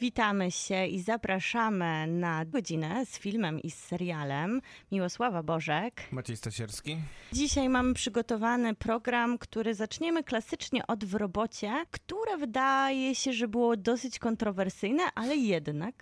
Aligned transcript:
Witamy 0.00 0.50
się 0.50 0.86
i 0.86 1.00
zapraszamy 1.00 2.06
na 2.06 2.44
godzinę 2.44 3.06
z 3.06 3.18
filmem 3.18 3.62
i 3.62 3.70
z 3.70 3.74
serialem. 3.74 4.60
Miłosława 4.92 5.42
Bożek. 5.42 6.02
Maciej 6.12 6.36
Stasierski. 6.36 6.96
Dzisiaj 7.32 7.68
mamy 7.68 7.94
przygotowany 7.94 8.74
program, 8.74 9.38
który 9.38 9.74
zaczniemy 9.74 10.24
klasycznie 10.24 10.86
od 10.86 11.04
w 11.04 11.14
robocie, 11.14 11.72
które 11.90 12.36
wydaje 12.36 13.14
się, 13.14 13.32
że 13.32 13.48
było 13.48 13.76
dosyć 13.76 14.18
kontrowersyjne, 14.18 15.02
ale 15.14 15.36
jednak 15.36 15.94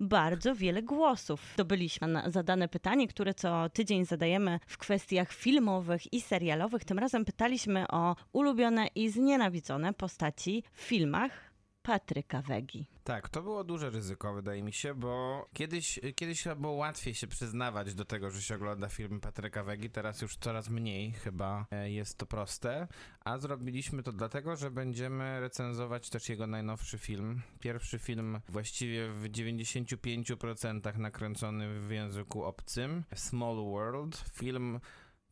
bardzo 0.00 0.54
wiele 0.54 0.82
głosów 0.82 1.40
zdobyliśmy 1.54 2.08
na 2.08 2.30
zadane 2.30 2.68
pytanie, 2.68 3.08
które 3.08 3.34
co 3.34 3.68
tydzień 3.68 4.04
zadajemy 4.04 4.60
w 4.66 4.78
kwestiach 4.78 5.32
filmowych 5.32 6.12
i 6.12 6.20
serialowych. 6.20 6.84
Tym 6.84 6.98
razem 6.98 7.24
pytaliśmy 7.24 7.88
o 7.88 8.16
ulubione 8.32 8.86
i 8.94 9.08
znienawidzone 9.10 9.92
postaci 9.92 10.62
w 10.72 10.80
filmach 10.80 11.45
Patryka 11.86 12.42
Wegi. 12.42 12.86
Tak, 13.04 13.28
to 13.28 13.42
było 13.42 13.64
duże 13.64 13.90
ryzyko, 13.90 14.34
wydaje 14.34 14.62
mi 14.62 14.72
się, 14.72 14.94
bo 14.94 15.46
kiedyś, 15.52 16.00
kiedyś 16.16 16.42
chyba 16.42 16.54
było 16.54 16.72
łatwiej 16.72 17.14
się 17.14 17.26
przyznawać 17.26 17.94
do 17.94 18.04
tego, 18.04 18.30
że 18.30 18.42
się 18.42 18.54
ogląda 18.54 18.88
film 18.88 19.20
Patryka 19.20 19.64
Wegi, 19.64 19.90
teraz 19.90 20.22
już 20.22 20.36
coraz 20.36 20.68
mniej 20.68 21.12
chyba 21.12 21.66
e, 21.70 21.90
jest 21.90 22.18
to 22.18 22.26
proste, 22.26 22.88
a 23.24 23.38
zrobiliśmy 23.38 24.02
to 24.02 24.12
dlatego, 24.12 24.56
że 24.56 24.70
będziemy 24.70 25.40
recenzować 25.40 26.10
też 26.10 26.28
jego 26.28 26.46
najnowszy 26.46 26.98
film. 26.98 27.42
Pierwszy 27.60 27.98
film 27.98 28.40
właściwie 28.48 29.08
w 29.08 29.28
95% 29.30 30.98
nakręcony 30.98 31.80
w 31.80 31.90
języku 31.90 32.44
obcym, 32.44 33.04
Small 33.14 33.56
World, 33.56 34.24
film 34.32 34.80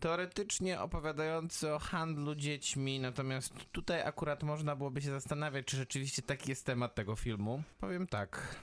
teoretycznie 0.01 0.81
opowiadający 0.81 1.75
o 1.75 1.79
handlu 1.79 2.35
dziećmi, 2.35 3.01
natomiast 3.01 3.55
tutaj 3.73 4.03
akurat 4.03 4.43
można 4.43 4.77
byłoby 4.77 5.03
się 5.03 5.11
zastanawiać, 5.11 5.67
czy 5.67 5.77
rzeczywiście 5.77 6.23
taki 6.23 6.51
jest 6.51 6.67
temat 6.67 6.95
tego 6.95 7.17
filmu. 7.17 7.63
Powiem 7.81 8.07
tak, 8.07 8.57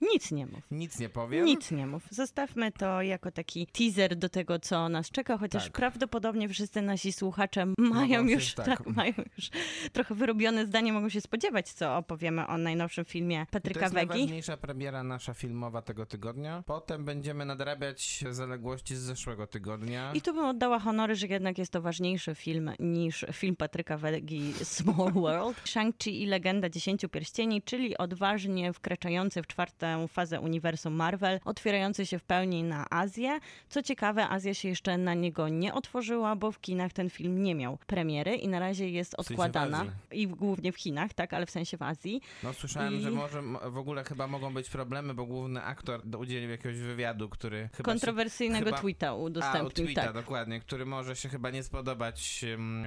Nic 0.00 0.30
nie 0.32 0.46
mów. 0.46 0.60
nic 0.70 0.98
nie 0.98 1.08
powiem. 1.08 1.44
Nic 1.46 1.70
nie 1.70 1.86
mów. 1.86 2.02
Zostawmy 2.10 2.72
to 2.72 3.02
jako 3.02 3.30
taki 3.30 3.66
teaser 3.66 4.16
do 4.16 4.28
tego, 4.28 4.58
co 4.58 4.88
nas 4.88 5.10
czeka, 5.10 5.38
chociaż 5.38 5.64
Tak. 5.64 5.72
prawdopodobnie 5.72 6.48
wszyscy 6.48 6.82
nasi 6.82 7.12
słuchacze 7.12 7.66
mają 7.78 8.26
się- 8.26 8.32
już, 8.34 8.54
tak. 8.54 8.66
tak, 8.66 8.86
mają 8.86 9.12
już 9.36 9.50
trochę 9.92 10.14
wyrobione 10.14 10.66
zdanie, 10.66 10.92
mogą 10.92 11.08
się 11.08 11.20
spodziewać, 11.20 11.72
co 11.72 11.96
opowiemy 11.96 12.46
o 12.46 12.58
najnowszym 12.58 13.04
filmie 13.04 13.36
I 13.42 13.46
to 13.46 13.52
Patryka 13.52 13.80
jest 13.80 13.94
Wegi. 13.94 14.08
najważniejsza 14.08 14.56
premiera 14.56 15.02
nasza 15.02 15.34
filmowa 15.34 15.82
tego 15.82 16.06
tygodnia. 16.06 16.62
Potem 16.66 17.04
będziemy 17.04 17.44
nadrabiać 17.44 18.24
zaległości 18.30 18.96
z 18.96 19.00
zeszłego 19.00 19.46
tygodnia. 19.46 20.12
I 20.14 20.20
tu 20.22 20.34
bym 20.34 20.44
oddała 20.44 20.78
honory, 20.78 21.14
że 21.16 21.26
jednak 21.26 21.58
jest 21.58 21.72
to 21.72 21.82
ważniejszy 21.82 22.34
film 22.34 22.70
niż 22.78 23.24
film 23.32 23.56
Patryka 23.56 23.96
Wegi 23.98 24.52
Small 24.62 25.12
World. 25.12 25.62
Shang-Chi 25.74 26.10
i 26.10 26.26
Legenda 26.26 26.68
Dziesięciu 26.68 27.08
Pierścieni, 27.08 27.62
czyli 27.62 27.98
odważnie 27.98 28.72
wkraczający 28.72 29.42
w 29.42 29.46
czwartą 29.88 30.08
fazę 30.08 30.40
uniwersum 30.40 30.94
Marvel, 30.94 31.40
otwierający 31.44 32.06
się 32.06 32.18
w 32.18 32.24
pełni 32.24 32.62
na 32.62 32.86
Azję. 32.90 33.38
Co 33.68 33.82
ciekawe, 33.82 34.28
Azja 34.28 34.54
się 34.54 34.68
jeszcze 34.68 34.98
na 34.98 35.14
niego 35.14 35.48
nie 35.48 35.74
otworzyła, 35.74 36.36
bo 36.36 36.52
w 36.52 36.60
kinach 36.60 36.92
ten 36.92 37.10
film 37.10 37.42
nie 37.42 37.54
miał 37.54 37.78
premiery 37.86 38.34
i 38.36 38.48
na 38.48 38.58
razie 38.58 38.90
jest 38.90 39.10
sensie 39.10 39.28
w 39.28 39.30
odkładana. 39.30 39.78
Azji. 39.80 39.90
I 40.22 40.26
głównie 40.26 40.72
w 40.72 40.76
Chinach, 40.76 41.14
tak, 41.14 41.32
ale 41.32 41.46
w 41.46 41.50
sensie 41.50 41.76
w 41.76 41.82
Azji. 41.82 42.20
No 42.42 42.52
słyszałem, 42.52 42.94
I- 42.94 43.00
że 43.00 43.10
może 43.10 43.42
w 43.70 43.76
ogóle 43.78 44.04
chyba 44.04 44.26
mogą 44.26 44.54
być 44.54 44.70
problemy, 44.70 45.14
bo 45.14 45.26
główny 45.26 45.62
aktor 45.62 46.02
udzielił 46.18 46.50
jakiegoś 46.50 46.78
wywiadu, 46.78 47.28
który 47.28 47.68
chyba 47.76 47.84
Kontrowersyjnego 47.92 48.64
chyba- 48.64 48.78
tweeta 48.78 49.06
się... 49.06 49.10
A, 49.10 49.14
udostępnił, 49.14 49.86
tweeta, 49.86 50.02
tak. 50.02 50.12
dokładnie, 50.14 50.60
który 50.60 50.86
może 50.86 51.16
się 51.16 51.28
chyba 51.28 51.50
nie 51.50 51.62
spodobać... 51.62 52.44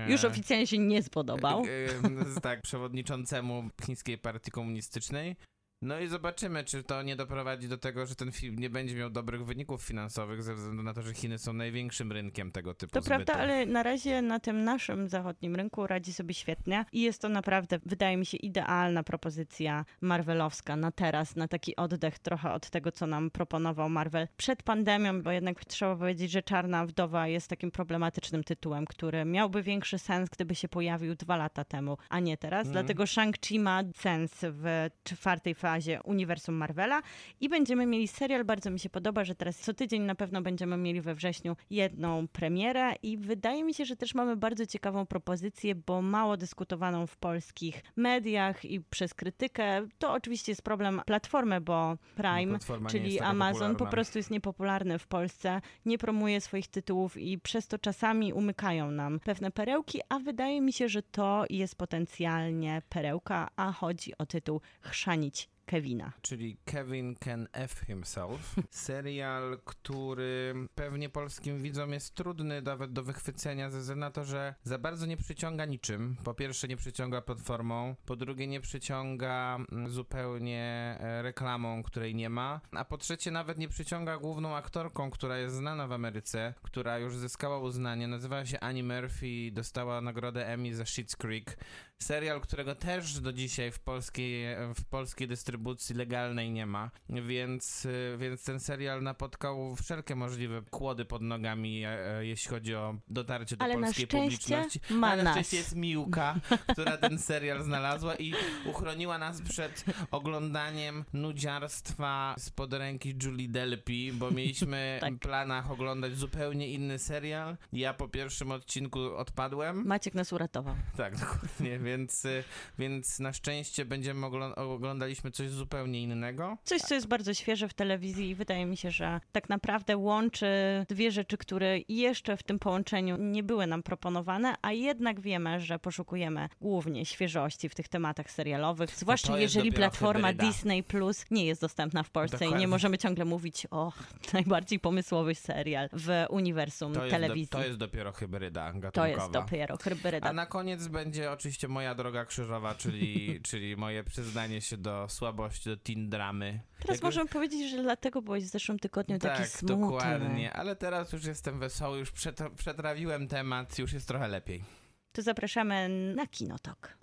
Już 0.07 0.23
e, 0.23 0.27
oficjalnie 0.27 0.67
się 0.67 0.77
nie 0.77 1.03
spodobał. 1.03 1.63
em, 2.03 2.25
z- 2.33 2.41
tak, 2.41 2.61
przewodniczącemu 2.61 3.69
chińskiej 3.85 4.17
partii 4.17 4.51
komunistycznej. 4.51 5.35
No 5.81 5.99
i 5.99 6.07
zobaczymy, 6.07 6.63
czy 6.63 6.83
to 6.83 7.01
nie 7.01 7.15
doprowadzi 7.15 7.67
do 7.67 7.77
tego, 7.77 8.05
że 8.05 8.15
ten 8.15 8.31
film 8.31 8.59
nie 8.59 8.69
będzie 8.69 8.95
miał 8.95 9.09
dobrych 9.09 9.45
wyników 9.45 9.83
finansowych, 9.83 10.43
ze 10.43 10.55
względu 10.55 10.83
na 10.83 10.93
to, 10.93 11.01
że 11.01 11.13
Chiny 11.13 11.37
są 11.37 11.53
największym 11.53 12.11
rynkiem 12.11 12.51
tego 12.51 12.73
typu 12.73 12.93
To 12.93 13.01
prawda, 13.01 13.33
ale 13.33 13.65
na 13.65 13.83
razie 13.83 14.21
na 14.21 14.39
tym 14.39 14.63
naszym 14.63 15.09
zachodnim 15.09 15.55
rynku 15.55 15.87
radzi 15.87 16.13
sobie 16.13 16.33
świetnie 16.33 16.85
i 16.91 17.01
jest 17.01 17.21
to 17.21 17.29
naprawdę, 17.29 17.79
wydaje 17.85 18.17
mi 18.17 18.25
się, 18.25 18.37
idealna 18.37 19.03
propozycja 19.03 19.85
marvelowska 20.01 20.75
na 20.75 20.91
teraz, 20.91 21.35
na 21.35 21.47
taki 21.47 21.75
oddech 21.75 22.19
trochę 22.19 22.51
od 22.51 22.69
tego, 22.69 22.91
co 22.91 23.07
nam 23.07 23.31
proponował 23.31 23.89
Marvel 23.89 24.27
przed 24.37 24.63
pandemią, 24.63 25.21
bo 25.21 25.31
jednak 25.31 25.65
trzeba 25.65 25.95
powiedzieć, 25.95 26.31
że 26.31 26.43
Czarna 26.43 26.85
Wdowa 26.85 27.27
jest 27.27 27.47
takim 27.47 27.71
problematycznym 27.71 28.43
tytułem, 28.43 28.85
który 28.85 29.25
miałby 29.25 29.63
większy 29.63 29.99
sens, 29.99 30.29
gdyby 30.29 30.55
się 30.55 30.67
pojawił 30.67 31.15
dwa 31.15 31.37
lata 31.37 31.63
temu, 31.63 31.97
a 32.09 32.19
nie 32.19 32.37
teraz. 32.37 32.67
Mhm. 32.67 32.73
Dlatego 32.73 33.03
Shang-Chi 33.03 33.59
ma 33.59 33.83
sens 33.95 34.31
w 34.41 34.89
czwartej 35.03 35.55
fazie 35.55 35.70
uniwersum 36.03 36.55
Marvela 36.55 37.01
i 37.41 37.49
będziemy 37.49 37.85
mieli 37.85 38.07
serial, 38.07 38.45
bardzo 38.45 38.71
mi 38.71 38.79
się 38.79 38.89
podoba, 38.89 39.23
że 39.23 39.35
teraz 39.35 39.57
co 39.57 39.73
tydzień 39.73 40.01
na 40.01 40.15
pewno 40.15 40.41
będziemy 40.41 40.77
mieli 40.77 41.01
we 41.01 41.15
wrześniu 41.15 41.55
jedną 41.69 42.27
premierę 42.27 42.93
i 43.03 43.17
wydaje 43.17 43.63
mi 43.63 43.73
się, 43.73 43.85
że 43.85 43.95
też 43.95 44.15
mamy 44.15 44.35
bardzo 44.35 44.65
ciekawą 44.65 45.05
propozycję, 45.05 45.75
bo 45.75 46.01
mało 46.01 46.37
dyskutowaną 46.37 47.07
w 47.07 47.17
polskich 47.17 47.83
mediach 47.95 48.65
i 48.65 48.81
przez 48.81 49.13
krytykę. 49.13 49.87
To 49.99 50.13
oczywiście 50.13 50.51
jest 50.51 50.61
problem 50.61 51.01
platformy, 51.05 51.61
bo 51.61 51.97
Prime, 52.15 52.59
nie 52.81 52.89
czyli 52.89 53.19
Amazon, 53.19 53.75
po 53.75 53.85
prostu 53.85 54.19
jest 54.19 54.31
niepopularny 54.31 54.99
w 54.99 55.07
Polsce, 55.07 55.61
nie 55.85 55.97
promuje 55.97 56.41
swoich 56.41 56.67
tytułów 56.67 57.17
i 57.17 57.39
przez 57.39 57.67
to 57.67 57.79
czasami 57.79 58.33
umykają 58.33 58.91
nam 58.91 59.19
pewne 59.19 59.51
perełki, 59.51 59.99
a 60.09 60.19
wydaje 60.19 60.61
mi 60.61 60.73
się, 60.73 60.89
że 60.89 61.03
to 61.03 61.45
jest 61.49 61.75
potencjalnie 61.75 62.81
perełka, 62.89 63.49
a 63.55 63.71
chodzi 63.71 64.17
o 64.17 64.25
tytuł 64.25 64.61
Chrzanić 64.81 65.49
Kevina. 65.71 66.11
czyli 66.21 66.57
Kevin 66.65 67.15
Can 67.15 67.47
F 67.53 67.79
Himself. 67.87 68.55
Serial, 68.69 69.57
który 69.65 70.53
pewnie 70.75 71.09
polskim 71.09 71.61
widzom 71.61 71.93
jest 71.93 72.15
trudny 72.15 72.61
nawet 72.61 72.93
do 72.93 73.03
wychwycenia 73.03 73.69
ze 73.69 73.79
względu 73.79 73.99
na 73.99 74.11
to, 74.11 74.23
że 74.23 74.55
za 74.63 74.77
bardzo 74.77 75.05
nie 75.05 75.17
przyciąga 75.17 75.65
niczym. 75.65 76.15
Po 76.23 76.33
pierwsze 76.33 76.67
nie 76.67 76.77
przyciąga 76.77 77.21
platformą, 77.21 77.95
po 78.05 78.15
drugie 78.15 78.47
nie 78.47 78.61
przyciąga 78.61 79.57
mm, 79.71 79.89
zupełnie 79.89 80.97
e, 80.99 81.21
reklamą, 81.21 81.83
której 81.83 82.15
nie 82.15 82.29
ma, 82.29 82.61
a 82.71 82.85
po 82.85 82.97
trzecie 82.97 83.31
nawet 83.31 83.57
nie 83.57 83.67
przyciąga 83.67 84.17
główną 84.17 84.55
aktorką, 84.55 85.11
która 85.11 85.37
jest 85.37 85.55
znana 85.55 85.87
w 85.87 85.91
Ameryce, 85.91 86.53
która 86.61 86.99
już 86.99 87.17
zyskała 87.17 87.59
uznanie. 87.59 88.07
Nazywa 88.07 88.45
się 88.45 88.59
Annie 88.59 88.83
Murphy 88.83 89.27
i 89.27 89.51
dostała 89.51 90.01
nagrodę 90.01 90.47
Emmy 90.47 90.75
za 90.75 90.83
Schitt's 90.83 91.17
Creek. 91.17 91.57
Serial, 92.03 92.41
którego 92.41 92.75
też 92.75 93.19
do 93.19 93.33
dzisiaj 93.33 93.71
w 93.71 93.79
polskiej, 93.79 94.45
w 94.75 94.85
polskiej 94.85 95.27
dystrybucji 95.27 95.95
legalnej 95.95 96.51
nie 96.51 96.65
ma, 96.65 96.91
więc, 97.09 97.87
więc 98.17 98.43
ten 98.43 98.59
serial 98.59 99.03
napotkał 99.03 99.75
wszelkie 99.75 100.15
możliwe 100.15 100.61
kłody 100.69 101.05
pod 101.05 101.21
nogami, 101.21 101.85
e, 101.85 102.17
e, 102.17 102.25
jeśli 102.25 102.49
chodzi 102.49 102.75
o 102.75 102.95
dotarcie 103.07 103.57
do 103.57 103.65
Ale 103.65 103.73
polskiej 103.73 104.07
publiczności. 104.07 104.79
ma 104.89 105.07
Ale 105.07 105.23
na 105.23 105.31
szczęście 105.31 105.57
jest 105.57 105.75
Miłka, 105.75 106.35
która 106.71 106.97
ten 106.97 107.17
serial 107.19 107.63
znalazła 107.63 108.15
i 108.15 108.33
uchroniła 108.65 109.17
nas 109.17 109.41
przed 109.41 109.85
oglądaniem 110.11 111.05
nudziarstwa 111.13 112.35
spod 112.37 112.73
ręki 112.73 113.15
Julie 113.23 113.49
Delpy, 113.49 114.13
bo 114.13 114.31
mieliśmy 114.31 114.97
Tak. 115.01 115.13
w 115.13 115.19
planach 115.19 115.71
oglądać 115.71 116.17
zupełnie 116.17 116.67
inny 116.67 116.99
serial. 116.99 117.57
Ja 117.73 117.93
po 117.93 118.07
pierwszym 118.07 118.51
odcinku 118.51 118.99
odpadłem. 118.99 119.87
Maciek 119.87 120.13
nas 120.13 120.33
uratował. 120.33 120.75
Tak, 120.97 121.17
dokładnie, 121.19 121.79
więc, 121.91 122.25
y, 122.25 122.43
więc 122.79 123.19
na 123.19 123.33
szczęście 123.33 123.85
będziemy 123.85 124.27
ogl- 124.27 124.53
oglądaliśmy 124.55 125.31
coś 125.31 125.49
zupełnie 125.49 126.01
innego. 126.01 126.57
Coś, 126.63 126.81
co 126.81 126.95
jest 126.95 127.07
bardzo 127.07 127.33
świeże 127.33 127.67
w 127.69 127.73
telewizji 127.73 128.29
i 128.29 128.35
wydaje 128.35 128.65
mi 128.65 128.77
się, 128.77 128.91
że 128.91 129.21
tak 129.31 129.49
naprawdę 129.49 129.97
łączy 129.97 130.47
dwie 130.89 131.11
rzeczy, 131.11 131.37
które 131.37 131.77
jeszcze 131.89 132.37
w 132.37 132.43
tym 132.43 132.59
połączeniu 132.59 133.17
nie 133.17 133.43
były 133.43 133.67
nam 133.67 133.83
proponowane, 133.83 134.55
a 134.61 134.71
jednak 134.71 135.19
wiemy, 135.21 135.59
że 135.59 135.79
poszukujemy 135.79 136.49
głównie 136.61 137.05
świeżości 137.05 137.69
w 137.69 137.75
tych 137.75 137.87
tematach 137.87 138.31
serialowych, 138.31 138.89
zwłaszcza 138.95 139.39
jeżeli 139.39 139.71
platforma 139.71 140.27
hybryda. 140.27 140.47
Disney 140.51 140.83
Plus 140.83 141.25
nie 141.31 141.45
jest 141.45 141.61
dostępna 141.61 142.03
w 142.03 142.09
Polsce 142.09 142.35
i 142.37 142.39
Dokładnie. 142.39 142.59
nie 142.59 142.67
możemy 142.67 142.97
ciągle 142.97 143.25
mówić 143.25 143.67
o 143.71 143.91
najbardziej 144.33 144.79
pomysłowy 144.79 145.35
serial 145.35 145.89
w 145.93 146.25
uniwersum 146.29 146.93
To 146.93 146.99
jest, 147.05 147.15
do, 147.15 147.21
telewizji. 147.21 147.47
to 147.47 147.63
jest 147.63 147.77
dopiero 147.77 148.11
hybryda 148.11 148.65
gatunkowa. 148.73 148.91
To 148.91 149.07
jest 149.07 149.31
dopiero 149.31 149.77
hybryda. 149.77 150.29
A 150.29 150.33
na 150.33 150.45
koniec 150.45 150.87
będzie 150.87 151.31
oczywiście 151.31 151.67
moja 151.67 151.80
droga 151.95 152.25
krzyżowa, 152.25 152.75
czyli, 152.75 153.27
czyli 153.49 153.77
moje 153.77 154.03
przyznanie 154.03 154.61
się 154.61 154.77
do 154.77 155.07
słabości, 155.09 155.69
do 155.69 155.77
teen 155.77 156.09
dramy. 156.09 156.59
Teraz 156.79 156.97
Jako- 156.97 157.07
możemy 157.07 157.29
powiedzieć, 157.29 157.71
że 157.71 157.81
dlatego 157.83 158.21
byłeś 158.21 158.43
w 158.43 158.47
zeszłym 158.47 158.79
tygodniu 158.79 159.19
taki 159.19 159.37
Tak, 159.37 159.47
smutny. 159.47 159.77
dokładnie, 159.77 160.53
ale 160.53 160.75
teraz 160.75 161.13
już 161.13 161.25
jestem 161.25 161.59
wesoły, 161.59 161.99
już 161.99 162.11
przetra- 162.11 162.55
przetrawiłem 162.55 163.27
temat, 163.27 163.79
już 163.79 163.93
jest 163.93 164.07
trochę 164.07 164.27
lepiej. 164.27 164.63
To 165.11 165.21
zapraszamy 165.21 165.89
na 166.15 166.27
Kinotok. 166.27 166.97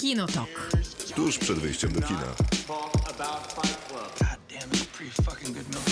Kinotok. 0.00 0.70
Tuż 1.14 1.38
przed 1.38 1.58
wyjściem 1.58 1.92
do 1.92 2.02
kina. 2.02 2.20
God 2.66 4.38
damn, 4.48 4.70
it's 4.70 4.86
pretty 4.86 5.22
fucking 5.22 5.56
good 5.56 5.68
milkshake. 5.68 5.91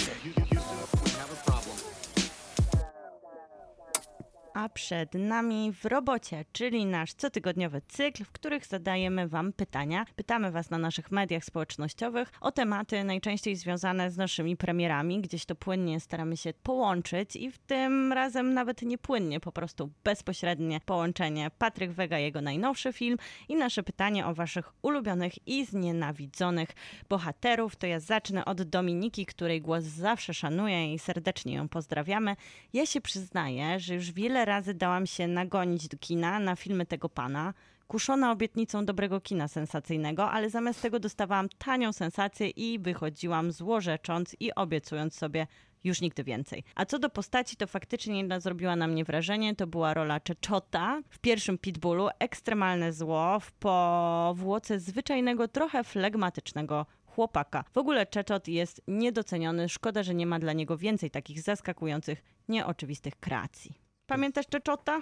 A 4.54 4.68
przed 4.68 5.14
nami 5.14 5.72
w 5.72 5.84
robocie, 5.84 6.44
czyli 6.52 6.86
nasz 6.86 7.14
cotygodniowy 7.14 7.82
cykl, 7.88 8.24
w 8.24 8.32
których 8.32 8.66
zadajemy 8.66 9.28
Wam 9.28 9.52
pytania. 9.52 10.04
Pytamy 10.16 10.50
Was 10.50 10.70
na 10.70 10.78
naszych 10.78 11.10
mediach 11.10 11.44
społecznościowych 11.44 12.32
o 12.40 12.52
tematy 12.52 13.04
najczęściej 13.04 13.56
związane 13.56 14.10
z 14.10 14.16
naszymi 14.16 14.56
premierami. 14.56 15.20
Gdzieś 15.20 15.44
to 15.44 15.54
płynnie 15.54 16.00
staramy 16.00 16.36
się 16.36 16.52
połączyć 16.62 17.36
i 17.36 17.50
w 17.50 17.58
tym 17.58 18.12
razem 18.12 18.54
nawet 18.54 18.82
nie 18.82 18.98
płynnie, 18.98 19.40
po 19.40 19.52
prostu 19.52 19.90
bezpośrednie 20.04 20.80
połączenie. 20.80 21.50
Patryk 21.58 21.90
Wega, 21.90 22.18
jego 22.18 22.40
najnowszy 22.40 22.92
film 22.92 23.16
i 23.48 23.56
nasze 23.56 23.82
pytanie 23.82 24.26
o 24.26 24.34
Waszych 24.34 24.72
ulubionych 24.82 25.48
i 25.48 25.64
znienawidzonych 25.64 26.70
bohaterów. 27.08 27.76
To 27.76 27.86
ja 27.86 28.00
zacznę 28.00 28.44
od 28.44 28.62
Dominiki, 28.62 29.26
której 29.26 29.60
głos 29.60 29.84
zawsze 29.84 30.34
szanuję 30.34 30.94
i 30.94 30.98
serdecznie 30.98 31.54
ją 31.54 31.68
pozdrawiamy. 31.68 32.36
Ja 32.72 32.86
się 32.86 33.00
przyznaję, 33.00 33.80
że 33.80 33.94
już 33.94 34.12
wiele 34.12 34.39
razy 34.44 34.74
dałam 34.74 35.06
się 35.06 35.28
nagonić 35.28 35.88
do 35.88 35.98
kina 35.98 36.38
na 36.38 36.56
filmy 36.56 36.86
tego 36.86 37.08
pana, 37.08 37.54
kuszona 37.88 38.32
obietnicą 38.32 38.84
dobrego 38.84 39.20
kina 39.20 39.48
sensacyjnego, 39.48 40.30
ale 40.30 40.50
zamiast 40.50 40.82
tego 40.82 41.00
dostawałam 41.00 41.48
tanią 41.48 41.92
sensację 41.92 42.48
i 42.48 42.78
wychodziłam 42.78 43.52
złorzecząc 43.52 44.36
i 44.40 44.54
obiecując 44.54 45.14
sobie 45.14 45.46
już 45.84 46.00
nigdy 46.00 46.24
więcej. 46.24 46.64
A 46.74 46.84
co 46.84 46.98
do 46.98 47.10
postaci, 47.10 47.56
to 47.56 47.66
faktycznie 47.66 48.18
jedna 48.18 48.40
zrobiła 48.40 48.76
na 48.76 48.86
mnie 48.86 49.04
wrażenie. 49.04 49.56
To 49.56 49.66
była 49.66 49.94
rola 49.94 50.20
Czeczota 50.20 51.02
w 51.10 51.18
pierwszym 51.18 51.58
Pitbullu, 51.58 52.08
ekstremalne 52.18 52.92
zło 52.92 53.40
w 53.40 53.52
powłoce 53.52 54.80
zwyczajnego, 54.80 55.48
trochę 55.48 55.84
flegmatycznego 55.84 56.86
chłopaka. 57.06 57.64
W 57.72 57.78
ogóle 57.78 58.06
Czeczot 58.06 58.48
jest 58.48 58.82
niedoceniony. 58.88 59.68
Szkoda, 59.68 60.02
że 60.02 60.14
nie 60.14 60.26
ma 60.26 60.38
dla 60.38 60.52
niego 60.52 60.78
więcej 60.78 61.10
takich 61.10 61.42
zaskakujących, 61.42 62.22
nieoczywistych 62.48 63.16
kreacji. 63.16 63.89
Pamiętasz 64.10 64.46
Czeczota? 64.46 65.00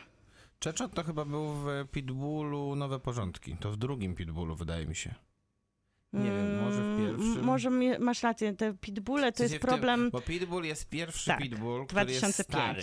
Czeczot 0.59 0.95
to 0.95 1.05
chyba 1.05 1.25
był 1.25 1.55
w 1.55 1.67
Pitbullu 1.93 2.77
Nowe 2.77 2.99
Porządki. 3.01 3.57
To 3.61 3.71
w 3.73 3.77
drugim 3.77 4.15
Pitbullu, 4.15 4.55
wydaje 4.57 4.87
mi 4.87 4.97
się. 4.97 5.15
Nie 6.13 6.25
wiem, 6.31 6.61
może 6.61 6.79
w 6.83 6.85
Mm, 6.87 6.99
pierwszym. 7.07 7.45
Może 7.45 7.71
masz 8.01 8.23
rację, 8.23 8.53
te 8.57 8.75
pitbulle 8.75 9.33
to 9.33 9.43
jest 9.43 9.55
w 9.55 9.59
tym- 9.61 9.69
problem 9.69 10.11
Bo 10.11 10.21
Pitbull 10.21 10.65
jest 10.65 10.89
pierwszy 10.89 11.27
Tak, 11.27 11.39
Pitbull, 11.39 11.87
który 11.87 12.01
jest 12.13 12.21
2005. 12.21 12.63
stary. 12.65 12.83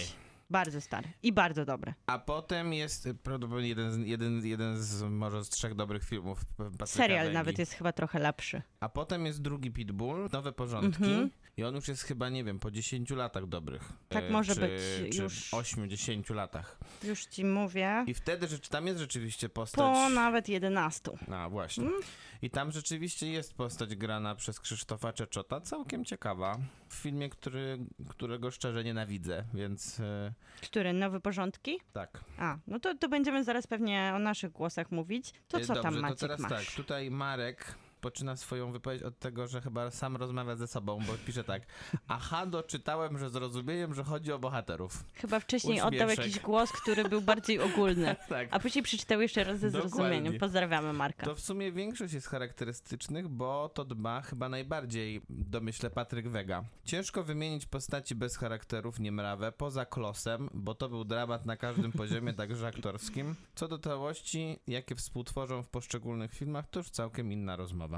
Bardzo 0.50 0.82
stary 0.82 1.08
i 1.24 1.34
bardzo 1.34 1.66
dobry. 1.66 1.94
A 2.06 2.20
potem 2.20 2.74
jest 2.74 3.10
prawdopodobnie 3.24 3.68
jeden 3.70 3.92
z, 3.92 3.98
jeden, 4.08 4.46
jeden 4.46 4.78
z 4.84 5.02
może 5.04 5.44
z 5.46 5.50
trzech 5.50 5.76
dobrych 5.76 6.04
filmów 6.04 6.46
Patryka 6.46 6.86
Serial 6.86 7.32
nawet 7.34 7.60
jest 7.60 7.74
chyba 7.74 7.92
trochę 7.94 8.20
lepszy. 8.20 8.62
A 8.80 8.90
potem 8.90 9.26
jest 9.26 9.42
drugi 9.42 9.72
Pitbull, 9.72 10.30
Nowe 10.34 10.52
Porządki. 10.52 11.04
Mhm. 11.04 11.30
I 11.58 11.64
on 11.64 11.76
już 11.76 11.88
jest 11.88 12.04
chyba, 12.04 12.30
nie 12.30 12.44
wiem, 12.44 12.60
po 12.60 12.72
10 12.72 13.10
latach 13.10 13.48
dobrych. 13.48 13.94
Tak 14.10 14.24
E, 14.24 14.30
może 14.30 14.54
czy, 14.56 14.60
być, 14.62 15.16
Czy 15.16 15.22
już. 15.24 15.52
8-10 15.52 16.36
latach. 16.36 16.78
Już 17.04 17.26
ci 17.26 17.46
mówię. 17.46 18.04
I 18.08 18.14
wtedy 18.14 18.48
rzecz, 18.48 18.70
tam 18.70 18.88
jest 18.88 19.00
rzeczywiście 19.00 19.50
postać... 19.50 19.80
Po 19.80 20.10
nawet 20.10 20.50
11. 20.50 21.12
A, 21.32 21.50
właśnie. 21.50 21.84
Mm. 21.84 22.00
I 22.42 22.50
tam 22.50 22.72
rzeczywiście 22.72 23.28
jest 23.28 23.54
postać 23.54 23.96
grana 23.96 24.36
przez 24.36 24.60
Krzysztofa 24.60 25.14
Czeczota, 25.14 25.62
całkiem 25.62 26.06
ciekawa. 26.06 26.58
W 26.90 26.94
filmie, 26.96 27.30
który, 27.30 27.78
którego 28.10 28.52
szczerze 28.52 28.84
nienawidzę, 28.84 29.44
więc 29.54 30.00
e, 30.00 30.34
Który? 30.62 30.94
Nowe 30.94 31.20
porządki? 31.20 31.80
tak. 31.94 32.24
A, 32.38 32.58
no 32.68 32.80
to, 32.80 32.96
to 32.98 33.10
będziemy 33.10 33.44
zaraz 33.44 33.68
pewnie 33.68 34.12
o 34.16 34.20
naszych 34.20 34.52
głosach 34.52 34.92
mówić. 34.92 35.34
To 35.48 35.58
E, 35.58 35.62
co 35.62 35.68
Dobrze, 35.74 35.84
tam 35.84 35.94
to 35.96 36.02
Maciek 36.02 36.20
teraz 36.20 36.40
masz? 36.40 36.52
tak, 36.66 36.76
tutaj 36.76 37.12
Marek 37.12 37.76
poczyna 38.06 38.36
swoją 38.36 38.72
wypowiedź 38.72 39.04
od 39.04 39.20
tego, 39.20 39.48
że 39.48 39.62
chyba 39.62 39.92
sam 39.92 40.16
rozmawia 40.16 40.56
ze 40.56 40.68
sobą, 40.68 41.00
bo 41.08 41.14
pisze 41.26 41.44
tak. 41.44 41.62
Aha, 42.08 42.46
doczytałem, 42.46 43.18
że 43.20 43.30
zrozumieniem, 43.30 43.94
że 43.94 44.04
chodzi 44.04 44.32
o 44.32 44.40
bohaterów. 44.40 45.04
Chyba 45.14 45.40
wcześniej 45.40 45.82
oddał 45.82 46.08
Uśmieszek. 46.08 46.18
jakiś 46.26 46.40
głos, 46.40 46.72
który 46.72 47.10
był 47.10 47.22
bardziej 47.22 47.60
ogólny. 47.60 48.16
Tak. 48.30 48.48
A 48.52 48.60
później 48.60 48.84
przeczytał 48.84 49.22
jeszcze 49.22 49.44
raz 49.44 49.60
ze 49.60 49.72
Dokładnie. 49.72 49.90
zrozumieniem. 49.90 50.40
Pozdrawiamy 50.40 50.94
Marka. 50.94 51.26
To 51.26 51.36
w 51.36 51.40
sumie 51.40 51.72
większość 51.72 52.14
jest 52.14 52.28
charakterystycznych, 52.28 53.28
bo 53.28 53.70
to 53.70 53.86
dba 53.86 54.22
chyba 54.22 54.50
najbardziej, 54.50 55.22
domyślę, 55.30 55.90
Patryk 55.90 56.28
Wega. 56.28 56.64
Ciężko 56.86 57.24
wymienić 57.24 57.66
postaci 57.66 58.16
bez 58.16 58.38
charakterów 58.38 59.00
niemrawe, 59.00 59.52
poza 59.52 59.86
Klosem, 59.86 60.50
bo 60.54 60.76
to 60.76 60.90
był 60.90 61.04
dramat 61.06 61.46
na 61.46 61.58
każdym 61.58 61.92
poziomie, 61.92 62.34
także 62.42 62.68
aktorskim. 62.68 63.36
Co 63.56 63.68
do 63.68 63.80
całości, 63.80 64.60
jakie 64.68 64.96
współtworzą 64.96 65.64
w 65.64 65.70
poszczególnych 65.70 66.34
filmach, 66.34 66.68
to 66.70 66.80
już 66.80 66.90
całkiem 66.90 67.32
inna 67.32 67.56
rozmowa. 67.56 67.95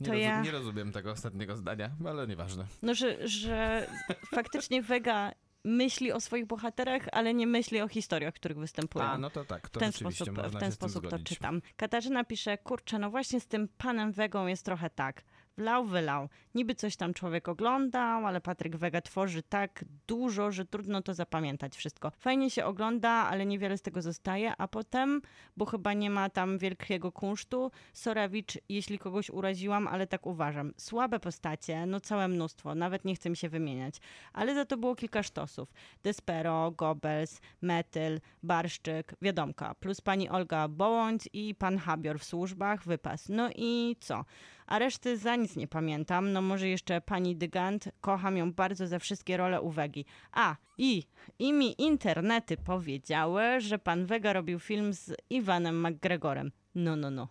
Nie, 0.00 0.06
To 0.06 0.12
rozum- 0.12 0.20
ja- 0.20 0.42
nie 0.42 0.50
rozumiem 0.50 0.92
tego 0.92 1.10
ostatniego 1.12 1.56
zdania, 1.56 1.90
ale 2.06 2.26
nieważne. 2.26 2.66
No, 2.82 2.94
że, 2.94 3.28
że 3.28 3.86
faktycznie 4.36 4.82
Vega 4.82 5.32
myśli 5.64 6.12
o 6.12 6.20
swoich 6.20 6.46
bohaterach, 6.46 7.02
ale 7.12 7.34
nie 7.34 7.46
myśli 7.46 7.80
o 7.80 7.88
historiach, 7.88 8.34
w 8.34 8.36
których 8.36 8.58
występują. 8.58 9.04
A, 9.04 9.18
no 9.18 9.30
to 9.30 9.44
tak, 9.44 9.68
to 9.68 9.80
w 9.80 9.82
ten 9.82 9.92
sposób, 9.92 10.28
można 10.28 10.48
w 10.48 10.52
ten 10.52 10.70
się 10.70 10.74
z 10.74 10.78
tym 10.78 10.88
sposób 10.88 11.10
to 11.10 11.18
czytam. 11.18 11.62
Katarzyna 11.76 12.24
pisze, 12.24 12.58
kurczę, 12.58 12.98
no 12.98 13.10
właśnie 13.10 13.40
z 13.40 13.46
tym 13.46 13.68
panem 13.78 14.12
Wegą 14.12 14.46
jest 14.46 14.64
trochę 14.64 14.90
tak. 14.90 15.22
Wlał, 15.58 15.84
wylał. 15.84 16.28
Niby 16.54 16.74
coś 16.74 16.96
tam 16.96 17.14
człowiek 17.14 17.48
oglądał, 17.48 18.26
ale 18.26 18.40
Patryk 18.40 18.76
Wega 18.76 19.00
tworzy 19.00 19.42
tak 19.42 19.84
dużo, 20.06 20.50
że 20.50 20.64
trudno 20.64 21.02
to 21.02 21.14
zapamiętać 21.14 21.76
wszystko. 21.76 22.10
Fajnie 22.10 22.50
się 22.50 22.64
ogląda, 22.64 23.10
ale 23.10 23.46
niewiele 23.46 23.78
z 23.78 23.82
tego 23.82 24.02
zostaje, 24.02 24.56
a 24.58 24.68
potem, 24.68 25.22
bo 25.56 25.64
chyba 25.66 25.92
nie 25.92 26.10
ma 26.10 26.30
tam 26.30 26.58
wielkiego 26.58 27.12
kunsztu, 27.12 27.70
Sorawicz, 27.92 28.58
jeśli 28.68 28.98
kogoś 28.98 29.30
uraziłam, 29.30 29.88
ale 29.88 30.06
tak 30.06 30.26
uważam. 30.26 30.72
Słabe 30.76 31.20
postacie, 31.20 31.86
no 31.86 32.00
całe 32.00 32.28
mnóstwo, 32.28 32.74
nawet 32.74 33.04
nie 33.04 33.14
chcę 33.14 33.30
mi 33.30 33.36
się 33.36 33.48
wymieniać. 33.48 33.94
Ale 34.32 34.54
za 34.54 34.64
to 34.64 34.76
było 34.76 34.94
kilka 34.94 35.22
sztosów. 35.22 35.72
Despero, 36.02 36.70
Goebbels, 36.70 37.40
Metyl, 37.62 38.20
Barszczyk, 38.42 39.14
Wiadomka, 39.22 39.74
plus 39.74 40.00
pani 40.00 40.28
Olga 40.28 40.68
Bołądź 40.68 41.28
i 41.32 41.54
pan 41.54 41.78
Habior 41.78 42.18
w 42.18 42.24
służbach, 42.24 42.84
wypas. 42.84 43.28
No 43.28 43.50
i 43.54 43.96
co? 44.00 44.24
A 44.66 44.78
reszty 44.78 45.16
za 45.16 45.36
nic 45.36 45.56
nie 45.56 45.68
pamiętam. 45.68 46.32
No 46.32 46.42
może 46.42 46.68
jeszcze 46.68 47.00
pani 47.00 47.36
Dygant, 47.36 47.88
kocham 48.00 48.36
ją 48.36 48.52
bardzo 48.52 48.86
za 48.86 48.98
wszystkie 48.98 49.36
role 49.36 49.60
uwagi. 49.60 50.04
A, 50.32 50.56
i, 50.78 51.02
i 51.38 51.52
mi 51.52 51.82
internety 51.82 52.56
powiedziały, 52.56 53.60
że 53.60 53.78
pan 53.78 54.06
Wega 54.06 54.32
robił 54.32 54.58
film 54.60 54.92
z 54.94 55.14
Iwanem 55.30 55.86
McGregorem. 55.86 56.52
No, 56.74 56.96
no, 56.96 57.10
no. 57.10 57.28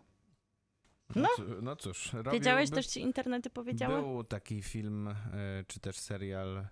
No, 1.16 1.22
No. 1.22 1.28
cóż- 1.38 1.62
no 1.62 1.76
cóż, 1.76 2.12
Wiedziałeś, 2.32 2.70
też 2.70 2.88
ci 2.88 3.02
internety 3.02 3.50
powiedziały? 3.50 4.02
Był 4.02 4.24
taki 4.24 4.62
film, 4.62 5.08
e, 5.08 5.16
czy 5.68 5.80
też 5.80 5.98
serial 5.98 6.58
e, 6.58 6.66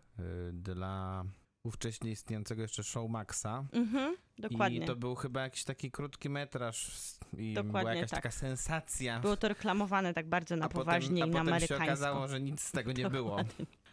dla 0.54 1.24
ówcześnie 1.64 2.12
istniejącego 2.12 2.62
jeszcze 2.62 2.84
Showmaxa. 2.84 3.46
Mhm, 3.72 4.16
dokładnie. 4.40 4.80
I 4.80 4.86
to 4.86 4.96
był 4.96 5.16
chyba 5.16 5.42
jakiś 5.42 5.64
taki 5.64 5.92
krótki 5.92 6.30
metraż 6.30 6.92
i 7.38 7.54
Dokładnie 7.54 7.80
była 7.82 7.94
jakaś 7.94 8.10
tak. 8.10 8.24
taka 8.24 8.32
sensacja. 8.32 9.20
Było 9.20 9.38
to 9.38 9.48
reklamowane 9.48 10.14
tak 10.14 10.30
bardzo 10.30 10.56
na 10.56 10.66
a 10.66 10.70
potem, 10.70 10.86
poważnie 10.86 11.24
a 11.24 11.26
i 11.26 11.30
na 11.30 11.44
potem 11.44 11.60
się 11.60 11.76
okazało, 11.76 12.28
że 12.28 12.42
nic 12.42 12.62
z 12.62 12.72
tego 12.72 12.92
nie 12.92 13.10
było. 13.20 13.38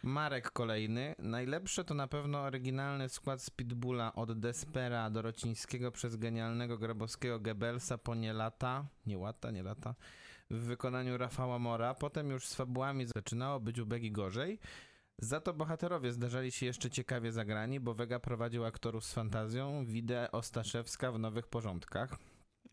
Marek 0.03 0.51
kolejny. 0.51 1.15
Najlepsze 1.19 1.83
to 1.83 1.93
na 1.93 2.07
pewno 2.07 2.39
oryginalny 2.39 3.09
skład 3.09 3.41
z 3.41 3.49
Pitbulla 3.49 4.15
od 4.15 4.39
Despera 4.39 5.09
do 5.09 5.21
Rocińskiego 5.21 5.91
przez 5.91 6.15
genialnego 6.15 6.77
Grabowskiego 6.77 7.39
Goebbelsa 7.39 7.97
po 7.97 8.15
nie 8.15 8.33
lata, 8.33 8.85
nie 9.05 9.17
łata, 9.17 9.51
nie 9.51 9.63
lata, 9.63 9.95
w 10.51 10.59
wykonaniu 10.59 11.17
Rafała 11.17 11.59
Mora. 11.59 11.93
Potem 11.93 12.29
już 12.29 12.47
z 12.47 12.55
fabułami 12.55 13.05
zaczynało 13.15 13.59
być 13.59 13.79
u 13.79 13.85
Begi 13.85 14.11
gorzej. 14.11 14.59
Za 15.21 15.41
to 15.41 15.53
bohaterowie 15.53 16.11
zdarzali 16.13 16.51
się 16.51 16.65
jeszcze 16.65 16.89
ciekawie 16.89 17.31
zagrani, 17.31 17.79
bo 17.79 17.93
Vega 17.93 18.19
prowadził 18.19 18.65
aktorów 18.65 19.05
z 19.05 19.13
fantazją, 19.13 19.85
Widę 19.85 20.31
Ostaszewska 20.31 21.11
w 21.11 21.19
Nowych 21.19 21.47
Porządkach. 21.47 22.17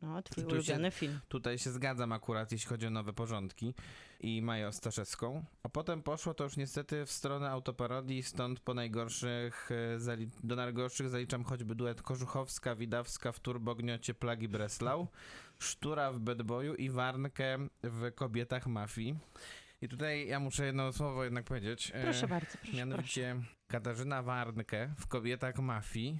O, 0.02 0.22
twój 0.22 0.44
Tu 0.44 0.50
się- 0.50 0.56
ulubiony 0.56 0.90
film. 0.90 1.20
Tutaj 1.28 1.58
się 1.58 1.70
zgadzam 1.70 2.12
akurat, 2.12 2.52
jeśli 2.52 2.68
chodzi 2.68 2.86
o 2.86 2.90
nowe 2.90 3.12
porządki 3.12 3.74
i 4.20 4.42
Maję 4.42 4.68
Ostaszewską. 4.68 5.44
A 5.62 5.68
potem 5.68 6.02
poszło 6.02 6.34
to 6.34 6.44
już 6.44 6.56
niestety 6.56 7.06
w 7.06 7.12
stronę 7.12 7.50
autoparodii, 7.50 8.22
stąd 8.22 8.60
po 8.60 8.74
najgorszych, 8.74 9.70
e, 9.72 10.26
do 10.44 10.56
najgorszych 10.56 11.08
zaliczam 11.08 11.44
choćby 11.44 11.74
duet 11.74 12.02
Korzuchowska, 12.02 12.74
Widawska 12.76 13.32
w 13.32 13.40
Turbogniocie 13.40 14.14
Plagi 14.14 14.48
Breslau, 14.48 15.06
Sztura 15.58 16.12
w 16.12 16.18
Bad 16.18 16.42
Boyu 16.42 16.74
i 16.74 16.90
Warnkę 16.90 17.58
w 17.82 18.12
Kobietach 18.14 18.66
Mafii. 18.66 19.14
I 19.84 19.88
tutaj 19.88 20.26
ja 20.26 20.40
muszę 20.40 20.66
jedno 20.66 20.92
słowo 20.92 21.24
jednak 21.24 21.44
powiedzieć. 21.44 21.92
E, 21.94 22.02
Proszę 22.02 22.28
bardzo, 22.28 22.46
proszę, 22.46 22.58
proszę. 22.62 22.76
Mianowicie 22.76 23.36
Katarzyna 23.68 24.22
Warnkę 24.22 24.94
w 24.98 25.06
Kobietach 25.06 25.58
Mafii 25.58 26.18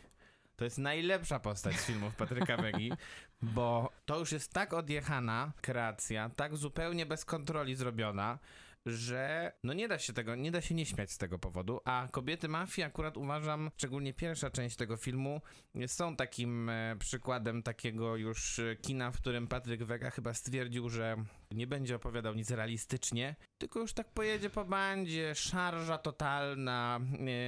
to 0.57 0.65
jest 0.65 0.79
najlepsza 0.79 1.41
postać 1.41 1.77
z 1.77 1.87
filmów 1.87 2.17
Patryka 2.17 2.57
Wegi, 2.57 2.93
bo 3.57 3.93
to 4.05 4.19
już 4.19 4.33
jest 4.33 4.53
tak 4.53 4.75
odjechana 4.75 5.53
kreacja, 5.61 6.31
tak 6.37 6.57
zupełnie 6.57 7.07
bez 7.07 7.25
kontroli 7.25 7.75
zrobiona, 7.75 8.39
że 8.87 9.53
no 9.63 9.73
nie 9.73 9.89
da 9.89 9.99
się 9.99 10.13
tego, 10.13 10.35
nie 10.35 10.51
da 10.51 10.61
się 10.61 10.75
nie 10.75 10.87
śmiać 10.87 11.11
z 11.11 11.19
tego 11.19 11.39
powodu, 11.39 11.81
a 11.85 12.09
Kobiety 12.11 12.49
Mafii 12.49 12.85
akurat 12.87 13.17
uważam, 13.17 13.71
szczególnie 13.77 14.15
pierwsza 14.15 14.51
część 14.51 14.77
tego 14.77 14.97
filmu, 14.97 15.41
są 15.87 16.17
takim 16.17 16.69
e, 16.69 16.97
przykładem 16.99 17.63
takiego 17.63 18.17
już 18.17 18.61
kina, 18.83 19.11
w 19.11 19.17
którym 19.21 19.47
Patryk 19.49 19.85
Wega 19.85 20.11
chyba 20.11 20.35
stwierdził, 20.35 20.89
że 20.89 21.17
Nie 21.51 21.67
będzie 21.67 21.97
opowiadał 21.97 22.35
nic 22.35 22.51
realistycznie, 22.51 23.37
tylko 23.59 23.81
już 23.81 23.93
tak 23.93 24.13
pojedzie 24.13 24.51
po 24.51 24.65
bandzie, 24.65 25.35
szarża 25.35 25.99
totalna, 25.99 27.01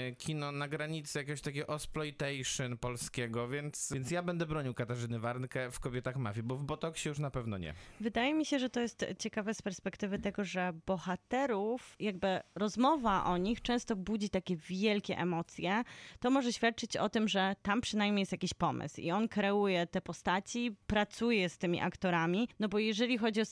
e, 0.08 0.12
kino 0.12 0.52
na 0.52 0.68
granicy 0.68 1.18
jakiegoś 1.18 1.40
takiego 1.40 1.74
exploitation 1.74 2.78
polskiego, 2.78 3.48
więc, 3.48 3.90
więc 3.94 4.10
ja 4.10 4.22
będę 4.22 4.46
bronił 4.46 4.74
Katarzyny 4.74 5.18
Warnkę 5.18 5.70
w 5.70 5.80
Kobietach 5.80 6.16
Mafii, 6.16 6.42
bo 6.42 6.56
w 6.56 6.64
Botoksie 6.64 7.08
już 7.08 7.18
na 7.18 7.30
pewno 7.30 7.58
nie. 7.58 7.74
Wydaje 8.00 8.34
mi 8.34 8.46
się, 8.46 8.58
że 8.58 8.70
to 8.70 8.80
jest 8.80 9.04
ciekawe 9.18 9.54
z 9.54 9.62
perspektywy 9.62 10.18
tego, 10.18 10.44
że 10.44 10.72
bohaterów, 10.86 11.96
jakby 12.00 12.40
rozmowa 12.54 13.24
o 13.24 13.36
nich 13.36 13.62
często 13.62 13.96
budzi 13.96 14.30
takie 14.30 14.56
wielkie 14.56 15.18
emocje. 15.18 15.82
To 16.20 16.30
może 16.30 16.52
świadczyć 16.52 16.96
o 16.96 17.08
tym, 17.08 17.28
że 17.28 17.56
tam 17.62 17.80
przynajmniej 17.80 18.22
jest 18.22 18.32
jakiś 18.32 18.54
pomysł 18.54 19.00
i 19.00 19.10
on 19.10 19.28
kreuje 19.28 19.86
te 19.86 20.00
postaci, 20.00 20.76
pracuje 20.86 21.48
z 21.48 21.58
tymi 21.58 21.80
aktorami, 21.80 22.48
no 22.60 22.68
bo 22.68 22.78
jeżeli 22.78 23.18
chodzi 23.18 23.40
o 23.40 23.44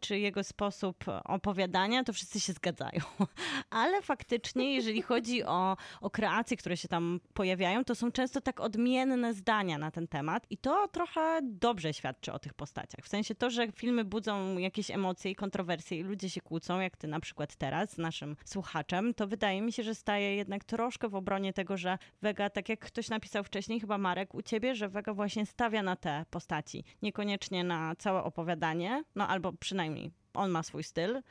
czy 0.00 0.18
jego 0.18 0.44
sposób 0.44 1.04
opowiadania, 1.24 2.04
to 2.04 2.12
wszyscy 2.12 2.40
się 2.40 2.52
zgadzają. 2.52 3.00
Ale 3.70 4.02
faktycznie, 4.02 4.74
jeżeli 4.74 5.02
chodzi 5.02 5.44
o, 5.44 5.76
o 6.00 6.10
kreacje, 6.10 6.56
które 6.56 6.76
się 6.76 6.88
tam 6.88 7.20
pojawiają, 7.34 7.84
to 7.84 7.94
są 7.94 8.12
często 8.12 8.40
tak 8.40 8.60
odmienne 8.60 9.34
zdania 9.34 9.78
na 9.78 9.90
ten 9.90 10.08
temat 10.08 10.46
i 10.50 10.58
to 10.58 10.88
trochę 10.88 11.40
dobrze 11.42 11.94
świadczy 11.94 12.32
o 12.32 12.38
tych 12.38 12.54
postaciach. 12.54 13.04
W 13.04 13.08
sensie 13.08 13.34
to, 13.34 13.50
że 13.50 13.72
filmy 13.72 14.04
budzą 14.04 14.58
jakieś 14.58 14.90
emocje 14.90 15.30
i 15.30 15.34
kontrowersje 15.34 15.98
i 15.98 16.02
ludzie 16.02 16.30
się 16.30 16.40
kłócą, 16.40 16.80
jak 16.80 16.96
ty 16.96 17.08
na 17.08 17.20
przykład 17.20 17.56
teraz 17.56 17.90
z 17.90 17.98
naszym 17.98 18.36
słuchaczem, 18.44 19.14
to 19.14 19.26
wydaje 19.26 19.62
mi 19.62 19.72
się, 19.72 19.82
że 19.82 19.94
staje 19.94 20.36
jednak 20.36 20.64
troszkę 20.64 21.08
w 21.08 21.14
obronie 21.14 21.52
tego, 21.52 21.76
że 21.76 21.98
Vega, 22.22 22.50
tak 22.50 22.68
jak 22.68 22.80
ktoś 22.80 23.08
napisał 23.08 23.44
wcześniej, 23.44 23.80
chyba 23.80 23.98
Marek, 23.98 24.34
u 24.34 24.42
ciebie, 24.42 24.74
że 24.74 24.88
Vega 24.88 25.14
właśnie 25.14 25.46
stawia 25.46 25.82
na 25.82 25.96
te 25.96 26.24
postaci, 26.30 26.84
niekoniecznie 27.02 27.64
na 27.64 27.96
całe 27.96 28.22
opowiadanie, 28.22 29.04
no 29.14 29.28
albo 29.28 29.52
przynajmniej 29.58 30.10
on 30.34 30.50
ma 30.50 30.62
swój 30.62 30.82
styl 30.82 31.22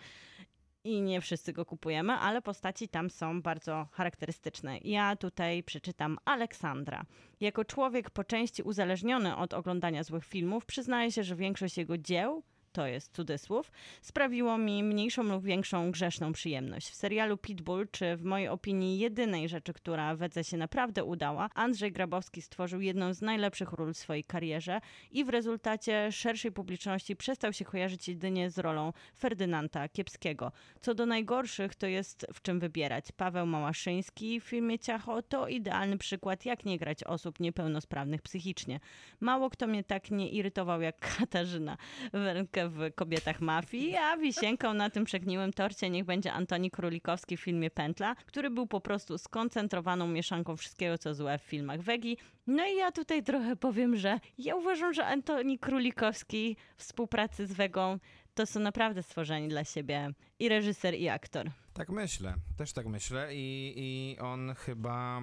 i 0.83 1.01
nie 1.01 1.21
wszyscy 1.21 1.53
go 1.53 1.65
kupujemy, 1.65 2.13
ale 2.13 2.41
postaci 2.41 2.87
tam 2.87 3.09
są 3.09 3.41
bardzo 3.41 3.87
charakterystyczne. 3.91 4.77
Ja 4.77 5.15
tutaj 5.15 5.63
przeczytam 5.63 6.17
Aleksandra. 6.25 7.05
Jako 7.39 7.65
człowiek 7.65 8.09
po 8.09 8.23
części 8.23 8.63
uzależniony 8.63 9.35
od 9.35 9.53
oglądania 9.53 10.03
złych 10.03 10.25
filmów, 10.25 10.65
przyznaję 10.65 11.11
się, 11.11 11.23
że 11.23 11.35
większość 11.35 11.77
jego 11.77 11.97
dzieł 11.97 12.43
to 12.77 12.87
jest 12.87 13.15
cudzysłów, 13.15 13.71
sprawiło 14.01 14.57
mi 14.57 14.83
mniejszą 14.83 15.23
lub 15.23 15.43
większą 15.43 15.91
grzeszną 15.91 16.33
przyjemność. 16.33 16.89
W 16.89 16.95
serialu 16.95 17.37
Pitbull, 17.37 17.87
czy 17.91 18.15
w 18.15 18.23
mojej 18.23 18.47
opinii 18.47 18.99
jedynej 18.99 19.49
rzeczy, 19.49 19.73
która 19.73 20.15
Wedze 20.15 20.43
się 20.43 20.57
naprawdę 20.57 21.03
udała, 21.03 21.49
Andrzej 21.53 21.91
Grabowski 21.91 22.41
stworzył 22.41 22.81
jedną 22.81 23.13
z 23.13 23.21
najlepszych 23.21 23.71
ról 23.71 23.93
w 23.93 23.97
swojej 23.97 24.23
karierze 24.23 24.79
i 25.11 25.25
w 25.25 25.29
rezultacie 25.29 26.11
szerszej 26.11 26.51
publiczności 26.51 27.15
przestał 27.15 27.53
się 27.53 27.65
kojarzyć 27.65 28.07
jedynie 28.07 28.49
z 28.49 28.57
rolą 28.57 28.93
Ferdynanda 29.19 29.89
Kiepskiego. 29.89 30.51
Co 30.81 30.95
do 30.95 31.05
najgorszych, 31.05 31.75
to 31.75 31.87
jest 31.87 32.25
w 32.33 32.41
czym 32.41 32.59
wybierać. 32.59 33.11
Paweł 33.11 33.45
Małaszyński 33.45 34.39
w 34.39 34.43
filmie 34.43 34.79
Ciacho 34.79 35.21
to 35.21 35.47
idealny 35.47 35.97
przykład, 35.97 36.45
jak 36.45 36.65
nie 36.65 36.77
grać 36.77 37.03
osób 37.03 37.39
niepełnosprawnych 37.39 38.21
psychicznie. 38.21 38.79
Mało 39.19 39.49
kto 39.49 39.67
mnie 39.67 39.83
tak 39.83 40.11
nie 40.11 40.29
irytował 40.29 40.81
jak 40.81 41.17
Katarzyna 41.17 41.77
Wernke 42.13 42.66
w 42.69 42.93
Kobietach 42.95 43.41
Mafii, 43.41 43.95
a 43.95 44.17
wisienką 44.17 44.73
na 44.73 44.89
tym 44.89 45.05
przegniłym 45.05 45.53
torcie 45.53 45.89
niech 45.89 46.05
będzie 46.05 46.33
Antoni 46.33 46.71
Królikowski 46.71 47.37
w 47.37 47.41
filmie 47.41 47.69
Pętla, 47.69 48.15
który 48.15 48.49
był 48.49 48.67
po 48.67 48.81
prostu 48.81 49.17
skoncentrowaną 49.17 50.07
mieszanką 50.07 50.57
wszystkiego, 50.57 50.97
co 50.97 51.13
złe 51.13 51.37
w 51.37 51.41
filmach 51.41 51.81
Wegi. 51.81 52.17
No 52.47 52.65
i 52.65 52.75
ja 52.75 52.91
tutaj 52.91 53.23
trochę 53.23 53.55
powiem, 53.55 53.95
że 53.95 54.19
ja 54.37 54.55
uważam, 54.55 54.93
że 54.93 55.05
Antoni 55.05 55.59
Królikowski 55.59 56.57
w 56.77 56.83
współpracy 56.83 57.47
z 57.47 57.53
Wegą 57.53 57.99
to 58.33 58.45
są 58.45 58.59
naprawdę 58.59 59.03
stworzeni 59.03 59.47
dla 59.47 59.63
siebie 59.63 60.11
i 60.39 60.49
reżyser, 60.49 60.95
i 60.95 61.09
aktor. 61.09 61.49
Tak 61.77 61.89
myślę, 61.89 62.35
też 62.57 62.73
tak 62.73 62.85
myślę 62.85 63.35
i, 63.35 63.73
i 63.77 64.19
on 64.19 64.55
chyba 64.55 65.21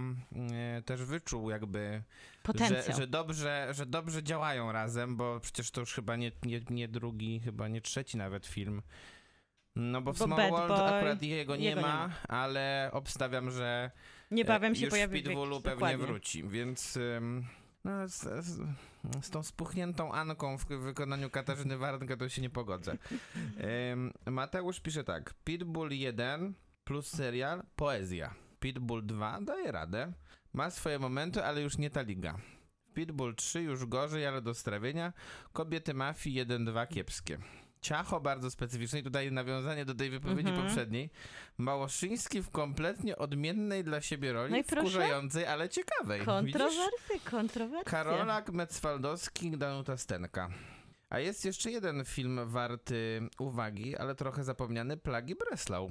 e, 0.53 0.83
też 0.83 1.05
wyczuł 1.05 1.51
jakby, 1.51 2.03
Potencjał. 2.43 2.83
że, 2.87 2.93
że, 2.93 3.07
dobrze, 3.07 3.69
że 3.71 3.87
dobrze 3.87 4.23
działają 4.23 4.73
razem, 4.73 5.17
bo 5.17 5.41
przecież 5.41 5.71
to 5.71 5.81
już 5.81 5.93
chyba 5.95 6.17
nie, 6.17 6.33
nie, 6.43 6.61
nie 6.71 6.89
drugi, 6.89 7.41
chyba 7.41 7.69
nie 7.69 7.81
trzeci 7.81 8.17
nawet 8.17 8.47
film. 8.47 8.83
No 9.77 10.03
bo 10.03 10.13
w 10.13 10.19
Bo 10.19 10.25
Small 10.25 10.51
World 10.51 10.69
Boy- 10.69 10.95
akurat 10.97 11.23
jego 11.23 11.57
nie, 11.57 11.65
jego 11.65 11.81
nie 11.81 11.87
ma, 11.87 12.09
ma. 12.09 12.37
ale 12.37 12.91
obstawiam, 12.93 13.51
że 13.51 13.91
Niebawem 14.31 14.73
e, 14.73 14.77
się 14.77 14.85
już 14.85 14.91
pojawi 14.91 15.21
w 15.21 15.25
Pitbullu 15.25 15.61
pewnie 15.61 15.75
dokładnie. 15.75 16.07
wróci, 16.07 16.49
więc... 16.49 16.97
ym, 16.97 17.47
No, 17.85 18.09
z, 18.09 18.45
z, 18.45 18.61
z 19.23 19.31
tą 19.31 19.43
spuchniętą 19.43 20.13
Anką 20.13 20.59
w 20.59 20.65
wykonaniu 20.65 21.31
Katarzyny 21.31 21.79
Warnka 21.79 22.17
to 22.17 22.29
się 22.29 22.43
nie 22.43 22.51
pogodzę. 22.51 22.99
Mateusz 24.27 24.81
pisze 24.81 25.05
tak. 25.05 25.35
Pitbull 25.45 25.93
1 25.93 26.55
plus 26.85 27.07
serial 27.07 27.63
poezja. 27.77 28.35
Pitbull 28.61 29.07
2 29.07 29.41
daje 29.41 29.73
radę. 29.73 30.13
Ma 30.53 30.71
swoje 30.71 30.99
momenty, 30.99 31.45
ale 31.45 31.63
już 31.63 31.79
nie 31.79 31.91
ta 31.91 32.03
liga. 32.03 32.39
Pitbull 32.95 33.35
3 33.35 33.63
już 33.63 33.87
gorzej, 33.87 34.27
ale 34.27 34.43
do 34.43 34.55
strawienia. 34.55 35.13
Kobiety 35.53 35.95
mafii 35.95 36.47
1-2 36.47 36.89
kiepskie. 36.89 37.39
Ciacho 37.85 38.21
bardzo 38.21 38.51
specyficzne 38.51 38.99
i 38.99 39.03
tutaj 39.03 39.33
nawiązanie 39.33 39.85
do 39.85 39.95
tej 39.95 40.11
wypowiedzi 40.11 40.49
Mhm. 40.49 40.67
poprzedniej. 40.67 41.11
Małoszyński 41.59 42.43
w 42.43 42.51
kompletnie 42.51 43.17
odmiennej 43.19 43.85
dla 43.85 44.01
siebie 44.01 44.33
roli, 44.33 44.53
No 44.53 44.63
wkurzającej, 44.81 45.47
ale 45.47 45.69
ciekawej. 45.69 46.21
Kontrowersje, 46.25 47.21
kontrowersje. 47.31 47.85
Karolak, 47.91 48.53
Metzfaldowski, 48.53 49.51
Danuta 49.59 49.97
Stenka. 49.97 50.49
A 51.11 51.19
jest 51.19 51.45
jeszcze 51.45 51.71
jeden 51.71 52.05
film 52.05 52.41
warty 52.45 53.29
uwagi, 53.39 53.97
ale 53.97 54.15
trochę 54.15 54.45
zapomniany, 54.45 54.97
Plagi 54.97 55.35
Breslau. 55.35 55.91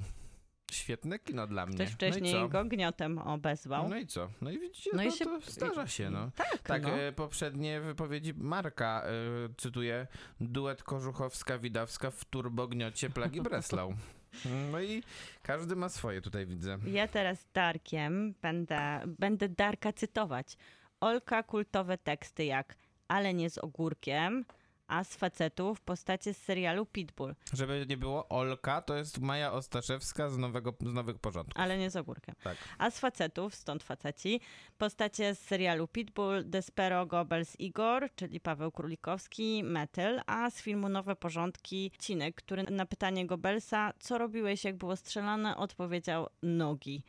Świetne 0.74 1.18
kino 1.18 1.46
dla 1.46 1.66
mnie. 1.66 1.74
Ktoś 1.74 1.90
wcześniej 1.90 2.32
no 2.34 2.38
i 2.38 2.42
co? 2.42 2.48
go 2.48 2.64
gniotem 2.64 3.18
obezwał. 3.18 3.88
No 3.88 3.96
i 3.96 4.06
co? 4.06 4.28
No 4.40 4.50
i 4.50 4.58
widzicie, 4.58 4.90
No 4.92 4.96
no 4.96 5.08
i 5.08 5.12
się- 5.12 5.24
to 5.24 5.40
zdarza 5.40 5.86
się, 5.86 6.10
no. 6.10 6.30
Tak, 6.36 6.58
Tak, 6.62 6.82
no. 6.82 6.88
e, 6.90 7.12
poprzednie 7.12 7.80
wypowiedzi 7.80 8.34
Marka, 8.36 9.02
e, 9.06 9.10
cytuję, 9.56 10.06
duet 10.40 10.82
Kożuchowska-Widawska 10.82 12.10
w 12.10 12.24
turbogniocie 12.24 13.10
Plagi 13.10 13.40
Breslau. 13.42 13.94
No 14.72 14.80
i 14.80 15.02
każdy 15.42 15.76
ma 15.76 15.88
swoje 15.88 16.20
tutaj, 16.20 16.46
widzę. 16.46 16.78
Ja 16.86 17.08
teraz 17.08 17.46
Darkiem 17.54 18.34
będę, 18.42 19.00
będę 19.06 19.48
Darka 19.48 19.92
cytować. 19.92 20.56
Olka 21.00 21.42
kultowe 21.42 21.98
teksty 21.98 22.44
jak 22.44 22.76
Ale 23.08 23.34
nie 23.34 23.50
z 23.50 23.58
ogórkiem, 23.58 24.44
a 24.86 25.04
z 25.04 25.16
facetów 25.16 25.80
postacie 25.80 26.34
z 26.34 26.36
serialu 26.42 26.86
Pitbull, 26.86 27.34
Żeby 27.52 27.86
nie 27.88 27.96
było, 27.96 28.28
Olka 28.28 28.82
to 28.82 28.96
jest 28.96 29.18
Maja 29.20 29.52
Ostaszewska 29.52 30.30
z, 30.30 30.38
nowego, 30.38 30.74
z 30.80 30.92
Nowych 30.92 31.18
Porządków. 31.18 31.62
ale 31.62 31.78
nie 31.78 31.90
z 31.90 31.96
ogórkiem. 31.96 32.34
Tak. 32.44 32.56
A 32.78 32.90
z 32.90 32.98
facetów, 32.98 33.54
stąd 33.54 33.82
faceci, 33.82 34.40
postacie 34.78 35.34
z 35.34 35.38
serialu 35.38 35.88
Pitbull, 35.88 36.42
Despero, 36.50 37.06
Goebbels, 37.06 37.60
Igor, 37.60 38.08
czyli 38.16 38.40
Paweł 38.40 38.72
Królikowski, 38.72 39.64
Metal, 39.64 40.20
a 40.26 40.50
z 40.50 40.62
filmu 40.62 40.88
Nowe 40.88 41.16
Porządki 41.16 41.90
Cinek, 41.98 42.34
który 42.34 42.62
na 42.62 42.86
pytanie 42.86 43.26
Goebbelsa, 43.26 43.92
co 44.00 44.18
robiłeś 44.18 44.64
jak 44.64 44.76
było 44.76 44.96
strzelane, 44.96 45.56
odpowiedział 45.56 46.26
nogi. 46.42 47.02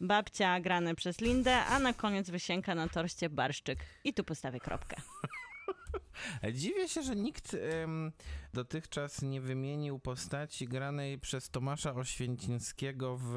Babcia 0.00 0.60
grane 0.60 0.94
przez 0.94 1.20
Lindę, 1.20 1.56
a 1.56 1.78
na 1.78 1.92
koniec 1.92 2.30
wysięka 2.30 2.74
na 2.74 2.88
torście 2.88 3.30
barszczyk. 3.30 3.78
I 4.04 4.14
tu 4.14 4.24
postawię 4.24 4.60
kropkę. 4.60 4.96
Dziwię 6.52 6.88
się, 6.88 7.02
że 7.02 7.16
nikt 7.16 7.54
em, 7.54 8.12
dotychczas 8.52 9.22
nie 9.22 9.40
wymienił 9.40 9.98
postaci 9.98 10.68
granej 10.68 11.18
przez 11.18 11.50
Tomasza 11.50 11.94
Oświęcińskiego 11.94 13.16
w, 13.20 13.34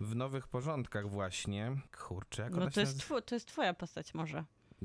w 0.00 0.14
Nowych 0.16 0.48
Porządkach 0.48 1.10
właśnie. 1.10 1.76
Kurczę, 2.06 2.42
jak 2.42 2.52
No 2.52 2.56
ona 2.56 2.66
to 2.66 2.72
się 2.74 2.80
jest, 2.80 2.96
nazywa? 2.96 3.20
to 3.20 3.34
jest 3.34 3.48
twoja 3.48 3.74
postać 3.74 4.14
może. 4.14 4.44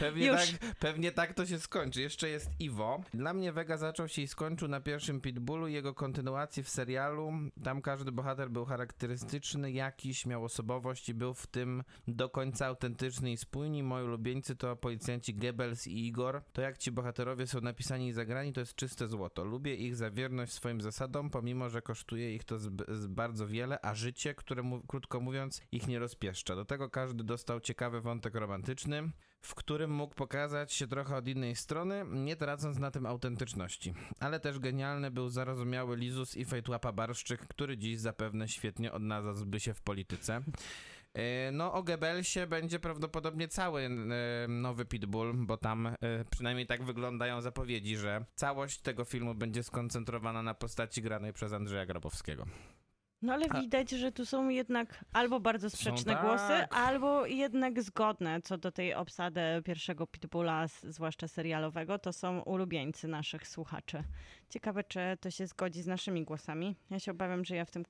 pewnie, 0.00 0.26
Już. 0.26 0.36
tak, 0.36 0.76
pewnie 0.76 1.12
tak 1.12 1.34
to 1.34 1.46
się 1.46 1.58
skończy. 1.58 2.00
Jeszcze 2.00 2.28
jest 2.28 2.50
Iwo. 2.58 3.02
Dla 3.14 3.34
mnie 3.34 3.52
Vega 3.52 3.76
zaczął 3.76 4.08
się 4.08 4.22
i 4.22 4.28
skończył 4.28 4.68
na 4.68 4.80
pierwszym 4.80 5.20
Pitbullu 5.20 5.68
i 5.68 5.72
jego 5.72 5.94
kontynuacji 5.94 6.62
w 6.62 6.68
serialu. 6.68 7.32
Tam 7.64 7.82
każdy 7.82 8.12
bohater 8.12 8.50
był 8.50 8.64
charakterystyczny, 8.64 9.72
jakiś, 9.72 10.26
miał 10.26 10.44
osobowość 10.44 11.08
i 11.08 11.14
był 11.14 11.34
w 11.34 11.46
tym 11.46 11.82
do 12.08 12.28
końca 12.28 12.66
autentyczny 12.66 13.32
i 13.32 13.36
spójny. 13.36 13.82
Moi 13.82 14.04
ulubieńcy 14.04 14.56
to 14.56 14.76
policjanci 14.76 15.34
Goebbels 15.34 15.86
i 15.86 16.06
Igor. 16.06 16.42
To 16.52 16.62
jak 16.62 16.78
ci 16.78 16.92
bohaterowie 16.92 17.46
są 17.46 17.60
napisani 17.60 18.08
i 18.08 18.12
zagrani, 18.12 18.52
to 18.52 18.60
jest 18.60 18.74
czyste 18.74 19.08
złoto. 19.08 19.44
Lubię 19.44 19.74
ich 19.74 19.96
za 19.96 20.10
wierność 20.10 20.52
swoim 20.52 20.80
zasadom, 20.80 21.30
pomimo, 21.30 21.70
że 21.70 21.82
kosztuje 21.82 22.34
ich 22.34 22.44
to 22.44 22.56
zb- 22.56 22.94
z 22.94 23.06
bardzo 23.06 23.46
wiele, 23.46 23.84
a 23.84 23.94
życie, 23.94 24.34
które 24.34 24.62
mu, 24.62 24.82
krótko 24.82 25.20
mówiąc, 25.20 25.60
ich 25.72 25.88
nie 25.88 25.98
rozpieszcza. 25.98 26.56
Do 26.56 26.64
tego 26.70 26.90
każdy 26.90 27.24
dostał 27.24 27.60
ciekawy 27.60 28.00
wątek 28.00 28.34
romantyczny, 28.34 29.10
w 29.42 29.54
którym 29.54 29.90
mógł 29.90 30.14
pokazać 30.14 30.72
się 30.72 30.86
trochę 30.86 31.16
od 31.16 31.28
innej 31.28 31.56
strony, 31.56 32.04
nie 32.12 32.36
tracąc 32.36 32.78
na 32.78 32.90
tym 32.90 33.06
autentyczności. 33.06 33.94
Ale 34.20 34.40
też 34.40 34.58
genialny 34.58 35.10
był 35.10 35.28
zarozumiały 35.28 35.96
Lizus 35.96 36.36
i 36.36 36.44
Fejtłapa 36.44 36.92
Barszczyk, 36.92 37.40
który 37.40 37.78
dziś 37.78 37.98
zapewne 37.98 38.48
świetnie 38.48 38.92
odnalazłby 38.92 39.60
się 39.60 39.74
w 39.74 39.82
polityce. 39.82 40.42
E, 41.14 41.50
No 41.52 41.72
o 41.72 41.82
Goebbelsie 41.82 42.46
będzie 42.46 42.78
prawdopodobnie 42.78 43.48
cały 43.48 43.82
e, 43.82 43.90
nowy 44.48 44.84
Pitbull, 44.84 45.34
bo 45.34 45.56
tam 45.56 45.86
e, 45.86 45.94
przynajmniej 46.30 46.66
tak 46.66 46.82
wyglądają 46.82 47.40
zapowiedzi, 47.40 47.96
że 47.96 48.24
całość 48.34 48.80
tego 48.80 49.04
filmu 49.04 49.34
będzie 49.34 49.62
skoncentrowana 49.62 50.42
na 50.42 50.54
postaci 50.54 51.02
granej 51.02 51.32
przez 51.32 51.52
Andrzeja 51.52 51.86
Grabowskiego. 51.86 52.46
No 53.22 53.32
ale 53.32 53.46
A- 53.50 53.60
widać, 53.60 53.90
że 53.90 54.12
tu 54.12 54.26
są 54.26 54.48
jednak 54.48 55.04
albo 55.12 55.40
bardzo 55.40 55.70
sprzeczne 55.70 56.12
tak. 56.12 56.22
głosy, 56.22 56.68
albo 56.70 57.26
jednak 57.26 57.82
zgodne 57.82 58.42
co 58.42 58.58
do 58.58 58.72
tej 58.72 58.94
obsady 58.94 59.40
pierwszego 59.64 60.06
Pitbulla, 60.06 60.66
zwłaszcza 60.82 61.28
serialowego. 61.28 61.98
To 61.98 62.12
są 62.12 62.40
ulubieńcy 62.40 63.08
naszych 63.08 63.48
słuchaczy. 63.48 64.04
Ciekawe, 64.48 64.84
czy 64.84 65.00
to 65.20 65.30
się 65.30 65.46
zgodzi 65.46 65.82
z 65.82 65.86
naszymi 65.86 66.24
głosami. 66.24 66.76
Ja 66.90 66.98
się 66.98 67.10
obawiam, 67.10 67.44
że 67.44 67.56
ja 67.56 67.64
w 67.64 67.70
tym... 67.70 67.84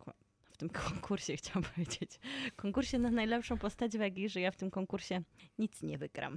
W 0.45 0.57
tym 0.57 0.69
konkursie 0.89 1.37
chciałam 1.37 1.63
powiedzieć. 1.63 2.21
Konkursie 2.57 2.99
na 2.99 3.11
najlepszą 3.11 3.59
postać 3.59 3.99
wegi, 3.99 4.29
że 4.29 4.41
ja 4.41 4.51
w 4.51 4.57
tym 4.57 4.71
konkursie 4.71 5.23
nic 5.59 5.83
nie 5.83 5.99
wygram. 5.99 6.37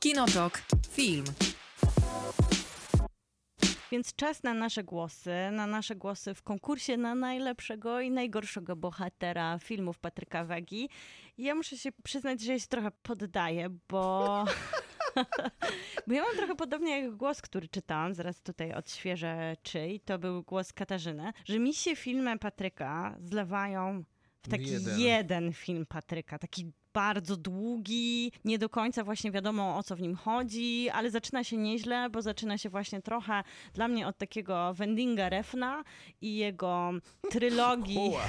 Kinotok. 0.00 0.62
Film. 0.90 1.24
Więc 3.90 4.14
czas 4.14 4.42
na 4.42 4.54
nasze 4.54 4.84
głosy, 4.84 5.34
na 5.52 5.66
nasze 5.66 5.96
głosy 5.96 6.34
w 6.34 6.42
konkursie 6.42 6.96
na 6.96 7.14
najlepszego 7.14 8.00
i 8.00 8.10
najgorszego 8.10 8.76
bohatera 8.76 9.58
filmów 9.58 9.98
Patryka 9.98 10.44
Wegi. 10.44 10.88
Ja 11.38 11.54
muszę 11.54 11.76
się 11.76 11.92
przyznać, 12.02 12.40
że 12.40 12.52
ja 12.52 12.58
się 12.58 12.66
trochę 12.66 12.90
poddaję, 12.90 13.68
bo... 13.88 14.44
bo 16.06 16.14
ja 16.14 16.22
mam 16.22 16.36
trochę 16.36 16.54
podobnie 16.54 17.00
jak 17.00 17.16
głos, 17.16 17.42
który 17.42 17.68
czytałam, 17.68 18.14
zaraz 18.14 18.42
tutaj 18.42 18.72
odświeżę 18.72 19.56
czyj, 19.62 20.00
to 20.00 20.18
był 20.18 20.42
głos 20.42 20.72
Katarzyny, 20.72 21.32
że 21.44 21.58
mi 21.58 21.74
się 21.74 21.96
filmy 21.96 22.38
Patryka 22.38 23.16
zlewają 23.20 24.04
w 24.42 24.48
taki 24.48 24.70
Jeden. 24.70 25.00
jeden 25.00 25.52
film 25.52 25.86
Patryka, 25.86 26.38
taki 26.38 26.72
bardzo 26.94 27.36
długi, 27.36 28.32
nie 28.44 28.58
do 28.58 28.68
końca 28.68 29.04
właśnie 29.04 29.30
wiadomo 29.30 29.78
o 29.78 29.82
co 29.82 29.96
w 29.96 30.00
nim 30.00 30.16
chodzi, 30.16 30.90
ale 30.90 31.10
zaczyna 31.10 31.44
się 31.44 31.56
nieźle, 31.56 32.10
bo 32.10 32.22
zaczyna 32.22 32.58
się 32.58 32.68
właśnie 32.68 33.02
trochę 33.02 33.42
dla 33.74 33.88
mnie 33.88 34.06
od 34.06 34.18
takiego 34.18 34.74
Wendinga 34.74 35.28
Refna 35.28 35.84
i 36.20 36.36
jego 36.36 36.90
trylogii. 37.30 38.10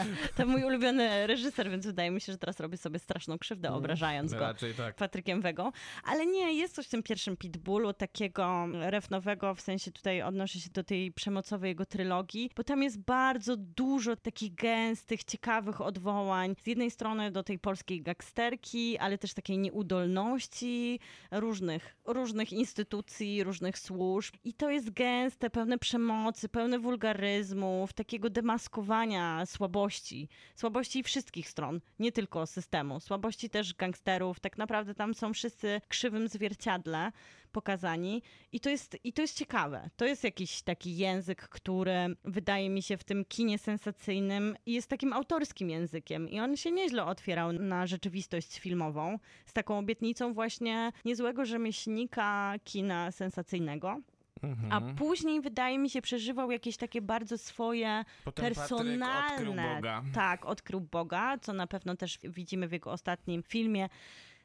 To 0.36 0.46
mój 0.46 0.64
ulubiony 0.64 1.26
reżyser, 1.26 1.70
więc 1.70 1.86
wydaje 1.86 2.10
mi 2.10 2.20
się, 2.20 2.32
że 2.32 2.38
teraz 2.38 2.60
robię 2.60 2.76
sobie 2.76 2.98
straszną 2.98 3.38
krzywdę, 3.38 3.72
obrażając 3.72 4.32
go. 4.34 4.54
Tak. 4.76 4.96
Patrykiem 4.96 5.40
Wegą, 5.40 5.72
ale 6.04 6.26
nie, 6.26 6.54
jest 6.54 6.74
coś 6.74 6.86
w 6.86 6.90
tym 6.90 7.02
pierwszym 7.02 7.36
Pitbullu 7.36 7.92
takiego 7.92 8.66
refnowego, 8.72 9.54
w 9.54 9.60
sensie 9.60 9.92
tutaj 9.92 10.22
odnoszę 10.22 10.60
się 10.60 10.70
do 10.70 10.84
tej 10.84 11.12
przemocowej 11.12 11.68
jego 11.68 11.86
trylogii, 11.86 12.50
bo 12.56 12.64
tam 12.64 12.82
jest 12.82 12.98
bardzo 13.00 13.56
dużo 13.56 14.16
takich 14.16 14.54
gęstych, 14.54 15.24
ciekawych 15.24 15.80
odwołań. 15.80 16.54
Z 16.62 16.66
jednej 16.66 16.90
strony 16.90 17.30
do 17.30 17.42
tej 17.42 17.58
polskiej 17.64 18.02
gangsterki, 18.02 18.98
ale 18.98 19.18
też 19.18 19.34
takiej 19.34 19.58
nieudolności 19.58 21.00
różnych, 21.30 21.96
różnych 22.04 22.52
instytucji, 22.52 23.44
różnych 23.44 23.78
służb. 23.78 24.34
I 24.44 24.54
to 24.54 24.70
jest 24.70 24.90
gęste, 24.90 25.50
pełne 25.50 25.78
przemocy, 25.78 26.48
pełne 26.48 26.78
wulgaryzmów, 26.78 27.92
takiego 27.92 28.30
demaskowania 28.30 29.46
słabości. 29.46 30.28
Słabości 30.56 31.02
wszystkich 31.02 31.48
stron, 31.48 31.80
nie 31.98 32.12
tylko 32.12 32.46
systemu. 32.46 33.00
Słabości 33.00 33.50
też 33.50 33.74
gangsterów. 33.74 34.40
Tak 34.40 34.58
naprawdę 34.58 34.94
tam 34.94 35.14
są 35.14 35.32
wszyscy 35.34 35.80
krzywym 35.88 36.28
zwierciadle 36.28 37.12
pokazani. 37.54 38.22
I 38.52 38.60
to, 38.60 38.70
jest, 38.70 38.96
I 39.04 39.12
to 39.12 39.22
jest 39.22 39.38
ciekawe. 39.38 39.90
To 39.96 40.04
jest 40.04 40.24
jakiś 40.24 40.62
taki 40.62 40.96
język, 40.96 41.48
który 41.48 42.16
wydaje 42.24 42.70
mi 42.70 42.82
się 42.82 42.96
w 42.96 43.04
tym 43.04 43.24
kinie 43.24 43.58
sensacyjnym 43.58 44.56
jest 44.66 44.88
takim 44.88 45.12
autorskim 45.12 45.70
językiem. 45.70 46.28
I 46.28 46.40
on 46.40 46.56
się 46.56 46.72
nieźle 46.72 47.04
otwierał 47.04 47.52
na 47.52 47.86
rzeczywistość 47.86 48.58
filmową 48.58 49.18
z 49.46 49.52
taką 49.52 49.78
obietnicą 49.78 50.34
właśnie 50.34 50.92
niezłego 51.04 51.44
rzemieślnika 51.44 52.54
kina 52.64 53.12
sensacyjnego. 53.12 54.00
Mhm. 54.42 54.72
A 54.72 54.94
później 54.94 55.40
wydaje 55.40 55.78
mi 55.78 55.90
się 55.90 56.02
przeżywał 56.02 56.50
jakieś 56.50 56.76
takie 56.76 57.02
bardzo 57.02 57.38
swoje 57.38 58.04
Potem 58.24 58.44
odkrył 58.44 58.78
personalne. 58.78 59.74
Boga. 59.74 60.02
Tak, 60.14 60.46
odkrył 60.46 60.80
Boga, 60.80 61.38
co 61.38 61.52
na 61.52 61.66
pewno 61.66 61.96
też 61.96 62.18
widzimy 62.24 62.68
w 62.68 62.72
jego 62.72 62.92
ostatnim 62.92 63.42
filmie. 63.42 63.88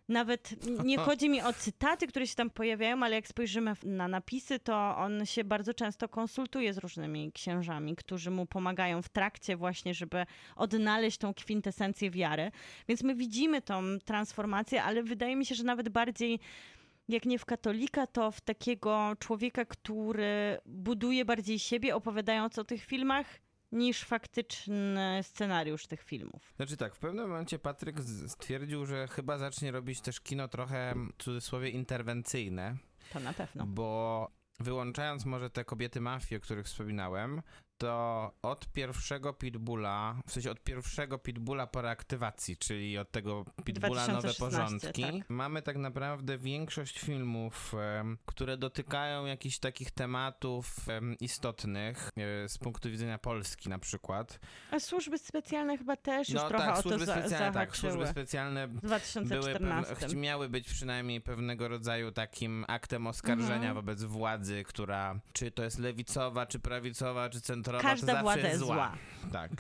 Nawet 0.10 0.56
nie 0.86 0.98
chodzi 0.98 1.30
mi 1.30 1.42
o 1.42 1.54
cytaty, 1.54 2.08
które 2.08 2.28
się 2.28 2.36
tam 2.36 2.50
pojawiają, 2.50 3.04
ale 3.04 3.16
jak 3.16 3.28
spojrzymy 3.28 3.74
na 3.84 4.08
napisy, 4.08 4.60
to 4.60 4.98
on 4.98 5.26
się 5.26 5.44
bardzo 5.44 5.74
często 5.74 6.10
konsultuje 6.10 6.74
z 6.74 6.78
różnymi 6.78 7.32
księżami, 7.32 7.96
którzy 7.96 8.32
mu 8.32 8.46
pomagają 8.46 9.02
w 9.02 9.10
trakcie 9.10 9.58
właśnie, 9.58 9.94
żeby 9.94 10.26
odnaleźć 10.56 11.18
tą 11.18 11.34
kwintesencję 11.34 12.12
wiary. 12.12 12.52
Więc 12.88 13.04
my 13.04 13.16
widzimy 13.16 13.62
tą 13.62 13.84
transformację, 14.06 14.84
ale 14.84 15.04
wydaje 15.04 15.36
mi 15.36 15.46
się, 15.46 15.56
że 15.56 15.64
nawet 15.64 15.90
bardziej 15.90 16.40
jak 17.10 17.26
nie 17.26 17.40
w 17.40 17.46
katolika, 17.46 18.08
to 18.08 18.32
w 18.32 18.42
takiego 18.42 19.14
człowieka, 19.20 19.66
który 19.66 20.58
buduje 20.66 21.26
bardziej 21.26 21.60
siebie, 21.60 21.96
opowiadając 21.96 22.60
o 22.60 22.64
tych 22.64 22.84
filmach, 22.84 23.40
niż 23.72 24.04
faktyczny 24.04 25.20
scenariusz 25.24 25.88
tych 25.88 26.02
filmów. 26.04 26.54
Znaczy 26.56 26.78
tak, 26.78 26.96
w 26.96 27.00
pewnym 27.00 27.30
momencie 27.30 27.60
Patryk 27.60 28.00
stwierdził, 28.28 28.86
że 28.86 29.08
chyba 29.08 29.38
zacznie 29.38 29.72
robić 29.72 30.02
też 30.02 30.20
kino 30.22 30.48
trochę 30.48 30.94
w 31.20 31.24
cudzysłowie 31.24 31.70
interwencyjne, 31.70 32.78
To 33.14 33.20
na 33.20 33.34
pewno. 33.34 33.66
bo 33.66 34.32
wyłączając 34.60 35.26
może 35.26 35.50
te 35.50 35.66
kobiety 35.66 36.02
mafii, 36.02 36.38
o 36.38 36.42
których 36.42 36.66
wspominałem, 36.66 37.42
to 37.80 38.32
od 38.42 38.68
pierwszego 38.74 39.34
Pitbulla, 39.34 40.16
w 40.28 40.32
sensie 40.32 40.52
od 40.52 40.64
pierwszego 40.64 41.18
Pitbulla 41.18 41.68
po 41.68 41.82
reaktywacji, 41.82 42.58
czyli 42.58 42.98
od 42.98 43.12
tego 43.12 43.46
Pitbulla 43.66 44.08
Nowe 44.08 44.22
2016, 44.22 44.88
Porządki, 44.88 45.20
tak. 45.20 45.30
mamy 45.30 45.62
tak 45.62 45.78
naprawdę 45.78 46.38
większość 46.38 47.00
filmów, 47.00 47.76
które 48.26 48.58
dotykają 48.58 49.26
jakichś 49.26 49.60
takich 49.60 49.92
tematów 49.92 50.90
em, 50.90 51.16
istotnych 51.20 52.10
e, 52.18 52.50
z 52.50 52.58
punktu 52.58 52.90
widzenia 52.90 53.18
Polski 53.18 53.70
na 53.70 53.80
przykład. 53.80 54.40
A 54.72 54.80
służby 54.80 55.18
specjalne 55.18 55.78
chyba 55.78 55.96
też 55.96 56.30
już 56.30 56.42
No 56.42 56.50
trochę 56.50 56.66
tak, 56.66 56.80
o 56.80 56.84
to 56.84 56.90
służby 56.90 57.06
za, 57.06 57.14
specjalne, 57.20 57.54
tak, 57.54 57.78
służby 57.78 58.08
specjalne 58.08 58.68
były 58.68 58.82
2014. 58.82 59.96
pewne, 59.96 60.22
miały 60.22 60.50
być 60.50 60.68
przynajmniej 60.68 61.22
pewnego 61.22 61.68
rodzaju 61.68 62.12
takim 62.12 62.66
aktem 62.68 63.08
oskarżenia 63.08 63.56
Mhm. 63.56 63.74
wobec 63.74 64.04
władzy, 64.04 64.64
która 64.64 65.20
czy 65.34 65.52
to 65.52 65.64
jest 65.64 65.80
lewicowa, 65.80 66.46
czy 66.46 66.60
prawicowa, 66.60 67.30
czy 67.30 67.42
centrowa, 67.42 67.69
Każda 67.78 68.08
zawsze 68.08 68.24
władza 68.24 68.40
jest 68.40 68.50
jest 68.52 68.60
zła. 68.60 68.76
zła. 68.76 68.92
Tak. 69.32 69.52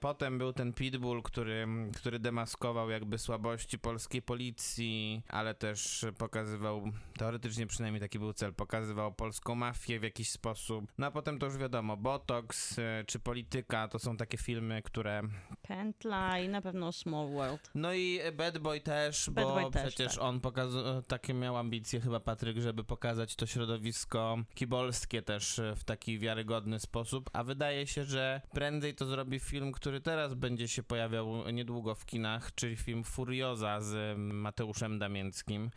Potem 0.00 0.38
był 0.38 0.52
ten 0.52 0.72
Pitbull, 0.72 1.22
który, 1.22 1.66
który 1.96 2.18
demaskował 2.18 2.90
jakby 2.90 3.18
słabości 3.18 3.78
polskiej 3.78 4.22
policji, 4.22 5.22
ale 5.28 5.54
też 5.54 6.06
pokazywał, 6.18 6.82
teoretycznie 7.18 7.66
przynajmniej 7.66 8.00
taki 8.00 8.18
był 8.18 8.32
cel, 8.32 8.54
pokazywał 8.54 9.12
polską 9.12 9.54
mafię 9.54 10.00
w 10.00 10.02
jakiś 10.02 10.30
sposób. 10.30 10.92
No 10.98 11.06
a 11.06 11.10
potem 11.10 11.38
to 11.38 11.46
już 11.46 11.56
wiadomo, 11.56 11.96
Botox 11.96 12.78
e, 12.78 13.04
czy 13.06 13.18
Polityka 13.18 13.88
to 13.88 13.98
są 13.98 14.16
takie 14.16 14.38
filmy, 14.38 14.82
które 14.82 15.22
Pętla 15.62 16.38
i 16.38 16.48
na 16.48 16.62
pewno 16.62 16.92
Small 16.92 17.30
World. 17.30 17.70
no 17.74 17.94
i 17.94 18.20
Bad 18.36 18.58
Boy 18.58 18.80
też, 18.80 19.30
Bad 19.30 19.44
bo 19.44 19.54
Boy 19.54 19.70
też, 19.70 19.94
przecież 19.94 20.14
tak. 20.14 20.24
on 20.24 20.40
pokazał, 20.40 21.02
takie 21.02 21.34
miał 21.34 21.56
ambicje 21.56 22.00
chyba 22.00 22.20
Patryk, 22.20 22.58
żeby 22.58 22.84
pokazać 22.84 23.36
to 23.36 23.46
środowisko 23.46 24.38
kibolskie 24.54 25.22
też 25.22 25.58
e, 25.58 25.76
w 25.76 25.84
taki 25.84 26.18
wiarygodny 26.18 26.80
sposób, 26.80 27.30
a 27.32 27.44
wydaje 27.44 27.86
się, 27.86 28.04
że 28.04 28.40
prędzej 28.52 28.94
to 28.94 29.06
zrobi 29.06 29.40
film, 29.40 29.72
który 29.72 29.89
teraz 30.00 30.34
będzie 30.34 30.68
się 30.68 30.82
pojawiał 30.82 31.50
niedługo 31.50 31.94
w 31.94 32.06
kinach, 32.06 32.54
czyli 32.54 32.76
film 32.76 33.04
Furioza 33.04 33.80
z 33.80 34.18
Mateuszem 34.18 34.98
Damięckim, 34.98 35.70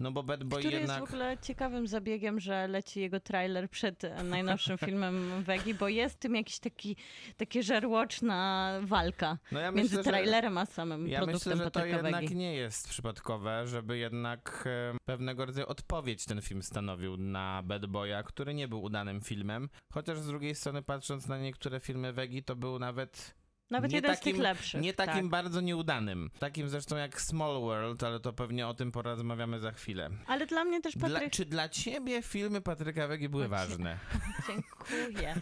no 0.00 0.12
bo 0.12 0.22
Bad 0.22 0.44
Boy 0.44 0.60
Który 0.60 0.76
jednak... 0.76 1.00
jest 1.00 1.10
w 1.10 1.14
ogóle 1.14 1.38
ciekawym 1.42 1.86
zabiegiem, 1.86 2.40
że 2.40 2.68
leci 2.68 3.00
jego 3.00 3.20
trailer 3.20 3.70
przed 3.70 4.02
najnowszym 4.24 4.78
filmem 4.86 5.42
Wegi, 5.42 5.74
bo 5.74 5.88
jest 5.88 6.14
w 6.14 6.18
tym 6.18 6.34
jakiś 6.34 6.58
taki, 6.58 6.96
takie 7.36 7.62
żarłoczna 7.62 8.70
walka 8.82 9.38
No 9.52 9.60
ja 9.60 9.72
między 9.72 9.96
myślę, 9.96 10.12
trailerem 10.12 10.58
a 10.58 10.66
samym 10.66 11.08
Ja 11.08 11.18
produktem 11.18 11.52
myślę, 11.52 11.64
że 11.64 11.70
to 11.70 11.86
jednak 11.86 12.20
Wegi. 12.20 12.36
nie 12.36 12.54
jest 12.54 12.88
przypadkowe, 12.88 13.66
żeby 13.66 13.98
jednak 13.98 14.68
pewnego 15.04 15.46
rodzaju 15.46 15.66
odpowiedź 15.66 16.24
ten 16.24 16.42
film 16.42 16.62
stanowił 16.62 17.16
na 17.16 17.62
Bad 17.64 17.86
Boya, 17.86 18.22
który 18.24 18.54
nie 18.54 18.68
był 18.68 18.82
udanym 18.82 19.20
filmem. 19.20 19.68
Chociaż 19.92 20.18
z 20.18 20.26
drugiej 20.26 20.54
strony, 20.54 20.82
patrząc 20.82 21.28
na 21.28 21.38
niektóre 21.38 21.80
filmy 21.80 22.12
Wegi, 22.12 22.42
to 22.42 22.56
był 22.56 22.78
nawet 22.78 23.39
Nawet 23.70 23.90
nie 23.90 23.96
jeden 23.96 24.16
z 24.16 24.18
takim- 24.18 24.32
tych 24.32 24.42
lepszych. 24.42 24.80
nie 24.82 24.92
takim 24.92 25.14
tak. 25.14 25.28
bardzo 25.28 25.60
nieudanym. 25.60 26.30
Takim 26.38 26.68
zresztą 26.68 26.96
jak 26.96 27.20
Small 27.20 27.60
World, 27.60 28.02
ale 28.02 28.20
to 28.20 28.32
pewnie 28.32 28.68
o 28.68 28.74
tym 28.74 28.92
porozmawiamy 28.92 29.60
za 29.60 29.72
chwilę. 29.72 30.10
Ale 30.26 30.46
dla 30.46 30.64
mnie 30.64 30.80
też 30.80 30.94
Dla, 30.94 31.08
Patryk... 31.08 31.32
czy 31.32 31.44
dla 31.44 31.68
ciebie 31.68 32.22
filmy 32.22 32.60
Patryka 32.60 33.06
Wegi 33.08 33.28
były 33.28 33.48
Dla 33.48 33.58
ważne? 33.58 33.98
Dziękuję. 34.48 35.34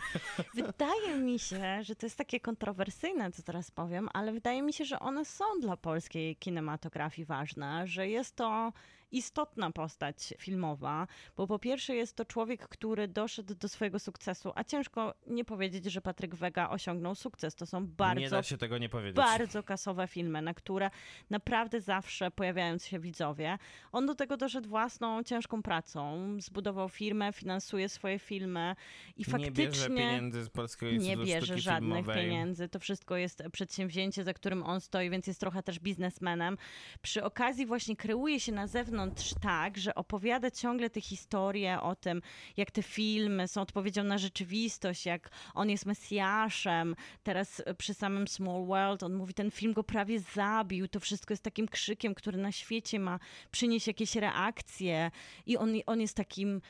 Wydaje 0.54 1.14
mi 1.18 1.38
się, 1.38 1.82
że 1.82 1.96
to 1.96 2.06
jest 2.06 2.16
takie 2.18 2.40
kontrowersyjne, 2.40 3.32
co 3.32 3.42
teraz 3.42 3.70
powiem, 3.70 4.08
ale 4.12 4.32
wydaje 4.32 4.62
mi 4.62 4.72
się, 4.72 4.84
że 4.84 4.98
one 5.00 5.24
są 5.24 5.44
dla 5.60 5.76
polskiej 5.76 6.36
kinematografii 6.36 7.26
ważne, 7.26 7.86
że 7.86 8.08
jest 8.08 8.36
to 8.36 8.72
istotna 9.12 9.71
postać 9.71 10.35
filmowa, 10.38 11.07
bo 11.37 11.47
po 11.47 11.59
pierwsze 11.59 11.94
jest 11.94 12.16
to 12.16 12.25
człowiek, 12.25 12.68
który 12.68 13.09
doszedł 13.09 13.55
do 13.55 13.68
swojego 13.68 13.99
sukcesu, 13.99 14.53
a 14.55 14.64
ciężko 14.64 15.14
nie 15.27 15.44
powiedzieć, 15.44 15.85
że 15.85 16.01
Patryk 16.01 16.35
Wega 16.35 16.71
osiągnął 16.71 17.14
sukces. 17.14 17.55
To 17.55 17.66
są 17.66 17.81
nie 17.81 17.87
bardzo 17.87 18.21
nie 18.21 18.88
bardzo 19.14 19.62
kasowe 19.62 20.07
filmy, 20.07 20.42
na 20.42 20.55
które 20.55 20.90
naprawdę 21.31 21.81
zawsze 21.81 22.31
pojawiają 22.31 22.79
się 22.79 22.99
widzowie. 22.99 23.59
On 23.92 24.07
do 24.07 24.14
tego 24.14 24.37
doszedł 24.37 24.68
własną 24.68 25.23
ciężką 25.23 25.62
pracą, 25.62 26.37
zbudował 26.40 26.88
firmę, 26.88 27.33
finansuje 27.33 27.88
swoje 27.88 28.18
filmy 28.18 28.77
i 29.16 29.21
nie 29.21 29.25
faktycznie 29.25 29.66
bierze 29.66 29.88
pieniędzy 29.88 30.44
z 30.44 30.51
Polskiego 30.51 31.03
nie 31.03 31.16
bierze 31.16 31.59
żadnych 31.59 31.99
Filmowej. 31.99 32.25
pieniędzy. 32.25 32.68
To 32.68 32.79
wszystko 32.79 33.16
jest 33.16 33.42
przedsięwzięcie, 33.53 34.25
za 34.25 34.35
którym 34.35 34.62
on 34.62 34.81
stoi, 34.81 35.11
więc 35.11 35.27
jest 35.27 35.40
trochę 35.40 35.62
też 35.62 35.79
biznesmenem. 35.79 36.59
Przy 37.03 37.25
okazji 37.25 37.66
właśnie 37.66 37.97
kreuje 37.97 38.40
się 38.40 38.53
na 38.53 38.66
zewnątrz 38.66 38.97
tak, 39.40 39.78
że 39.78 39.94
opowiada 39.94 40.50
ciągle 40.50 40.90
te 40.90 41.00
historie 41.00 41.80
o 41.80 41.94
tym, 41.94 42.22
jak 42.56 42.70
te 42.70 42.82
filmy 42.82 43.48
są 43.48 43.61
odpowiedzią 43.61 44.04
na 44.04 44.18
rzeczywistość, 44.18 45.06
jak 45.06 45.30
on 45.54 45.70
jest 45.70 45.87
mesjaszem. 45.87 46.96
Teraz 47.22 47.62
e, 47.66 47.74
przy 47.74 47.94
samym 47.94 48.28
Small 48.28 48.66
World 48.66 49.02
on 49.02 49.14
mówi, 49.14 49.34
ten 49.34 49.50
film 49.50 49.72
go 49.72 49.84
prawie 49.84 50.20
zabił. 50.20 50.88
To 50.88 51.00
wszystko 51.00 51.32
jest 51.32 51.42
takim 51.42 51.68
krzykiem, 51.68 52.14
który 52.14 52.38
na 52.38 52.52
świecie 52.52 52.98
ma 52.98 53.18
przynieść 53.50 53.87
jakieś 53.87 54.16
reakcje 54.16 55.11
i 55.46 55.56
on, 55.56 55.72
on 55.87 56.00
jest 56.00 56.16
takim 56.16 56.61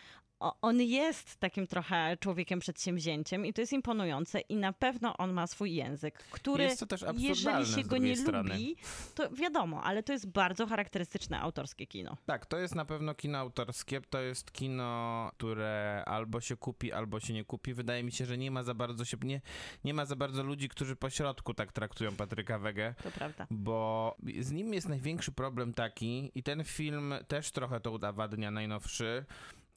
on 0.40 0.80
jest 0.82 1.36
takim 1.36 1.66
trochę 1.66 2.16
człowiekiem 2.20 2.60
przedsięwzięciem 2.60 3.46
i 3.46 3.52
to 3.52 3.60
jest 3.60 3.72
imponujące 3.72 4.40
i 4.40 4.56
na 4.56 4.72
pewno 4.72 5.16
on 5.16 5.32
ma 5.32 5.46
swój 5.46 5.74
język, 5.74 6.18
który 6.18 6.64
Jest 6.64 6.80
to 6.80 6.86
też 6.86 7.04
jeżeli 7.16 7.66
się 7.66 7.82
go 7.82 7.96
nie 7.96 8.16
strony. 8.16 8.54
lubi, 8.54 8.76
to 9.14 9.30
wiadomo, 9.30 9.82
ale 9.82 10.02
to 10.02 10.12
jest 10.12 10.26
bardzo 10.26 10.66
charakterystyczne 10.66 11.40
autorskie 11.40 11.86
kino. 11.86 12.16
Tak, 12.26 12.46
to 12.46 12.58
jest 12.58 12.74
na 12.74 12.84
pewno 12.84 13.14
kino 13.14 13.38
autorskie, 13.38 14.00
to 14.00 14.20
jest 14.20 14.52
kino, 14.52 15.30
które 15.36 16.02
albo 16.06 16.40
się 16.40 16.56
kupi, 16.56 16.92
albo 16.92 17.20
się 17.20 17.32
nie 17.34 17.44
kupi. 17.44 17.74
Wydaje 17.74 18.04
mi 18.04 18.12
się, 18.12 18.26
że 18.26 18.38
nie 18.38 18.50
ma 18.50 18.62
za 18.62 18.74
bardzo 18.74 19.04
się, 19.04 19.16
nie, 19.22 19.40
nie 19.84 19.94
ma 19.94 20.04
za 20.04 20.16
bardzo 20.16 20.42
ludzi, 20.42 20.68
którzy 20.68 20.96
po 20.96 21.10
środku 21.10 21.54
tak 21.54 21.72
traktują 21.72 22.16
Patryka 22.16 22.58
Wegę. 22.58 22.94
To 23.02 23.10
prawda. 23.10 23.46
Bo 23.50 24.16
z 24.40 24.50
nim 24.52 24.74
jest 24.74 24.88
największy 24.88 25.32
problem 25.32 25.74
taki, 25.74 26.30
i 26.34 26.42
ten 26.42 26.64
film 26.64 27.14
też 27.28 27.50
trochę 27.50 27.80
to 27.80 27.90
udowadnia 27.90 28.50
najnowszy, 28.50 29.24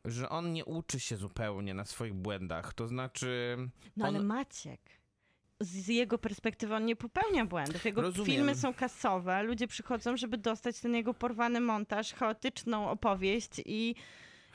że 0.06 0.30
on 0.30 0.54
nie 0.54 0.66
uczy 0.66 1.00
się 1.00 1.16
zupełnie 1.18 1.74
na 1.74 1.86
swoich 1.86 2.14
błędach. 2.14 2.74
To 2.74 2.88
znaczy. 2.88 3.58
No 3.98 4.08
ale 4.08 4.20
on- 4.20 4.26
Maciek, 4.26 4.82
z 5.60 5.88
jego 5.88 6.18
perspektywy 6.18 6.76
on 6.76 6.86
nie 6.86 6.96
popełnia 6.96 7.46
błędów. 7.46 7.86
Jego 7.86 8.02
Rozumiem. 8.02 8.26
filmy 8.26 8.56
są 8.56 8.74
kasowe, 8.74 9.44
ludzie 9.44 9.68
przychodzą, 9.68 10.18
żeby 10.18 10.38
dostać 10.38 10.80
ten 10.80 10.96
jego 10.96 11.14
porwany 11.14 11.60
montaż, 11.60 12.14
chaotyczną 12.14 12.90
opowieść 12.90 13.62
i, 13.66 13.96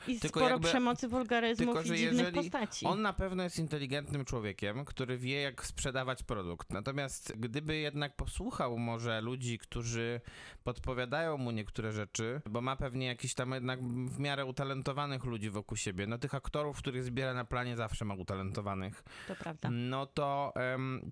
i 0.07 0.19
Tylko 0.19 0.39
sporo 0.39 0.53
jakby- 0.53 0.67
przemocy, 0.67 1.07
wulgaryzmów 1.07 1.75
tylko, 1.75 1.87
że 1.87 1.95
i 1.95 1.97
dziwnych 1.97 2.25
jeżeli 2.25 2.49
postaci. 2.49 2.85
On 2.85 3.01
na 3.01 3.13
pewno 3.13 3.43
jest 3.43 3.59
inteligentnym 3.59 4.25
człowiekiem, 4.25 4.85
który 4.85 5.17
wie, 5.17 5.41
jak 5.41 5.65
sprzedawać 5.65 6.23
produkt. 6.23 6.73
Natomiast 6.73 7.33
gdyby 7.37 7.77
jednak 7.77 8.15
posłuchał 8.15 8.77
może 8.77 9.21
ludzi, 9.21 9.57
którzy 9.57 10.21
podpowiadają 10.63 11.37
mu 11.37 11.51
niektóre 11.51 11.91
rzeczy, 11.91 12.41
bo 12.49 12.61
ma 12.61 12.75
pewnie 12.75 13.05
jakiś 13.05 13.33
tam 13.33 13.51
jednak 13.51 13.83
w 13.83 14.19
miarę 14.19 14.45
utalentowanych 14.45 15.23
ludzi 15.23 15.49
wokół 15.49 15.77
siebie. 15.77 16.07
No 16.07 16.17
tych 16.17 16.35
aktorów, 16.35 16.77
których 16.77 17.03
zbiera 17.03 17.33
na 17.33 17.45
planie 17.45 17.75
zawsze 17.75 18.05
ma 18.05 18.13
utalentowanych. 18.13 19.03
To 19.27 19.35
prawda. 19.35 19.69
No 19.71 20.05
to, 20.05 20.53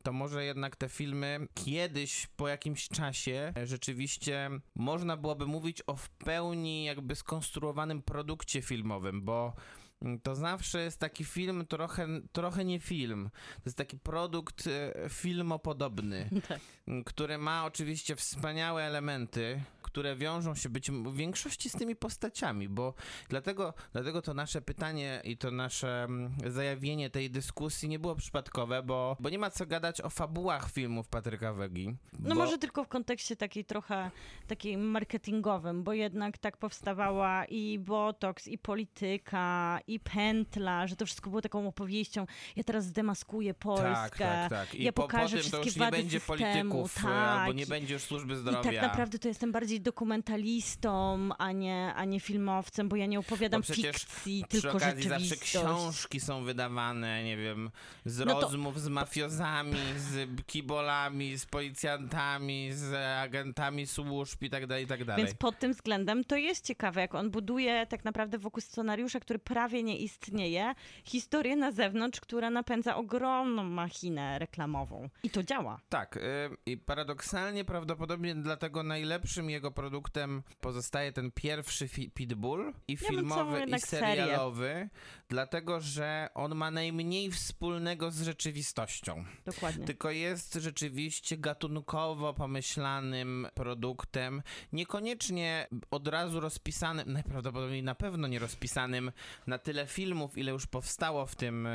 to 0.04 0.14
może 0.14 0.46
jednak 0.46 0.76
te 0.76 0.90
filmy 0.90 1.48
kiedyś, 1.54 2.28
po 2.36 2.48
jakimś 2.48 2.88
czasie, 2.88 3.54
rzeczywiście 3.64 4.50
można 4.76 5.18
byłoby 5.18 5.46
mówić 5.46 5.82
o 5.88 5.96
w 5.96 6.10
pełni 6.10 6.84
jakby 6.84 7.16
skonstruowanym 7.16 8.02
produkcie 8.02 8.62
filmowym, 8.62 8.75
bo 8.84 9.54
mm, 9.54 9.85
to 10.24 10.36
zawsze 10.36 10.82
jest 10.82 11.00
taki 11.00 11.24
film 11.24 11.66
trochę, 11.66 12.08
trochę 12.32 12.66
nie 12.66 12.80
film. 12.80 13.30
To 13.34 13.62
jest 13.66 13.78
taki 13.78 13.98
produkt 13.98 14.68
e, 14.68 15.10
filmopodobny, 15.10 16.30
Tak. 16.48 16.60
m, 16.88 17.04
który 17.04 17.38
ma 17.38 17.66
oczywiście 17.66 18.16
wspaniałe 18.16 18.84
elementy, 18.84 19.62
które 19.82 20.16
wiążą 20.16 20.56
się 20.56 20.70
być 20.70 20.92
w 20.92 21.16
większości 21.16 21.70
z 21.70 21.74
tymi 21.74 21.96
postaciami, 21.96 22.70
bo 22.70 22.94
dlatego, 23.30 23.74
dlatego 23.94 24.22
to 24.22 24.34
nasze 24.34 24.62
pytanie 24.62 25.22
i 25.24 25.38
to 25.38 25.52
nasze 25.52 26.04
mm, 26.04 26.36
zajawienie 26.48 27.10
tej 27.10 27.32
dyskusji 27.32 27.90
nie 27.90 28.00
było 28.00 28.16
przypadkowe, 28.16 28.84
bo, 28.84 29.18
bo 29.20 29.30
nie 29.30 29.40
ma 29.40 29.50
co 29.50 29.66
gadać 29.66 30.02
o 30.02 30.10
fabułach 30.10 30.72
filmów 30.72 31.08
Patryka 31.08 31.54
Wegi. 31.54 31.96
No 32.20 32.36
bo, 32.36 32.42
może 32.42 32.58
tylko 32.58 32.84
w 32.84 32.88
kontekście 32.88 33.36
takiej 33.36 33.66
trochę 33.66 34.12
takiej 34.48 34.78
marketingowym, 34.78 35.84
bo 35.84 35.94
jednak 35.94 36.38
tak 36.38 36.58
powstawała 36.58 37.46
i 37.46 37.80
Botox, 37.80 38.48
i 38.48 38.58
polityka, 38.58 39.80
i 39.88 39.95
pętla, 40.00 40.88
że 40.88 40.96
to 40.96 41.06
wszystko 41.06 41.30
było 41.30 41.42
taką 41.42 41.68
opowieścią. 41.68 42.26
Ja 42.56 42.64
teraz 42.64 42.86
zdemaskuję 42.86 43.54
Polskę. 43.54 43.94
Tak, 43.94 44.18
tak, 44.18 44.50
tak. 44.50 44.76
I 44.76 44.84
ja 44.84 44.94
po, 44.94 45.02
po 45.02 45.08
pokażę 45.08 45.38
tym 45.38 45.52
to 45.52 45.64
już 45.64 45.76
nie 45.76 45.92
będzie 45.92 46.20
systemu, 46.20 46.38
polityków, 46.40 46.98
e, 46.98 47.02
tak. 47.02 47.12
albo 47.40 47.54
nie 47.54 47.66
będzie 47.66 47.94
już 47.94 48.04
służby 48.04 48.34
I 48.34 48.38
zdrowia. 48.38 48.64
tak 48.64 48.82
naprawdę 48.82 49.20
to 49.20 49.28
jestem 49.28 49.52
bardziej 49.52 49.82
dokumentalistą, 49.82 51.30
a 51.38 51.52
nie, 51.52 51.94
a 51.96 52.06
nie 52.06 52.20
filmowcem, 52.20 52.90
bo 52.90 52.96
ja 52.96 53.06
nie 53.06 53.20
opowiadam 53.20 53.64
fikcji, 53.64 54.46
tylko 54.50 54.70
okazji 54.78 55.04
zawsze 55.04 55.20
rzeczywistość. 55.26 55.42
książki 55.66 56.20
są 56.20 56.44
wydawane, 56.44 57.24
nie 57.24 57.38
wiem, 57.38 57.72
z 58.06 58.20
No 58.20 58.34
to- 58.34 58.42
rozmów 58.42 58.82
z 58.82 58.88
mafiozami, 58.88 59.78
z 59.98 60.30
kibolami, 60.48 61.38
z 61.38 61.46
policjantami, 61.46 62.70
z 62.74 62.94
agentami 63.24 63.88
służb 63.88 64.44
i 64.44 64.50
tak 64.50 64.68
dalej, 64.68 64.84
i 64.84 64.88
tak 64.88 65.06
dalej. 65.06 65.26
Więc 65.26 65.38
pod 65.38 65.60
tym 65.60 65.74
względem 65.74 66.24
to 66.24 66.36
jest 66.36 66.66
ciekawe, 66.66 67.02
jak 67.02 67.16
on 67.16 67.32
buduje 67.32 67.86
tak 67.88 68.06
naprawdę 68.06 68.38
wokół 68.38 68.62
scenariusza, 68.62 69.20
który 69.20 69.40
prawie 69.40 69.75
nie 69.84 69.98
istnieje, 69.98 70.76
historię 71.04 71.56
na 71.56 71.72
zewnątrz, 71.72 72.20
która 72.20 72.50
napędza 72.50 72.96
ogromną 72.96 73.64
machinę 73.64 74.40
reklamową. 74.40 75.10
I 75.24 75.30
to 75.30 75.44
działa. 75.44 75.80
Tak, 75.90 76.18
y, 76.18 76.22
i 76.66 76.78
paradoksalnie 76.78 77.66
prawdopodobnie 77.66 78.36
dlatego 78.36 78.84
najlepszym 78.84 79.50
jego 79.50 79.72
produktem 79.72 80.44
pozostaje 80.62 81.12
ten 81.12 81.32
pierwszy 81.32 81.90
Pitbull 82.14 82.74
i 82.88 82.98
filmowy 82.98 83.58
i 83.58 83.60
jednak 83.60 83.82
serię. 83.82 84.08
serialowy, 84.08 84.90
dlatego 85.30 85.82
że 85.82 86.30
on 86.34 86.56
ma 86.56 86.72
najmniej 86.72 87.32
wspólnego 87.32 88.12
z 88.12 88.22
rzeczywistością. 88.22 89.26
Dokładnie. 89.46 89.86
Tylko 89.86 90.12
jest 90.12 90.54
rzeczywiście 90.54 91.38
gatunkowo 91.38 92.34
pomyślanym 92.34 93.48
produktem, 93.54 94.42
niekoniecznie 94.74 95.68
od 95.92 96.08
razu 96.08 96.40
rozpisanym, 96.40 97.14
najprawdopodobniej 97.14 97.84
na 97.84 97.96
pewno 97.96 98.28
nie 98.28 98.40
rozpisanym 98.40 99.12
na 99.48 99.58
tyle 99.66 99.88
filmów, 99.88 100.38
ile 100.38 100.52
już 100.52 100.68
powstało 100.68 101.26
w 101.26 101.36
tym 101.36 101.68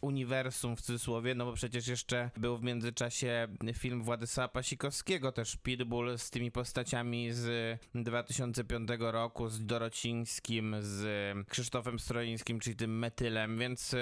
uniwersum 0.00 0.76
w 0.76 0.80
cudzysłowie, 0.80 1.34
no 1.34 1.44
bo 1.44 1.52
przecież 1.52 1.88
jeszcze 1.88 2.30
był 2.36 2.56
w 2.58 2.62
międzyczasie 2.62 3.48
film 3.74 4.02
Władysława 4.02 4.48
Pasikowskiego, 4.48 5.32
też 5.32 5.56
Pitbull 5.56 6.18
z 6.18 6.30
tymi 6.30 6.50
postaciami 6.50 7.32
z 7.32 7.78
2005 7.94 8.88
roku, 8.98 9.48
z 9.48 9.66
Dorocińskim, 9.66 10.76
z 10.80 11.06
Krzysztofem 11.48 11.98
Stroińskim, 11.98 12.60
czyli 12.60 12.76
tym 12.76 12.98
Metylem, 12.98 13.58
więc, 13.58 13.94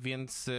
więc 0.00 0.48
e, 0.48 0.52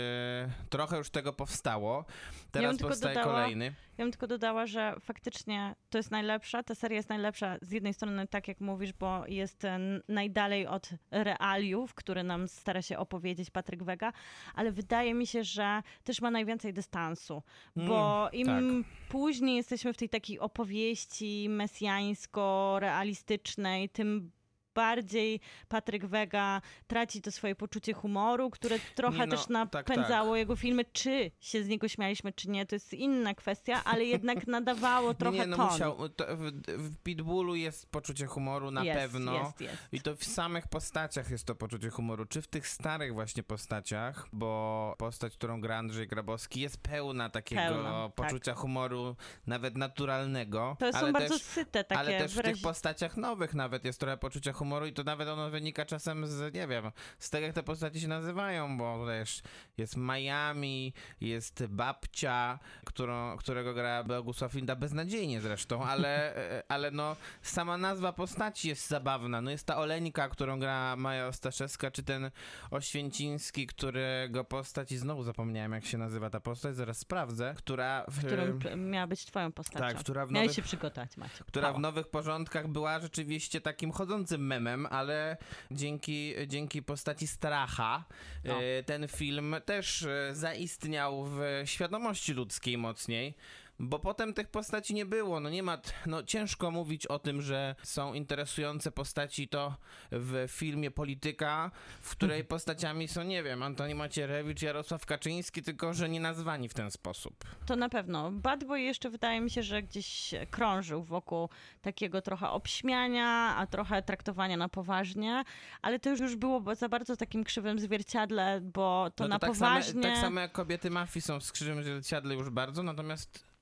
trochę 0.69 0.97
już 0.97 1.09
tego 1.09 1.33
powstało. 1.33 2.05
Teraz 2.51 2.77
tylko 2.77 2.89
powstaje 2.89 3.15
dodała- 3.15 3.33
kolejny. 3.33 3.73
Ja 3.97 4.05
bym 4.05 4.11
tylko 4.11 4.27
dodała, 4.27 4.65
że 4.65 4.95
faktycznie 4.99 5.75
to 5.89 5.97
jest 5.97 6.11
najlepsza, 6.11 6.63
ta 6.63 6.75
seria 6.75 6.95
jest 6.95 7.09
najlepsza 7.09 7.57
z 7.61 7.71
jednej 7.71 7.93
strony, 7.93 8.27
tak 8.27 8.47
jak 8.47 8.61
mówisz, 8.61 8.93
bo 8.93 9.27
jest 9.27 9.65
e, 9.65 9.79
najdalej 10.09 10.67
od 10.67 10.89
realiów, 11.11 11.93
które 11.93 12.23
nam 12.23 12.47
stara 12.47 12.81
się 12.81 12.97
opowiedzieć 12.97 13.49
Patryk 13.49 13.83
Wega, 13.83 14.13
ale 14.55 14.71
wydaje 14.71 15.13
mi 15.13 15.27
się, 15.27 15.43
że 15.43 15.81
też 16.03 16.21
ma 16.21 16.31
najwięcej 16.31 16.73
dystansu, 16.73 17.43
bo 17.75 18.29
im 18.33 18.47
tak. 18.47 18.63
później 19.09 19.55
jesteśmy 19.55 19.93
w 19.93 19.97
tej 19.97 20.09
takiej 20.09 20.39
opowieści 20.39 21.49
mesjańsko-realistycznej, 21.49 23.89
tym 23.89 24.31
bardziej 24.75 25.39
Patryk 25.67 26.05
Wega 26.05 26.61
traci 26.87 27.21
to 27.21 27.31
swoje 27.31 27.55
poczucie 27.55 27.93
humoru, 27.93 28.49
które 28.49 28.79
trochę 28.95 29.17
Nie 29.17 29.27
no, 29.27 29.31
też 29.31 29.41
tak, 29.41 29.49
napędzało 29.49 30.35
jego 30.35 30.55
filmy. 30.55 30.85
Czy 30.93 31.31
się 31.39 31.63
z 31.63 31.67
niego 31.67 31.87
śmialiśmy, 31.87 32.33
czy 32.33 32.49
nie, 32.49 32.65
to 32.65 32.75
jest 32.75 32.93
inna 32.93 33.33
kwestia, 33.33 33.83
ale 33.83 34.05
jednak 34.05 34.47
nadawało 34.57 35.13
trochę 35.13 35.37
nie, 35.37 35.43
nie, 35.43 35.47
no 35.47 35.57
ton. 35.57 35.71
musiał. 35.71 36.09
To 36.09 36.25
w, 36.37 36.51
w 36.67 36.97
Pitbullu 36.97 37.55
jest 37.55 37.91
poczucie 37.91 38.25
humoru 38.25 38.71
na 38.71 38.83
jest, 38.83 38.99
pewno. 38.99 39.33
Jest, 39.33 39.61
jest. 39.61 39.77
I 39.91 40.01
to 40.01 40.15
w 40.15 40.23
samych 40.23 40.67
postaciach 40.67 41.29
jest 41.29 41.45
to 41.45 41.55
poczucie 41.55 41.89
humoru. 41.89 42.25
Czy 42.25 42.41
w 42.41 42.47
tych 42.47 42.67
starych 42.67 43.13
właśnie 43.13 43.43
postaciach, 43.43 44.27
bo 44.33 44.95
postać, 44.97 45.33
którą 45.33 45.61
gra 45.61 45.77
Andrzej 45.77 46.07
Grabowski 46.07 46.59
jest 46.61 46.77
pełna 46.77 47.29
takiego 47.29 47.61
Pełna, 47.61 48.03
tak. 48.05 48.15
poczucia 48.15 48.53
humoru, 48.53 49.15
nawet 49.47 49.77
naturalnego. 49.77 50.77
To 50.79 50.93
są 50.93 51.13
bardzo 51.13 51.33
też, 51.33 51.41
syte 51.41 51.83
takie 51.83 51.99
Ale 51.99 52.19
też 52.19 52.33
w 52.35 52.41
tych 52.41 52.61
postaciach 52.61 53.17
nowych 53.17 53.53
nawet 53.53 53.85
jest 53.85 53.99
trochę 53.99 54.17
poczucia 54.17 54.53
humoru, 54.53 54.62
humoru 54.63 54.85
i 54.85 54.93
to 54.93 55.03
nawet 55.03 55.27
ono 55.27 55.49
wynika 55.49 55.85
czasem 55.85 56.27
z, 56.27 56.53
nie 56.53 56.67
wiem, 56.67 56.91
z 57.19 57.29
tego 57.29 57.45
jak 57.45 57.55
te 57.55 57.63
postaci 57.63 58.01
się 58.01 58.07
nazywają, 58.07 58.77
bo 58.77 59.05
też 59.05 59.41
jest 59.77 59.97
Miami, 59.97 60.93
jest 61.21 61.65
babcia, 61.65 62.59
którą, 62.85 63.37
którego 63.37 63.73
gra 63.73 64.03
Bogusław 64.03 64.53
Linda 64.53 64.75
beznadziejnie 64.75 65.41
zresztą, 65.41 65.83
ale, 65.85 66.33
ale 66.67 66.91
no 66.91 67.15
sama 67.41 67.77
nazwa 67.77 68.13
postaci 68.13 68.69
jest 68.69 68.87
zabawna. 68.87 69.41
No 69.41 69.51
jest 69.51 69.65
ta 69.67 69.77
Oleńka, 69.77 70.29
którą 70.29 70.59
gra 70.59 70.95
Maja 70.95 71.27
Ostaszewska, 71.27 71.91
czy 71.91 72.03
ten 72.03 72.31
Oświęciński, 72.71 73.67
którego 73.67 74.43
postać 74.43 74.91
i 74.91 74.97
znowu 74.97 75.23
zapomniałem 75.23 75.71
jak 75.71 75.85
się 75.85 75.97
nazywa 75.97 76.29
ta 76.29 76.39
postać, 76.39 76.75
zaraz 76.75 76.97
sprawdzę, 76.97 77.53
która 77.57 78.05
w, 78.07 78.17
Którym 78.19 78.59
p- 78.59 78.75
miała 78.75 79.07
być 79.07 79.25
twoją 79.25 79.51
postacią. 79.51 79.79
tak, 79.79 79.97
która 79.97 80.25
w 80.25 80.31
Miałeś 80.31 80.47
nowych 80.47 80.55
się 80.55 80.61
przygotować, 80.61 81.17
Maciek. 81.17 81.47
która 81.47 81.61
w 81.67 81.71
Brawo. 81.71 81.79
nowych 81.79 82.07
porządkach 82.07 82.67
była 82.67 82.99
rzeczywiście 82.99 83.61
takim 83.61 83.91
chodzącym 83.91 84.47
memem, 84.59 84.85
ale 84.85 85.37
dzięki, 85.71 86.33
dzięki 86.47 86.83
postaci 86.83 87.27
Stracha 87.27 88.03
No. 88.43 88.61
e, 88.61 88.83
ten 88.83 89.07
film 89.07 89.55
też 89.65 90.03
e, 90.03 90.35
zaistniał 90.35 91.25
w 91.25 91.39
świadomości 91.65 92.33
ludzkiej 92.33 92.77
mocniej. 92.77 93.35
Bo 93.79 93.99
potem 93.99 94.33
tych 94.33 94.47
postaci 94.47 94.93
nie 94.93 95.05
było. 95.05 95.39
No 95.39 95.49
nie 95.49 95.63
ma. 95.63 95.77
No 96.05 96.23
ciężko 96.23 96.71
mówić 96.71 97.07
o 97.07 97.19
tym, 97.19 97.41
że 97.41 97.75
są 97.83 98.13
interesujące 98.13 98.91
postaci 98.91 99.47
to 99.47 99.75
w 100.11 100.45
filmie 100.47 100.91
Polityka, 100.91 101.71
w 102.01 102.11
której 102.11 102.43
postaciami 102.43 103.07
są, 103.07 103.23
nie 103.23 103.43
wiem, 103.43 103.63
Antoni 103.63 103.95
Macierewicz, 103.95 104.61
Jarosław 104.61 105.05
Kaczyński, 105.05 105.61
tylko 105.61 105.93
że 105.93 106.09
nie 106.09 106.19
nazwani 106.19 106.69
w 106.69 106.73
ten 106.73 106.91
sposób. 106.91 107.43
To 107.65 107.75
na 107.75 107.89
pewno. 107.89 108.31
Bad 108.31 108.63
Boy 108.63 108.81
jeszcze 108.81 109.09
wydaje 109.09 109.41
mi 109.41 109.49
się, 109.49 109.63
że 109.63 109.83
gdzieś 109.83 110.31
krążył 110.51 111.03
wokół 111.03 111.49
takiego 111.81 112.21
trochę 112.21 112.49
obśmiania, 112.49 113.55
a 113.57 113.67
trochę 113.67 114.01
traktowania 114.01 114.57
na 114.57 114.69
poważnie, 114.69 115.43
ale 115.81 115.99
to 115.99 116.09
już, 116.09 116.19
już 116.19 116.35
było 116.35 116.75
za 116.75 116.89
bardzo 116.89 117.17
takim 117.17 117.43
krzywym 117.43 117.79
zwierciadle, 117.79 118.61
bo 118.61 119.11
to 119.15 119.23
no 119.23 119.27
na 119.27 119.39
tak 119.39 119.49
poważnie... 119.49 120.01
Samo, 120.03 120.15
tak 120.15 120.17
samo 120.17 120.39
jak 120.39 120.51
kobiety 120.51 120.89
mafii 120.89 121.21
są 121.21 121.39
w 121.39 121.43
skrzydłym 121.43 121.83
zwierciadle 121.83 122.35
już 122.35 122.49
bardzo, 122.49 122.83
natomiast 122.83 123.52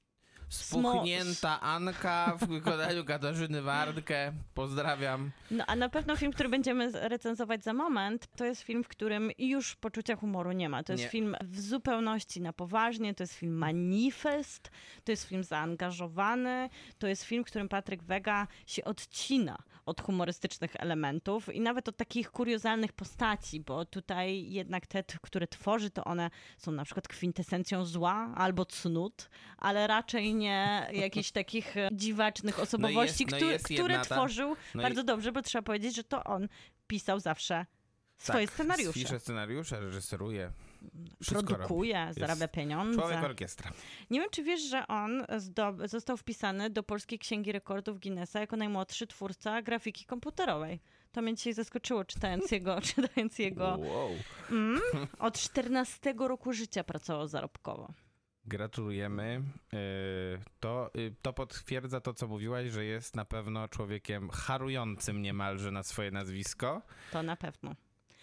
spuchnięta 0.53 1.61
Anka 1.61 2.37
w 2.39 2.47
wykonaniu 2.55 3.05
Katarzyny 3.05 3.61
Wardkę, 3.61 4.33
pozdrawiam. 4.53 5.31
No 5.51 5.63
a 5.67 5.75
na 5.75 5.89
pewno 5.89 6.15
film, 6.15 6.31
który 6.31 6.49
będziemy 6.49 6.91
recenzować 6.91 7.63
za 7.63 7.73
moment, 7.73 8.27
to 8.35 8.45
jest 8.45 8.61
film, 8.61 8.83
w 8.83 8.87
którym 8.87 9.31
już 9.37 9.75
poczucia 9.75 10.15
humoru 10.15 10.51
nie 10.51 10.69
ma. 10.69 10.83
To 10.83 10.93
jest 10.93 11.03
Nie. 11.03 11.09
film 11.09 11.35
w 11.41 11.59
zupełności 11.59 12.41
na 12.41 12.53
poważnie, 12.53 13.13
to 13.15 13.23
jest 13.23 13.33
film 13.33 13.57
manifest, 13.57 14.71
to 15.03 15.11
jest 15.11 15.27
film 15.27 15.43
zaangażowany, 15.43 16.69
to 16.99 17.07
jest 17.07 17.23
film, 17.23 17.43
w 17.43 17.47
którym 17.47 17.69
Patryk 17.69 18.03
Wega 18.03 18.47
się 18.67 18.83
odcina 18.83 19.57
od 19.85 20.01
humorystycznych 20.01 20.75
elementów 20.75 21.55
i 21.55 21.61
nawet 21.61 21.89
od 21.89 21.97
takich 21.97 22.31
kuriozalnych 22.31 22.93
postaci, 22.93 23.59
bo 23.59 23.85
tutaj 23.85 24.51
jednak 24.51 24.87
te, 24.87 25.03
które 25.21 25.47
tworzy, 25.47 25.89
to 25.89 26.03
one 26.03 26.29
są 26.57 26.71
na 26.71 26.85
przykład 26.85 27.07
kwintesencją 27.07 27.85
zła 27.85 28.33
albo 28.35 28.65
cnót, 28.65 29.29
ale 29.57 29.87
raczej 29.87 30.33
nie 30.41 30.87
jakichś 30.93 31.31
takich 31.31 31.77
e, 31.77 31.89
dziwacznych 31.91 32.59
osobowości, 32.59 33.25
no 33.31 33.37
i 33.37 33.39
któ- 33.39 33.49
jest 33.51 33.65
które 33.65 33.77
jedna 33.93 34.05
ta- 34.05 34.15
tworzył 34.15 34.55
no 34.75 34.81
i- 34.81 34.83
bardzo 34.83 35.03
dobrze, 35.03 35.31
bo 35.31 35.41
trzeba 35.41 35.61
powiedzieć, 35.61 35.95
że 35.95 36.03
to 36.03 36.23
on 36.23 36.47
pisał 36.87 37.19
zawsze 37.19 37.65
swoje 38.17 38.45
tak, 38.47 38.53
scenariusze. 38.55 38.93
Pisze 38.93 39.19
scenariusze, 39.19 39.79
reżyseruje. 39.79 40.51
Wszystko 41.23 41.55
Produkuje, 41.55 42.05
robi. 42.05 42.19
zarabia 42.19 42.43
Jest 42.43 42.53
pieniądze. 42.53 42.99
Człowiek 42.99 43.23
orkiestra. 43.23 43.71
Nie 44.09 44.19
wiem, 44.19 44.29
czy 44.31 44.43
wiesz, 44.43 44.61
że 44.61 44.87
on 44.87 45.25
został 45.85 46.17
wpisany 46.17 46.69
do 46.69 46.83
Polskiej 46.83 47.19
Księgi 47.19 47.51
Rekordów 47.51 47.99
Guinnessa 47.99 48.39
jako 48.39 48.57
najmłodszy 48.57 49.07
twórca 49.07 49.61
grafiki 49.61 50.05
komputerowej. 50.05 50.79
To 51.11 51.21
mnie 51.21 51.35
dzisiaj 51.35 51.53
zaskoczyło, 51.53 52.05
czytając 52.05 52.51
jego, 52.51 52.81
czytając 52.81 53.39
jego 53.39 53.77
Wow. 53.79 54.09
mm, 54.51 54.81
od 55.19 55.39
14 55.39 56.13
roku 56.17 56.53
życia 56.53 56.83
pracował 56.83 57.27
zarobkowo. 57.27 57.93
Gratulujemy. 58.51 59.41
Yy, 59.73 59.79
To, 60.59 60.91
yy, 60.95 61.13
to 61.21 61.33
potwierdza 61.33 62.01
to, 62.01 62.13
co 62.13 62.27
mówiłaś, 62.27 62.71
że 62.71 62.85
jest 62.85 63.15
na 63.15 63.25
pewno 63.25 63.67
człowiekiem 63.67 64.29
harującym 64.29 65.21
niemalże 65.21 65.71
na 65.71 65.83
swoje 65.83 66.11
nazwisko. 66.11 66.81
To 67.11 67.23
na 67.23 67.35
pewno. 67.35 67.75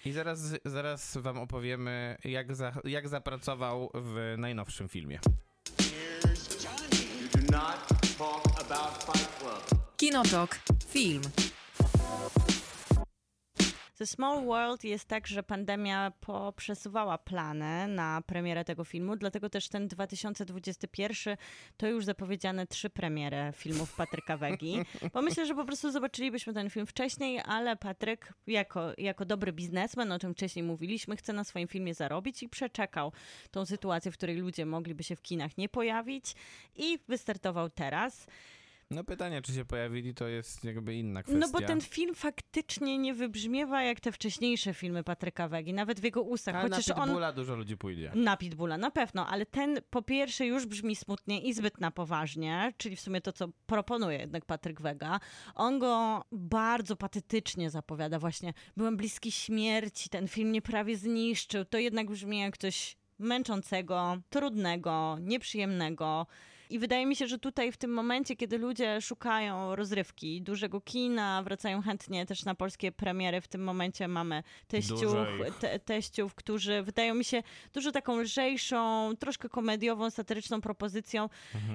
I 0.05 0.13
zaraz, 0.13 0.55
zaraz 0.65 1.17
wam 1.17 1.39
opowiemy, 1.39 2.17
jak, 2.25 2.55
za, 2.57 2.73
jak 2.85 3.09
zapracował 3.09 3.91
w 3.95 4.35
najnowszym 4.39 4.89
filmie. 4.89 5.21
Kinotok. 9.97 10.59
Film. 10.89 11.23
The 13.99 14.07
Small 14.07 14.45
World 14.45 14.85
jest 14.85 15.09
tak, 15.09 15.27
że 15.27 15.43
pandemia 15.43 16.13
poprzesuwała 16.21 17.19
plany 17.19 17.89
na 17.89 18.23
premierę 18.27 18.65
tego 18.65 18.85
filmu, 18.85 19.17
dlatego 19.17 19.51
też 19.51 19.69
ten 19.69 19.89
2021 19.89 21.37
to 21.77 21.87
już 21.87 22.05
zapowiedziane 22.05 22.67
trzy 22.67 22.91
premiery 22.91 23.53
filmów 23.53 23.97
Patryka 23.97 24.37
Wegi. 24.37 24.79
Bo 25.15 25.23
myślę, 25.23 25.47
że 25.47 25.55
po 25.55 25.65
prostu 25.65 25.91
zobaczylibyśmy 25.91 26.55
ten 26.55 26.71
film 26.71 26.87
wcześniej, 26.87 27.41
ale 27.45 27.77
Patryk 27.77 28.33
jako, 28.47 28.93
jako 28.99 29.25
dobry 29.25 29.53
biznesmen, 29.53 30.13
o 30.13 30.19
czym 30.19 30.35
wcześniej 30.35 30.63
mówiliśmy, 30.63 31.17
chce 31.17 31.33
na 31.33 31.45
swoim 31.45 31.69
filmie 31.69 31.95
zarobić 31.95 32.43
i 32.43 32.49
przeczekał 32.49 33.13
tą 33.51 33.67
sytuację, 33.67 34.13
w 34.13 34.17
której 34.17 34.37
ludzie 34.37 34.67
mogliby 34.67 35.03
się 35.03 35.17
w 35.17 35.23
kinach 35.23 35.59
nie 35.59 35.69
pojawić 35.69 36.35
i 36.77 36.99
wystartował 37.09 37.71
teraz. 37.71 38.27
No 38.91 39.05
pytanie, 39.05 39.43
czy 39.43 39.53
się 39.53 39.65
pojawili, 39.65 40.15
to 40.15 40.29
jest 40.29 40.65
jakby 40.65 40.95
inna 40.95 41.23
kwestia. 41.23 41.41
No 41.41 41.49
bo 41.49 41.61
ten 41.61 41.81
film 41.81 42.15
faktycznie 42.15 42.99
nie 42.99 43.15
wybrzmiewa 43.15 43.83
jak 43.83 44.01
te 44.01 44.13
wcześniejsze 44.13 44.75
filmy 44.75 45.05
Patryka 45.05 45.49
Wegi, 45.49 45.73
nawet 45.73 46.01
w 46.01 46.05
jego 46.05 46.23
ustach, 46.23 46.55
Ale 46.55 46.71
chociaż 46.71 46.87
na 46.87 46.95
on... 46.95 47.05
Pitbulla 47.05 47.33
dużo 47.33 47.55
ludzi 47.55 47.77
pójdzie. 47.77 48.13
Na 48.15 48.37
Pitbulla, 48.37 48.79
na 48.79 48.91
pewno, 48.91 49.27
ale 49.27 49.47
ten 49.47 49.81
po 49.91 50.03
pierwsze 50.03 50.47
już 50.47 50.67
brzmi 50.67 50.97
smutnie 50.97 51.41
i 51.41 51.55
zbyt 51.55 51.81
na 51.81 51.91
poważnie, 51.91 52.73
czyli 52.77 52.97
w 52.97 53.01
sumie 53.01 53.21
to, 53.21 53.33
co 53.33 53.49
proponuje 53.67 54.19
jednak 54.19 54.45
Patryk 54.45 54.81
Wega. 54.81 55.21
On 55.55 55.79
go 55.79 56.25
bardzo 56.33 56.97
patetycznie 56.97 57.71
zapowiada 57.71 58.19
właśnie. 58.19 58.53
Byłem 58.77 58.97
bliski 58.97 59.33
śmierci, 59.33 60.09
ten 60.09 60.29
film 60.29 60.49
mnie 60.49 60.63
prawie 60.63 60.97
zniszczył. 60.97 61.65
To 61.65 61.79
jednak 61.79 62.11
brzmi 62.11 62.39
jak 62.39 62.59
coś 62.59 62.97
męczącego, 63.19 64.17
trudnego, 64.31 65.17
nieprzyjemnego. 65.21 66.27
I 66.71 66.79
wydaje 66.79 67.07
mi 67.07 67.17
się, 67.17 67.27
że 67.27 67.39
tutaj 67.39 67.73
w 67.73 67.77
tym 67.77 67.91
momencie, 67.93 68.37
kiedy 68.37 68.59
ludzie 68.59 69.01
szukają 69.01 69.77
rozrywki, 69.77 70.43
dużego 70.43 70.81
kina, 70.81 71.43
wracają 71.43 71.83
chętnie 71.83 72.27
też 72.27 72.45
na 72.45 72.55
polskie 72.55 72.93
premiery, 72.93 73.41
w 73.41 73.49
tym 73.49 73.65
momencie 73.65 74.09
mamy 74.09 74.43
teściów, 74.69 75.15
te, 75.61 75.79
teściów, 75.79 76.35
którzy 76.35 76.83
wydają 76.83 77.15
mi 77.15 77.25
się 77.25 77.43
dużo 77.75 77.93
taką 77.93 78.21
lżejszą, 78.21 79.13
troszkę 79.19 79.49
komediową, 79.49 80.11
satyryczną 80.11 80.61
propozycją. 80.61 81.29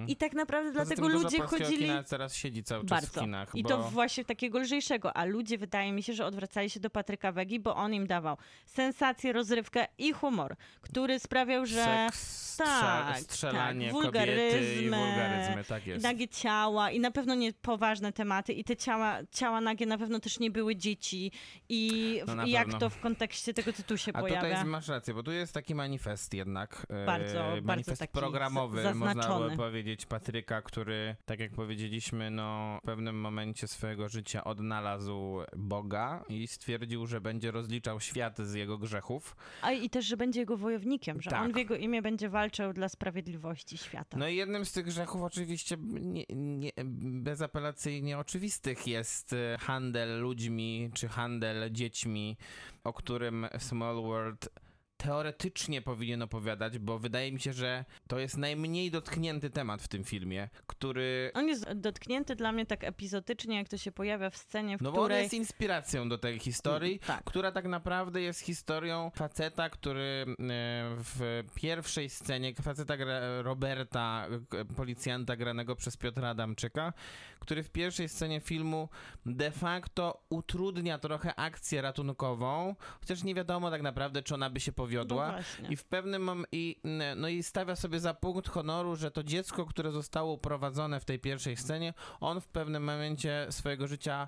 I 0.07 0.15
tak 0.15 0.33
naprawdę 0.33 0.63
Mhm. 0.63 0.73
Poza 0.73 0.95
dlatego 0.95 1.07
tym 1.07 1.23
ludzie 1.23 1.41
chodzili 1.41 1.85
Kina 1.85 2.03
teraz 2.03 2.35
siedzi 2.35 2.63
cały 2.63 2.85
czas 2.85 2.89
bardzo. 2.89 3.19
w 3.19 3.23
kinach. 3.23 3.55
I 3.55 3.63
bo... 3.63 3.69
to 3.69 3.83
właśnie 3.83 4.25
takiego 4.25 4.59
lżejszego, 4.59 5.17
a 5.17 5.25
ludzie 5.25 5.57
wydaje 5.57 5.91
mi 5.91 6.03
się, 6.03 6.13
że 6.13 6.25
odwracali 6.25 6.69
się 6.69 6.79
do 6.79 6.89
Patryka 6.89 7.31
Wegi, 7.31 7.59
bo 7.59 7.75
on 7.75 7.93
im 7.93 8.07
dawał 8.07 8.37
sensację, 8.65 9.33
rozrywkę 9.33 9.87
i 9.97 10.11
humor, 10.11 10.55
który 10.81 11.19
sprawiał, 11.19 11.65
że 11.65 11.83
Seks, 11.83 12.57
tak, 12.57 13.15
strze- 13.17 13.23
strzelanie, 13.23 13.91
tak, 13.91 14.01
kobiety 14.01 14.81
i 14.81 14.82
wulgaryzmy, 14.89 15.29
wulgaryzmy, 15.37 15.63
tak 15.63 15.87
jest. 15.87 16.03
nagie 16.03 16.27
ciała 16.27 16.91
i 16.91 16.99
na 16.99 17.11
pewno 17.11 17.35
nie 17.35 17.53
poważne 17.53 18.13
tematy 18.13 18.53
i 18.53 18.63
te 18.63 18.75
ciała, 18.75 19.17
ciała 19.31 19.61
nagie 19.61 19.85
na 19.85 19.97
pewno 19.97 20.19
też 20.19 20.39
nie 20.39 20.51
były 20.51 20.75
dzieci 20.75 21.31
i, 21.69 22.19
No 22.27 22.35
na 22.35 22.45
i 22.45 22.51
jak 22.51 22.73
to 22.79 22.89
w 22.89 22.99
kontekście 22.99 23.53
tego 23.53 23.73
tytułu 23.73 23.97
się 23.97 24.11
A 24.15 24.19
pojawia. 24.21 24.49
tutaj 24.49 24.65
masz 24.65 24.87
rację, 24.87 25.13
bo 25.13 25.23
tu 25.23 25.31
jest 25.31 25.53
taki 25.53 25.75
manifest 25.75 26.33
jednak. 26.33 26.85
e, 26.89 27.05
Bardzo, 27.05 27.33
bardzo 27.39 27.61
manifest 27.67 27.99
taki 27.99 28.13
programowy, 28.13 28.93
można 28.95 29.39
by 29.49 29.55
powiedzieć, 29.57 30.05
Patryka, 30.05 30.61
który, 30.61 31.15
tak 31.25 31.39
jak 31.39 31.51
powiedzieliśmy, 31.51 32.31
no, 32.31 32.79
w 32.83 32.85
pewnym 32.85 33.19
momencie 33.21 33.67
swojego 33.67 34.09
życia 34.09 34.43
odnalazł 34.43 35.39
Boga 35.55 36.23
i 36.29 36.47
stwierdził, 36.47 37.05
że 37.07 37.21
będzie 37.21 37.51
rozliczał 37.51 37.99
świat 37.99 38.37
z 38.37 38.53
jego 38.53 38.77
grzechów. 38.77 39.35
A 39.61 39.71
i 39.71 39.89
też, 39.89 40.05
że 40.05 40.17
będzie 40.17 40.39
jego 40.39 40.57
wojownikiem, 40.57 41.21
że 41.21 41.29
Tak. 41.29 41.41
on 41.41 41.53
w 41.53 41.57
jego 41.57 41.75
imię 41.75 42.01
będzie 42.01 42.29
walczył 42.29 42.73
dla 42.73 42.89
sprawiedliwości 42.89 43.77
świata. 43.77 44.17
No 44.17 44.27
i 44.27 44.35
jednym 44.35 44.65
z 44.65 44.71
tych 44.73 44.85
grzechów 44.85 45.21
oczywiście 45.21 45.77
nie, 45.79 46.25
nie, 46.29 46.71
bezapelacyjnie 47.23 48.17
oczywistych 48.17 48.87
jest 48.87 49.33
e, 49.33 49.57
handel 49.57 50.19
ludźmi, 50.19 50.91
czy 50.93 51.07
handel 51.07 51.71
dziećmi, 51.71 52.37
o 52.83 52.93
którym 52.93 53.47
Small 53.59 53.95
World 53.95 54.49
teoretycznie 55.03 55.81
powinien 55.81 56.21
opowiadać, 56.21 56.79
bo 56.79 56.99
wydaje 56.99 57.31
mi 57.31 57.39
się, 57.39 57.53
że 57.53 57.85
to 58.07 58.19
jest 58.19 58.37
najmniej 58.37 58.91
dotknięty 58.91 59.49
temat 59.49 59.81
w 59.81 59.87
tym 59.87 60.03
filmie, 60.03 60.49
który... 60.67 61.31
On 61.33 61.47
jest 61.47 61.71
dotknięty 61.73 62.35
dla 62.35 62.51
mnie 62.51 62.65
tak 62.65 62.83
epizotycznie, 62.83 63.55
jak 63.57 63.69
to 63.69 63.77
się 63.77 63.91
pojawia 63.91 64.29
w 64.29 64.37
scenie, 64.37 64.77
w 64.77 64.81
No 64.81 64.91
bo 64.91 64.97
on 65.01 65.05
której... 65.05 65.21
jest 65.23 65.33
inspiracją 65.33 66.09
do 66.09 66.17
tej 66.17 66.39
historii, 66.39 66.99
Tak. 66.99 67.23
która 67.23 67.51
tak 67.51 67.65
naprawdę 67.65 68.21
jest 68.21 68.39
historią 68.39 69.11
faceta, 69.15 69.69
który 69.69 70.25
e, 70.29 70.35
w 70.97 71.43
pierwszej 71.55 72.09
scenie, 72.09 72.53
faceta 72.55 72.97
gra 72.97 73.41
Roberta, 73.41 74.27
e, 74.59 74.65
policjanta 74.65 75.35
granego 75.35 75.75
przez 75.75 75.97
Piotra 75.97 76.29
Adamczyka, 76.29 76.93
który 77.43 77.63
w 77.63 77.69
pierwszej 77.69 78.09
scenie 78.09 78.39
filmu 78.41 78.89
de 79.25 79.51
facto 79.51 80.23
utrudnia 80.29 80.97
trochę 80.97 81.35
akcję 81.35 81.81
ratunkową, 81.81 82.75
chociaż 83.01 83.23
nie 83.23 83.35
wiadomo 83.35 83.71
tak 83.71 83.81
naprawdę, 83.81 84.21
czy 84.23 84.35
ona 84.35 84.49
by 84.49 84.59
się 84.59 84.71
No 84.71 84.75
powiodła. 84.75 85.31
właśnie. 85.31 85.69
I 85.69 85.75
w 85.75 85.83
pewnym 85.85 86.21
mom- 86.25 86.43
i, 86.51 86.81
no 87.15 87.27
i 87.27 87.43
stawia 87.43 87.75
sobie 87.75 87.99
za 87.99 88.13
punkt 88.13 88.49
honoru, 88.49 88.95
że 88.95 89.11
to 89.11 89.23
dziecko, 89.23 89.65
które 89.65 89.91
zostało 89.91 90.33
uprowadzone 90.33 90.99
w 90.99 91.05
tej 91.05 91.19
pierwszej 91.19 91.57
scenie, 91.57 91.93
on 92.19 92.41
w 92.41 92.47
pewnym 92.47 92.83
momencie 92.83 93.47
swojego 93.49 93.87
życia 93.87 94.27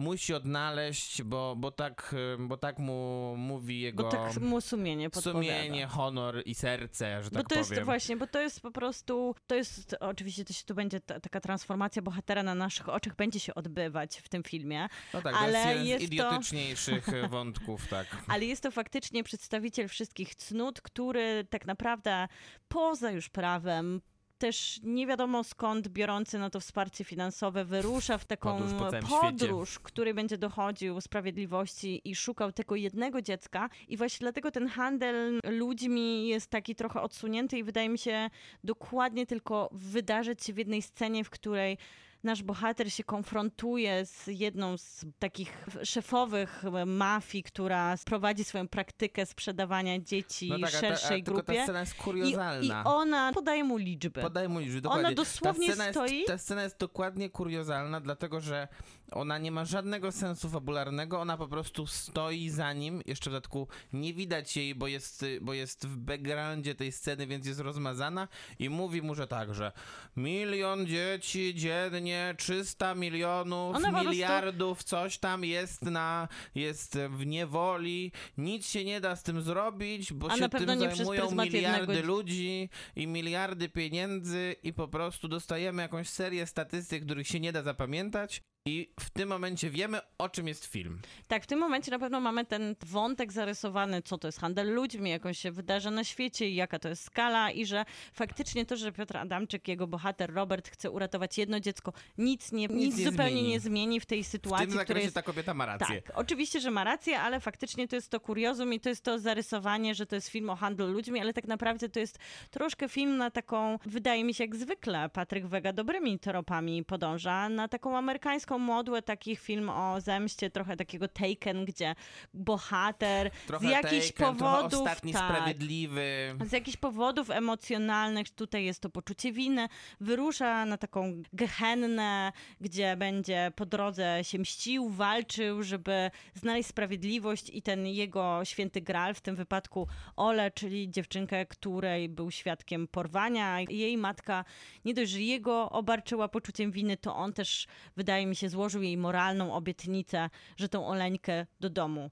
musi 0.00 0.34
odnaleźć, 0.34 1.22
bo, 1.22 1.54
bo, 1.56 1.70
tak, 1.70 2.14
y, 2.34 2.46
bo 2.46 2.56
tak 2.56 2.78
mu 2.78 3.34
mówi 3.36 3.80
jego 3.80 4.02
Bo 4.02 4.08
tak 4.10 4.36
mu 4.40 4.60
sumienie 4.60 5.10
podpowiada. 5.10 5.38
sumienie, 5.62 5.86
honor 5.86 6.42
i 6.44 6.54
serce, 6.54 7.22
że 7.22 7.30
Bo 7.30 7.36
tak 7.36 7.48
to 7.48 7.54
jest 7.54 7.70
powiem. 7.70 7.84
właśnie, 7.84 8.16
bo 8.16 8.26
to 8.26 8.40
jest 8.40 8.60
po 8.60 8.70
prostu, 8.70 9.34
to 9.46 9.54
jest, 9.54 9.96
oczywiście 10.00 10.44
to 10.44 10.52
się 10.52 10.64
tu 10.64 10.74
będzie 10.74 11.00
ta, 11.00 11.20
taka 11.20 11.40
transformacja 11.40 12.02
bohatera 12.02 12.42
na 12.42 12.54
naszych 12.54 12.88
oczach 12.88 13.16
będzie 13.16 13.40
się 13.40 13.54
odbywać 13.54 14.16
w 14.18 14.28
tym 14.28 14.42
filmie, 14.42 14.88
No 15.14 15.22
tak, 15.22 15.34
ale 15.34 15.52
to 15.62 15.68
jest 15.68 15.68
jeden 15.68 15.86
jest 15.86 16.04
z 16.04 16.08
to- 16.08 16.14
idiotyczniejszych 16.14 17.08
y, 17.08 17.28
wątków, 17.28 17.88
tak. 17.88 18.06
ale 18.28 18.44
jest 18.44 18.62
to 18.62 18.70
faktycznie 18.70 19.24
przedstawiciel 19.24 19.88
wszystkich 19.88 20.34
cnót, 20.34 20.80
który 20.80 21.46
tak 21.50 21.66
naprawdę 21.66 22.28
poza 22.68 23.10
już 23.10 23.28
prawem, 23.28 24.00
też 24.40 24.80
nie 24.82 25.06
wiadomo 25.06 25.44
skąd 25.44 25.88
biorący 25.88 26.38
na 26.38 26.50
to 26.50 26.60
wsparcie 26.60 27.04
finansowe 27.04 27.64
wyrusza 27.64 28.18
w 28.18 28.24
taką 28.24 28.58
Podróż 28.58 29.10
podróż, 29.20 29.78
który 29.78 30.14
będzie 30.14 30.38
dochodził 30.38 31.00
sprawiedliwości 31.00 32.00
i 32.04 32.14
szukał 32.14 32.52
tego 32.52 32.76
jednego 32.76 33.22
dziecka. 33.22 33.70
I 33.88 33.96
właśnie 33.96 34.24
dlatego 34.24 34.50
ten 34.50 34.68
handel 34.68 35.40
ludźmi 35.44 36.28
jest 36.28 36.50
taki 36.50 36.74
trochę 36.74 37.00
odsunięty 37.02 37.58
i 37.58 37.64
wydaje 37.64 37.88
mi 37.88 37.98
się 37.98 38.30
dokładnie 38.64 39.26
tylko 39.26 39.68
wydarzyć 39.72 40.44
się 40.44 40.52
w 40.52 40.58
jednej 40.58 40.82
scenie, 40.82 41.24
w 41.24 41.30
której 41.30 41.78
nasz 42.22 42.42
bohater 42.42 42.92
się 42.92 43.04
konfrontuje 43.04 44.06
z 44.06 44.26
jedną 44.26 44.76
z 44.78 45.04
takich 45.18 45.66
szefowych 45.82 46.62
mafii, 46.86 47.42
która 47.44 47.94
prowadzi 48.04 48.44
swoją 48.44 48.68
praktykę 48.68 49.26
sprzedawania 49.26 49.98
dzieci 49.98 50.48
No 50.48 50.58
tak, 50.58 50.68
a 50.68 50.70
ta, 50.72 50.76
a, 50.78 50.80
szerszej 50.80 51.22
tylko 51.24 51.42
ta 51.42 51.46
grupie. 51.46 51.62
scena 51.62 51.80
jest 51.80 51.92
I, 51.94 51.96
I 51.96 52.02
kuriozalna. 52.02 52.84
ona 52.84 53.32
podaje 53.32 53.64
mu 53.64 53.76
liczby. 53.76 54.20
Podaj 54.20 54.48
mu 54.48 54.58
liczby, 54.58 54.80
dokładnie. 54.80 55.06
Ona 55.06 55.14
dosłownie 55.16 55.68
ta 55.68 55.74
scena 55.74 55.92
stoi- 55.92 56.12
Jest, 56.12 56.26
ta 56.28 56.38
scena 56.38 56.62
jest 56.62 56.78
dokładnie 56.78 57.30
kuriozalna, 57.30 58.00
dlatego 58.00 58.40
że 58.40 58.68
ona 59.12 59.38
nie 59.38 59.50
ma 59.52 59.64
żadnego 59.64 60.12
sensu 60.12 60.48
fabularnego, 60.48 61.20
ona 61.20 61.36
po 61.36 61.48
prostu 61.48 61.86
stoi 61.86 62.48
za 62.50 62.72
nim, 62.72 63.02
jeszcze 63.06 63.30
w 63.30 63.32
dodatku 63.32 63.68
nie 63.92 64.14
widać 64.14 64.56
jej, 64.56 64.74
bo 64.74 64.86
jest, 64.86 65.24
bo 65.40 65.54
jest 65.54 65.86
w 65.86 65.96
backgroundzie 65.96 66.74
tej 66.74 66.92
sceny, 66.92 67.26
więc 67.26 67.46
jest 67.46 67.60
rozmazana 67.60 68.28
i 68.58 68.70
mówi 68.70 69.02
mu, 69.02 69.14
że 69.14 69.26
tak, 69.26 69.54
że 69.54 69.72
milion 70.16 70.86
dzieci 70.86 71.54
dziennie, 71.54 72.34
300 72.38 72.94
milionów, 72.94 73.76
Ona 73.76 73.88
po 73.88 73.92
prostu- 73.92 74.10
miliardów, 74.10 74.84
coś 74.84 75.18
tam 75.18 75.44
jest 75.44 75.82
na, 75.82 76.28
jest 76.54 76.98
w 77.10 77.26
niewoli, 77.26 78.12
nic 78.38 78.66
się 78.66 78.84
nie 78.84 79.00
da 79.00 79.16
z 79.16 79.22
tym 79.22 79.42
zrobić, 79.42 80.12
bo 80.12 80.30
A 80.30 80.36
się 80.36 80.48
tym 80.48 80.66
zajmują 80.80 81.30
miliardy 81.30 81.92
jednego- 81.92 82.08
ludzi 82.08 82.68
i 82.96 83.06
miliardy 83.06 83.68
pieniędzy 83.68 84.56
i 84.62 84.72
po 84.72 84.88
prostu 84.88 85.28
dostajemy 85.28 85.82
jakąś 85.82 86.08
serię 86.08 86.46
statystyk, 86.46 87.04
których 87.04 87.28
się 87.28 87.40
nie 87.40 87.52
da 87.52 87.62
zapamiętać 87.62 88.42
i 88.66 88.92
w 89.00 89.10
tym 89.10 89.28
momencie 89.28 89.70
wiemy, 89.70 90.00
o 90.18 90.28
czym 90.28 90.48
jest 90.48 90.64
film. 90.64 91.00
Tak, 91.28 91.44
w 91.44 91.46
tym 91.46 91.58
momencie 91.58 91.90
na 91.90 91.98
pewno 91.98 92.20
mamy 92.20 92.44
ten 92.44 92.76
wątek 92.86 93.32
zarysowany, 93.32 94.02
co 94.02 94.18
to 94.18 94.28
jest 94.28 94.40
handel 94.40 94.74
ludźmi, 94.74 95.10
jak 95.10 95.26
on 95.26 95.34
się 95.34 95.50
wydarza 95.52 95.90
na 95.90 96.04
świecie 96.04 96.48
i 96.48 96.54
jaka 96.54 96.78
to 96.78 96.88
jest 96.88 97.04
skala 97.04 97.50
i 97.50 97.66
że 97.66 97.84
faktycznie 98.12 98.66
to, 98.66 98.76
że 98.76 98.92
Piotr 98.92 99.16
Adamczyk, 99.16 99.68
jego 99.68 99.86
bohater 99.86 100.34
Robert 100.34 100.68
chce 100.68 100.90
uratować 100.90 101.38
jedno 101.38 101.60
dziecko, 101.60 101.92
nic, 102.18 102.52
nie, 102.52 102.66
nic, 102.66 102.96
nie 102.96 103.04
zupełnie 103.04 103.30
zmieni. 103.30 103.48
nie 103.48 103.60
zmieni 103.60 104.00
w 104.00 104.06
tej 104.06 104.24
sytuacji, 104.24 104.66
tym 104.66 104.70
w 104.70 104.72
której 104.72 104.86
zakresie 104.86 105.04
jest 105.04 105.14
ta 105.14 105.22
kobieta 105.22 105.54
ma 105.54 105.66
rację. 105.66 106.02
Tak, 106.02 106.18
oczywiście, 106.18 106.60
że 106.60 106.70
ma 106.70 106.84
rację, 106.84 107.20
ale 107.20 107.40
faktycznie 107.40 107.88
to 107.88 107.96
jest 107.96 108.10
to 108.10 108.20
kuriozum 108.20 108.72
i 108.72 108.80
to 108.80 108.88
jest 108.88 109.04
to 109.04 109.18
zarysowanie, 109.18 109.94
że 109.94 110.06
to 110.06 110.14
jest 110.14 110.28
film 110.28 110.50
o 110.50 110.56
handlu 110.56 110.86
ludźmi, 110.86 111.20
ale 111.20 111.32
tak 111.32 111.46
naprawdę 111.46 111.88
to 111.88 112.00
jest 112.00 112.18
troszkę 112.50 112.88
film 112.88 113.16
na 113.16 113.30
taką, 113.30 113.78
wydaje 113.86 114.24
mi 114.24 114.34
się 114.34 114.44
jak 114.44 114.56
zwykle, 114.56 115.08
Patryk 115.08 115.46
Wega 115.46 115.72
dobrymi 115.72 116.18
tropami 116.18 116.84
podąża, 116.84 117.48
na 117.48 117.68
taką 117.68 117.98
amerykańską 117.98 118.49
modłę 118.58 119.02
takich 119.02 119.40
film 119.40 119.68
o 119.68 120.00
zemście, 120.00 120.50
trochę 120.50 120.76
takiego 120.76 121.08
Taken, 121.08 121.64
gdzie 121.64 121.94
bohater 122.34 123.30
Trochę 123.46 123.68
z 123.68 123.70
jakichś 123.70 124.12
Taken, 124.12 124.36
powodów... 124.36 124.80
ostatni 124.80 125.12
tak, 125.12 125.24
sprawiedliwy. 125.24 126.36
z 126.48 126.52
jakichś 126.52 126.76
powodów 126.76 127.30
emocjonalnych, 127.30 128.30
tutaj 128.30 128.64
jest 128.64 128.80
to 128.80 128.90
poczucie 128.90 129.32
winy, 129.32 129.68
wyrusza 130.00 130.64
na 130.64 130.76
taką 130.76 131.22
gehennę, 131.32 132.32
gdzie 132.60 132.96
będzie 132.96 133.52
po 133.56 133.66
drodze 133.66 134.18
się 134.22 134.38
mścił, 134.38 134.88
walczył, 134.88 135.62
żeby 135.62 136.10
znaleźć 136.34 136.68
sprawiedliwość 136.68 137.50
i 137.52 137.62
ten 137.62 137.86
jego 137.86 138.40
święty 138.44 138.80
gral, 138.80 139.14
w 139.14 139.20
tym 139.20 139.36
wypadku 139.36 139.88
Ole, 140.16 140.50
czyli 140.50 140.90
dziewczynkę, 140.90 141.46
której 141.46 142.08
był 142.08 142.30
świadkiem 142.30 142.88
porwania. 142.88 143.60
Jej 143.60 143.96
matka 143.96 144.44
nie 144.84 144.94
dość, 144.94 145.10
że 145.10 145.20
jego 145.20 145.70
obarczyła 145.70 146.28
poczuciem 146.28 146.70
winy, 146.72 146.96
to 146.96 147.16
on 147.16 147.32
też, 147.32 147.66
wydaje 147.96 148.26
mi 148.26 148.36
się, 148.36 148.39
złożył 148.48 148.82
jej 148.82 148.96
moralną 148.96 149.54
obietnicę, 149.54 150.30
że 150.56 150.68
tą 150.68 150.86
Oleńkę 150.86 151.46
do 151.60 151.70
domu 151.70 152.10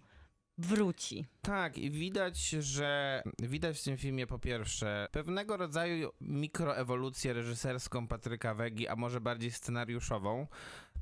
wróci. 0.58 1.26
Tak, 1.42 1.78
i 1.78 1.90
widać, 1.90 2.48
że 2.48 3.22
widać 3.38 3.80
w 3.80 3.84
tym 3.84 3.96
filmie 3.96 4.26
po 4.26 4.38
pierwsze 4.38 5.08
pewnego 5.12 5.56
rodzaju 5.56 6.10
mikroewolucję 6.20 7.32
reżyserską 7.32 8.08
Patryka 8.08 8.54
Wegi, 8.54 8.88
a 8.88 8.96
może 8.96 9.20
bardziej 9.20 9.50
scenariuszową, 9.50 10.46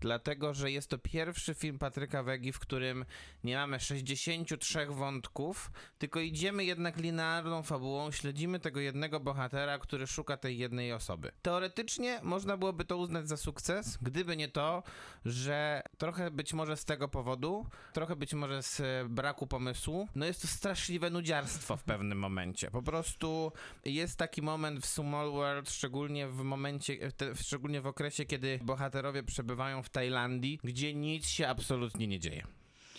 dlatego 0.00 0.54
że 0.54 0.70
jest 0.70 0.90
to 0.90 0.98
pierwszy 0.98 1.54
film 1.54 1.78
Patryka 1.78 2.22
Wegi, 2.22 2.52
w 2.52 2.58
którym 2.58 3.04
nie 3.44 3.56
mamy 3.56 3.80
63 3.80 4.86
wątków, 4.86 5.70
tylko 5.98 6.20
idziemy 6.20 6.64
jednak 6.64 6.96
linearną 6.96 7.62
fabułą, 7.62 8.10
śledzimy 8.10 8.60
tego 8.60 8.80
jednego 8.80 9.20
bohatera, 9.20 9.78
który 9.78 10.06
szuka 10.06 10.36
tej 10.36 10.58
jednej 10.58 10.92
osoby. 10.92 11.32
Teoretycznie 11.42 12.20
można 12.22 12.56
byłoby 12.56 12.84
to 12.84 12.96
uznać 12.96 13.28
za 13.28 13.36
sukces, 13.36 13.98
gdyby 14.02 14.36
nie 14.36 14.48
to, 14.48 14.82
że 15.24 15.82
trochę 15.98 16.30
być 16.30 16.52
może 16.52 16.76
z 16.76 16.84
tego 16.84 17.08
powodu, 17.08 17.66
trochę 17.92 18.16
być 18.16 18.34
może 18.34 18.62
z 18.62 18.80
e, 18.80 19.04
braku 19.08 19.46
pomysłu, 19.46 20.08
no 20.14 20.26
jest 20.26 20.42
to 20.42 20.48
straszliwe 20.48 21.10
nudziarstwo 21.10 21.76
w 21.76 21.84
pewnym 21.84 22.18
momencie. 22.18 22.70
Po 22.70 22.82
prostu 22.82 23.52
jest 23.84 24.18
taki 24.18 24.42
moment 24.42 24.80
w 24.80 24.86
Small 24.86 25.30
World, 25.32 25.70
szczególnie 25.70 26.28
w 26.28 26.42
momencie, 26.42 27.12
te, 27.12 27.36
szczególnie 27.36 27.80
w 27.80 27.86
okresie, 27.86 28.24
kiedy 28.24 28.60
bohaterowie 28.62 29.22
przebywają 29.22 29.82
w 29.86 29.88
Tajlandii, 29.88 30.58
gdzie 30.64 30.94
nic 30.94 31.28
się 31.28 31.48
absolutnie 31.48 32.06
nie 32.06 32.20
dzieje. 32.20 32.46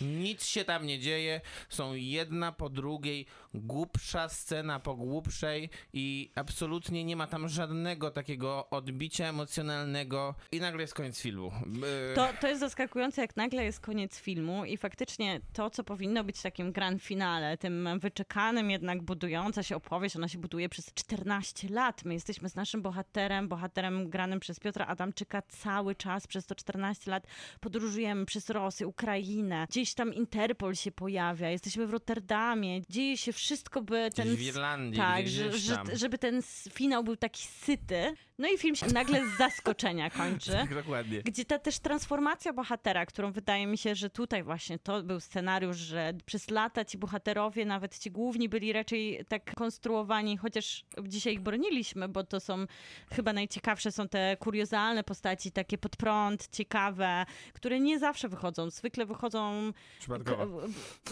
Nic 0.00 0.44
się 0.44 0.64
tam 0.64 0.86
nie 0.86 0.98
dzieje, 0.98 1.40
są 1.68 1.94
jedna 1.94 2.52
po 2.52 2.68
drugiej, 2.68 3.26
głupsza 3.54 4.28
scena 4.28 4.80
po 4.80 4.94
głupszej 4.94 5.70
i 5.92 6.30
absolutnie 6.34 7.04
nie 7.04 7.16
ma 7.16 7.26
tam 7.26 7.48
żadnego 7.48 8.10
takiego 8.10 8.70
odbicia 8.70 9.24
emocjonalnego. 9.26 10.34
I 10.52 10.60
nagle 10.60 10.82
jest 10.82 10.94
koniec 10.94 11.20
filmu. 11.20 11.52
Yy, 11.66 12.14
To, 12.14 12.28
to 12.40 12.48
jest 12.48 12.60
zaskakujące, 12.60 13.22
jak 13.22 13.36
nagle 13.36 13.64
jest 13.64 13.80
koniec 13.80 14.20
filmu 14.20 14.64
i 14.64 14.76
faktycznie 14.76 15.40
to, 15.52 15.70
co 15.70 15.84
powinno 15.84 16.24
być 16.24 16.42
takim 16.42 16.72
grand 16.72 17.02
finale, 17.02 17.58
tym 17.58 17.88
wyczekanym 18.00 18.70
jednak 18.70 19.02
budująca 19.02 19.62
się 19.62 19.76
opowieść, 19.76 20.16
ona 20.16 20.28
się 20.28 20.38
buduje 20.38 20.68
przez 20.68 20.94
14 20.94 21.68
lat. 21.68 22.04
My 22.04 22.14
jesteśmy 22.14 22.48
z 22.48 22.54
naszym 22.54 22.82
bohaterem, 22.82 23.48
bohaterem 23.48 24.10
granym 24.10 24.40
przez 24.40 24.60
Piotra 24.60 24.86
Adamczyka 24.86 25.42
cały 25.42 25.94
czas, 25.94 26.26
przez 26.26 26.46
to 26.46 26.54
14 26.54 27.10
lat 27.10 27.26
podróżujemy 27.60 28.26
przez 28.26 28.50
Rosję, 28.50 28.86
Ukrainę, 28.86 29.66
gdzieś 29.70 29.87
tam 29.94 30.14
Interpol 30.14 30.74
się 30.74 30.92
pojawia, 30.92 31.50
jesteśmy 31.50 31.86
w 31.86 31.90
Rotterdamie, 31.90 32.82
dzieje 32.88 33.16
się 33.16 33.32
wszystko, 33.32 33.82
by 33.82 34.10
ten... 34.14 34.28
Gdzieś 34.34 34.52
w 34.52 34.54
Irlandii, 34.54 35.00
tak, 35.00 35.24
gdzieś 35.24 35.32
że, 35.60 35.82
żeby 35.92 36.18
ten 36.18 36.42
finał 36.72 37.04
był 37.04 37.16
taki 37.16 37.42
syty. 37.46 38.14
No 38.38 38.48
i 38.48 38.58
film 38.58 38.76
się 38.76 38.86
nagle 38.86 39.26
z 39.26 39.38
zaskoczenia 39.38 40.10
kończy. 40.10 40.52
Tak, 40.58 40.74
dokładnie. 40.74 41.22
Gdzie 41.22 41.44
ta 41.44 41.58
też 41.58 41.78
transformacja 41.78 42.52
bohatera, 42.52 43.06
którą 43.06 43.32
wydaje 43.32 43.66
mi 43.66 43.78
się, 43.78 43.94
że 43.94 44.10
tutaj 44.10 44.42
właśnie 44.42 44.78
to 44.78 45.02
był 45.02 45.20
scenariusz, 45.20 45.76
że 45.76 46.14
przez 46.26 46.50
lata 46.50 46.84
ci 46.84 46.98
bohaterowie, 46.98 47.64
nawet 47.64 47.98
ci 47.98 48.10
główni, 48.10 48.48
byli 48.48 48.72
raczej 48.72 49.24
tak 49.28 49.54
konstruowani, 49.54 50.36
chociaż 50.36 50.84
dzisiaj 51.02 51.34
ich 51.34 51.40
broniliśmy, 51.40 52.08
bo 52.08 52.24
to 52.24 52.40
są 52.40 52.66
chyba 53.12 53.32
najciekawsze 53.32 53.92
są 53.92 54.08
te 54.08 54.36
kuriozalne 54.36 55.04
postaci, 55.04 55.52
takie 55.52 55.78
pod 55.78 55.96
prąd, 55.96 56.48
ciekawe, 56.52 57.26
które 57.52 57.80
nie 57.80 57.98
zawsze 57.98 58.28
wychodzą. 58.28 58.70
Zwykle 58.70 59.06
wychodzą 59.06 59.72
Przypadkowo. 59.98 60.60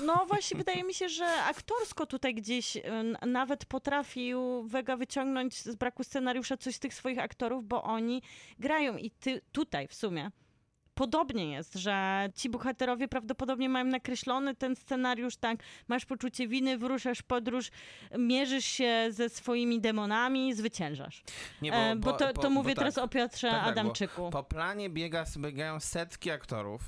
No 0.03 0.27
właśnie, 0.29 0.59
wydaje 0.65 0.85
mi 0.85 0.95
się, 0.95 1.09
że 1.09 1.27
aktorsko 1.43 2.07
tutaj 2.07 2.35
gdzieś 2.35 2.77
y, 2.77 2.83
nawet 3.27 3.65
potrafił 3.65 4.63
Vega 4.63 4.97
wyciągnąć 4.97 5.63
z 5.63 5.75
braku 5.75 6.05
scenariusza 6.05 6.57
coś 6.57 6.75
z 6.75 6.79
tych 6.79 6.95
swoich 6.95 7.19
aktorów, 7.19 7.69
bo 7.69 7.83
oni 7.83 8.23
grają 8.59 8.97
i 8.97 9.11
ty, 9.11 9.41
tutaj 9.53 9.89
w 9.89 9.95
sumie. 9.95 10.31
Podobnie 10.97 11.53
jest, 11.53 11.75
że 11.75 12.29
ci 12.35 12.51
bohaterowie 12.51 13.09
prawdopodobnie 13.09 13.69
mają 13.69 13.85
nakreślony 13.85 14.55
ten 14.55 14.77
scenariusz, 14.77 15.37
tak, 15.37 15.59
masz 15.89 16.05
poczucie 16.05 16.49
winy, 16.49 16.79
wyruszasz 16.79 17.23
podróż, 17.23 17.71
mierzysz 18.19 18.65
się 18.65 19.07
ze 19.11 19.29
swoimi 19.29 19.81
demonami, 19.81 20.55
zwyciężasz. 20.55 21.23
Nie, 21.63 21.75
E, 21.75 21.97
bo, 21.97 22.13
to, 22.13 22.33
to 22.33 22.51
mówię 22.51 22.75
bo 22.75 22.79
teraz 22.79 22.95
tak. 22.95 23.05
o 23.05 23.09
Piotrze 23.09 23.51
Tak, 23.51 23.57
tak, 23.57 23.65
bo 23.65 23.81
Adamczyku. 23.81 24.31
Po 24.31 24.43
planie 24.43 24.91
biega, 24.91 25.25
biegają 25.39 25.81
setki 25.81 26.31
aktorów, 26.31 26.81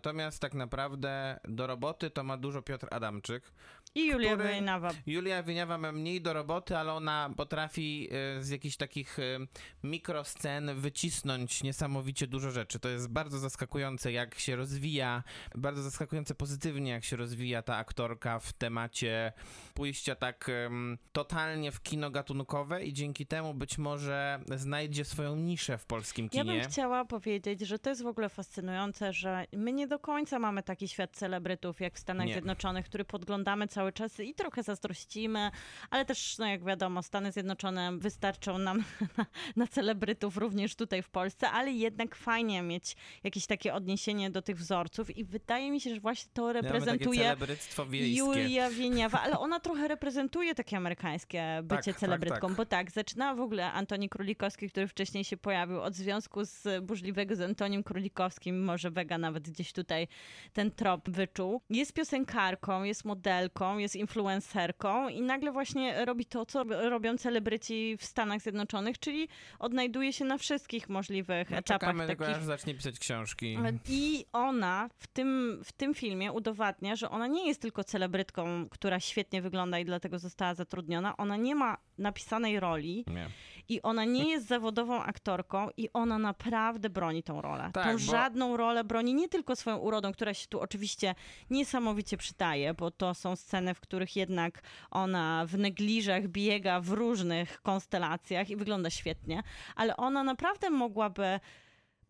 natomiast 0.00 0.40
tak 0.40 0.54
naprawdę 0.54 1.40
do 1.44 1.66
roboty 1.66 2.10
to 2.10 2.24
ma 2.24 2.36
dużo 2.36 2.62
Piotr 2.62 2.86
Adamczyk. 2.90 3.52
I 3.94 4.06
Julia 4.06 4.34
który- 4.34 4.48
Wojnawa. 4.48 4.90
Julia 5.06 5.42
Wieniawa 5.42 5.78
ma 5.78 5.92
mniej 5.92 6.20
do 6.22 6.32
roboty, 6.32 6.76
ale 6.76 6.92
ona 6.92 7.30
potrafi 7.36 8.08
e, 8.38 8.42
z 8.42 8.48
jakichś 8.48 8.76
takich 8.76 9.18
e, 9.18 9.22
mikroscen 9.84 10.70
wycisnąć 10.80 11.62
niesamowicie 11.62 12.26
dużo 12.26 12.50
rzeczy. 12.50 12.78
To 12.78 12.88
jest 12.88 13.08
bardzo 13.08 13.38
zaskakujące, 13.38 14.12
jak 14.12 14.38
się 14.38 14.56
rozwija, 14.56 15.22
bardzo 15.54 15.82
zaskakujące 15.82 16.34
pozytywnie, 16.34 16.90
jak 16.90 17.04
się 17.04 17.16
rozwija 17.16 17.62
ta 17.62 17.76
aktorka 17.76 18.38
w 18.38 18.52
temacie 18.52 19.32
pójścia 19.74 20.14
tak 20.14 20.50
totalnie 21.12 21.72
w 21.72 21.82
kino 21.82 22.10
gatunkowe 22.10 22.84
i 22.84 22.92
dzięki 22.92 23.26
temu 23.26 23.54
być 23.54 23.78
może 23.78 24.40
znajdzie 24.56 25.04
swoją 25.04 25.36
niszę 25.36 25.78
w 25.78 25.86
polskim 25.86 26.24
Ja 26.32 26.42
kinie. 26.42 26.60
bym 26.60 26.70
chciała 26.70 27.04
powiedzieć, 27.04 27.60
że 27.60 27.78
to 27.78 27.90
jest 27.90 28.02
w 28.02 28.06
ogóle 28.06 28.28
fascynujące, 28.28 29.12
że 29.12 29.44
my 29.52 29.72
nie 29.72 29.86
do 29.86 29.98
końca 29.98 30.38
mamy 30.38 30.62
taki 30.62 30.88
świat 30.88 31.10
celebrytów 31.16 31.80
jak 31.80 31.94
w 31.94 31.98
Stanach 31.98 32.26
Nie. 32.26 32.32
Zjednoczonych, 32.32 32.86
który 32.86 33.04
podglądamy 33.04 33.68
cały 33.68 33.79
czas 33.92 34.20
i 34.20 34.34
trochę 34.34 34.62
zazdrościmy, 34.62 35.50
ale 35.90 36.04
też, 36.04 36.38
no 36.38 36.46
jak 36.46 36.64
wiadomo, 36.64 37.02
Stany 37.02 37.32
Zjednoczone 37.32 37.98
wystarczą 37.98 38.58
nam 38.58 38.84
na, 39.18 39.26
na 39.56 39.66
celebrytów 39.66 40.36
również 40.36 40.74
tutaj 40.74 41.02
w 41.02 41.08
Polsce, 41.08 41.50
ale 41.50 41.72
jednak 41.72 42.14
fajnie 42.14 42.62
mieć 42.62 42.96
jakieś 43.24 43.46
takie 43.46 43.74
odniesienie 43.74 44.30
do 44.30 44.42
tych 44.42 44.56
wzorców 44.56 45.16
i 45.16 45.24
wydaje 45.24 45.70
mi 45.70 45.80
się, 45.80 45.94
że 45.94 46.00
właśnie 46.00 46.30
to 46.34 46.52
reprezentuje. 46.52 47.36
Julia 48.18 48.70
Wieniawa, 48.70 49.20
ale 49.20 49.38
ona 49.38 49.60
trochę 49.60 49.88
reprezentuje 49.88 50.54
takie 50.54 50.76
amerykańskie 50.76 51.60
bycie 51.62 51.92
tak, 51.92 52.00
celebrytką, 52.00 52.48
tak. 52.48 52.56
bo 52.56 52.66
tak, 52.66 52.90
zaczynała 52.90 53.34
w 53.34 53.40
ogóle 53.40 53.72
Antoni 53.72 54.08
Królikowski, 54.08 54.70
który 54.70 54.88
wcześniej 54.88 55.24
się 55.24 55.36
pojawił 55.36 55.80
od 55.80 55.94
związku 55.94 56.44
z 56.44 56.84
burzliwego 56.84 57.36
z 57.36 57.40
Antonim 57.40 57.82
Królikowskim, 57.82 58.64
może 58.64 58.90
Vega 58.90 59.18
nawet 59.18 59.50
gdzieś 59.50 59.72
tutaj 59.72 60.08
ten 60.52 60.70
trop 60.70 61.10
wyczuł. 61.10 61.60
Jest 61.70 61.92
piosenkarką, 61.92 62.82
jest 62.82 63.04
modelką, 63.04 63.69
jest 63.78 63.96
influencerką 63.96 65.08
i 65.08 65.22
nagle 65.22 65.52
właśnie 65.52 66.04
robi 66.04 66.24
to, 66.26 66.46
co 66.46 66.64
robią 66.64 67.16
celebryci 67.16 67.96
w 67.98 68.04
Stanach 68.04 68.40
Zjednoczonych, 68.40 68.98
czyli 68.98 69.28
odnajduje 69.58 70.12
się 70.12 70.24
na 70.24 70.38
wszystkich 70.38 70.88
możliwych 70.88 71.50
No, 71.50 71.56
etapach 71.56 71.80
czekamy 71.80 72.06
tylko, 72.06 72.24
takich 72.24 72.38
aż 72.38 72.44
zacznie 72.44 72.74
pisać 72.74 72.98
książki. 72.98 73.58
i 73.88 74.24
ona 74.32 74.88
w 74.96 75.06
tym, 75.06 75.60
w 75.64 75.72
tym 75.72 75.94
filmie 75.94 76.32
udowadnia, 76.32 76.96
że 76.96 77.10
ona 77.10 77.26
nie 77.26 77.46
jest 77.48 77.60
tylko 77.62 77.84
celebrytką, 77.84 78.68
która 78.70 79.00
świetnie 79.00 79.42
wygląda 79.42 79.78
i 79.78 79.84
dlatego 79.84 80.18
została 80.18 80.54
zatrudniona. 80.54 81.16
Ona 81.16 81.36
nie 81.36 81.54
ma 81.54 81.76
napisanej 81.98 82.60
roli 82.60 83.04
Nie. 83.06 83.26
I 83.70 83.82
ona 83.82 84.04
nie 84.04 84.30
jest 84.30 84.46
zawodową 84.46 85.02
aktorką 85.02 85.68
i 85.76 85.88
ona 85.92 86.18
naprawdę 86.18 86.90
broni 86.90 87.22
tą 87.22 87.40
rolę. 87.40 87.70
Tak, 87.74 87.84
tą 87.84 87.92
bo- 87.92 87.98
żadną 87.98 88.56
rolę 88.56 88.84
broni 88.84 89.14
nie 89.14 89.28
tylko 89.28 89.56
swoją 89.56 89.76
urodą, 89.76 90.12
która 90.12 90.34
się 90.34 90.46
tu 90.46 90.60
oczywiście 90.60 91.14
niesamowicie 91.50 92.16
przydaje, 92.16 92.74
bo 92.74 92.90
to 92.90 93.14
są 93.14 93.36
sceny, 93.36 93.74
w 93.74 93.80
których 93.80 94.16
jednak 94.16 94.62
ona 94.90 95.44
w 95.46 95.58
negliżach 95.58 96.28
biega 96.28 96.80
w 96.80 96.88
różnych 96.90 97.62
konstelacjach 97.62 98.50
i 98.50 98.56
wygląda 98.56 98.90
świetnie, 98.90 99.42
ale 99.76 99.96
ona 99.96 100.24
naprawdę 100.24 100.70
mogłaby 100.70 101.40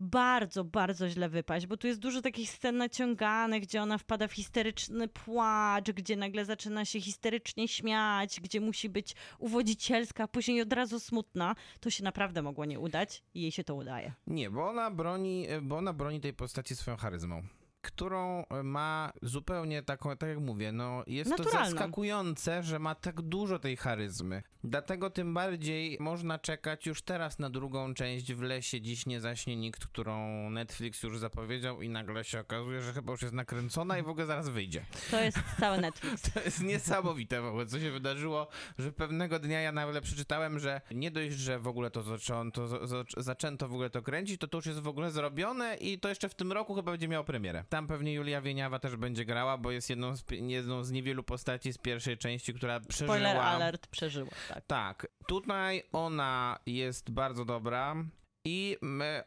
bardzo, 0.00 0.64
bardzo 0.64 1.08
źle 1.08 1.28
wypaść, 1.28 1.66
bo 1.66 1.76
tu 1.76 1.86
jest 1.86 2.00
dużo 2.00 2.22
takich 2.22 2.50
scen 2.50 2.76
naciąganych, 2.76 3.62
gdzie 3.62 3.82
ona 3.82 3.98
wpada 3.98 4.28
w 4.28 4.32
histeryczny 4.32 5.08
płacz, 5.08 5.90
gdzie 5.90 6.16
nagle 6.16 6.44
zaczyna 6.44 6.84
się 6.84 7.00
histerycznie 7.00 7.68
śmiać, 7.68 8.40
gdzie 8.40 8.60
musi 8.60 8.88
być 8.88 9.14
uwodzicielska, 9.38 10.24
a 10.24 10.28
później 10.28 10.62
od 10.62 10.72
razu 10.72 11.00
smutna. 11.00 11.54
To 11.80 11.90
się 11.90 12.04
naprawdę 12.04 12.42
mogło 12.42 12.64
nie 12.64 12.80
udać 12.80 13.22
i 13.34 13.42
jej 13.42 13.52
się 13.52 13.64
to 13.64 13.74
udaje. 13.74 14.12
Nie, 14.26 14.50
bo 14.50 14.68
ona 14.68 14.90
broni, 14.90 15.46
bo 15.62 15.76
ona 15.76 15.92
broni 15.92 16.20
tej 16.20 16.34
postaci 16.34 16.76
swoją 16.76 16.96
charyzmą. 16.96 17.42
Którą 17.82 18.44
ma 18.64 19.12
zupełnie 19.22 19.82
taką, 19.82 20.16
tak 20.16 20.28
jak 20.28 20.38
mówię, 20.38 20.72
no 20.72 21.02
jest 21.06 21.30
to 21.30 21.36
Naturalną. 21.42 21.70
zaskakujące, 21.70 22.62
że 22.62 22.78
ma 22.78 22.94
tak 22.94 23.22
dużo 23.22 23.58
tej 23.58 23.76
charyzmy. 23.76 24.42
Dlatego 24.64 25.10
tym 25.10 25.34
bardziej 25.34 25.96
można 26.00 26.38
czekać 26.38 26.86
już 26.86 27.02
teraz 27.02 27.38
na 27.38 27.50
drugą 27.50 27.94
część 27.94 28.32
w 28.32 28.42
lesie 28.42 28.80
Dziś 28.80 29.06
nie 29.06 29.20
zaśnie 29.20 29.56
nikt, 29.56 29.86
którą 29.86 30.50
Netflix 30.50 31.02
już 31.02 31.18
zapowiedział 31.18 31.82
i 31.82 31.88
nagle 31.88 32.24
się 32.24 32.40
okazuje, 32.40 32.82
że 32.82 32.92
chyba 32.92 33.12
już 33.12 33.22
jest 33.22 33.34
nakręcona 33.34 33.98
i 33.98 34.02
w 34.02 34.08
ogóle 34.08 34.26
zaraz 34.26 34.48
wyjdzie. 34.48 34.84
To 35.10 35.20
jest 35.20 35.38
cały 35.60 35.78
Netflix. 35.90 36.32
To 36.32 36.40
jest 36.40 36.62
niesamowite 36.62 37.40
w 37.42 37.44
ogóle, 37.46 37.66
co 37.66 37.80
się 37.80 37.90
wydarzyło, 37.90 38.48
że 38.78 38.92
pewnego 38.92 39.38
dnia 39.38 39.60
ja 39.60 39.72
nagle 39.72 40.00
przeczytałem, 40.00 40.58
że 40.58 40.80
nie 40.90 41.10
dość, 41.10 41.36
że 41.36 41.58
w 41.58 41.66
ogóle 41.68 41.90
to 41.90 42.02
zaczęto, 42.02 42.68
za- 42.68 42.86
za- 42.86 43.04
zaczęto 43.16 43.68
w 43.68 43.72
ogóle 43.72 43.90
to 43.90 44.02
kręcić, 44.02 44.40
to 44.40 44.48
to 44.48 44.58
już 44.58 44.66
jest 44.66 44.80
w 44.80 44.88
ogóle 44.88 45.10
zrobione 45.10 45.76
i 45.76 45.98
to 45.98 46.08
jeszcze 46.08 46.28
w 46.28 46.34
tym 46.34 46.52
roku 46.52 46.74
chyba 46.74 46.90
będzie 46.92 47.08
miało 47.08 47.24
premierę. 47.24 47.64
Tam 47.70 47.86
pewnie 47.86 48.12
Julia 48.12 48.40
Wieniawa 48.40 48.78
też 48.78 48.96
będzie 48.96 49.24
grała, 49.24 49.58
bo 49.58 49.70
jest 49.70 49.90
jedną 49.90 50.16
z, 50.16 50.24
jedną 50.30 50.84
z 50.84 50.90
niewielu 50.90 51.22
postaci 51.22 51.72
z 51.72 51.78
pierwszej 51.78 52.18
części, 52.18 52.54
która 52.54 52.80
przeżyła... 52.80 53.16
Spoiler 53.16 53.36
alert, 53.36 53.86
przeżyła, 53.86 54.30
tak. 54.48 54.64
Tak, 54.66 55.06
tutaj 55.26 55.82
ona 55.92 56.58
jest 56.66 57.10
bardzo 57.10 57.44
dobra. 57.44 57.96
I 58.44 58.76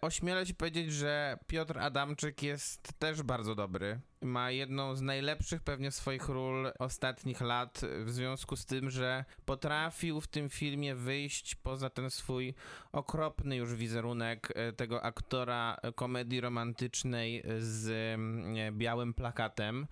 ośmielę 0.02 0.46
się 0.46 0.54
powiedzieć, 0.54 0.94
że 0.94 1.38
Piotr 1.48 1.80
Adamczyk 1.80 2.44
jest 2.44 2.94
też 3.00 3.24
bardzo 3.24 3.56
dobry. 3.56 4.00
Ma 4.22 4.52
jedną 4.52 4.96
z 4.96 5.02
najlepszych 5.02 5.62
pewnie 5.62 5.92
swoich 5.92 6.30
ról 6.30 6.72
ostatnich 6.80 7.42
lat, 7.42 7.82
w 8.06 8.10
związku 8.10 8.56
z 8.56 8.66
tym, 8.66 8.90
że 8.90 9.26
potrafił 9.46 10.22
w 10.22 10.28
tym 10.28 10.50
filmie 10.50 10.96
wyjść 10.96 11.56
poza 11.56 11.90
ten 11.90 12.10
swój 12.10 12.54
okropny 12.92 13.56
już 13.56 13.76
wizerunek 13.76 14.54
e, 14.56 14.74
tego 14.74 15.04
aktora 15.04 15.78
e, 15.82 15.92
komedii 15.92 16.42
romantycznej 16.42 17.44
z 17.60 17.90
mm, 18.16 18.78
białym 18.78 19.14
plakatem. 19.14 19.88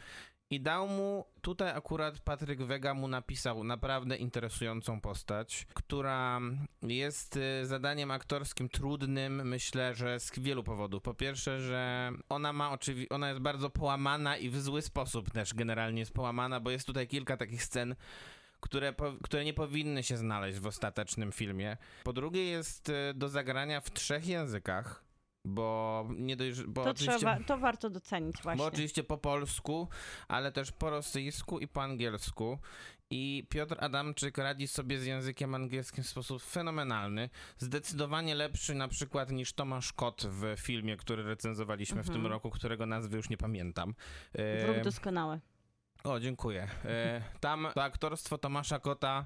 I 0.51 0.59
dał 0.59 0.87
mu, 0.87 1.25
tutaj 1.41 1.71
akurat 1.71 2.19
Patryk 2.19 2.61
Wega 2.63 2.93
mu 2.93 3.07
napisał 3.07 3.63
naprawdę 3.63 4.17
interesującą 4.17 5.01
postać, 5.01 5.67
która 5.73 6.39
jest 6.81 7.37
y, 7.37 7.65
zadaniem 7.65 8.11
aktorskim 8.11 8.69
trudnym, 8.69 9.47
myślę, 9.47 9.95
że 9.95 10.19
z 10.19 10.39
wielu 10.39 10.63
powodów. 10.63 11.03
Po 11.03 11.13
pierwsze, 11.13 11.61
że 11.61 12.11
ona 12.29 12.53
ma 12.53 12.71
oczywiście, 12.71 13.09
ona 13.09 13.29
jest 13.29 13.41
bardzo 13.41 13.69
połamana 13.69 14.37
i 14.37 14.49
w 14.49 14.61
zły 14.61 14.81
sposób 14.81 15.31
też 15.31 15.53
generalnie 15.53 15.99
jest 15.99 16.13
połamana, 16.13 16.59
bo 16.59 16.71
jest 16.71 16.87
tutaj 16.87 17.07
kilka 17.07 17.37
takich 17.37 17.63
scen, 17.63 17.95
które, 18.59 18.93
po, 18.93 19.13
które 19.23 19.45
nie 19.45 19.53
powinny 19.53 20.03
się 20.03 20.17
znaleźć 20.17 20.59
w 20.59 20.67
ostatecznym 20.67 21.31
filmie. 21.31 21.77
Po 22.03 22.13
drugie 22.13 22.45
jest 22.45 22.89
y, 22.89 22.93
do 23.15 23.29
zagrania 23.29 23.81
w 23.81 23.91
trzech 23.91 24.27
językach, 24.27 25.10
bo 25.45 26.05
nie 26.17 26.35
dość, 26.35 26.63
bo 26.63 26.83
To, 26.83 26.93
trzeba, 26.93 27.39
to 27.39 27.57
warto 27.57 27.89
docenić 27.89 28.35
właśnie. 28.43 28.57
Bo 28.57 28.65
oczywiście 28.65 29.03
po 29.03 29.17
polsku, 29.17 29.87
ale 30.27 30.51
też 30.51 30.71
po 30.71 30.89
rosyjsku 30.89 31.59
i 31.59 31.67
po 31.67 31.81
angielsku. 31.83 32.57
I 33.13 33.47
Piotr 33.49 33.75
Adamczyk 33.79 34.37
radzi 34.37 34.67
sobie 34.67 34.99
z 34.99 35.05
językiem 35.05 35.55
angielskim 35.55 36.03
w 36.03 36.07
sposób 36.07 36.43
fenomenalny. 36.43 37.29
Zdecydowanie 37.57 38.35
lepszy 38.35 38.75
na 38.75 38.87
przykład 38.87 39.31
niż 39.31 39.53
Tomasz 39.53 39.93
Kot 39.93 40.23
w 40.29 40.55
filmie, 40.59 40.97
który 40.97 41.23
recenzowaliśmy 41.23 42.03
w 42.03 42.07
tym 42.07 42.15
Mhm. 42.15 42.31
roku, 42.33 42.49
którego 42.49 42.85
nazwy 42.85 43.17
już 43.17 43.29
nie 43.29 43.37
pamiętam. 43.37 43.93
Wróg 44.65 44.83
doskonały. 44.83 45.39
o, 46.03 46.19
dziękuję. 46.19 46.67
E, 46.85 47.21
tam 47.39 47.67
to 47.75 47.83
aktorstwo 47.83 48.37
Tomasza 48.37 48.79
Kota, 48.79 49.25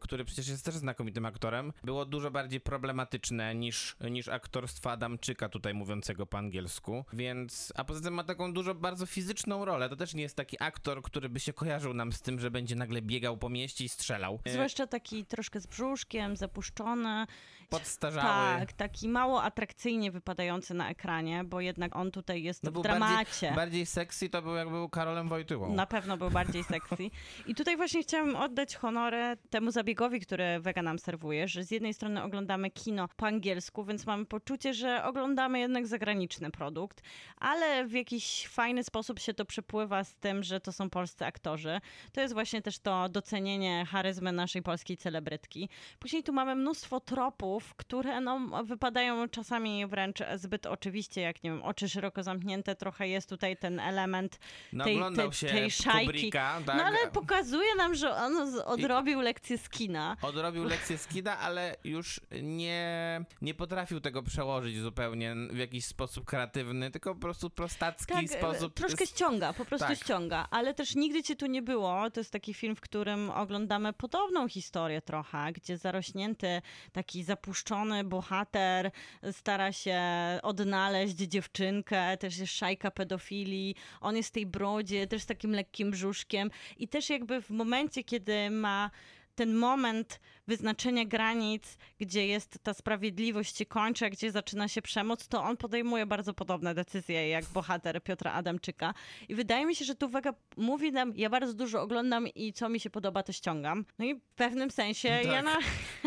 który 0.00 0.24
przecież 0.24 0.48
jest 0.48 0.64
też 0.64 0.74
znakomitym 0.74 1.26
aktorem, 1.26 1.72
było 1.84 2.04
dużo 2.04 2.30
bardziej 2.30 2.60
problematyczne 2.60 3.54
niż, 3.54 3.96
niż 4.10 4.28
aktorstwo 4.28 4.90
Adamczyka, 4.92 5.48
tutaj 5.48 5.74
mówiącego 5.74 6.26
po 6.26 6.38
angielsku. 6.38 7.04
Więc, 7.12 7.72
a 7.76 7.84
poza 7.84 8.00
tym 8.00 8.14
ma 8.14 8.24
taką 8.24 8.52
dużo 8.52 8.74
bardzo 8.74 9.06
fizyczną 9.06 9.64
rolę. 9.64 9.88
To 9.88 9.96
też 9.96 10.14
nie 10.14 10.22
jest 10.22 10.36
taki 10.36 10.56
aktor, 10.60 11.02
który 11.02 11.28
by 11.28 11.40
się 11.40 11.52
kojarzył 11.52 11.94
nam 11.94 12.12
z 12.12 12.22
tym, 12.22 12.40
że 12.40 12.50
będzie 12.50 12.76
nagle 12.76 13.02
biegał 13.02 13.36
po 13.36 13.48
mieście 13.48 13.84
i 13.84 13.88
strzelał. 13.88 14.40
E, 14.44 14.52
Zwłaszcza 14.52 14.86
taki 14.86 15.24
troszkę 15.24 15.60
z 15.60 15.66
brzuszkiem, 15.66 16.36
zapuszczony. 16.36 17.26
Podstarzały. 17.70 18.58
Tak, 18.58 18.72
taki 18.72 19.08
mało 19.08 19.42
atrakcyjnie 19.42 20.10
wypadający 20.10 20.74
na 20.74 20.90
ekranie, 20.90 21.44
bo 21.44 21.60
jednak 21.60 21.96
on 21.96 22.10
tutaj 22.10 22.42
jest 22.42 22.62
No 22.64 22.70
w 22.70 22.82
dramacie. 22.82 23.24
Bardziej, 23.24 23.52
bardziej 23.56 23.86
sexy 23.86 24.28
to 24.28 24.42
był 24.42 24.54
jak 24.54 24.70
był 24.70 24.88
Karolem 24.88 25.28
Wojtyłą. 25.28 25.74
Na 25.74 25.86
pewno 25.86 26.16
był 26.16 26.30
bardziej 26.30 26.64
sexy. 26.64 27.10
I 27.46 27.54
tutaj 27.54 27.76
właśnie 27.76 28.02
chciałam 28.02 28.36
oddać 28.36 28.76
honorę 28.76 29.36
temu 29.50 29.70
zabiegowi, 29.70 30.20
który 30.20 30.60
Vega 30.60 30.82
nam 30.82 30.98
serwuje, 30.98 31.48
że 31.48 31.64
z 31.64 31.70
jednej 31.70 31.94
strony 31.94 32.22
oglądamy 32.22 32.70
kino 32.70 33.08
po 33.16 33.26
angielsku, 33.26 33.84
więc 33.84 34.06
mamy 34.06 34.26
poczucie, 34.26 34.74
że 34.74 35.04
oglądamy 35.04 35.58
jednak 35.58 35.86
zagraniczny 35.86 36.50
produkt, 36.50 37.02
ale 37.38 37.86
w 37.86 37.92
jakiś 37.92 38.46
fajny 38.48 38.84
sposób 38.84 39.18
się 39.18 39.34
to 39.34 39.44
przepływa 39.44 40.04
z 40.04 40.16
tym, 40.16 40.42
że 40.42 40.60
to 40.60 40.72
są 40.72 40.90
polscy 40.90 41.24
aktorzy. 41.24 41.80
To 42.12 42.20
jest 42.20 42.34
właśnie 42.34 42.62
też 42.62 42.78
to 42.78 43.08
docenienie 43.08 43.86
charyzmy 43.90 44.32
naszej 44.32 44.62
polskiej 44.62 44.96
celebrytki. 44.96 45.68
Później 45.98 46.22
tu 46.22 46.32
mamy 46.32 46.54
mnóstwo 46.54 47.00
tropów, 47.00 47.53
które 47.76 48.20
no, 48.20 48.64
wypadają 48.64 49.28
czasami 49.28 49.86
wręcz 49.86 50.18
zbyt 50.36 50.66
oczywiście, 50.66 51.20
jak 51.20 51.42
nie 51.42 51.50
wiem, 51.50 51.62
oczy 51.62 51.88
szeroko 51.88 52.22
zamknięte, 52.22 52.76
trochę 52.76 53.08
jest 53.08 53.28
tutaj 53.28 53.56
ten 53.56 53.80
element 53.80 54.38
No, 54.72 54.84
tej, 54.84 54.94
oglądał 54.96 55.28
tej, 55.30 55.38
się 55.38 55.46
tej 55.46 55.70
szajki. 55.70 56.06
Kubricka, 56.06 56.60
tak? 56.66 56.76
No 56.76 56.84
ale 56.84 56.98
pokazuje 57.12 57.74
nam, 57.76 57.94
że 57.94 58.14
on 58.16 58.60
odrobił 58.64 59.20
lekcję 59.20 59.58
z 59.58 59.68
kina. 59.68 60.16
Odrobił 60.22 60.64
lekcję 60.64 60.98
z 60.98 61.06
kina, 61.06 61.38
ale 61.38 61.76
już 61.84 62.20
nie, 62.42 63.24
nie 63.42 63.54
potrafił 63.54 64.00
tego 64.00 64.22
przełożyć 64.22 64.78
zupełnie 64.78 65.34
w 65.50 65.56
jakiś 65.58 65.84
sposób 65.84 66.24
kreatywny, 66.24 66.90
tylko 66.90 67.14
po 67.14 67.20
prostu 67.20 67.50
prostacki 67.50 68.14
Tak, 68.14 68.24
e, 68.24 68.28
sposób. 68.28 68.74
troszkę 68.74 69.06
ściąga, 69.06 69.52
po 69.52 69.64
prostu 69.64 69.88
Tak. 69.88 69.98
ściąga, 69.98 70.46
ale 70.50 70.74
też 70.74 70.94
nigdy 70.94 71.22
cię 71.22 71.36
tu 71.36 71.46
nie 71.46 71.62
było. 71.62 72.10
To 72.10 72.20
jest 72.20 72.30
taki 72.32 72.54
film, 72.54 72.76
w 72.76 72.80
którym 72.80 73.30
oglądamy 73.30 73.92
podobną 73.92 74.48
historię 74.48 75.02
trochę, 75.02 75.52
gdzie 75.52 75.78
zarośnięty, 75.78 76.62
taki 76.92 77.24
zapuszczony 77.44 78.04
bohater 78.04 78.90
stara 79.32 79.72
się 79.72 80.00
odnaleźć 80.42 81.16
dziewczynkę, 81.16 82.16
też 82.16 82.38
jest 82.38 82.52
szajka 82.52 82.90
pedofilii, 82.90 83.74
on 84.00 84.16
jest 84.16 84.28
w 84.28 84.32
tej 84.32 84.46
brodzie, 84.46 85.06
też 85.06 85.22
z 85.22 85.26
takim 85.26 85.50
lekkim 85.50 85.90
brzuszkiem. 85.90 86.50
I 86.76 86.88
też 86.88 87.10
jakby 87.10 87.42
w 87.42 87.50
momencie, 87.50 88.04
kiedy 88.04 88.50
ma 88.50 88.90
ten 89.34 89.54
moment 89.54 90.20
wyznaczenia 90.46 91.04
granic, 91.04 91.78
gdzie 92.00 92.26
jest 92.26 92.58
ta 92.62 92.74
sprawiedliwość 92.74 93.56
się 93.58 93.66
kończy, 93.66 94.06
a 94.06 94.10
gdzie 94.10 94.30
zaczyna 94.30 94.68
się 94.68 94.82
przemoc, 94.82 95.28
to 95.28 95.42
on 95.42 95.56
podejmuje 95.56 96.06
bardzo 96.06 96.34
podobne 96.34 96.74
decyzje 96.74 97.28
jak 97.28 97.44
bohater 97.44 98.02
Piotra 98.02 98.32
Adamczyka. 98.32 98.94
I 99.28 99.34
wydaje 99.34 99.66
mi 99.66 99.76
się, 99.76 99.84
że 99.84 99.94
tu 99.94 100.08
Vega 100.08 100.34
mówi 100.56 100.92
nam, 100.92 101.12
ja 101.16 101.30
bardzo 101.30 101.54
dużo 101.54 101.82
oglądam 101.82 102.28
i 102.28 102.52
co 102.52 102.68
mi 102.68 102.80
się 102.80 102.90
podoba, 102.90 103.22
to 103.22 103.32
ściągam. 103.32 103.84
No 103.98 104.04
i 104.04 104.14
w 104.14 104.34
pewnym 104.36 104.70
sensie 104.70 105.08
Tak. 105.08 105.24
ja, 105.24 105.42
na, 105.42 105.58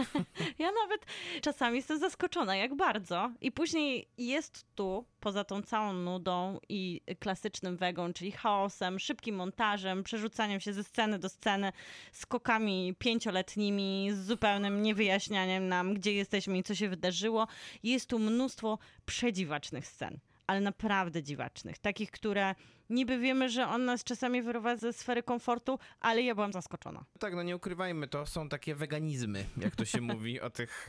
ja 0.66 0.72
nawet 0.84 1.06
czasami 1.42 1.76
jestem 1.76 2.00
zaskoczona, 2.00 2.56
jak 2.56 2.76
bardzo. 2.76 3.32
I 3.42 3.52
później 3.52 4.08
jest 4.18 4.66
tu, 4.76 5.06
poza 5.20 5.44
tą 5.44 5.62
całą 5.62 5.94
nudą 5.94 6.60
i 6.70 7.02
klasycznym 7.20 7.78
Vegą, 7.78 8.14
czyli 8.14 8.32
chaosem, 8.32 9.00
szybkim 9.00 9.36
montażem, 9.36 10.04
przerzucaniem 10.04 10.60
się 10.60 10.74
ze 10.74 10.84
sceny 10.84 11.20
do 11.20 11.30
sceny, 11.30 11.72
skokami 12.12 12.96
pięcioletnimi, 13.00 14.10
z 14.14 14.27
zupełnym 14.28 14.82
niewyjaśnianiem 14.82 15.68
nam, 15.68 15.94
gdzie 15.94 16.14
jesteśmy 16.14 16.58
i 16.58 16.64
co 16.64 16.76
się 16.76 16.90
wydarzyło. 16.90 17.48
Jest 17.84 18.10
tu 18.10 18.20
mnóstwo 18.20 18.80
przedziwacznych 19.06 19.88
scen, 19.88 20.20
ale 20.48 20.62
naprawdę 20.62 21.24
dziwacznych. 21.24 21.78
Takich, 21.80 22.12
które 22.12 22.56
niby 22.90 23.20
wiemy, 23.20 23.50
że 23.50 23.68
on 23.68 23.86
nas 23.86 24.04
czasami 24.04 24.42
wyrywa 24.42 24.76
ze 24.78 24.94
sfery 24.94 25.24
komfortu, 25.24 25.80
ale 26.00 26.22
ja 26.24 26.36
byłam 26.36 26.54
zaskoczona. 26.54 27.06
Tak, 27.20 27.36
no 27.36 27.44
nie 27.44 27.56
ukrywajmy, 27.56 28.08
to 28.08 28.26
są 28.26 28.50
takie 28.50 28.76
weganizmy, 28.76 29.46
jak 29.58 29.76
to 29.76 29.86
się 29.86 30.02
mówi 30.14 30.42
o 30.42 30.50
tych, 30.50 30.88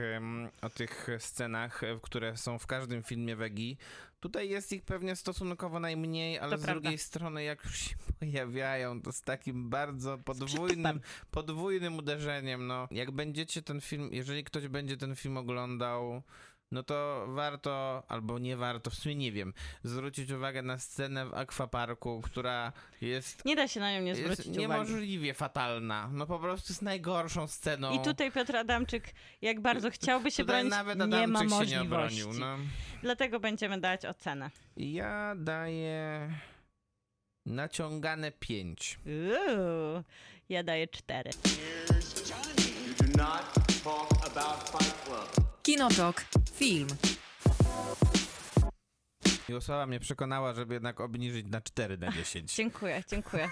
o 0.62 0.70
tych 0.70 1.09
scenach, 1.18 1.84
e, 1.84 1.98
które 2.02 2.36
są 2.36 2.59
w 2.59 2.66
każdym 2.66 3.02
filmie 3.02 3.36
wegi. 3.36 3.76
Tutaj 4.20 4.48
jest 4.48 4.72
ich 4.72 4.82
pewnie 4.82 5.16
stosunkowo 5.16 5.80
najmniej, 5.80 6.38
ale 6.38 6.50
To 6.50 6.59
z 6.59 6.64
prawda. 6.64 6.80
drugiej 6.80 6.98
strony 6.98 7.44
jak 7.44 7.64
już 7.64 7.76
się 7.78 7.94
pojawiają, 8.20 9.02
to 9.02 9.12
z 9.12 9.22
takim 9.22 9.70
bardzo 9.70 10.18
podwójnym, 10.18 11.00
podwójnym 11.30 11.96
uderzeniem. 11.96 12.66
No, 12.66 12.88
jak 12.90 13.11
będziecie 13.11 13.62
ten 13.62 13.80
film, 13.80 14.09
jeżeli 14.12 14.44
ktoś 14.44 14.68
będzie 14.68 14.96
ten 14.96 15.16
film 15.16 15.36
oglądał, 15.36 16.22
no 16.70 16.82
to 16.82 17.26
warto, 17.28 18.02
albo 18.08 18.38
nie 18.38 18.56
warto, 18.56 18.90
w 18.90 18.94
sumie 18.94 19.14
nie 19.14 19.32
wiem, 19.32 19.54
zwrócić 19.82 20.30
uwagę 20.30 20.62
na 20.62 20.78
scenę 20.78 21.26
w 21.26 21.34
akwaparku, 21.34 22.20
która 22.20 22.72
jest... 23.00 23.44
Nie 23.44 23.56
da 23.56 23.68
się 23.68 23.80
na 23.80 23.92
nią 23.92 24.02
nie 24.02 24.14
zwrócić 24.14 24.46
uwagi. 24.46 24.58
Niemożliwie 24.58 25.34
fatalna. 25.34 26.10
No 26.12 26.26
po 26.26 26.38
prostu 26.38 26.72
jest 26.72 26.82
najgorszą 26.82 27.46
sceną. 27.46 27.92
I 27.92 28.00
tutaj 28.00 28.32
Piotr 28.32 28.56
Adamczyk, 28.56 29.14
jak 29.42 29.60
bardzo 29.60 29.90
chciałby 29.90 30.30
się 30.30 30.44
bronić, 30.44 30.70
nawet 30.70 31.00
Adamczyk 31.00 31.20
nie 31.20 31.28
ma 31.28 31.42
możliwości. 31.42 31.70
Się 31.70 31.76
nie 31.76 31.82
obronił, 31.82 32.32
no. 32.32 32.56
Dlatego 33.02 33.40
będziemy 33.40 33.80
dać 33.80 34.04
ocenę. 34.04 34.50
Ja 34.76 35.34
daję... 35.36 36.30
Naciągane 37.46 38.32
5. 38.32 38.98
Ja 40.48 40.62
daję 40.62 40.88
4. 40.88 41.30
Kinotok. 45.68 46.24
Film. 46.54 46.88
Miłosława 49.48 49.86
mnie 49.86 50.00
przekonała, 50.00 50.54
żeby 50.54 50.74
jednak 50.74 51.00
obniżyć 51.00 51.46
na 51.46 51.60
4 51.60 51.98
na 51.98 52.12
10. 52.12 52.54
Dziękuję, 52.56 53.02
dziękuję. 53.10 53.50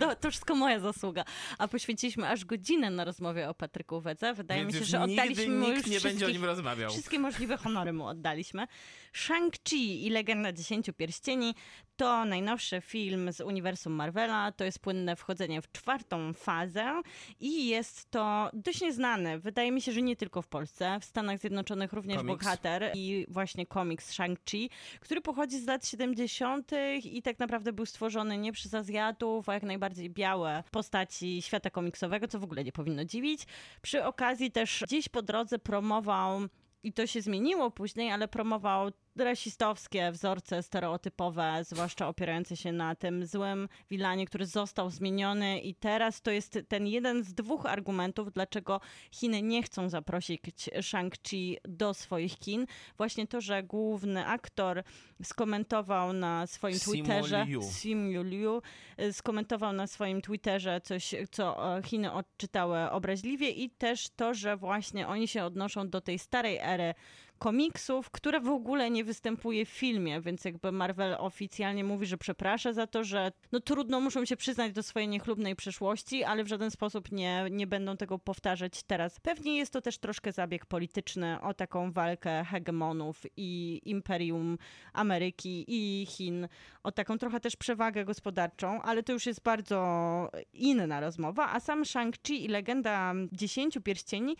No, 0.00 0.16
to 0.16 0.30
wszystko 0.30 0.54
moja 0.54 0.80
zasługa. 0.80 1.24
A 1.58 1.68
poświęciliśmy 1.68 2.28
aż 2.28 2.44
godzinę 2.44 2.90
na 2.90 3.04
rozmowie 3.04 3.48
o 3.48 3.54
Patryku 3.54 4.00
Wedze. 4.00 4.34
Wydaje 4.34 4.60
Więc 4.62 4.74
mi 4.74 4.80
się, 4.80 4.84
że 4.84 4.98
nigdy 4.98 5.12
oddaliśmy 5.12 5.48
mu 5.54 5.66
nikt 5.66 5.76
już 5.76 5.86
nie 5.86 6.00
będzie 6.00 6.24
o 6.24 6.28
wszystkich- 6.28 6.32
nim 6.32 6.44
rozmawiał. 6.44 6.90
Wszystkie 6.90 7.18
możliwe 7.18 7.56
honory 7.56 7.92
mu 7.92 8.06
oddaliśmy. 8.06 8.66
Shang-Chi 9.14 10.06
i 10.06 10.10
Legenda 10.10 10.52
Dziesięciu 10.52 10.92
Pierścieni 10.92 11.54
to 11.96 12.24
najnowszy 12.24 12.80
film 12.80 13.32
z 13.32 13.40
uniwersum 13.40 13.92
Marvela. 13.92 14.52
To 14.52 14.64
jest 14.64 14.78
płynne 14.78 15.16
wchodzenie 15.16 15.62
w 15.62 15.72
czwartą 15.72 16.32
fazę 16.32 17.02
i 17.40 17.66
jest 17.66 18.10
to 18.10 18.50
dość 18.52 18.80
nieznany. 18.80 19.38
Wydaje 19.38 19.72
mi 19.72 19.80
się, 19.80 19.92
że 19.92 20.02
nie 20.02 20.16
tylko 20.16 20.42
w 20.42 20.48
Polsce. 20.48 20.98
W 21.00 21.04
Stanach 21.04 21.38
Zjednoczonych 21.38 21.92
również 21.92 22.16
Komiks. 22.16 22.44
bohater 22.44 22.90
i 22.94 23.26
właśnie 23.28 23.66
komiks 23.66 24.12
Shang-Chi, 24.12 24.68
który 25.00 25.20
pochodzi 25.20 25.58
z 25.58 25.66
lat 25.66 25.86
70. 25.86 26.70
i 27.04 27.22
tak 27.22 27.38
naprawdę 27.38 27.72
był 27.72 27.86
stworzony 27.86 28.38
nie 28.38 28.52
przez 28.52 28.74
Azjatów, 28.74 29.48
a 29.48 29.54
jak 29.54 29.62
najbardziej 29.62 30.10
białe 30.10 30.64
postaci 30.70 31.42
świata 31.42 31.70
komiksowego, 31.70 32.28
co 32.28 32.38
w 32.38 32.44
ogóle 32.44 32.64
nie 32.64 32.72
powinno 32.72 33.04
dziwić. 33.04 33.46
Przy 33.82 34.04
okazji 34.04 34.50
też 34.50 34.82
gdzieś 34.86 35.08
po 35.08 35.22
drodze 35.22 35.58
promował 35.58 36.40
i 36.82 36.92
to 36.92 37.06
się 37.06 37.22
zmieniło 37.22 37.70
później, 37.70 38.10
ale 38.10 38.28
promował 38.28 38.90
rasistowskie 39.16 40.12
wzorce 40.12 40.62
stereotypowe, 40.62 41.64
zwłaszcza 41.64 42.08
opierające 42.08 42.56
się 42.56 42.72
na 42.72 42.94
tym 42.94 43.26
złym 43.26 43.68
Wilanie, 43.90 44.26
który 44.26 44.46
został 44.46 44.90
zmieniony 44.90 45.60
i 45.60 45.74
teraz 45.74 46.22
to 46.22 46.30
jest 46.30 46.58
ten 46.68 46.86
jeden 46.86 47.24
z 47.24 47.34
dwóch 47.34 47.66
argumentów, 47.66 48.32
dlaczego 48.32 48.80
Chiny 49.10 49.42
nie 49.42 49.62
chcą 49.62 49.88
zaprosić 49.88 50.70
Shang-Chi 50.80 51.56
do 51.64 51.94
swoich 51.94 52.38
kin. 52.38 52.66
Właśnie 52.96 53.26
to, 53.26 53.40
że 53.40 53.62
główny 53.62 54.26
aktor 54.26 54.82
skomentował 55.22 56.12
na 56.12 56.46
swoim 56.46 56.78
Twitterze. 56.78 57.46
Simu 57.78 58.22
Liu 58.22 58.62
y, 59.00 59.12
skomentował 59.12 59.72
na 59.72 59.86
swoim 59.86 60.22
Twitterze 60.22 60.80
coś, 60.80 61.14
co 61.30 61.76
e, 61.78 61.82
Chiny 61.82 62.12
odczytały 62.12 62.90
obraźliwie 62.90 63.50
i 63.50 63.70
też 63.70 64.08
to, 64.16 64.34
że 64.34 64.56
właśnie 64.56 65.08
oni 65.08 65.28
się 65.28 65.44
odnoszą 65.44 65.88
do 65.88 66.00
tej 66.00 66.18
starej 66.18 66.58
ery 66.62 66.94
komiksów, 67.38 68.10
która 68.10 68.40
w 68.40 68.48
ogóle 68.48 68.90
nie 68.90 69.04
występuje 69.04 69.66
w 69.66 69.68
filmie, 69.68 70.20
więc 70.20 70.44
jakby 70.44 70.72
Marvel 70.72 71.16
oficjalnie 71.18 71.84
mówi, 71.84 72.06
że 72.06 72.18
przeprasza 72.18 72.72
za 72.72 72.86
to, 72.86 73.04
że 73.04 73.32
no 73.52 73.60
trudno 73.60 74.00
muszą 74.00 74.24
się 74.24 74.36
przyznać 74.36 74.72
do 74.72 74.82
swojej 74.82 75.08
niechlubnej 75.08 75.56
przeszłości, 75.56 76.24
ale 76.24 76.44
w 76.44 76.48
żaden 76.48 76.70
sposób 76.70 77.12
nie, 77.12 77.46
nie 77.50 77.66
będą 77.66 77.96
tego 77.96 78.18
powtarzać 78.18 78.82
teraz. 78.82 79.20
Pewnie 79.20 79.56
jest 79.56 79.72
to 79.72 79.80
też 79.80 79.98
troszkę 79.98 80.32
zabieg 80.32 80.66
polityczny 80.66 81.40
o 81.40 81.54
taką 81.54 81.92
walkę 81.92 82.44
hegemonów 82.44 83.22
i 83.36 83.80
imperium 83.84 84.58
Ameryki 84.92 85.64
i 85.68 86.06
Chin, 86.06 86.48
o 86.82 86.92
taką 86.92 87.18
trochę 87.18 87.40
też 87.40 87.56
przewagę 87.56 88.04
gospodarczą, 88.04 88.82
ale 88.82 89.02
to 89.02 89.12
już 89.12 89.26
jest 89.26 89.42
bardzo 89.42 90.30
inna 90.52 91.00
rozmowa, 91.00 91.52
a 91.52 91.60
sam 91.60 91.82
Shang-Chi 91.82 92.32
i 92.32 92.48
legenda 92.48 93.14
Dziesięciu 93.32 93.80
Pierścieni 93.80 94.36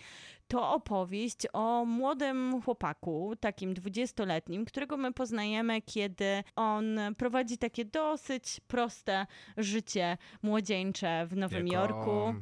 to 0.54 0.72
opowieść 0.72 1.36
o 1.52 1.84
młodym 1.84 2.62
chłopaku, 2.62 3.32
takim 3.40 3.74
dwudziestoletnim, 3.74 4.64
którego 4.64 4.96
my 4.96 5.12
poznajemy, 5.12 5.82
kiedy 5.82 6.44
on 6.56 6.98
prowadzi 7.18 7.58
takie 7.58 7.84
dosyć 7.84 8.60
proste 8.68 9.26
życie 9.56 10.18
młodzieńcze 10.42 11.26
w 11.26 11.36
Nowym 11.36 11.66
Jako- 11.66 11.80
Jorku. 11.94 12.34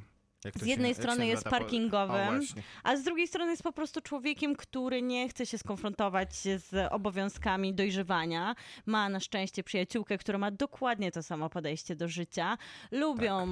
Z 0.56 0.66
jednej 0.66 0.94
się 0.94 0.94
strony 0.94 1.26
jest 1.26 1.44
po- 1.44 1.50
parkingowym, 1.50 2.40
O. 2.40 2.60
A 2.82 2.96
z 2.96 3.02
drugiej 3.02 3.28
strony 3.28 3.50
jest 3.50 3.62
po 3.62 3.72
prostu 3.72 4.00
człowiekiem, 4.00 4.56
który 4.56 5.02
nie 5.02 5.28
chce 5.28 5.46
się 5.46 5.58
skonfrontować 5.58 6.34
z 6.34 6.92
obowiązkami 6.92 7.74
dojrzewania. 7.74 8.54
Ma 8.86 9.08
na 9.08 9.20
szczęście 9.20 9.64
przyjaciółkę, 9.64 10.18
która 10.18 10.38
ma 10.38 10.50
dokładnie 10.50 11.12
to 11.12 11.22
samo 11.22 11.50
podejście 11.50 11.96
do 11.96 12.08
życia. 12.08 12.58
Lubią 12.90 13.46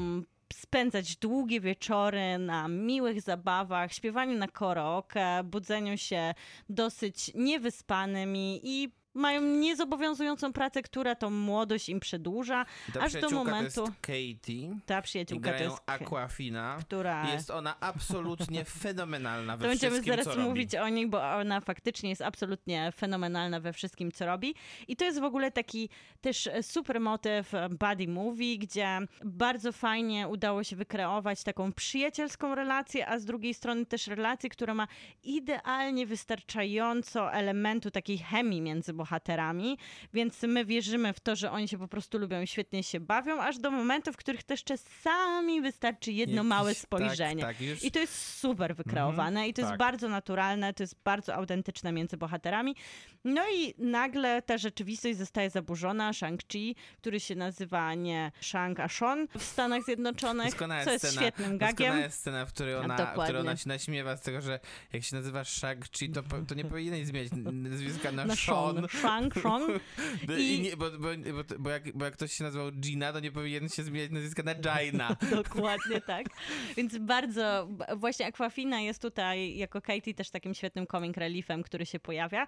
spędzać 0.52 1.16
długie 1.16 1.60
wieczory 1.60 2.38
na 2.38 2.68
miłych 2.68 3.20
zabawach, 3.22 3.92
śpiewaniu 3.92 4.38
na 4.38 4.48
karaoke, 4.48 5.44
budzeniu 5.44 5.98
się 5.98 6.34
dosyć 6.68 7.30
niewyspanymi 7.34 8.60
i 8.64 8.99
Mają 9.14 9.40
niezobowiązującą 9.42 10.52
pracę, 10.52 10.82
która 10.82 11.14
tą 11.14 11.30
młodość 11.30 11.88
im 11.88 12.00
przedłuża, 12.00 12.66
Ta 12.94 13.00
aż 13.00 13.12
do 13.12 13.30
momentu. 13.30 13.74
to 13.74 13.80
jest 13.84 14.00
Katie 14.00 14.76
Ta 14.86 15.02
przyjaciółka 15.02 15.52
to 15.52 15.62
jest. 15.64 15.76
Aquafina. 15.86 16.76
która. 16.80 17.32
Jest 17.32 17.50
ona 17.50 17.80
absolutnie 17.80 18.64
fenomenalna 18.82 19.56
we 19.56 19.62
To 19.64 19.68
będziemy 19.68 19.90
wszystkim, 19.92 20.12
zaraz 20.12 20.24
co 20.26 20.34
robi. 20.34 20.48
mówić 20.48 20.74
o 20.74 20.88
niej, 20.88 21.08
bo 21.08 21.32
ona 21.32 21.60
faktycznie 21.60 22.10
jest 22.10 22.22
absolutnie 22.22 22.92
fenomenalna 22.96 23.60
we 23.60 23.72
wszystkim, 23.72 24.12
co 24.12 24.26
robi. 24.26 24.54
I 24.88 24.96
to 24.96 25.04
jest 25.04 25.20
w 25.20 25.24
ogóle 25.24 25.50
taki 25.50 25.88
też 26.20 26.48
super 26.62 27.00
motyw 27.00 27.52
buddy 27.70 28.08
movie, 28.08 28.58
gdzie 28.58 28.98
bardzo 29.24 29.72
fajnie 29.72 30.28
udało 30.28 30.64
się 30.64 30.76
wykreować 30.76 31.42
taką 31.42 31.72
przyjacielską 31.72 32.54
relację, 32.54 33.08
a 33.08 33.18
z 33.18 33.24
drugiej 33.24 33.54
strony 33.54 33.86
też 33.86 34.06
relację, 34.06 34.50
która 34.50 34.74
ma 34.74 34.88
idealnie 35.22 36.06
wystarczająco 36.06 37.32
elementu 37.32 37.90
takiej 37.90 38.18
chemii 38.18 38.60
między 38.60 38.92
bohaterami, 39.04 39.78
więc 40.14 40.42
my 40.42 40.64
wierzymy 40.64 41.12
w 41.12 41.20
to, 41.20 41.36
że 41.36 41.50
oni 41.50 41.68
się 41.68 41.78
po 41.78 41.88
prostu 41.88 42.18
lubią 42.18 42.40
i 42.42 42.46
świetnie 42.46 42.82
się 42.82 43.00
bawią, 43.00 43.40
aż 43.42 43.58
do 43.58 43.70
momentów, 43.70 44.14
w 44.14 44.16
których 44.16 44.42
też 44.42 44.64
czasami 44.64 45.60
wystarczy 45.60 46.12
jedno 46.12 46.36
Jakiś- 46.36 46.48
małe 46.48 46.70
tak, 46.74 46.82
spojrzenie. 46.82 47.42
tak, 47.42 47.60
już- 47.60 47.84
I 47.84 47.90
to 47.90 47.98
jest 47.98 48.38
super 48.38 48.76
wykreowane 48.76 49.48
i 49.48 49.54
to 49.54 49.60
jest 49.60 49.70
tak. 49.70 49.78
bardzo 49.78 50.08
naturalne, 50.08 50.74
to 50.74 50.82
jest 50.82 50.94
bardzo 51.04 51.34
autentyczne 51.34 51.92
między 51.92 52.16
bohaterami. 52.16 52.76
No 53.24 53.42
i 53.54 53.74
nagle 53.78 54.42
ta 54.42 54.58
rzeczywistość 54.58 55.18
zostaje 55.18 55.50
zaburzona. 55.50 56.10
Shang-Chi, 56.12 56.74
który 56.96 57.20
się 57.20 57.34
nazywa 57.34 57.94
nie 57.94 58.32
Shang, 58.40 58.80
a 58.80 58.88
Sean 58.88 59.28
w 59.38 59.42
Stanach 59.42 59.82
Zjednoczonych, 59.84 60.46
Doskonała 60.46 60.84
co 60.84 60.90
jest 60.90 61.06
scena, 61.06 61.22
świetnym 61.22 61.58
Doskonała 61.58 61.72
gagiem. 61.92 61.98
jest 61.98 62.18
scena, 62.18 62.46
w 62.46 62.52
której 62.52 62.74
ona, 62.74 62.96
w 63.06 63.22
której 63.22 63.40
ona 63.40 63.56
się 63.56 63.68
naśmiewa 63.68 64.16
z 64.16 64.20
tego, 64.22 64.40
że 64.40 64.60
jak 64.92 65.02
się 65.04 65.16
nazywa 65.16 65.42
Shang-Chi, 65.42 66.12
to, 66.14 66.22
to 66.48 66.54
nie 66.54 66.64
powinieneś 66.74 67.06
zmieniać 67.06 67.32
nazwiska 67.52 68.12
na, 68.12 68.24
Na 68.24 68.36
Sean. 68.36 68.74
Sean. 68.74 68.86
Shang, 68.90 69.34
Sean. 69.34 69.62
No 70.28 70.36
I- 70.36 70.54
I... 70.54 70.60
nie, 70.60 70.76
bo, 70.76 70.90
bo, 70.90 71.08
bo, 71.32 71.58
bo, 71.58 71.70
jak, 71.70 71.96
bo 71.96 72.04
jak 72.04 72.14
ktoś 72.14 72.32
się 72.32 72.44
nazywał 72.44 72.70
Gina, 72.72 73.12
to 73.12 73.20
nie 73.20 73.32
powinien 73.32 73.68
się 73.68 73.82
zmieniać 73.82 74.10
nazwiska 74.10 74.42
na 74.42 74.54
Jaina. 74.64 75.16
Dokładnie 75.42 76.00
tak. 76.00 76.26
Więc 76.76 76.98
bardzo, 76.98 77.68
właśnie 77.96 78.26
Aquafina 78.26 78.80
jest 78.80 79.02
tutaj 79.02 79.56
jako 79.56 79.80
Katie 79.82 80.14
też 80.14 80.30
takim 80.30 80.54
świetnym 80.54 80.86
comic 80.86 81.16
reliefem, 81.16 81.62
który 81.62 81.86
się 81.86 82.00
pojawia 82.00 82.46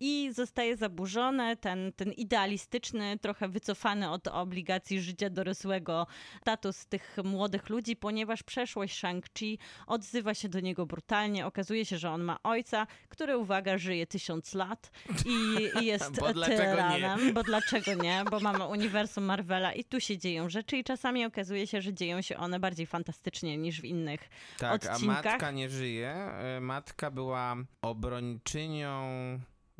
i 0.00 0.30
zostaje 0.32 0.76
zaburzony 0.76 1.56
ten, 1.56 1.92
ten 1.92 2.12
idealistyczny, 2.12 3.18
trochę 3.18 3.48
wycofany 3.48 4.10
od 4.10 4.28
obligacji 4.28 5.00
życia 5.00 5.30
dorosłego 5.30 6.06
status 6.40 6.86
tych 6.86 7.16
młodych 7.24 7.68
ludzi, 7.68 7.96
ponieważ 7.96 8.42
przeszłość 8.42 9.02
Shang-Chi 9.02 9.58
odzywa 9.86 10.34
się 10.34 10.48
do 10.48 10.60
niego 10.60 10.86
brutalnie. 10.86 11.46
Okazuje 11.46 11.84
się, 11.84 11.98
że 11.98 12.10
on 12.10 12.22
ma 12.22 12.38
ojca, 12.42 12.86
który, 13.08 13.38
uwaga, 13.38 13.78
żyje 13.78 14.06
tysiąc 14.06 14.54
lat 14.54 14.90
i 15.30 15.70
jest 15.82 16.20
Bo 16.20 16.32
dlaczego 16.32 16.62
nie? 16.62 16.70
tyranem. 16.70 17.32
Bo 17.34 17.42
dlaczego 17.42 17.94
nie? 17.94 18.24
Bo 18.30 18.40
mamy 18.40 18.66
uniwersum 18.66 19.24
Marvela 19.24 19.72
i 19.72 19.84
tu 19.84 20.00
się 20.00 20.18
dzieją 20.18 20.48
rzeczy 20.48 20.76
i 20.76 20.84
czasami 20.84 21.24
okazuje 21.26 21.66
się, 21.66 21.82
że 21.82 21.94
dzieją 21.94 22.22
się 22.22 22.36
one 22.36 22.60
bardziej 22.60 22.86
fantastycznie 22.86 23.56
niż 23.56 23.80
w 23.80 23.84
innych 23.84 24.20
Tak, 24.58 24.70
a 24.70 24.74
odcinkach. 24.92 25.24
matka 25.24 25.50
nie 25.50 25.68
żyje. 25.68 26.10
E, 26.10 26.60
Matka 26.60 27.10
była 27.10 27.56
obrończynią 27.82 29.00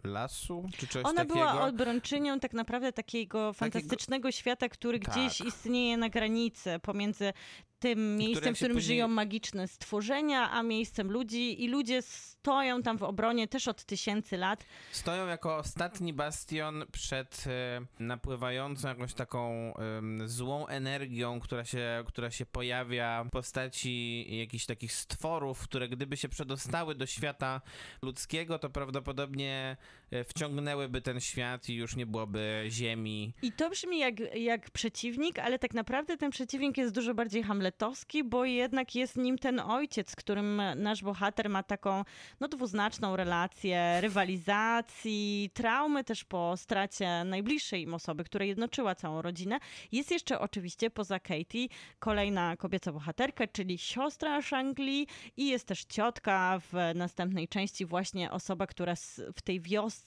lasu, 0.04 0.68
czy 0.78 0.86
coś 0.86 1.04
Ona 1.04 1.14
takiego. 1.14 1.34
była 1.34 1.66
obrończynią 1.68 2.40
tak 2.40 2.52
naprawdę 2.52 2.92
takiego 2.92 3.52
fantastycznego 3.52 4.30
świata, 4.32 4.68
który 4.68 5.00
Tak. 5.00 5.14
gdzieś 5.14 5.40
istnieje 5.40 5.96
na 5.96 6.08
granicy 6.08 6.78
pomiędzy 6.82 7.32
tym 7.80 8.16
miejscem, 8.16 8.54
w 8.54 8.56
którym 8.56 8.76
później- 8.76 8.96
żyją 8.96 9.08
magiczne 9.08 9.68
stworzenia, 9.68 10.50
a 10.50 10.62
miejscem 10.62 11.10
ludzi 11.12 11.64
i 11.64 11.68
ludzie 11.68 12.02
stoją 12.02 12.82
tam 12.82 12.98
w 12.98 13.02
obronie 13.02 13.48
też 13.48 13.68
od 13.68 13.84
tysięcy 13.84 14.36
lat. 14.36 14.64
Stoją 14.92 15.26
jako 15.26 15.56
ostatni 15.56 16.12
bastion 16.12 16.84
przed 16.92 17.44
e, 17.46 17.80
napływającą 18.04 18.88
jakąś 18.88 19.14
taką 19.14 19.74
em, 19.76 20.28
złą 20.28 20.66
energią, 20.66 21.40
która 21.40 21.64
się, 21.64 22.04
która 22.06 22.30
się 22.30 22.46
pojawia 22.46 23.24
w 23.24 23.30
postaci 23.30 24.26
jakichś 24.38 24.66
takich 24.66 24.92
stworów, 24.92 25.60
które 25.62 25.88
gdyby 25.88 26.16
się 26.16 26.28
przedostały 26.28 26.94
do 26.94 27.06
świata 27.06 27.60
ludzkiego, 28.02 28.58
to 28.58 28.70
prawdopodobnie 28.70 29.76
wciągnęłyby 30.24 31.00
ten 31.00 31.20
świat 31.20 31.68
i 31.68 31.74
już 31.74 31.96
nie 31.96 32.06
byłoby 32.06 32.64
ziemi. 32.68 33.32
I 33.42 33.52
to 33.52 33.70
brzmi 33.70 33.98
jak, 33.98 34.34
jak 34.34 34.70
przeciwnik, 34.70 35.38
ale 35.38 35.58
tak 35.58 35.74
naprawdę 35.74 36.16
ten 36.16 36.30
przeciwnik 36.30 36.78
jest 36.78 36.94
dużo 36.94 37.14
bardziej 37.14 37.42
hamletowski, 37.42 38.24
bo 38.24 38.44
jednak 38.44 38.94
jest 38.94 39.16
nim 39.16 39.38
ten 39.38 39.60
ojciec, 39.60 40.10
z 40.10 40.16
którym 40.16 40.62
nasz 40.76 41.02
bohater 41.02 41.50
ma 41.50 41.62
taką 41.62 42.04
no, 42.40 42.48
dwuznaczną 42.48 43.16
relację 43.16 44.00
rywalizacji, 44.00 45.50
traumy 45.54 46.04
też 46.04 46.24
po 46.24 46.56
stracie 46.56 47.24
najbliższej 47.24 47.82
im 47.82 47.94
osoby, 47.94 48.24
która 48.24 48.44
jednoczyła 48.44 48.94
całą 48.94 49.22
rodzinę. 49.22 49.58
Jest 49.92 50.10
jeszcze 50.10 50.40
oczywiście 50.40 50.90
poza 50.90 51.20
Katie 51.20 51.68
kolejna 51.98 52.56
kobieca 52.56 52.92
bohaterka, 52.92 53.46
czyli 53.46 53.78
siostra 53.78 54.40
Shang-Li 54.40 55.06
i 55.36 55.48
jest 55.48 55.66
też 55.66 55.84
ciotka 55.84 56.60
w 56.72 56.72
następnej 56.94 57.48
części, 57.48 57.86
właśnie 57.86 58.30
osoba, 58.30 58.66
która 58.66 58.94
w 59.34 59.42
tej 59.42 59.60
wiosce 59.60 59.99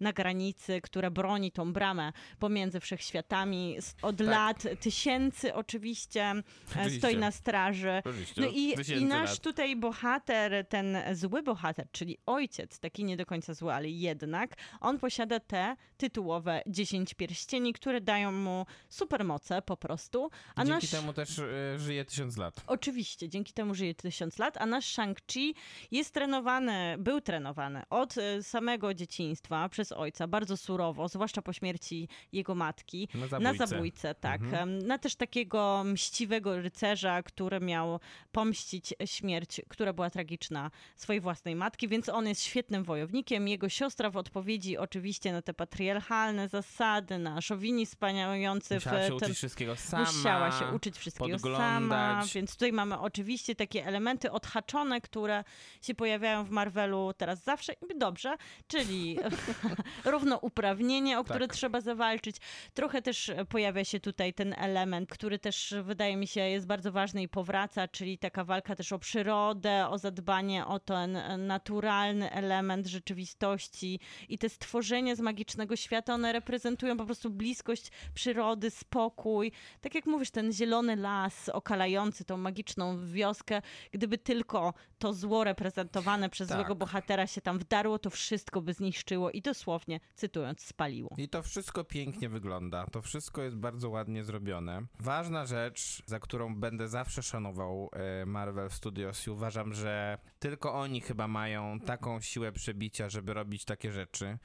na 0.00 0.12
granicy, 0.12 0.80
która 0.80 1.10
broni 1.10 1.52
tą 1.52 1.72
bramę 1.72 2.12
pomiędzy 2.38 2.80
wszechświatami 2.80 3.76
od 4.02 4.20
lat 4.20 4.62
tysięcy 4.80 5.54
oczywiście, 5.54 6.22
e, 6.22 6.42
Oczywiście. 6.70 6.98
stoi 6.98 7.16
na 7.16 7.30
straży. 7.30 8.02
Oczywiście, 8.04 8.40
No 8.40 8.46
i, 8.46 8.74
i 9.00 9.04
nasz 9.04 9.30
lat. 9.30 9.40
tutaj 9.40 9.76
bohater, 9.76 10.66
ten 10.68 10.96
zły 11.12 11.42
bohater, 11.42 11.86
czyli 11.92 12.18
ojciec, 12.26 12.78
taki 12.78 13.04
nie 13.04 13.16
do 13.16 13.26
końca 13.26 13.54
zły, 13.54 13.72
ale 13.74 13.88
jednak, 13.88 14.54
on 14.80 14.98
posiada 14.98 15.40
te 15.40 15.76
tytułowe 15.96 16.62
10 16.66 17.14
pierścieni, 17.14 17.72
które 17.72 18.00
dają 18.00 18.32
mu 18.32 18.66
supermoce 18.88 19.62
po 19.62 19.76
prostu. 19.76 20.30
A 20.56 20.64
Dzięki 20.64 20.70
nasz... 20.86 20.90
temu 20.90 21.12
też 21.12 21.38
e, 21.38 21.78
żyje 21.78 22.04
tysiąc 22.04 22.36
lat. 22.36 22.54
Oczywiście, 22.66 23.28
dzięki 23.28 23.52
temu 23.52 23.74
żyje 23.74 23.94
tysiąc 23.94 24.38
lat, 24.38 24.56
a 24.56 24.66
nasz 24.66 24.96
Shang-Chi 24.96 25.54
jest 25.90 26.14
trenowany, 26.14 26.94
był 26.98 27.20
trenowany 27.20 27.82
od 27.90 28.18
e, 28.18 28.42
samego 28.42 28.94
dzieciństwa 28.94 29.31
przez 29.70 29.92
ojca, 29.92 30.26
bardzo 30.26 30.56
surowo, 30.56 31.08
zwłaszcza 31.08 31.42
po 31.42 31.52
śmierci 31.52 32.08
jego 32.32 32.54
matki. 32.54 33.08
Na 33.14 33.20
Na 33.20 33.28
zabójcę. 33.28 33.66
zabójcę, 33.66 34.14
tak. 34.14 34.40
Mhm. 34.40 34.78
Na 34.78 34.98
też 34.98 35.14
takiego 35.16 35.82
mściwego 35.84 36.56
rycerza, 36.56 37.22
który 37.22 37.60
miał 37.60 38.00
pomścić 38.32 38.94
śmierć, 39.04 39.60
która 39.68 39.92
była 39.92 40.10
tragiczna 40.10 40.70
swojej 40.96 41.20
własnej 41.20 41.56
matki, 41.56 41.88
więc 41.88 42.08
on 42.08 42.28
jest 42.28 42.42
świetnym 42.42 42.84
wojownikiem. 42.84 43.48
Jego 43.48 43.68
siostra 43.68 44.10
w 44.10 44.16
odpowiedzi 44.16 44.78
oczywiście 44.78 45.32
na 45.32 45.42
te 45.42 45.54
patriarchalne 45.54 46.48
zasady, 46.48 47.18
na 47.18 47.40
szowini 47.40 47.86
spaniający 47.86 48.80
w 48.80 48.84
Musiała 48.84 49.02
się 49.02 49.08
ten 49.08 49.16
uczyć 49.16 49.36
wszystkiego 49.36 49.76
sama. 49.76 50.04
Musiała 50.04 50.52
się 50.52 50.66
uczyć 50.66 50.98
wszystkiego 50.98 51.38
sama, 51.38 52.24
więc 52.34 52.52
tutaj 52.52 52.72
mamy 52.72 52.98
oczywiście 53.00 53.54
takie 53.54 53.86
elementy 53.86 54.30
odhaczone, 54.30 55.00
które 55.00 55.44
się 55.82 55.94
pojawiają 55.94 56.44
w 56.44 56.50
Marvelu 56.50 57.12
teraz 57.16 57.42
zawsze 57.44 57.72
i 57.72 57.98
dobrze, 57.98 58.36
czyli 58.66 59.18
równouprawnienie, 60.04 61.18
o 61.18 61.24
które 61.24 61.46
Tak. 61.48 61.56
trzeba 61.56 61.80
zawalczyć. 61.80 62.36
Trochę 62.74 63.02
też 63.02 63.30
pojawia 63.48 63.84
się 63.84 64.00
tutaj 64.00 64.34
ten 64.34 64.54
element, 64.58 65.10
który 65.10 65.38
też 65.38 65.74
wydaje 65.82 66.16
mi 66.16 66.26
się 66.26 66.40
jest 66.40 66.66
bardzo 66.66 66.92
ważny 66.92 67.22
i 67.22 67.28
powraca, 67.28 67.88
czyli 67.88 68.18
taka 68.18 68.44
walka 68.44 68.76
też 68.76 68.92
o 68.92 68.98
przyrodę, 68.98 69.88
o 69.88 69.98
zadbanie 69.98 70.66
o 70.66 70.78
ten 70.78 71.18
naturalny 71.46 72.30
element 72.32 72.86
rzeczywistości 72.86 74.00
i 74.28 74.38
te 74.38 74.48
stworzenia 74.48 75.14
z 75.14 75.20
magicznego 75.20 75.76
świata, 75.76 76.14
one 76.14 76.32
reprezentują 76.32 76.96
po 76.96 77.04
prostu 77.04 77.30
bliskość 77.30 77.90
przyrody, 78.14 78.70
spokój. 78.70 79.52
Tak 79.80 79.94
jak 79.94 80.06
mówisz, 80.06 80.30
ten 80.30 80.52
zielony 80.52 80.96
las 80.96 81.48
okalający 81.48 82.24
tą 82.24 82.36
magiczną 82.36 83.06
wioskę, 83.06 83.62
gdyby 83.92 84.18
tylko 84.18 84.74
to 84.98 85.12
zło 85.12 85.44
reprezentowane 85.44 86.30
przez 86.30 86.48
Tak. 86.48 86.58
złego 86.58 86.74
bohatera 86.74 87.26
się 87.26 87.40
tam 87.40 87.58
wdarło, 87.58 87.98
to 87.98 88.10
wszystko 88.10 88.60
by 88.62 88.72
zniszczyło 88.74 89.11
i 89.30 89.42
dosłownie, 89.42 90.00
cytując, 90.14 90.60
spaliło. 90.60 91.10
I 91.18 91.28
to 91.28 91.42
wszystko 91.42 91.84
pięknie 91.84 92.28
wygląda. 92.28 92.86
To 92.86 93.02
wszystko 93.02 93.42
jest 93.42 93.56
bardzo 93.56 93.90
ładnie 93.90 94.24
zrobione. 94.24 94.86
Ważna 95.00 95.46
rzecz, 95.46 96.02
za 96.06 96.20
którą 96.20 96.54
będę 96.54 96.88
zawsze 96.88 97.22
szanował 97.22 97.90
e, 97.92 98.26
Marvel 98.26 98.70
Studios 98.70 99.26
i 99.26 99.30
uważam, 99.30 99.74
że 99.74 100.18
tylko 100.38 100.74
oni 100.74 101.00
chyba 101.00 101.28
mają 101.28 101.80
taką 101.80 102.20
siłę 102.20 102.52
przebicia, 102.52 103.08
żeby 103.08 103.34
robić 103.34 103.64
takie 103.64 103.92
rzeczy. 103.92 104.38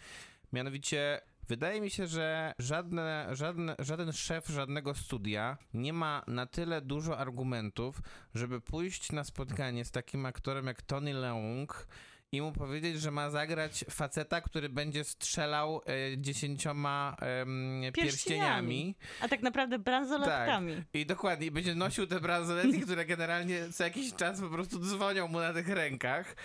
Mianowicie 0.54 1.22
Wydaje 1.48 1.82
mi 1.82 1.90
się, 1.90 2.08
że 2.08 2.54
żadne, 2.60 3.28
żadne, 3.32 3.76
żaden 3.80 4.14
szef 4.14 4.48
żadnego 4.48 4.94
studia 4.94 5.58
nie 5.74 5.94
ma 5.94 6.24
na 6.28 6.46
tyle 6.46 6.82
dużo 6.82 7.18
argumentów, 7.18 8.02
żeby 8.36 8.62
pójść 8.62 9.12
na 9.12 9.24
spotkanie 9.24 9.86
z 9.86 9.92
takim 9.92 10.26
aktorem 10.26 10.68
jak 10.68 10.82
Tony 10.82 11.14
Leung 11.14 11.88
i 12.32 12.42
mu 12.42 12.52
powiedzieć, 12.52 13.02
że 13.02 13.12
ma 13.12 13.30
zagrać 13.30 13.86
faceta, 13.90 14.42
który 14.42 14.70
będzie 14.70 15.04
strzelał 15.04 15.82
e, 15.86 16.18
dziesięcioma 16.18 17.16
pierścieniami. 17.20 17.92
Pierścieniami. 17.94 18.96
A 19.22 19.28
tak 19.28 19.42
naprawdę 19.42 19.80
bransoletkami. 19.80 20.76
Tak. 20.76 20.86
I 20.94 21.06
dokładnie, 21.06 21.52
będzie 21.52 21.76
nosił 21.76 22.08
te 22.08 22.20
bransoletki, 22.20 22.82
które 22.82 23.06
generalnie 23.06 23.70
co 23.70 23.84
jakiś 23.84 24.14
czas 24.14 24.42
po 24.42 24.50
prostu 24.50 24.80
dzwonią 24.80 25.28
mu 25.28 25.40
na 25.40 25.54
tych 25.54 25.68
rękach. 25.68 26.36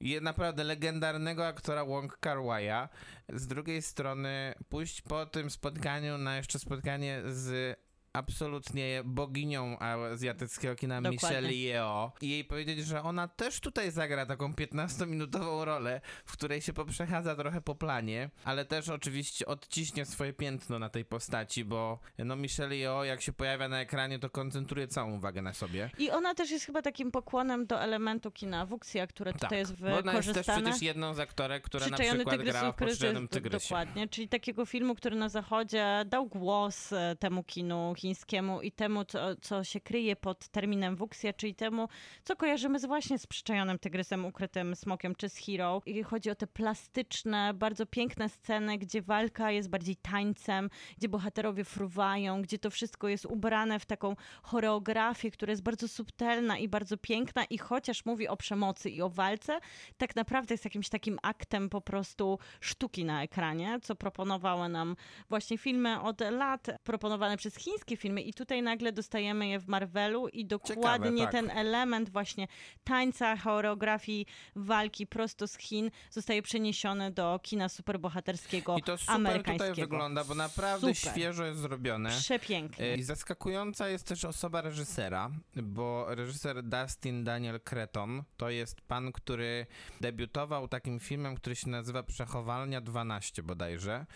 I 0.00 0.18
naprawdę 0.22 0.64
legendarnego 0.64 1.46
aktora 1.46 1.84
Wong 1.84 2.18
Kar 2.18 2.38
Wai'a. 2.38 2.88
Z 3.28 3.46
drugiej 3.46 3.82
strony 3.82 4.54
pójść 4.68 5.02
po 5.02 5.26
tym 5.26 5.50
spotkaniu 5.50 6.18
na 6.18 6.36
jeszcze 6.36 6.58
spotkanie 6.58 7.22
z 7.26 7.78
absolutnie 8.12 9.02
boginią 9.04 9.78
azjatyckiego 9.78 10.76
kina 10.76 11.02
Dokładnie. 11.02 11.28
Michelle 11.28 11.52
Yeoh 11.52 12.12
i 12.22 12.30
jej 12.30 12.44
powiedzieć, 12.44 12.86
że 12.86 13.02
ona 13.02 13.28
też 13.28 13.60
tutaj 13.60 13.90
zagra 13.90 14.26
taką 14.26 14.52
15-minutową 14.52 15.64
rolę, 15.64 16.00
w 16.24 16.32
której 16.32 16.60
się 16.62 16.72
poprzechadza 16.72 17.36
trochę 17.36 17.60
po 17.60 17.74
planie, 17.74 18.30
ale 18.44 18.64
też 18.64 18.88
oczywiście 18.88 19.46
odciśnie 19.46 20.06
swoje 20.06 20.32
piętno 20.32 20.78
na 20.78 20.88
tej 20.88 21.04
postaci, 21.04 21.64
bo 21.64 21.98
no 22.18 22.36
Michelle 22.36 22.76
Yeoh 22.76 23.06
jak 23.06 23.22
się 23.22 23.32
pojawia 23.32 23.68
na 23.68 23.80
ekranie, 23.80 24.18
to 24.18 24.30
koncentruje 24.30 24.88
całą 24.88 25.12
uwagę 25.16 25.42
na 25.42 25.52
sobie. 25.52 25.90
I 25.98 26.10
ona 26.10 26.34
też 26.34 26.50
jest 26.50 26.66
chyba 26.66 26.82
takim 26.82 27.10
pokłonem 27.10 27.66
do 27.66 27.82
elementu 27.82 28.30
kina 28.30 28.66
wuxia, 28.66 29.06
które 29.06 29.32
tutaj 29.32 29.58
jest 29.58 29.70
Tak, 29.70 29.80
bo 29.80 29.86
ona 29.86 29.96
jest 29.96 30.04
też 30.06 30.26
wykorzystane. 30.26 30.62
przecież 30.62 30.82
jedną 30.82 31.14
z 31.14 31.20
aktorek, 31.20 31.62
która 31.64 31.86
na 31.88 31.98
przykład 31.98 32.30
tygrys 32.30 32.52
grała 32.52 32.72
w 32.72 32.76
do- 32.76 33.28
Tygrysie. 33.28 33.68
Dokładnie, 33.68 34.08
czyli 34.08 34.28
takiego 34.28 34.66
filmu, 34.66 34.94
który 34.94 35.16
na 35.16 35.28
zachodzie 35.28 36.04
dał 36.06 36.26
głos 36.26 36.92
e, 36.92 37.16
temu 37.18 37.44
kinu 37.44 37.94
chińskiemu 38.00 38.62
i 38.62 38.72
temu, 38.72 39.04
co, 39.04 39.36
co 39.36 39.64
się 39.64 39.80
kryje 39.80 40.16
pod 40.16 40.48
terminem 40.48 40.96
wuxia, 40.96 41.32
czyli 41.32 41.54
temu, 41.54 41.88
co 42.24 42.36
kojarzymy 42.36 42.78
z 42.78 42.84
właśnie 42.84 43.18
z 43.18 43.26
Przyczajonym 43.26 43.78
Tygrysem, 43.78 44.26
Ukrytym 44.26 44.76
Smokiem 44.76 45.14
czy 45.14 45.28
z 45.28 45.36
Hero. 45.36 45.82
I 45.86 46.02
chodzi 46.02 46.30
o 46.30 46.34
te 46.34 46.46
plastyczne, 46.46 47.54
bardzo 47.54 47.86
piękne 47.86 48.28
sceny, 48.28 48.78
gdzie 48.78 49.02
walka 49.02 49.50
jest 49.50 49.68
bardziej 49.68 49.96
tańcem, 49.96 50.70
gdzie 50.98 51.08
bohaterowie 51.08 51.64
fruwają, 51.64 52.42
gdzie 52.42 52.58
to 52.58 52.70
wszystko 52.70 53.08
jest 53.08 53.26
ubrane 53.26 53.78
w 53.78 53.86
taką 53.86 54.16
choreografię, 54.42 55.30
która 55.30 55.50
jest 55.50 55.62
bardzo 55.62 55.88
subtelna 55.88 56.58
i 56.58 56.68
bardzo 56.68 56.96
piękna 56.96 57.44
i 57.44 57.58
chociaż 57.58 58.04
mówi 58.04 58.28
o 58.28 58.36
przemocy 58.36 58.90
i 58.90 59.02
o 59.02 59.08
walce, 59.08 59.60
tak 59.96 60.16
naprawdę 60.16 60.54
jest 60.54 60.64
jakimś 60.64 60.88
takim 60.88 61.18
aktem 61.22 61.68
po 61.68 61.80
prostu 61.80 62.38
sztuki 62.60 63.04
na 63.04 63.22
ekranie, 63.22 63.78
co 63.82 63.94
proponowały 63.94 64.68
nam 64.68 64.96
właśnie 65.28 65.58
filmy 65.58 66.00
od 66.00 66.20
lat, 66.20 66.66
proponowane 66.84 67.36
przez 67.36 67.56
chińskie 67.56 67.89
filmy 67.96 68.22
i 68.22 68.34
tutaj 68.34 68.62
nagle 68.62 68.92
dostajemy 68.92 69.48
je 69.48 69.58
w 69.58 69.68
Marvelu 69.68 70.28
i 70.28 70.46
dokładnie 70.46 71.22
tak. 71.22 71.32
ten 71.32 71.50
element 71.50 72.10
właśnie 72.10 72.48
tańca, 72.84 73.36
choreografii, 73.36 74.26
walki 74.56 75.06
prosto 75.06 75.48
z 75.48 75.58
Chin 75.58 75.90
zostaje 76.10 76.42
przeniesiony 76.42 77.10
do 77.10 77.40
kina 77.42 77.68
superbohaterskiego 77.68 78.76
I 78.76 78.82
to 78.82 78.98
super 78.98 79.14
amerykańskiego. 79.14 79.70
tutaj 79.70 79.84
wygląda, 79.84 80.24
bo 80.24 80.34
naprawdę 80.34 80.94
Super. 80.94 81.12
świeżo 81.12 81.44
jest 81.44 81.60
zrobione. 81.60 82.10
Przepięknie. 82.10 82.94
I 82.94 83.02
zaskakująca 83.02 83.88
jest 83.88 84.06
też 84.06 84.24
osoba 84.24 84.60
reżysera, 84.60 85.30
bo 85.56 86.06
reżyser 86.14 86.62
Dustin 86.62 87.24
Daniel 87.24 87.60
Creton 87.60 88.22
to 88.36 88.50
jest 88.50 88.80
pan, 88.80 89.12
który 89.12 89.66
debiutował 90.00 90.68
takim 90.68 91.00
filmem, 91.00 91.36
który 91.36 91.56
się 91.56 91.70
nazywa 91.70 92.02
Przechowalnia 92.02 92.80
12 92.80 93.42
bodajże. 93.42 94.06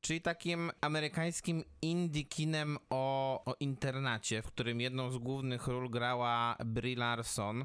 Czyli 0.00 0.20
takim 0.20 0.70
amerykańskim 0.80 1.64
indie 1.82 2.24
kinem 2.24 2.78
o, 2.90 3.44
o 3.44 3.54
internacie, 3.60 4.42
w 4.42 4.46
którym 4.46 4.80
jedną 4.80 5.10
z 5.10 5.18
głównych 5.18 5.66
ról 5.66 5.90
grała 5.90 6.56
Brie 6.64 6.96
Larson. 6.96 7.64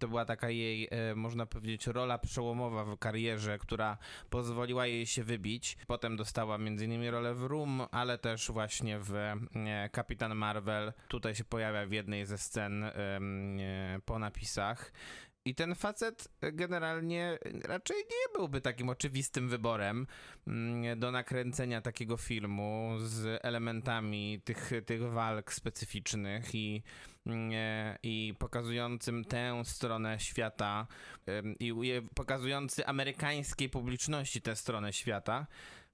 To 0.00 0.08
była 0.08 0.24
taka 0.24 0.50
jej, 0.50 0.88
e, 0.90 1.14
można 1.14 1.46
powiedzieć, 1.46 1.86
rola 1.86 2.18
przełomowa 2.18 2.84
w 2.84 2.98
karierze, 2.98 3.58
która 3.58 3.98
pozwoliła 4.30 4.86
jej 4.86 5.06
się 5.06 5.24
wybić. 5.24 5.76
Potem 5.86 6.16
dostała 6.16 6.54
m.in. 6.54 7.08
rolę 7.08 7.34
w 7.34 7.42
Room, 7.42 7.82
ale 7.90 8.18
też 8.18 8.50
właśnie 8.50 8.98
w 8.98 9.14
e, 9.14 9.88
Kapitan 9.92 10.34
Marvel. 10.34 10.92
Tutaj 11.08 11.34
się 11.34 11.44
pojawia 11.44 11.86
w 11.86 11.92
jednej 11.92 12.26
ze 12.26 12.38
scen 12.38 12.84
e, 12.84 12.92
po 14.04 14.18
napisach. 14.18 14.92
I 15.44 15.54
ten 15.54 15.74
facet 15.74 16.28
generalnie 16.52 17.38
raczej 17.64 17.96
nie 17.96 18.38
byłby 18.38 18.60
takim 18.60 18.88
oczywistym 18.88 19.48
wyborem 19.48 20.06
mm, 20.46 21.00
do 21.00 21.10
nakręcenia 21.10 21.80
takiego 21.80 22.16
filmu 22.16 22.94
z 22.98 23.40
elementami 23.44 24.40
tych, 24.44 24.70
tych 24.86 25.02
walk 25.02 25.52
specyficznych 25.52 26.54
i, 26.54 26.82
mm, 27.26 27.50
e, 27.54 27.98
i 28.02 28.34
pokazującym 28.38 29.24
tę 29.24 29.62
stronę 29.64 30.20
świata 30.20 30.86
i 31.60 31.72
pokazujący 32.14 32.86
amerykańskiej 32.86 33.68
publiczności 33.68 34.42
tę 34.42 34.56
stronę 34.56 34.92
świata. 34.92 35.46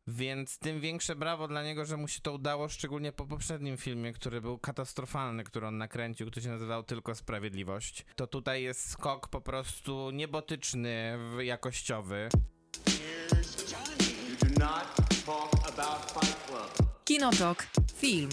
Więc 0.09 0.59
tym 0.59 0.81
większe 0.81 1.17
brawo 1.17 1.49
dla 1.49 1.63
niego, 1.63 1.85
że 1.85 1.97
mu 1.97 2.09
się 2.09 2.21
to 2.21 2.33
udało, 2.33 2.69
szczególnie 2.69 3.13
po 3.13 3.27
poprzednim 3.27 3.77
filmie, 3.77 4.13
który 4.13 4.41
był 4.41 4.59
katastrofalny, 4.59 5.45
który 5.45 5.67
on 5.67 5.79
nakręcił, 5.79 6.27
który 6.27 6.45
się 6.45 6.51
nazywał 6.51 6.83
Tylko 6.83 7.15
Sprawiedliwość. 7.15 8.05
To 8.17 8.27
tutaj 8.27 8.63
jest 8.63 8.91
skok 8.91 9.29
po 9.29 9.41
prostu 9.41 10.11
niebotyczny, 10.11 11.19
jakościowy. 11.39 12.29
Kinotok. 17.05 17.67
Film. 17.97 18.31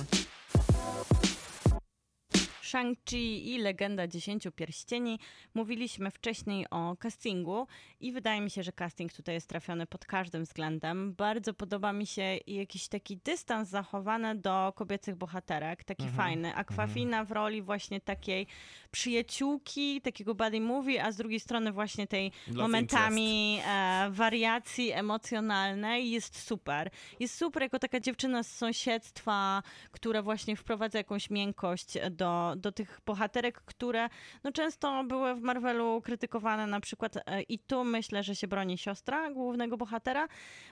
Shang-Chi 2.73 3.47
i 3.47 3.57
Legenda 3.57 4.07
Dziesięciu 4.07 4.51
Pierścieni. 4.51 5.19
Mówiliśmy 5.53 6.11
wcześniej 6.11 6.65
o 6.69 6.95
castingu 6.95 7.67
i 7.99 8.11
wydaje 8.11 8.41
mi 8.41 8.49
się, 8.49 8.63
że 8.63 8.71
casting 8.71 9.13
tutaj 9.13 9.35
jest 9.35 9.49
trafiony 9.49 9.85
pod 9.85 10.05
każdym 10.05 10.43
względem. 10.43 11.13
Bardzo 11.13 11.53
podoba 11.53 11.93
mi 11.93 12.07
się 12.07 12.37
jakiś 12.47 12.87
taki 12.87 13.17
dystans 13.17 13.69
zachowany 13.69 14.35
do 14.35 14.73
kobiecych 14.75 15.15
bohaterek, 15.15 15.83
taki 15.83 16.09
fajny. 16.09 16.55
Aquafina 16.55 17.25
w 17.25 17.31
roli 17.31 17.61
właśnie 17.61 18.01
takiej 18.01 18.47
przyjaciółki, 18.91 20.01
takiego 20.01 20.35
buddy 20.35 20.61
movie, 20.61 21.03
a 21.03 21.11
z 21.11 21.17
drugiej 21.17 21.39
strony 21.39 21.71
właśnie 21.71 22.07
tej 22.07 22.31
Love 22.47 22.61
momentami 22.61 23.59
e, 23.67 24.07
wariacji 24.11 24.91
emocjonalnej 24.91 26.11
jest 26.11 26.39
super. 26.47 26.89
Jest 27.19 27.37
super 27.37 27.63
jako 27.63 27.79
taka 27.79 27.99
dziewczyna 27.99 28.43
z 28.43 28.51
sąsiedztwa, 28.51 29.63
która 29.91 30.21
właśnie 30.21 30.55
wprowadza 30.55 30.97
jakąś 30.97 31.29
miękkość 31.29 31.93
do, 32.11 32.55
do 32.63 32.71
tych 32.71 32.99
bohaterek, 33.05 33.61
które 33.61 34.09
no, 34.43 34.51
często 34.51 35.03
były 35.03 35.35
w 35.35 35.41
Marvelu 35.41 36.01
krytykowane 36.01 36.67
na 36.67 36.79
przykład 36.79 37.17
e, 37.25 37.41
i 37.41 37.59
tu 37.59 37.83
myślę, 37.83 38.23
że 38.23 38.35
się 38.35 38.47
broni 38.47 38.77
siostra 38.77 39.31
głównego 39.31 39.77
bohatera, 39.77 40.27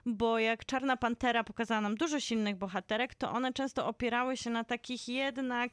bo 0.05 0.39
jak 0.39 0.65
Czarna 0.65 0.97
Pantera 0.97 1.43
pokazała 1.43 1.81
nam 1.81 1.95
dużo 1.95 2.19
silnych 2.19 2.55
bohaterek, 2.55 3.15
to 3.15 3.31
one 3.31 3.53
często 3.53 3.87
opierały 3.87 4.37
się 4.37 4.49
na 4.49 4.63
takich 4.63 5.07
jednak 5.07 5.71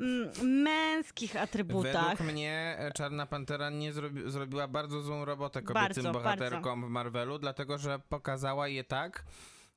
mm, 0.00 0.30
męskich 0.62 1.36
atrybutach. 1.36 2.10
Według 2.10 2.32
mnie 2.32 2.76
e, 2.78 2.92
Czarna 2.92 3.26
Pantera 3.26 3.70
nie 3.70 3.92
zrobi, 3.92 4.22
zrobiła 4.30 4.68
bardzo 4.68 5.02
złą 5.02 5.24
robotę 5.24 5.62
kobiecym 5.62 6.04
Bardzo, 6.04 6.12
bohaterkom 6.12 6.86
w 6.86 6.88
Marvelu, 6.88 7.38
dlatego 7.38 7.78
że 7.78 7.98
pokazała 7.98 8.68
je 8.68 8.84
tak, 8.84 9.24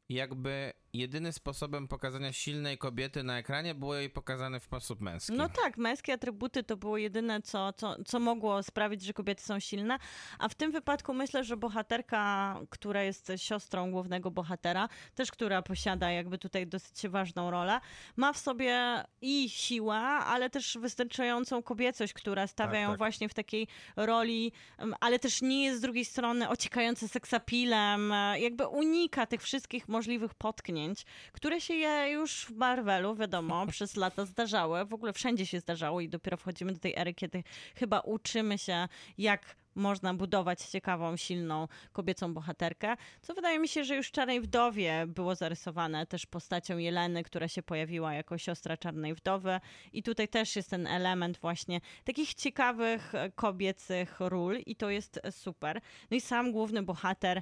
jakby 0.10 0.74
jedyny 0.94 1.34
sposobem 1.34 1.88
pokazania 1.88 2.34
silnej 2.34 2.78
kobiety 2.78 3.24
na 3.24 3.38
ekranie 3.38 3.76
było 3.76 3.96
jej 3.96 4.10
pokazane 4.10 4.60
w 4.60 4.64
sposób 4.64 5.02
męski. 5.02 5.34
No 5.34 5.50
tak, 5.50 5.78
męskie 5.78 6.14
atrybuty 6.14 6.64
to 6.64 6.78
było 6.78 6.98
jedyne, 6.98 7.42
co, 7.42 7.74
co, 7.74 7.96
co 8.06 8.20
mogło 8.20 8.64
sprawić, 8.64 9.02
że 9.02 9.14
kobiety 9.14 9.44
są 9.44 9.60
silne. 9.60 9.98
A 10.40 10.50
w 10.50 10.56
tym 10.56 10.72
wypadku 10.72 11.14
myślę, 11.14 11.44
że 11.44 11.58
bohaterka, 11.58 12.60
która 12.70 13.04
jest 13.04 13.32
siostrą 13.38 13.92
głównego 13.92 14.32
bohatera, 14.32 14.90
też 15.16 15.32
która 15.32 15.62
posiada 15.62 16.12
jakby 16.12 16.38
tutaj 16.38 16.68
dosyć 16.68 17.08
ważną 17.08 17.52
rolę, 17.52 17.80
ma 18.16 18.34
w 18.34 18.38
sobie 18.38 19.04
i 19.22 19.50
siłę, 19.50 19.96
ale 20.00 20.50
też 20.50 20.78
wystarczającą 20.82 21.64
kobiecość, 21.64 22.14
która 22.14 22.48
stawia 22.48 22.80
ją 22.80 22.90
tak. 22.90 22.98
właśnie 22.98 23.30
w 23.30 23.34
takiej 23.34 23.68
roli, 23.96 24.52
ale 25.00 25.20
też 25.20 25.42
nie 25.42 25.64
jest 25.64 25.78
z 25.78 25.82
drugiej 25.82 26.06
strony 26.06 26.50
ociekająca 26.50 27.08
seksapilem, 27.08 28.12
e, 28.12 28.40
jakby 28.40 28.68
unika 28.68 29.26
tych 29.26 29.42
wszystkich 29.42 29.88
możliwych 29.88 30.34
potknięć, 30.34 30.83
które 31.32 31.62
się 31.62 31.74
je 31.74 32.12
już 32.12 32.46
w 32.46 32.52
Marvelu, 32.52 33.16
wiadomo, 33.16 33.68
przez 33.72 33.96
lata 33.96 34.26
zdarzały. 34.26 34.86
W 34.86 34.94
ogóle 34.94 35.14
wszędzie 35.14 35.46
się 35.46 35.60
zdarzało 35.60 36.02
i 36.02 36.10
dopiero 36.10 36.38
wchodzimy 36.38 36.74
do 36.74 36.80
tej 36.80 36.94
ery, 36.96 37.14
kiedy 37.14 37.44
chyba 37.76 38.00
uczymy 38.00 38.58
się, 38.58 38.88
jak 39.18 39.56
można 39.76 40.14
budować 40.14 40.62
ciekawą, 40.62 41.18
silną 41.18 41.68
kobiecą 41.92 42.34
bohaterkę, 42.34 42.96
co 43.22 43.34
wydaje 43.34 43.60
mi 43.60 43.68
się, 43.68 43.84
że 43.84 43.96
już 43.96 44.08
w 44.08 44.12
Czarnej 44.12 44.42
Wdowie 44.42 45.06
było 45.08 45.36
zarysowane 45.36 46.06
też 46.06 46.26
postacią 46.26 46.78
Jeleny, 46.78 47.24
która 47.24 47.48
się 47.48 47.64
pojawiła 47.64 48.14
jako 48.14 48.38
siostra 48.38 48.78
Czarnej 48.78 49.14
Wdowy 49.14 49.60
i 49.94 50.04
tutaj 50.04 50.28
też 50.28 50.56
jest 50.56 50.70
ten 50.70 50.88
element 50.88 51.38
właśnie 51.38 51.82
takich 52.04 52.34
ciekawych 52.34 53.16
e, 53.16 53.32
kobiecych 53.32 54.20
ról 54.20 54.58
i 54.66 54.76
to 54.76 54.90
jest 54.90 55.20
super. 55.32 55.82
No 56.12 56.18
i 56.18 56.22
sam 56.22 56.52
główny 56.52 56.84
bohater 56.84 57.42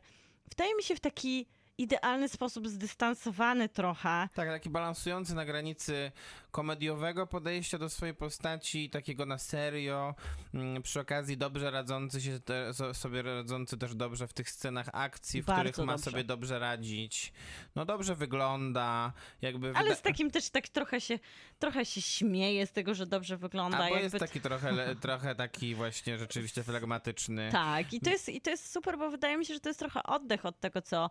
wydaje 0.49 0.75
mi 0.75 0.83
się 0.83 0.95
w 0.95 0.99
taki 0.99 1.45
idealny 1.77 2.29
sposób 2.29 2.67
zdystansowany 2.67 3.69
trochę. 3.69 4.29
Tak, 4.33 4.49
taki 4.49 4.69
balansujący 4.69 5.35
na 5.35 5.45
granicy 5.45 6.11
komediowego 6.51 7.27
podejścia 7.27 7.77
do 7.77 7.89
swojej 7.89 8.15
postaci, 8.15 8.89
takiego 8.89 9.25
na 9.25 9.37
serio, 9.37 10.15
mm, 10.53 10.83
przy 10.83 10.99
okazji 10.99 11.37
dobrze 11.37 11.71
radzący 11.71 12.21
się 12.21 12.39
te, 12.39 12.73
so- 12.73 12.93
sobie 12.93 13.21
radzący 13.21 13.77
też 13.77 13.95
dobrze 13.95 14.27
w 14.27 14.33
tych 14.33 14.49
scenach 14.49 14.89
akcji, 14.93 15.41
w 15.41 15.45
Bardzo 15.45 15.71
których 15.71 15.87
ma 15.87 15.93
dobrze. 15.93 16.11
sobie 16.11 16.23
dobrze 16.23 16.59
radzić. 16.59 17.33
No 17.75 17.85
dobrze 17.85 18.15
wygląda, 18.15 19.13
jakby 19.41 19.73
Ale 19.75 19.95
z 19.95 20.01
takim 20.01 20.31
też 20.31 20.49
tak 20.49 20.67
trochę 20.69 21.01
się, 21.01 21.19
trochę 21.59 21.85
się 21.85 22.01
śmieje 22.01 22.67
z 22.67 22.71
tego, 22.71 22.95
że 22.95 23.05
dobrze 23.05 23.37
wygląda. 23.37 23.77
A 23.77 23.79
bo 23.79 23.85
jakby 23.85 24.03
jest 24.03 24.19
taki 24.19 24.41
trochę, 24.41 24.71
trochę 25.01 25.35
taki 25.35 25.75
właśnie 25.75 26.17
rzeczywiście 26.17 26.63
flegmatyczny. 26.63 27.49
Tak, 27.51 27.93
i 27.93 27.99
to, 27.99 28.09
jest, 28.09 28.29
i 28.29 28.41
to 28.41 28.49
jest 28.49 28.71
super, 28.71 28.97
bo 28.97 29.09
wydaje 29.09 29.37
mi 29.37 29.45
się, 29.45 29.53
że 29.53 29.59
to 29.59 29.69
jest 29.69 29.79
trochę 29.79 30.03
oddech 30.03 30.45
od 30.45 30.59
tego, 30.59 30.81
co 30.81 31.09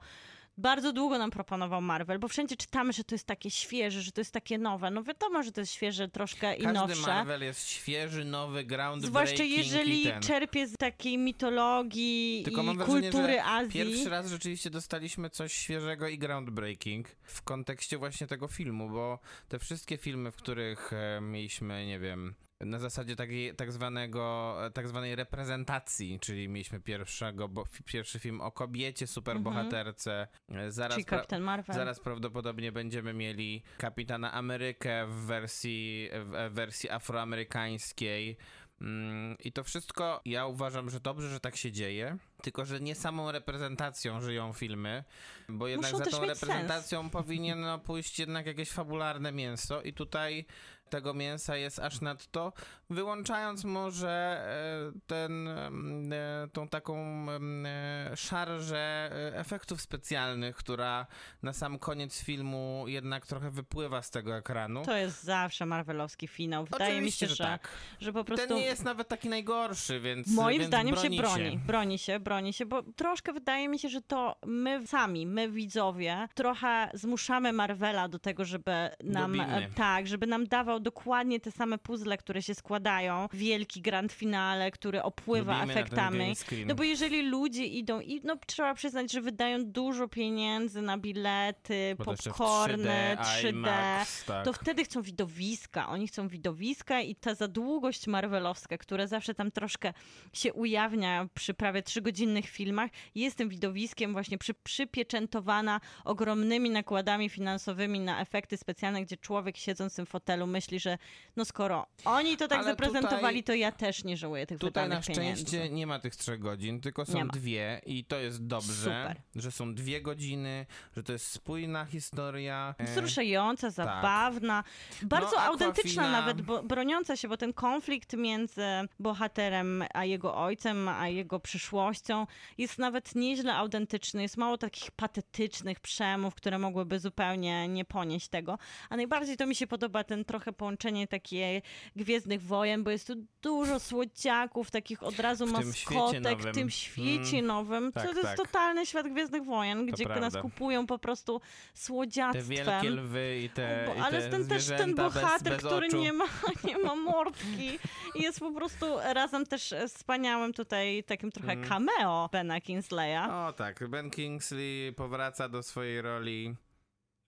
bardzo 0.60 0.92
długo 0.92 1.18
nam 1.18 1.30
proponował 1.30 1.80
Marvel, 1.80 2.18
bo 2.18 2.28
wszędzie 2.28 2.56
czytamy, 2.56 2.92
że 2.92 3.04
to 3.04 3.14
jest 3.14 3.26
takie 3.26 3.50
świeże, 3.50 4.02
że 4.02 4.12
to 4.12 4.20
jest 4.20 4.32
takie 4.32 4.58
nowe. 4.58 4.90
No 4.90 5.02
wiadomo, 5.02 5.42
że 5.42 5.52
to 5.52 5.60
jest 5.60 5.72
świeże 5.72 6.08
troszkę 6.08 6.54
i 6.54 6.62
Każdy 6.62 6.78
nowsze. 6.78 7.06
Marvel 7.06 7.42
jest 7.42 7.68
świeży, 7.68 8.24
nowy, 8.24 8.64
groundbreaking 8.64 9.06
Zwłaszcza 9.06 9.44
i 9.44 9.50
jeżeli 9.50 10.02
ten. 10.04 10.22
czerpie 10.22 10.66
z 10.66 10.76
takiej 10.76 11.18
mitologii 11.18 12.42
Tylko 12.44 12.62
i 12.62 12.64
mam 12.64 12.76
wrażenie, 12.76 13.10
kultury 13.10 13.32
że 13.32 13.44
Azji. 13.44 13.72
Pierwszy 13.72 14.10
raz 14.10 14.26
rzeczywiście 14.26 14.70
dostaliśmy 14.70 15.30
coś 15.30 15.52
świeżego 15.52 16.08
i 16.08 16.18
groundbreaking 16.18 17.08
w 17.22 17.42
kontekście 17.42 17.98
właśnie 17.98 18.26
tego 18.26 18.48
filmu, 18.48 18.90
bo 18.90 19.18
te 19.48 19.58
wszystkie 19.58 19.96
filmy, 19.96 20.30
w 20.30 20.36
których 20.36 20.92
e, 20.92 21.20
mieliśmy, 21.20 21.86
nie 21.86 21.98
wiem, 21.98 22.34
na 22.60 22.78
zasadzie 22.78 23.16
takiej 23.16 23.54
tak 23.54 23.72
zwanego, 23.72 24.56
tak 24.74 24.88
zwanej 24.88 25.16
reprezentacji, 25.16 26.18
czyli 26.20 26.48
mieliśmy 26.48 26.80
pierwszego, 26.80 27.48
bo, 27.48 27.64
pierwszy 27.84 28.18
film 28.18 28.40
o 28.40 28.52
kobiecie, 28.52 29.06
superbohaterce, 29.06 30.28
e, 30.48 30.72
zaraz, 30.72 30.94
Czyli 30.94 31.04
Kapitan 31.04 31.42
Marvel. 31.42 31.76
zaraz 31.76 32.00
prawdopodobnie 32.00 32.72
będziemy 32.72 33.14
mieli 33.14 33.62
Kapitana 33.78 34.32
Amerykę 34.32 35.06
w 35.06 35.14
wersji, 35.14 36.10
w 36.24 36.50
wersji 36.54 36.90
afroamerykańskiej. 36.90 38.36
Mm, 38.80 39.36
I 39.44 39.52
to 39.52 39.64
wszystko, 39.64 40.20
ja 40.24 40.46
uważam, 40.46 40.90
że 40.90 41.00
dobrze, 41.00 41.28
że 41.28 41.40
tak 41.40 41.56
się 41.56 41.72
dzieje, 41.72 42.16
tylko 42.42 42.64
że 42.64 42.80
nie 42.80 42.94
samą 42.94 43.32
reprezentacją 43.32 44.20
żyją 44.20 44.52
filmy, 44.52 45.04
bo 45.48 45.68
jednak 45.68 45.92
Muszą 45.92 46.04
za 46.04 46.10
tą 46.10 46.26
reprezentacją 46.26 47.10
powinien 47.10 47.60
no, 47.60 47.78
pójść 47.78 48.18
jednak 48.18 48.46
jakieś 48.46 48.70
fabularne 48.70 49.32
mięso 49.32 49.82
i 49.82 49.92
tutaj 49.92 50.46
tego 50.90 51.14
mięsa 51.14 51.56
jest 51.56 51.78
aż 51.78 52.00
nadto, 52.00 52.52
wyłączając 52.90 53.64
może 53.64 54.10
e, 54.10 55.00
ten, 55.06 55.48
em, 55.48 56.12
e, 56.12 56.48
tą 56.52 56.68
taką 56.68 56.96
em, 57.30 57.66
e, 57.66 58.16
szarżę 58.16 59.10
efektów 59.34 59.80
specjalnych, 59.80 60.56
która 60.56 61.06
na 61.42 61.52
sam 61.52 61.78
koniec 61.78 62.22
filmu 62.22 62.84
jednak 62.86 63.26
trochę 63.26 63.50
wypływa 63.50 64.02
z 64.02 64.10
tego 64.10 64.36
ekranu. 64.36 64.84
To 64.84 64.96
jest 64.96 65.22
zawsze 65.22 65.66
Marvelowski 65.66 66.28
finał. 66.28 66.64
Wydaje 66.64 66.94
Oczywiście, 66.94 67.26
mi 67.26 67.30
się, 67.30 67.36
że 67.36 67.44
że, 67.44 67.44
tak. 67.44 67.68
że 68.00 68.12
po 68.12 68.24
prostu... 68.24 68.48
Ten 68.48 68.56
nie 68.56 68.64
jest 68.64 68.84
nawet 68.84 69.08
taki 69.08 69.28
najgorszy, 69.28 70.00
więc 70.00 70.28
Moim 70.28 70.58
więc 70.58 70.68
zdaniem 70.68 70.94
broni 70.94 71.16
się 71.16 71.22
broni. 71.22 71.58
Broni 71.58 71.98
się, 71.98 72.20
broni 72.20 72.52
się, 72.52 72.66
bo 72.66 72.82
troszkę 72.82 73.32
wydaje 73.32 73.68
mi 73.68 73.78
się, 73.78 73.88
że 73.88 74.02
to 74.02 74.36
my 74.46 74.86
sami, 74.86 75.26
my 75.26 75.50
widzowie, 75.50 76.28
trochę 76.34 76.90
zmuszamy 76.94 77.52
Marvela 77.52 78.08
do 78.08 78.18
tego, 78.18 78.44
żeby 78.44 78.90
nam 79.04 79.32
Lubimy. 79.32 79.70
tak, 79.74 80.06
żeby 80.06 80.26
nam 80.26 80.46
dawał 80.46 80.79
dokładnie 80.80 81.40
te 81.40 81.50
same 81.50 81.78
puzzle, 81.78 82.16
które 82.16 82.42
się 82.42 82.54
składają. 82.54 83.28
Wielki 83.32 83.82
grand 83.82 84.12
finale, 84.12 84.70
który 84.70 85.02
opływa 85.02 85.60
Lubimy 85.60 85.72
efektami. 85.72 86.34
No 86.66 86.74
bo 86.74 86.82
jeżeli 86.82 87.22
ludzie 87.22 87.66
idą 87.66 88.00
i 88.00 88.20
no 88.24 88.36
trzeba 88.46 88.74
przyznać, 88.74 89.12
że 89.12 89.20
wydają 89.20 89.64
dużo 89.64 90.08
pieniędzy 90.08 90.82
na 90.82 90.98
bilety, 90.98 91.94
Bo 91.98 92.04
popcorny, 92.04 93.16
3D, 93.16 93.42
3D, 93.42 93.50
IMAX, 93.50 94.24
tak. 94.24 94.44
to 94.44 94.52
wtedy 94.52 94.84
chcą 94.84 95.02
widowiska. 95.02 95.88
Oni 95.88 96.08
chcą 96.08 96.28
widowiska 96.28 97.00
i 97.00 97.14
ta 97.14 97.34
zadługość 97.34 98.06
marvelowska, 98.06 98.78
która 98.78 99.06
zawsze 99.06 99.34
tam 99.34 99.50
troszkę 99.50 99.92
się 100.32 100.52
ujawnia 100.52 101.28
przy 101.34 101.54
prawie 101.54 101.82
trzygodzinnych 101.82 102.48
filmach, 102.48 102.90
jest 103.14 103.36
tym 103.36 103.48
widowiskiem 103.48 104.12
właśnie 104.12 104.38
przy, 104.38 104.54
przypieczętowana 104.54 105.80
ogromnymi 106.04 106.70
nakładami 106.70 107.28
finansowymi 107.28 108.00
na 108.00 108.20
efekty 108.20 108.56
specjalne, 108.56 109.02
gdzie 109.02 109.16
człowiek 109.16 109.56
siedząc 109.56 109.92
w 109.92 109.96
tym 109.96 110.06
fotelu 110.06 110.46
myśli, 110.46 110.69
że 110.78 110.98
no 111.36 111.44
skoro 111.44 111.86
oni 112.04 112.36
to 112.36 112.48
tak 112.48 112.58
Ale 112.58 112.70
zaprezentowali, 112.70 113.42
tutaj- 113.42 113.42
to 113.42 113.54
ja 113.54 113.72
też 113.72 114.04
nie 114.04 114.16
żałuję 114.16 114.46
tych 114.46 114.58
Tutaj 114.58 114.88
na 114.88 114.96
wydanych 115.00 115.06
pieniędzy. 115.16 115.42
szczęście 115.46 115.70
nie 115.70 115.86
ma 115.86 115.98
tych 115.98 116.16
trzech 116.16 116.38
godzin, 116.40 116.80
tylko 116.80 117.04
są 117.06 117.28
dwie 117.28 117.80
i 117.86 118.04
to 118.04 118.18
jest 118.18 118.46
dobrze, 118.46 118.72
Super. 118.72 119.20
że 119.36 119.50
są 119.52 119.74
dwie 119.74 120.02
godziny, 120.02 120.66
że 120.96 121.02
to 121.02 121.12
jest 121.12 121.26
spójna 121.26 121.84
historia. 121.84 122.74
e, 122.78 122.84
Wzruszająca, 122.84 123.70
zabawna, 123.70 124.64
bardzo 125.02 125.36
No, 125.36 125.42
autentyczna 125.42 126.02
Aquafina- 126.02 126.10
nawet, 126.12 126.42
bo, 126.42 126.62
broniąca 126.62 127.16
się, 127.16 127.28
bo 127.28 127.36
ten 127.36 127.52
konflikt 127.52 128.12
między 128.16 128.62
bohaterem 128.98 129.84
a 129.94 130.04
jego 130.04 130.36
ojcem, 130.36 130.88
a 130.88 131.08
jego 131.08 131.40
przyszłością 131.40 132.26
jest 132.58 132.78
nawet 132.78 133.14
nieźle 133.14 133.54
autentyczny. 133.54 134.22
Jest 134.22 134.36
mało 134.36 134.58
takich 134.58 134.90
patetycznych 134.90 135.80
przemów, 135.80 136.34
które 136.34 136.58
mogłyby 136.58 136.98
zupełnie 137.00 137.68
nie 137.68 137.84
ponieść 137.84 138.28
tego. 138.28 138.58
A 138.90 138.96
najbardziej 138.96 139.36
to 139.36 139.46
mi 139.46 139.54
się 139.54 139.66
podoba 139.66 140.04
ten 140.04 140.24
trochę 140.24 140.52
połączenie 140.60 141.06
takie 141.08 141.62
Gwiezdnych 141.96 142.42
Wojen, 142.42 142.84
bo 142.84 142.90
jest 142.90 143.06
tu 143.06 143.14
dużo 143.42 143.80
słodziaków, 143.80 144.70
takich 144.70 145.02
od 145.02 145.18
razu 145.20 145.46
W 145.46 145.52
tym 145.52 145.66
maskotek 145.66 146.38
w 146.38 146.54
tym 146.54 146.70
świecie 146.70 147.36
Mm. 147.38 147.46
nowym. 147.46 147.92
Tak, 147.92 148.02
to 148.04 148.10
jest 148.10 148.22
tak. 148.22 148.36
totalny 148.36 148.86
świat 148.86 149.08
Gwiezdnych 149.08 149.44
Wojen, 149.44 149.86
gdzie 149.86 150.04
nas 150.04 150.18
prawda. 150.18 150.40
kupują 150.42 150.86
po 150.86 150.98
prostu 150.98 151.40
Te 151.40 151.46
słodziactwem. 151.74 152.48
wielkie 152.48 152.90
lwy 152.90 153.38
i 153.44 153.50
te, 153.50 153.84
Bo, 153.88 153.94
i 153.94 153.98
ale 153.98 154.22
te 154.22 154.30
ten 154.30 154.48
też 154.48 154.66
ten 154.66 154.94
bohater, 154.94 155.52
bez, 155.52 155.62
bez 155.62 155.72
który 155.72 155.88
nie 155.88 156.12
ma, 156.12 156.24
nie 156.68 156.78
ma 156.78 156.94
mordki 156.96 157.78
jest 158.14 158.40
po 158.40 158.52
prostu 158.52 158.86
razem 159.14 159.46
też 159.46 159.74
wspaniałym 159.88 160.52
tutaj 160.52 161.04
takim 161.04 161.30
trochę 161.32 161.52
Mm. 161.52 161.68
cameo 161.68 162.28
Bena 162.32 162.60
Kingsleya, 162.60 163.30
O 163.30 163.52
tak, 163.52 163.88
Ben 163.88 164.10
Kingsley 164.10 164.92
powraca 164.92 165.48
do 165.48 165.62
swojej 165.62 166.02
roli 166.02 166.54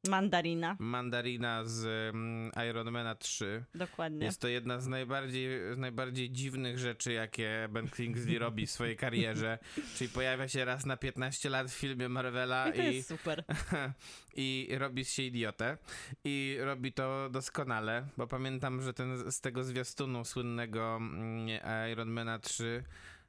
Mandarina, 0.08 0.76
Mandarina 0.78 1.64
z 1.64 1.84
um, 2.14 2.50
Ironmana 2.70 3.14
3. 3.14 3.64
dokładnie. 3.74 4.26
Jest 4.26 4.40
to 4.40 4.48
jedna 4.48 4.80
z 4.80 4.86
najbardziej, 4.86 5.74
z 5.74 5.78
najbardziej 5.78 6.30
dziwnych 6.30 6.78
rzeczy, 6.78 7.12
jakie 7.12 7.68
Ben 7.70 7.88
Kingsley 7.88 8.38
robi 8.38 8.66
w 8.66 8.70
swojej 8.70 8.96
karierze. 8.96 9.58
Czyli 9.96 10.10
pojawia 10.10 10.48
się 10.48 10.64
raz 10.64 10.86
na 10.86 10.96
15 10.96 11.50
lat 11.50 11.70
w 11.70 11.74
filmie 11.74 12.08
Marvela 12.08 12.68
I 12.68 12.72
to 12.72 12.82
i, 12.82 12.96
jest 12.96 13.08
super. 13.08 13.44
i 14.36 14.68
robi 14.78 15.04
się 15.04 15.22
idiotę. 15.22 15.78
I 16.24 16.56
robi 16.60 16.92
to 16.92 17.30
doskonale, 17.30 18.06
bo 18.16 18.26
pamiętam, 18.26 18.82
że 18.82 18.94
ten 18.94 19.32
z 19.32 19.40
tego 19.40 19.64
zwiastunu 19.64 20.24
słynnego 20.24 20.96
mm, 20.96 21.48
Ironmana 21.92 22.38
3 22.38 22.84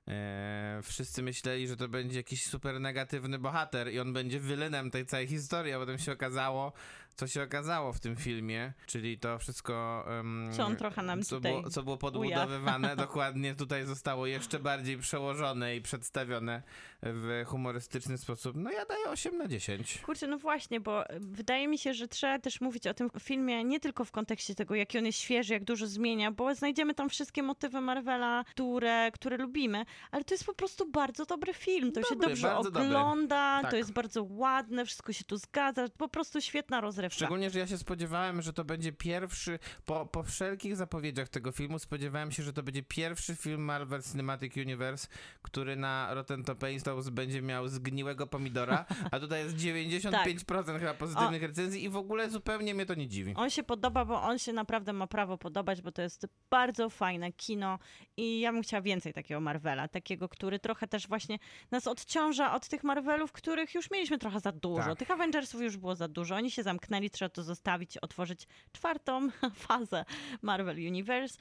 E, 0.08 0.80
wszyscy 0.84 1.24
myśleli, 1.24 1.68
że 1.68 1.78
to 1.78 1.88
będzie 1.88 2.18
jakiś 2.18 2.44
super 2.44 2.80
negatywny 2.80 3.40
bohater 3.40 3.94
i 3.94 4.00
on 4.00 4.14
będzie 4.14 4.40
wylenem 4.40 4.92
tej 4.92 5.06
całej 5.06 5.28
historii, 5.28 5.74
a 5.74 5.80
potem 5.80 5.98
się 5.98 6.12
okazało, 6.12 6.74
co 7.16 7.28
się 7.28 7.44
okazało 7.44 7.94
w 7.94 8.00
tym 8.00 8.16
filmie, 8.16 8.74
czyli 8.86 9.20
to 9.20 9.40
wszystko, 9.40 10.06
em, 10.20 10.50
Co 10.58 10.66
on 10.66 10.76
trochę 10.76 11.02
nam 11.02 11.24
co, 11.24 11.36
tutaj 11.36 11.52
było, 11.52 11.70
co 11.70 11.84
było 11.84 11.98
podbudowywane, 11.98 12.96
dokładnie 13.06 13.56
tutaj 13.56 13.86
zostało 13.86 14.26
jeszcze 14.28 14.60
bardziej 14.60 14.98
przełożone 14.98 15.76
i 15.76 15.82
przedstawione 15.82 16.62
w 17.02 17.44
humorystyczny 17.48 18.18
sposób. 18.18 18.56
No 18.56 18.72
ja 18.72 18.86
daję 18.86 19.06
8 19.10 19.38
na 19.38 19.48
10. 19.48 19.98
Kurczę, 20.06 20.28
no 20.28 20.38
właśnie, 20.38 20.80
bo 20.80 21.04
wydaje 21.20 21.68
mi 21.68 21.78
się, 21.78 21.94
że 21.94 22.08
trzeba 22.08 22.40
też 22.40 22.62
mówić 22.62 22.88
o 22.88 22.94
tym 22.94 23.10
filmie 23.20 23.64
nie 23.64 23.80
tylko 23.80 24.06
w 24.06 24.12
kontekście 24.12 24.56
tego, 24.56 24.76
jaki 24.76 24.98
on 24.98 25.06
jest 25.06 25.20
świeży, 25.20 25.54
jak 25.54 25.64
dużo 25.64 25.88
zmienia, 25.88 26.32
bo 26.32 26.56
znajdziemy 26.56 26.94
tam 26.94 27.10
wszystkie 27.10 27.44
motywy 27.44 27.82
Marvela, 27.82 28.44
które, 28.52 29.12
które 29.12 29.38
lubimy, 29.38 29.86
ale 30.12 30.24
to 30.24 30.34
jest 30.34 30.46
po 30.46 30.54
prostu 30.54 30.92
bardzo 30.92 31.26
dobry 31.26 31.54
film. 31.54 31.92
To 31.92 32.02
się 32.02 32.16
Dobry, 32.16 32.28
dobrze 32.28 32.48
bardzo 32.48 32.72
dobry. 32.72 32.88
ogląda, 32.88 33.60
Tak. 33.62 33.72
to 33.72 33.78
jest 33.78 33.94
bardzo 33.94 34.24
ładne, 34.30 34.86
wszystko 34.86 35.14
się 35.14 35.24
tu 35.24 35.38
zgadza, 35.38 35.86
po 35.98 36.08
prostu 36.10 36.42
świetna 36.42 36.82
rozrywka. 36.82 37.03
Szczególnie, 37.10 37.50
że 37.50 37.60
ja 37.60 37.68
się 37.68 37.78
spodziewałem, 37.78 38.42
że 38.42 38.54
to 38.54 38.66
będzie 38.66 38.92
pierwszy, 38.92 39.60
po, 39.86 40.06
po 40.06 40.24
wszelkich 40.24 40.76
zapowiedziach 40.76 41.30
tego 41.30 41.52
filmu, 41.52 41.80
spodziewałem 41.80 42.32
się, 42.32 42.44
że 42.44 42.54
to 42.54 42.64
będzie 42.64 42.84
pierwszy 42.84 43.36
film 43.36 43.62
Marvel 43.62 44.04
Cinematic 44.04 44.58
Universe, 44.58 45.08
który 45.42 45.76
na 45.76 46.14
Rotten 46.14 46.44
Tomatoes 46.44 47.10
będzie 47.10 47.42
miał 47.42 47.68
zgniłego 47.68 48.28
pomidora, 48.28 48.86
a 49.12 49.20
tutaj 49.20 49.44
jest 49.44 49.56
95% 49.66 50.80
chyba 50.80 50.94
pozytywnych 50.94 51.42
recenzji 51.42 51.84
i 51.84 51.90
w 51.90 51.98
ogóle 51.98 52.30
zupełnie 52.30 52.74
mnie 52.74 52.86
to 52.86 52.94
nie 52.94 53.08
dziwi. 53.08 53.34
On 53.36 53.50
się 53.50 53.64
podoba, 53.64 54.06
bo 54.06 54.22
on 54.22 54.40
się 54.40 54.54
naprawdę 54.54 54.94
ma 54.94 55.08
prawo 55.08 55.38
podobać, 55.38 55.82
bo 55.82 55.92
to 55.92 56.02
jest 56.02 56.28
bardzo 56.50 56.90
fajne 56.90 57.32
kino 57.32 57.80
i 58.18 58.40
ja 58.40 58.54
bym 58.54 58.62
chciała 58.62 58.82
więcej 58.82 59.14
takiego 59.14 59.42
Marvela, 59.42 59.88
takiego, 59.88 60.30
który 60.30 60.60
trochę 60.60 60.88
też 60.88 61.08
właśnie 61.08 61.40
nas 61.72 61.88
odciąża 61.88 62.54
od 62.54 62.68
tych 62.68 62.84
Marvelów, 62.84 63.32
których 63.32 63.74
już 63.74 63.92
mieliśmy 63.92 64.18
trochę 64.18 64.40
za 64.40 64.52
dużo. 64.52 64.84
Tak. 64.84 65.00
Tych 65.00 65.12
Avengersów 65.12 65.62
już 65.62 65.78
było 65.78 65.96
za 65.96 66.08
dużo. 66.08 66.36
Oni 66.36 66.52
się 66.52 66.64
zamknęli, 66.64 66.93
trzeba 67.02 67.30
to 67.30 67.44
zostawić, 67.44 67.98
otworzyć 67.98 68.48
czwartą 68.74 69.30
fazę 69.68 70.06
Marvel 70.42 70.76
Universe 70.78 71.38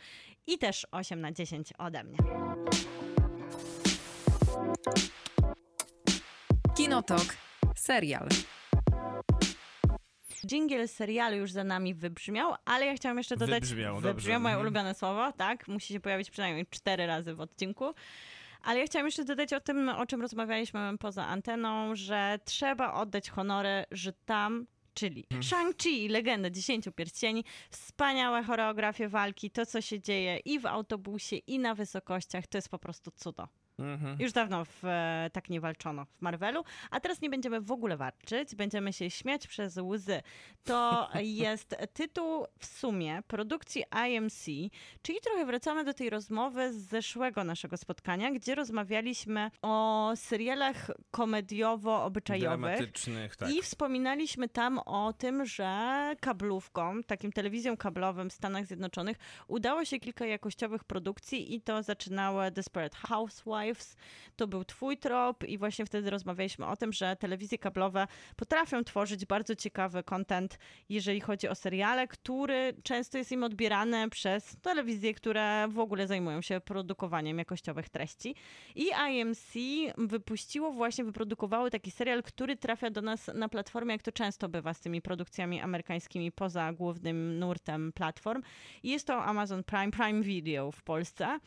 i 0.47 0.59
też 0.59 0.87
8 0.91 1.21
na 1.21 1.33
10 1.33 1.73
ode 1.79 2.05
mnie. 2.05 2.19
Kinotok. 6.77 7.37
Serial. 7.77 8.29
Dżingiel 10.47 10.89
serialu 10.89 11.37
już 11.37 11.53
za 11.53 11.65
nami 11.65 11.95
wybrzmiał, 11.95 12.55
ale 12.65 12.87
ja 12.87 12.95
chciałam 12.95 13.19
jeszcze 13.19 13.37
dodać... 13.37 13.63
Wybrzmiał. 13.63 14.01
Wybrzmiał 14.01 14.41
moje 14.41 14.53
Mhm. 14.55 14.67
ulubione 14.67 14.95
słowo, 14.95 15.33
tak? 15.33 15.69
Musi 15.69 15.93
się 15.93 16.01
pojawić 16.01 16.31
przynajmniej 16.31 16.67
cztery 16.71 17.07
razy 17.07 17.35
w 17.35 17.41
odcinku. 17.41 17.95
Ale 18.63 18.81
ja 18.81 18.87
chciałam 18.87 19.07
jeszcze 19.07 19.25
dodać 19.25 19.53
o 19.53 19.61
tym, 19.61 19.89
o 19.89 20.07
czym 20.07 20.23
rozmawialiśmy 20.23 20.99
poza 21.01 21.27
anteną, 21.27 21.95
że 21.97 22.39
trzeba 22.45 22.95
oddać 22.95 23.31
honory, 23.31 23.85
że 23.91 24.13
tam, 24.13 24.67
czyli 24.95 25.27
Mhm. 25.31 25.43
Shang-Chi, 25.43 26.09
legenda 26.09 26.51
dziesięciu 26.51 26.93
pierścieni, 26.93 27.45
wspaniałe 27.71 28.43
choreografie 28.43 29.09
walki, 29.09 29.51
to 29.51 29.67
co 29.67 29.81
się 29.81 30.01
dzieje 30.01 30.37
i 30.45 30.59
w 30.59 30.67
autobusie, 30.67 31.37
i 31.37 31.59
na 31.59 31.75
wysokościach, 31.75 32.47
to 32.47 32.59
jest 32.59 32.69
po 32.69 32.79
prostu 32.79 33.11
cudo. 33.11 33.49
Mhm. 33.79 34.17
Już 34.21 34.33
dawno 34.33 34.65
w, 34.65 34.85
e, 34.85 35.31
tak 35.33 35.51
nie 35.51 35.61
walczono 35.61 36.05
w 36.05 36.23
Marvelu, 36.23 36.65
a 36.91 37.01
teraz 37.01 37.21
nie 37.21 37.31
będziemy 37.31 37.61
w 37.61 37.73
ogóle 37.73 37.97
walczyć, 37.97 38.55
będziemy 38.55 38.93
się 38.93 39.11
śmiać 39.11 39.47
przez 39.47 39.77
łzy. 39.77 40.23
To 40.65 41.09
jest 41.45 41.77
tytuł 41.93 42.47
w 42.59 42.67
sumie 42.67 43.23
produkcji 43.27 43.85
IMC, 44.09 44.45
czyli 45.03 45.19
trochę 45.21 45.47
wracamy 45.47 45.85
do 45.85 45.95
tej 45.95 46.11
rozmowy 46.11 46.73
z 46.73 46.77
zeszłego 46.77 47.45
naszego 47.45 47.77
spotkania, 47.77 48.31
gdzie 48.31 48.55
rozmawialiśmy 48.55 49.51
o 49.63 50.13
serialach 50.17 50.91
komediowo-obyczajowych. 51.11 52.79
Tak. 53.37 53.51
I 53.51 53.63
wspominaliśmy 53.63 54.49
tam 54.49 54.79
o 54.79 55.13
tym, 55.13 55.47
że 55.47 56.13
kablówkom, 56.21 57.05
takim 57.05 57.33
telewizją 57.33 57.77
kablowym 57.77 58.31
w 58.31 58.33
Stanach 58.33 58.67
Zjednoczonych, 58.67 59.17
udało 59.49 59.85
się 59.85 60.01
kilka 60.01 60.27
jakościowych 60.27 60.85
produkcji 60.85 61.55
i 61.55 61.61
to 61.61 61.83
zaczynały 61.83 62.51
Desperate 62.51 62.97
Housewives, 62.97 63.62
to 64.37 64.47
był 64.47 64.65
twój 64.65 64.99
trop 64.99 65.45
i 65.45 65.59
właśnie 65.59 65.87
wtedy 65.87 66.11
rozmawialiśmy 66.11 66.67
o 66.67 66.77
tym, 66.77 66.93
że 66.93 67.17
telewizje 67.17 67.59
kablowe 67.59 68.07
potrafią 68.37 68.85
tworzyć 68.85 69.27
bardzo 69.27 69.57
ciekawy 69.57 70.03
content, 70.03 70.59
jeżeli 70.89 71.21
chodzi 71.21 71.49
o 71.49 71.55
seriale, 71.55 72.09
który 72.09 72.75
często 72.83 73.19
jest 73.19 73.33
im 73.33 73.45
odbierany 73.45 74.11
przez 74.11 74.57
telewizje, 74.63 75.15
które 75.15 75.69
w 75.69 75.79
ogóle 75.79 76.07
zajmują 76.07 76.43
się 76.43 76.61
produkowaniem 76.61 77.39
jakościowych 77.39 77.89
treści. 77.89 78.35
I 78.75 78.91
IMC 79.11 79.53
wypuściło 79.99 80.73
właśnie, 80.73 81.05
wyprodukowało 81.05 81.71
taki 81.71 81.91
serial, 81.91 82.23
który 82.23 82.57
trafia 82.57 82.91
do 82.91 83.03
nas 83.03 83.31
na 83.35 83.49
platformie, 83.49 83.93
jak 83.93 84.03
to 84.03 84.13
często 84.13 84.49
bywa 84.49 84.75
z 84.75 84.81
tymi 84.81 85.03
produkcjami 85.03 85.61
amerykańskimi 85.61 86.33
poza 86.33 86.73
głównym 86.73 87.39
nurtem 87.39 87.93
platform. 87.93 88.43
I 88.83 88.91
jest 88.91 89.07
to 89.07 89.25
Amazon 89.25 89.65
Prime, 89.65 89.91
Prime 89.91 90.23
Video 90.23 90.73
w 90.73 90.83
Polsce 90.83 91.39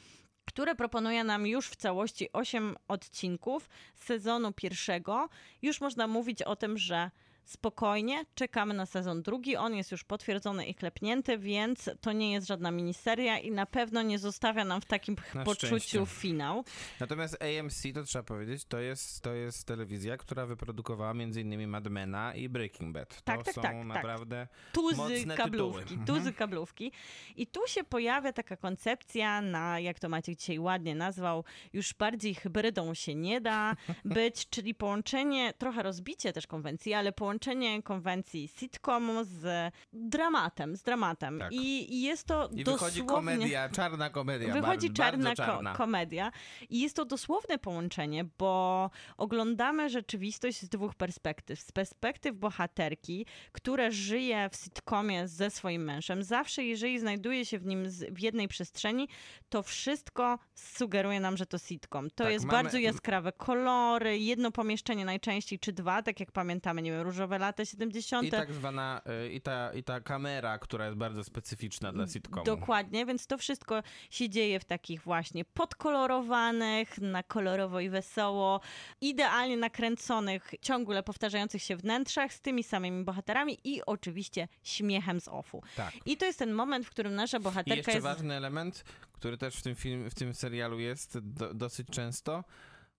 które 0.45 0.75
proponuje 0.75 1.23
nam 1.23 1.47
już 1.47 1.67
w 1.67 1.75
całości 1.75 2.29
8 2.33 2.75
odcinków 2.87 3.69
sezonu 3.95 4.51
pierwszego. 4.51 5.29
Już 5.61 5.81
można 5.81 6.07
mówić 6.07 6.41
o 6.41 6.55
tym, 6.55 6.77
że 6.77 7.11
spokojnie 7.45 8.25
czekamy 8.35 8.73
na 8.73 8.85
sezon 8.85 9.21
drugi. 9.21 9.55
On 9.55 9.75
jest 9.75 9.91
już 9.91 10.03
potwierdzony 10.03 10.65
i 10.65 10.75
klepnięty, 10.75 11.37
więc 11.37 11.89
to 12.01 12.11
nie 12.11 12.33
jest 12.33 12.47
żadna 12.47 12.71
miniseria 12.71 13.39
i 13.39 13.51
na 13.51 13.65
pewno 13.65 14.01
nie 14.01 14.19
zostawia 14.19 14.65
nam 14.65 14.81
w 14.81 14.85
takim 14.85 15.15
Na 15.35 15.43
poczuciu 15.43 15.67
szczęście. 15.79 16.05
finał. 16.05 16.63
Natomiast 16.99 17.37
AMC, 17.43 17.83
to 17.93 18.03
trzeba 18.03 18.23
powiedzieć, 18.23 18.65
to 18.65 18.79
jest, 18.79 19.21
to 19.21 19.33
jest 19.33 19.67
telewizja, 19.67 20.17
która 20.17 20.45
wyprodukowała 20.45 21.11
m.in. 21.11 21.67
Mad 21.67 21.87
Mena 21.87 22.33
i 22.35 22.49
Breaking 22.49 22.93
Bad. 22.93 23.15
To 23.15 23.21
Tak, 23.23 23.43
tak, 23.43 23.53
są 23.55 23.61
tak, 23.61 23.71
tak. 23.75 23.85
naprawdę... 23.85 24.47
tuzy 24.73 24.95
Mocne 24.97 25.35
kablówki, 25.37 25.83
tytuły. 25.89 26.05
tuzy 26.05 26.17
Mhm. 26.19 26.35
kablówki. 26.35 26.91
I 27.35 27.47
tu 27.47 27.59
się 27.67 27.83
pojawia 27.83 28.33
taka 28.33 28.57
koncepcja 28.57 29.41
na, 29.41 29.79
jak 29.79 29.99
to 29.99 30.09
Maciek 30.09 30.37
dzisiaj 30.39 30.59
ładnie 30.59 30.95
nazwał, 30.95 31.43
już 31.73 31.93
bardziej 31.93 32.35
hybrydą 32.35 32.93
się 32.93 33.15
nie 33.15 33.41
da 33.41 33.75
być, 34.05 34.47
czyli 34.53 34.75
połączenie, 34.75 35.53
trochę 35.57 35.83
rozbicie 35.83 36.33
też 36.33 36.47
konwencji, 36.47 36.93
ale 36.93 37.11
połączenie 37.11 37.34
konwencji 37.83 38.47
sitcomu 38.47 39.23
z 39.23 39.73
dramatem, 39.93 40.75
z 40.75 40.81
dramatem. 40.83 41.39
Tak. 41.39 41.51
I, 41.51 41.93
I 41.93 42.01
jest 42.01 42.27
to 42.27 42.49
I 42.53 42.63
dosłownie... 42.63 42.88
wychodzi 43.03 43.03
komedia, 43.05 43.69
czarna 43.69 44.09
komedia. 44.09 44.53
Wychodzi 44.53 44.88
bardzo, 44.89 45.03
czarna, 45.03 45.23
bardzo 45.29 45.43
czarna. 45.43 45.71
Ko- 45.71 45.77
komedia 45.77 46.31
i 46.69 46.81
jest 46.81 46.95
to 46.95 47.05
dosłowne 47.05 47.57
połączenie, 47.57 48.25
bo 48.38 48.89
oglądamy 49.17 49.89
rzeczywistość 49.89 50.61
z 50.61 50.69
dwóch 50.69 50.95
perspektyw. 50.95 51.59
Z 51.59 51.71
perspektyw 51.71 52.36
bohaterki, 52.36 53.25
która 53.51 53.91
żyje 53.91 54.49
w 54.51 54.55
sitcomie 54.55 55.27
ze 55.27 55.49
swoim 55.49 55.83
mężem. 55.83 56.23
Zawsze, 56.23 56.63
jeżeli 56.63 56.99
znajduje 56.99 57.45
się 57.45 57.59
w 57.59 57.65
nim 57.65 57.89
z, 57.89 58.13
w 58.13 58.19
jednej 58.19 58.47
przestrzeni, 58.47 59.07
to 59.49 59.63
wszystko 59.63 60.39
sugeruje 60.55 61.19
nam, 61.19 61.38
że 61.38 61.45
to 61.45 61.57
sitcom. 61.57 62.09
To 62.09 62.23
Tak, 62.23 62.33
jest 62.33 62.45
mamy- 62.45 62.63
bardzo 62.63 62.77
jaskrawe 62.77 63.31
kolory, 63.31 64.19
jedno 64.19 64.51
pomieszczenie 64.51 65.05
najczęściej, 65.05 65.59
czy 65.59 65.73
dwa, 65.73 66.03
tak 66.03 66.19
jak 66.19 66.31
pamiętamy, 66.31 66.81
nie 66.81 66.91
wiem, 66.91 67.01
różowe 67.01 67.24
lata 67.32 67.65
70. 67.65 68.28
I 68.28 68.32
tak 68.32 68.53
zwana, 68.53 69.01
y, 69.26 69.30
i 69.30 69.41
ta, 69.41 69.73
i 69.73 69.84
ta 69.84 69.99
kamera, 70.01 70.59
która 70.59 70.86
jest 70.86 70.97
bardzo 70.97 71.23
specyficzna 71.23 71.91
dla 71.91 72.07
sitcomu. 72.07 72.45
Dokładnie, 72.45 73.05
więc 73.05 73.28
to 73.28 73.38
wszystko 73.38 73.84
się 74.09 74.30
dzieje 74.30 74.59
w 74.59 74.65
takich 74.65 75.01
właśnie 75.01 75.45
podkolorowanych, 75.45 76.97
na 76.97 77.23
kolorowo 77.23 77.80
i 77.80 77.89
wesoło, 77.89 78.61
idealnie 79.01 79.57
nakręconych, 79.57 80.51
ciągle 80.61 81.03
powtarzających 81.03 81.63
się 81.63 81.76
wnętrzach 81.76 82.34
z 82.34 82.41
tymi 82.41 82.63
samymi 82.63 83.03
bohaterami 83.03 83.57
i 83.63 83.82
oczywiście 83.86 84.47
śmiechem 84.63 85.21
z 85.21 85.28
offu. 85.28 85.61
Tak. 85.76 85.93
I 86.05 86.17
to 86.17 86.26
jest 86.26 86.39
ten 86.39 86.53
moment, 86.53 86.86
w 86.86 86.89
którym 86.89 87.15
nasza 87.15 87.38
I 87.38 87.41
bohaterka 87.41 87.76
jeszcze 87.76 87.91
jest... 87.91 88.03
ważny 88.03 88.34
element, 88.34 88.84
który 89.11 89.38
też 89.38 89.55
w 89.55 89.61
tym, 89.61 89.76
film, 89.76 90.09
w 90.09 90.15
tym 90.15 90.34
serialu 90.34 90.80
jest 90.80 91.19
do, 91.19 91.53
dosyć 91.53 91.88
często, 91.91 92.43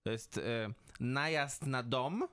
to 0.02 0.10
jest 0.10 0.38
e, 0.38 0.42
najazd 1.00 1.66
na 1.66 1.82
dom 1.82 2.28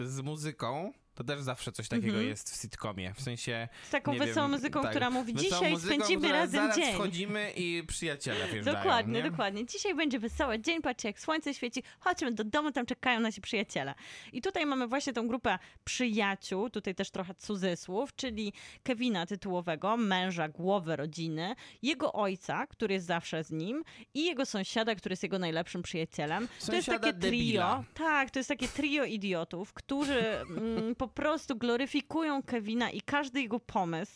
z 0.00 0.20
muzyką. 0.20 0.92
To 1.14 1.24
też 1.24 1.40
zawsze 1.40 1.72
coś 1.72 1.88
takiego 1.88 2.08
Mhm. 2.08 2.26
jest 2.28 2.56
w 2.56 2.60
sitcomie. 2.62 3.14
W 3.14 3.20
sensie. 3.20 3.68
Z 3.88 3.90
taką 3.90 4.18
wesołą 4.18 4.46
wiem, 4.46 4.50
muzyką, 4.50 4.82
tak, 4.82 4.90
która 4.90 5.10
mówi, 5.10 5.34
dzisiaj 5.34 5.70
muzyką, 5.70 5.94
spędzimy 5.94 6.32
razem 6.32 6.60
zaraz 6.60 6.76
dzień. 6.76 6.94
wchodzimy 6.94 7.52
i 7.56 7.82
przyjaciele 7.86 8.46
wjeżdżają, 8.48 8.76
Dokładnie, 8.76 9.22
nie? 9.22 9.30
dokładnie. 9.30 9.66
Dzisiaj 9.66 9.94
będzie 9.94 10.18
wesoły 10.18 10.60
dzień, 10.60 10.82
patrzcie 10.82 11.08
jak 11.08 11.20
słońce 11.20 11.54
świeci, 11.54 11.82
chodźmy 12.00 12.32
do 12.32 12.44
domu, 12.44 12.72
tam 12.72 12.86
czekają 12.86 13.20
nasi 13.20 13.40
przyjaciele. 13.40 13.94
I 14.32 14.42
tutaj 14.42 14.66
mamy 14.66 14.86
właśnie 14.86 15.12
tą 15.12 15.28
grupę 15.28 15.58
przyjaciół, 15.84 16.70
tutaj 16.70 16.94
też 16.94 17.10
trochę 17.10 17.34
cudzysłów, 17.34 18.16
czyli 18.16 18.52
Kevina 18.82 19.26
tytułowego, 19.26 19.96
męża, 19.96 20.48
głowy 20.48 20.96
rodziny, 20.96 21.54
jego 21.82 22.12
ojca, 22.12 22.66
który 22.66 22.94
jest 22.94 23.06
zawsze 23.06 23.44
z 23.44 23.50
nim 23.50 23.82
i 24.14 24.24
jego 24.24 24.46
sąsiada, 24.46 24.94
który 24.94 25.12
jest 25.12 25.22
jego 25.22 25.38
najlepszym 25.38 25.82
przyjacielem. 25.82 26.48
to 26.48 26.52
jest 26.54 26.66
Sąsiada 26.86 26.98
takie 26.98 27.18
trio, 27.18 27.30
debila. 27.30 27.84
tak, 27.94 28.30
to 28.30 28.38
jest 28.38 28.48
takie 28.48 28.68
trio 28.68 29.04
idiotów, 29.04 29.72
którzy 29.72 30.20
mm, 30.40 30.94
po 30.94 31.08
prostu 31.12 31.56
gloryfikują 31.56 32.42
Kevina 32.42 32.90
i 32.90 33.00
każdy 33.00 33.40
jego 33.42 33.60
pomysł, 33.60 34.12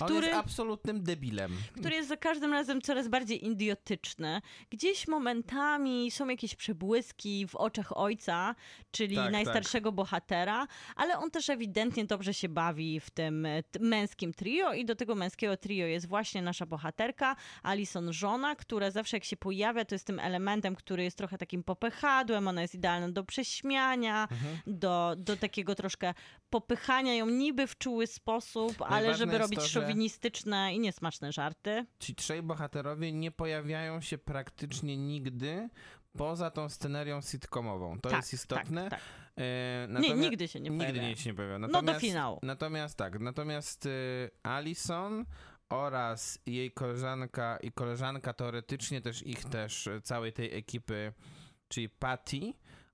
On 0.00 0.06
który 0.06 0.26
jest 0.26 0.38
absolutnym 0.38 1.02
debilem. 1.02 1.52
który 1.78 1.94
jest 1.94 2.08
za 2.08 2.16
każdym 2.16 2.52
razem 2.52 2.80
coraz 2.80 3.08
bardziej 3.08 3.46
idiotyczny. 3.46 4.40
Gdzieś 4.70 5.08
momentami 5.08 6.10
są 6.10 6.28
jakieś 6.28 6.54
przebłyski 6.54 7.46
w 7.46 7.56
oczach 7.56 7.96
ojca, 7.96 8.54
czyli 8.90 9.16
Tak, 9.16 9.32
najstarszego 9.32 9.92
bohatera, 9.92 10.66
ale 10.96 11.18
on 11.18 11.30
też 11.30 11.50
ewidentnie 11.50 12.04
dobrze 12.04 12.34
się 12.34 12.48
bawi 12.48 13.00
w 13.00 13.10
tym 13.10 13.46
e, 13.46 13.62
męskim 13.80 14.34
trio 14.34 14.72
i 14.74 14.84
do 14.84 14.96
tego 14.96 15.14
męskiego 15.14 15.56
trio 15.56 15.86
jest 15.86 16.08
właśnie 16.08 16.42
nasza 16.42 16.66
bohaterka, 16.66 17.36
Alison 17.62 18.12
żona, 18.12 18.56
która 18.56 18.90
zawsze 18.90 19.16
jak 19.16 19.24
się 19.24 19.36
pojawia, 19.36 19.84
to 19.84 19.94
jest 19.94 20.06
tym 20.06 20.18
elementem, 20.18 20.74
który 20.76 21.04
jest 21.04 21.18
trochę 21.18 21.38
takim 21.38 21.62
popychadłem, 21.64 22.48
ona 22.48 22.62
jest 22.62 22.74
idealna 22.74 23.08
do 23.08 23.24
prześmiania, 23.24 24.28
Mhm. 24.30 24.58
do, 24.66 25.14
do 25.18 25.36
takiego 25.36 25.74
troszkę 25.74 26.14
popychania 26.50 27.14
ją 27.14 27.26
niby 27.26 27.66
w 27.66 27.78
czuły 27.78 28.06
sposób, 28.06 28.82
ale 28.82 28.90
Najważne 28.90 29.26
żeby 29.26 29.38
robić 29.38 29.58
to, 29.60 29.66
szowinistyczne 29.68 30.74
i 30.74 30.78
niesmaczne 30.78 31.32
żarty. 31.32 31.86
Ci 31.98 32.14
trzej 32.14 32.42
bohaterowie 32.42 33.12
nie 33.12 33.30
pojawiają 33.30 34.00
się 34.00 34.18
praktycznie 34.18 34.96
nigdy 34.96 35.68
poza 36.18 36.50
tą 36.50 36.68
scenerią 36.68 37.20
sitcomową. 37.20 38.00
To 38.00 38.08
tak, 38.08 38.18
jest 38.18 38.32
istotne. 38.32 38.82
Tak, 38.82 38.90
tak. 38.90 39.00
E, 39.36 39.42
Nie, 39.88 39.94
natomiast- 39.94 40.20
nigdy 40.20 40.48
się 40.48 40.60
nie 40.60 40.70
Nigdy 40.70 40.86
pojawia. 40.86 41.08
nie 41.08 41.16
się 41.16 41.30
nie 41.30 41.34
pojawiają. 41.36 41.58
No 41.58 41.66
do 41.66 41.72
Natomiast, 41.72 42.00
finału. 42.00 42.38
Natomiast 42.42 42.96
tak, 42.96 43.20
natomiast 43.20 43.86
y, 43.86 44.30
Alison 44.42 45.24
oraz 45.68 46.38
jej 46.46 46.70
koleżanka 46.72 47.56
i 47.62 47.72
koleżanka 47.72 48.32
teoretycznie 48.32 49.00
też 49.00 49.26
ich 49.26 49.44
też, 49.44 49.86
y, 49.86 50.00
całej 50.00 50.32
tej 50.32 50.54
ekipy, 50.54 51.12
czyli 51.68 51.88
Patty, 51.88 52.40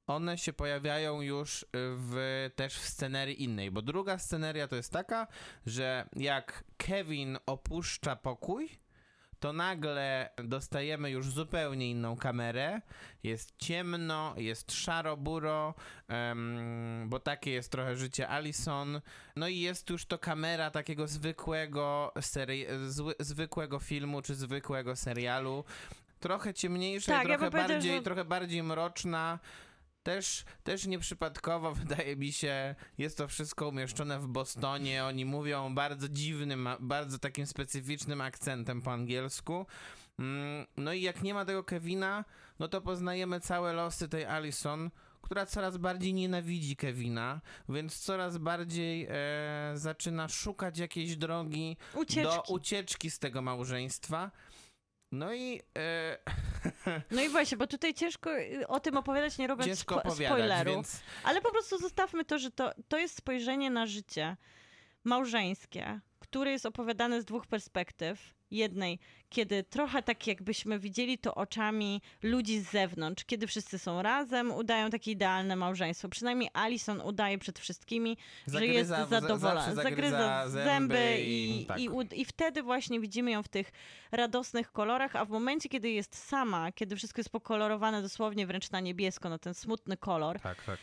one 0.07 0.39
się 0.39 0.53
pojawiają 0.53 1.21
już 1.21 1.67
w, 1.75 2.51
też 2.57 2.75
w 2.75 2.89
scenerii 2.89 3.43
innej, 3.45 3.71
bo 3.71 3.83
druga 3.83 4.19
sceneria 4.19 4.69
to 4.69 4.77
jest 4.77 4.93
taka, 4.93 5.27
że 5.67 6.09
jak 6.17 6.65
Kevin 6.77 7.39
opuszcza 7.47 8.17
pokój, 8.17 8.69
to 9.41 9.53
nagle 9.53 10.31
dostajemy 10.45 11.11
już 11.11 11.31
zupełnie 11.31 11.91
inną 11.91 12.17
kamerę. 12.17 12.81
Jest 13.23 13.53
ciemno, 13.59 14.35
jest 14.37 14.73
szaro-buro, 14.73 15.75
em, 16.09 17.05
bo 17.09 17.21
takie 17.21 17.51
jest 17.51 17.73
trochę 17.73 17.97
życie 17.97 18.29
Alison. 18.29 19.01
No 19.37 19.49
i 19.49 19.59
jest 19.61 19.91
już 19.91 20.07
to 20.07 20.19
kamera 20.19 20.71
takiego 20.71 21.07
zwykłego, 21.07 22.13
seri- 22.21 22.67
zły, 22.89 23.15
zwykłego 23.21 23.79
filmu 23.79 24.23
czy 24.23 24.35
zwykłego 24.35 24.97
serialu. 24.97 25.65
Trochę 26.21 26.55
ciemniejsza, 26.55 27.13
Tak, 27.13 27.29
ja 27.29 27.37
trochę, 27.37 27.51
powiedziała, 27.51 27.69
bardziej, 27.75 27.97
że- 27.97 28.03
trochę 28.03 28.25
bardziej 28.25 28.63
mroczna. 28.63 29.39
Też, 30.07 30.45
też 30.65 30.87
nieprzypadkowo 30.87 31.73
wydaje 31.85 32.17
mi 32.17 32.33
się, 32.33 32.75
jest 32.99 33.19
to 33.19 33.29
wszystko 33.29 33.69
umieszczone 33.69 34.19
w 34.21 34.27
Bostonie. 34.29 35.05
Oni 35.05 35.25
mówią 35.25 35.75
bardzo 35.75 36.09
dziwnym, 36.09 36.69
bardzo 36.81 37.19
takim 37.19 37.47
specyficznym 37.47 38.21
akcentem 38.21 38.83
po 38.83 38.93
angielsku. 38.93 39.67
Mm, 40.19 40.67
No 40.77 40.93
i 40.93 41.03
jak 41.03 41.23
nie 41.23 41.35
ma 41.35 41.45
tego 41.45 41.65
Kevina, 41.65 42.25
no 42.59 42.69
to 42.69 42.81
poznajemy 42.81 43.41
całe 43.41 43.73
losy 43.73 44.09
tej 44.09 44.25
Alison, 44.25 44.91
która 45.23 45.47
coraz 45.47 45.77
bardziej 45.77 46.15
nienawidzi 46.15 46.77
Kevina, 46.77 47.41
więc 47.69 47.99
coraz 47.99 48.39
bardziej 48.39 49.07
e, 49.11 49.73
zaczyna 49.75 50.29
szukać 50.29 50.79
jakiejś 50.79 51.17
drogi 51.17 51.77
Ucieczki. 51.95 52.23
do 52.23 52.43
ucieczki 52.55 53.11
z 53.11 53.19
tego 53.19 53.43
małżeństwa. 53.43 54.31
No 55.17 55.35
i 55.35 55.61
e, 55.79 56.19
No 57.11 57.23
i 57.23 57.29
właśnie, 57.29 57.57
bo 57.57 57.67
tutaj 57.67 57.95
ciężko 57.95 58.39
y, 58.39 58.67
o 58.69 58.81
tym 58.81 58.97
opowiadać, 58.97 59.39
nie 59.39 59.47
robiąc 59.47 59.67
ciężko 59.69 59.95
spo- 59.95 59.99
opowiadać, 59.99 60.27
spoileru. 60.39 60.71
więc 60.71 61.01
Ale 61.25 61.41
po 61.41 61.51
prostu 61.51 61.79
zostawmy 61.79 62.25
to, 62.25 62.39
że 62.39 62.51
to, 62.51 62.73
to 62.89 62.99
jest 62.99 63.17
spojrzenie 63.17 63.71
na 63.71 63.87
życie 63.87 64.37
małżeńskie, 65.05 66.01
które 66.21 66.51
jest 66.51 66.67
opowiadane 66.67 67.23
z 67.23 67.25
dwóch 67.25 67.47
perspektyw. 67.47 68.36
Jednej, 68.51 68.99
kiedy 69.29 69.65
trochę 69.65 70.03
tak 70.03 70.27
jakbyśmy 70.27 70.79
widzieli 70.79 71.19
to 71.19 71.35
oczami 71.35 72.03
ludzi 72.23 72.61
z 72.61 72.71
zewnątrz, 72.71 73.25
kiedy 73.25 73.47
wszyscy 73.47 73.79
są 73.79 74.03
razem, 74.03 74.53
udają 74.53 74.91
takie 74.91 75.11
idealne 75.11 75.57
małżeństwo. 75.57 76.09
Przynajmniej 76.09 76.51
Alison 76.53 77.01
udaje 77.01 77.39
przed 77.39 77.59
wszystkimi, 77.59 78.17
że 78.47 78.67
jest 78.67 78.91
Zagryza- 78.91 79.09
za- 79.09 79.21
zadowolona. 79.21 79.75
Zagryza 79.75 79.83
zagryza 79.83 80.49
zęby, 80.49 81.17
i, 81.21 81.63
i- 81.63 81.67
tak. 81.67 81.81
i, 81.81 81.89
i 82.13 82.25
wtedy 82.25 82.63
właśnie 82.63 83.01
widzimy 83.01 83.31
ją 83.31 83.43
w 83.43 83.49
tych 83.49 83.73
radosnych 84.13 84.73
kolorach, 84.73 85.17
a 85.17 85.25
w 85.25 85.29
momencie, 85.31 85.69
kiedy 85.69 85.91
jest 85.91 86.17
sama, 86.29 86.73
kiedy 86.73 86.97
wszystko 86.97 87.21
jest 87.21 87.31
pokolorowane 87.31 88.03
dosłownie 88.03 88.47
wręcz 88.47 88.71
na 88.71 88.81
niebiesko, 88.81 89.29
na 89.29 89.39
ten 89.39 89.55
smutny 89.55 89.97
kolor, 89.97 90.41
tak, 90.41 90.65
tak. 90.65 90.79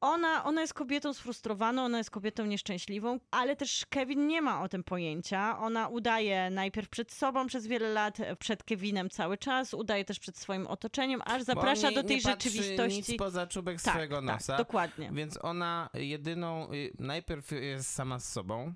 Ona, 0.00 0.44
ona 0.44 0.60
jest 0.60 0.74
kobietą 0.74 1.14
sfrustrowaną, 1.14 1.84
ona 1.84 1.98
jest 1.98 2.10
kobietą 2.10 2.46
nieszczęśliwą, 2.46 3.18
ale 3.30 3.56
też 3.56 3.86
Kevin 3.90 4.26
nie 4.26 4.42
ma 4.42 4.62
o 4.62 4.68
tym 4.68 4.84
pojęcia. 4.84 5.58
Ona 5.58 5.88
udaje 5.88 6.50
najpierw 6.50 6.88
przed 6.88 7.12
sobą 7.12 7.46
przez 7.46 7.66
wiele 7.66 7.88
lat, 7.88 8.18
przed 8.38 8.64
Kevinem 8.64 9.10
cały 9.10 9.38
czas, 9.38 9.74
udaje 9.74 10.04
też 10.04 10.18
przed 10.18 10.38
swoim 10.38 10.66
otoczeniem, 10.66 11.22
aż 11.24 11.42
zaprasza 11.42 11.90
nie, 11.90 11.94
do 11.94 12.02
tej 12.02 12.16
nie 12.16 12.22
rzeczywistości. 12.22 12.98
Nic 12.98 13.16
poza 13.16 13.46
czubek 13.46 13.82
tak, 13.82 13.94
swojego 13.94 14.20
nosa. 14.20 14.56
tak, 14.56 14.66
dokładnie. 14.66 15.10
Więc 15.12 15.44
ona 15.44 15.90
jedyną, 15.94 16.72
y, 16.72 16.92
najpierw 16.98 17.52
jest 17.52 17.90
sama 17.90 18.18
z 18.18 18.32
sobą, 18.32 18.74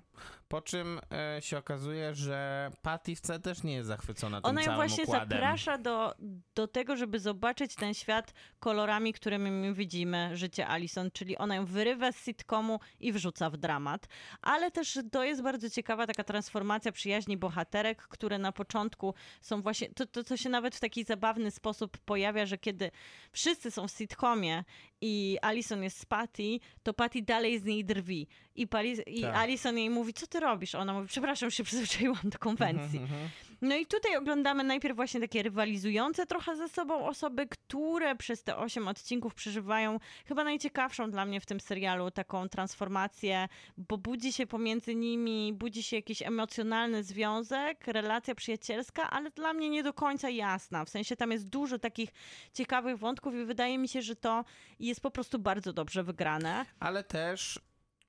po 0.53 0.61
czym 0.61 0.99
e, 1.11 1.41
się 1.41 1.57
okazuje, 1.57 2.15
że 2.15 2.71
Patty 2.81 3.15
wcale 3.15 3.39
też 3.39 3.63
nie 3.63 3.73
jest 3.73 3.87
zachwycona 3.87 4.41
tym 4.41 4.49
Ona 4.49 4.61
ją 4.61 4.75
właśnie 4.75 5.03
układem. 5.03 5.29
zaprasza 5.29 5.77
do, 5.77 6.15
do 6.55 6.67
tego, 6.67 6.95
żeby 6.95 7.19
zobaczyć 7.19 7.75
ten 7.75 7.93
świat 7.93 8.33
kolorami, 8.59 9.13
którymi 9.13 9.51
my 9.51 9.73
widzimy 9.73 10.37
życie 10.37 10.67
Alison, 10.67 11.11
czyli 11.13 11.37
ona 11.37 11.55
ją 11.55 11.65
wyrywa 11.65 12.11
z 12.11 12.25
sitcomu 12.25 12.79
i 12.99 13.11
wrzuca 13.11 13.49
w 13.49 13.57
dramat. 13.57 14.07
Ale 14.41 14.71
też 14.71 14.99
to 15.11 15.23
jest 15.23 15.41
bardzo 15.41 15.69
ciekawa 15.69 16.07
taka 16.07 16.23
transformacja 16.23 16.91
przyjaźni 16.91 17.37
bohaterek, 17.37 18.01
które 18.01 18.37
na 18.37 18.51
początku 18.51 19.13
są 19.41 19.61
właśnie, 19.61 19.89
to, 19.89 20.05
to, 20.05 20.23
to 20.23 20.37
się 20.37 20.49
nawet 20.49 20.75
w 20.75 20.79
taki 20.79 21.03
zabawny 21.03 21.51
sposób 21.51 21.97
pojawia, 21.97 22.45
że 22.45 22.57
kiedy 22.57 22.91
wszyscy 23.31 23.71
są 23.71 23.87
w 23.87 23.91
sitcomie 23.91 24.63
i 25.01 25.37
Alison 25.41 25.83
jest 25.83 25.99
z 25.99 26.05
Patty, 26.05 26.59
to 26.83 26.93
Patty 26.93 27.21
dalej 27.21 27.59
z 27.59 27.63
niej 27.63 27.85
drwi. 27.85 28.27
I, 28.55 28.67
Pali- 28.67 29.03
i 29.07 29.21
Tak. 29.21 29.35
Alison 29.35 29.77
jej 29.77 29.89
mówi, 29.89 30.13
co 30.13 30.27
ty 30.27 30.39
robisz? 30.39 30.75
Ona 30.75 30.93
mówi, 30.93 31.07
przepraszam, 31.07 31.51
się 31.51 31.63
przyzwyczaiłam 31.63 32.21
do 32.23 32.39
konwencji. 32.39 32.99
Mhm, 32.99 33.29
No 33.63 33.75
i 33.75 33.85
tutaj 33.85 34.17
oglądamy 34.17 34.63
najpierw 34.63 34.95
właśnie 34.95 35.19
takie 35.19 35.43
rywalizujące 35.43 36.25
trochę 36.25 36.55
ze 36.55 36.69
sobą 36.69 37.07
osoby, 37.07 37.47
które 37.47 38.15
przez 38.15 38.43
te 38.43 38.57
osiem 38.57 38.87
odcinków 38.87 39.35
przeżywają 39.35 39.99
chyba 40.25 40.43
najciekawszą 40.43 41.11
dla 41.11 41.25
mnie 41.25 41.41
w 41.41 41.45
tym 41.45 41.59
serialu 41.59 42.11
taką 42.11 42.49
transformację, 42.49 43.47
bo 43.77 43.97
budzi 43.97 44.33
się 44.33 44.47
pomiędzy 44.47 44.95
nimi, 44.95 45.53
budzi 45.53 45.83
się 45.83 45.95
jakiś 45.95 46.21
emocjonalny 46.21 47.03
związek, 47.03 47.87
relacja 47.87 48.35
przyjacielska, 48.35 49.09
ale 49.09 49.31
dla 49.31 49.53
mnie 49.53 49.69
nie 49.69 49.83
do 49.83 49.93
końca 49.93 50.29
jasna. 50.29 50.85
W 50.85 50.89
sensie 50.89 51.15
tam 51.15 51.31
jest 51.31 51.49
dużo 51.49 51.79
takich 51.79 52.09
ciekawych 52.53 52.97
wątków 52.97 53.33
i 53.35 53.45
wydaje 53.45 53.77
mi 53.77 53.87
się, 53.87 54.01
że 54.01 54.15
to 54.15 54.45
jest 54.79 55.01
po 55.01 55.11
prostu 55.11 55.39
bardzo 55.39 55.73
dobrze 55.73 56.03
wygrane. 56.03 56.65
Ale 56.79 57.03
też 57.03 57.59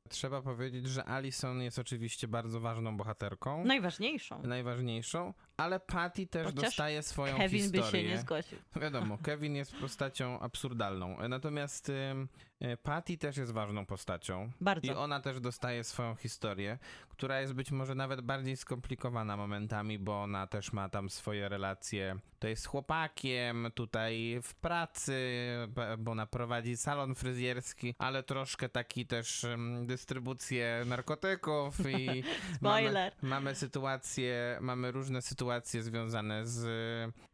trzeba 0.09 0.43
powiedzieć, 0.43 0.89
że 0.89 1.05
Alison 1.05 1.63
jest 1.63 1.79
oczywiście 1.79 2.29
bardzo 2.29 2.61
ważną 2.61 2.97
bohaterką. 2.97 3.65
Najważniejszą. 3.65 4.43
Najważniejszą, 4.43 5.35
ale 5.57 5.81
Patty 5.81 6.27
też 6.27 6.47
Chociaż 6.47 6.65
dostaje 6.65 7.03
swoją 7.03 7.37
Kevin 7.37 7.63
historię. 7.63 7.85
by 7.85 7.91
się 7.91 8.03
nie 8.03 8.19
zgłosił. 8.19 8.59
Wiadomo, 8.77 9.19
Kevin 9.19 9.57
jest 9.57 9.77
postacią 9.77 10.41
absurdalną. 10.41 11.29
Natomiast 11.29 11.89
y, 11.89 12.77
Patty 12.83 13.19
też 13.19 13.37
jest 13.37 13.53
ważną 13.53 13.87
postacią. 13.87 14.51
Bardzo. 14.61 14.93
I 14.93 14.95
ona 14.97 15.21
też 15.21 15.41
dostaje 15.41 15.85
swoją 15.85 16.15
historię, 16.15 16.79
która 17.09 17.41
jest 17.41 17.53
być 17.53 17.71
może 17.71 17.95
nawet 17.95 18.21
bardziej 18.21 18.57
skomplikowana 18.57 19.37
momentami, 19.37 19.99
bo 19.99 20.23
ona 20.23 20.47
też 20.47 20.73
ma 20.73 20.89
tam 20.89 21.11
swoje 21.11 21.49
relacje 21.49 22.17
tutaj 22.33 22.57
z 22.57 22.67
chłopakiem, 22.67 23.69
tutaj 23.75 24.41
w 24.43 24.55
pracy, 24.55 25.15
bo 25.99 26.11
ona 26.11 26.27
prowadzi 26.27 26.77
salon 26.77 27.15
fryzjerski, 27.15 27.95
ale 27.99 28.23
troszkę 28.23 28.69
taki 28.69 29.07
też 29.07 29.47
dystrybucję 29.83 30.83
narkotyków 30.87 31.75
i 31.91 32.25
Spoiler. 32.57 33.13
Mamy, 33.23 33.35
mamy 33.35 33.55
sytuacje, 33.55 34.59
mamy 34.61 34.93
różne 34.93 35.23
sytuacje 35.23 35.44
związane 35.83 36.47
z, 36.47 36.61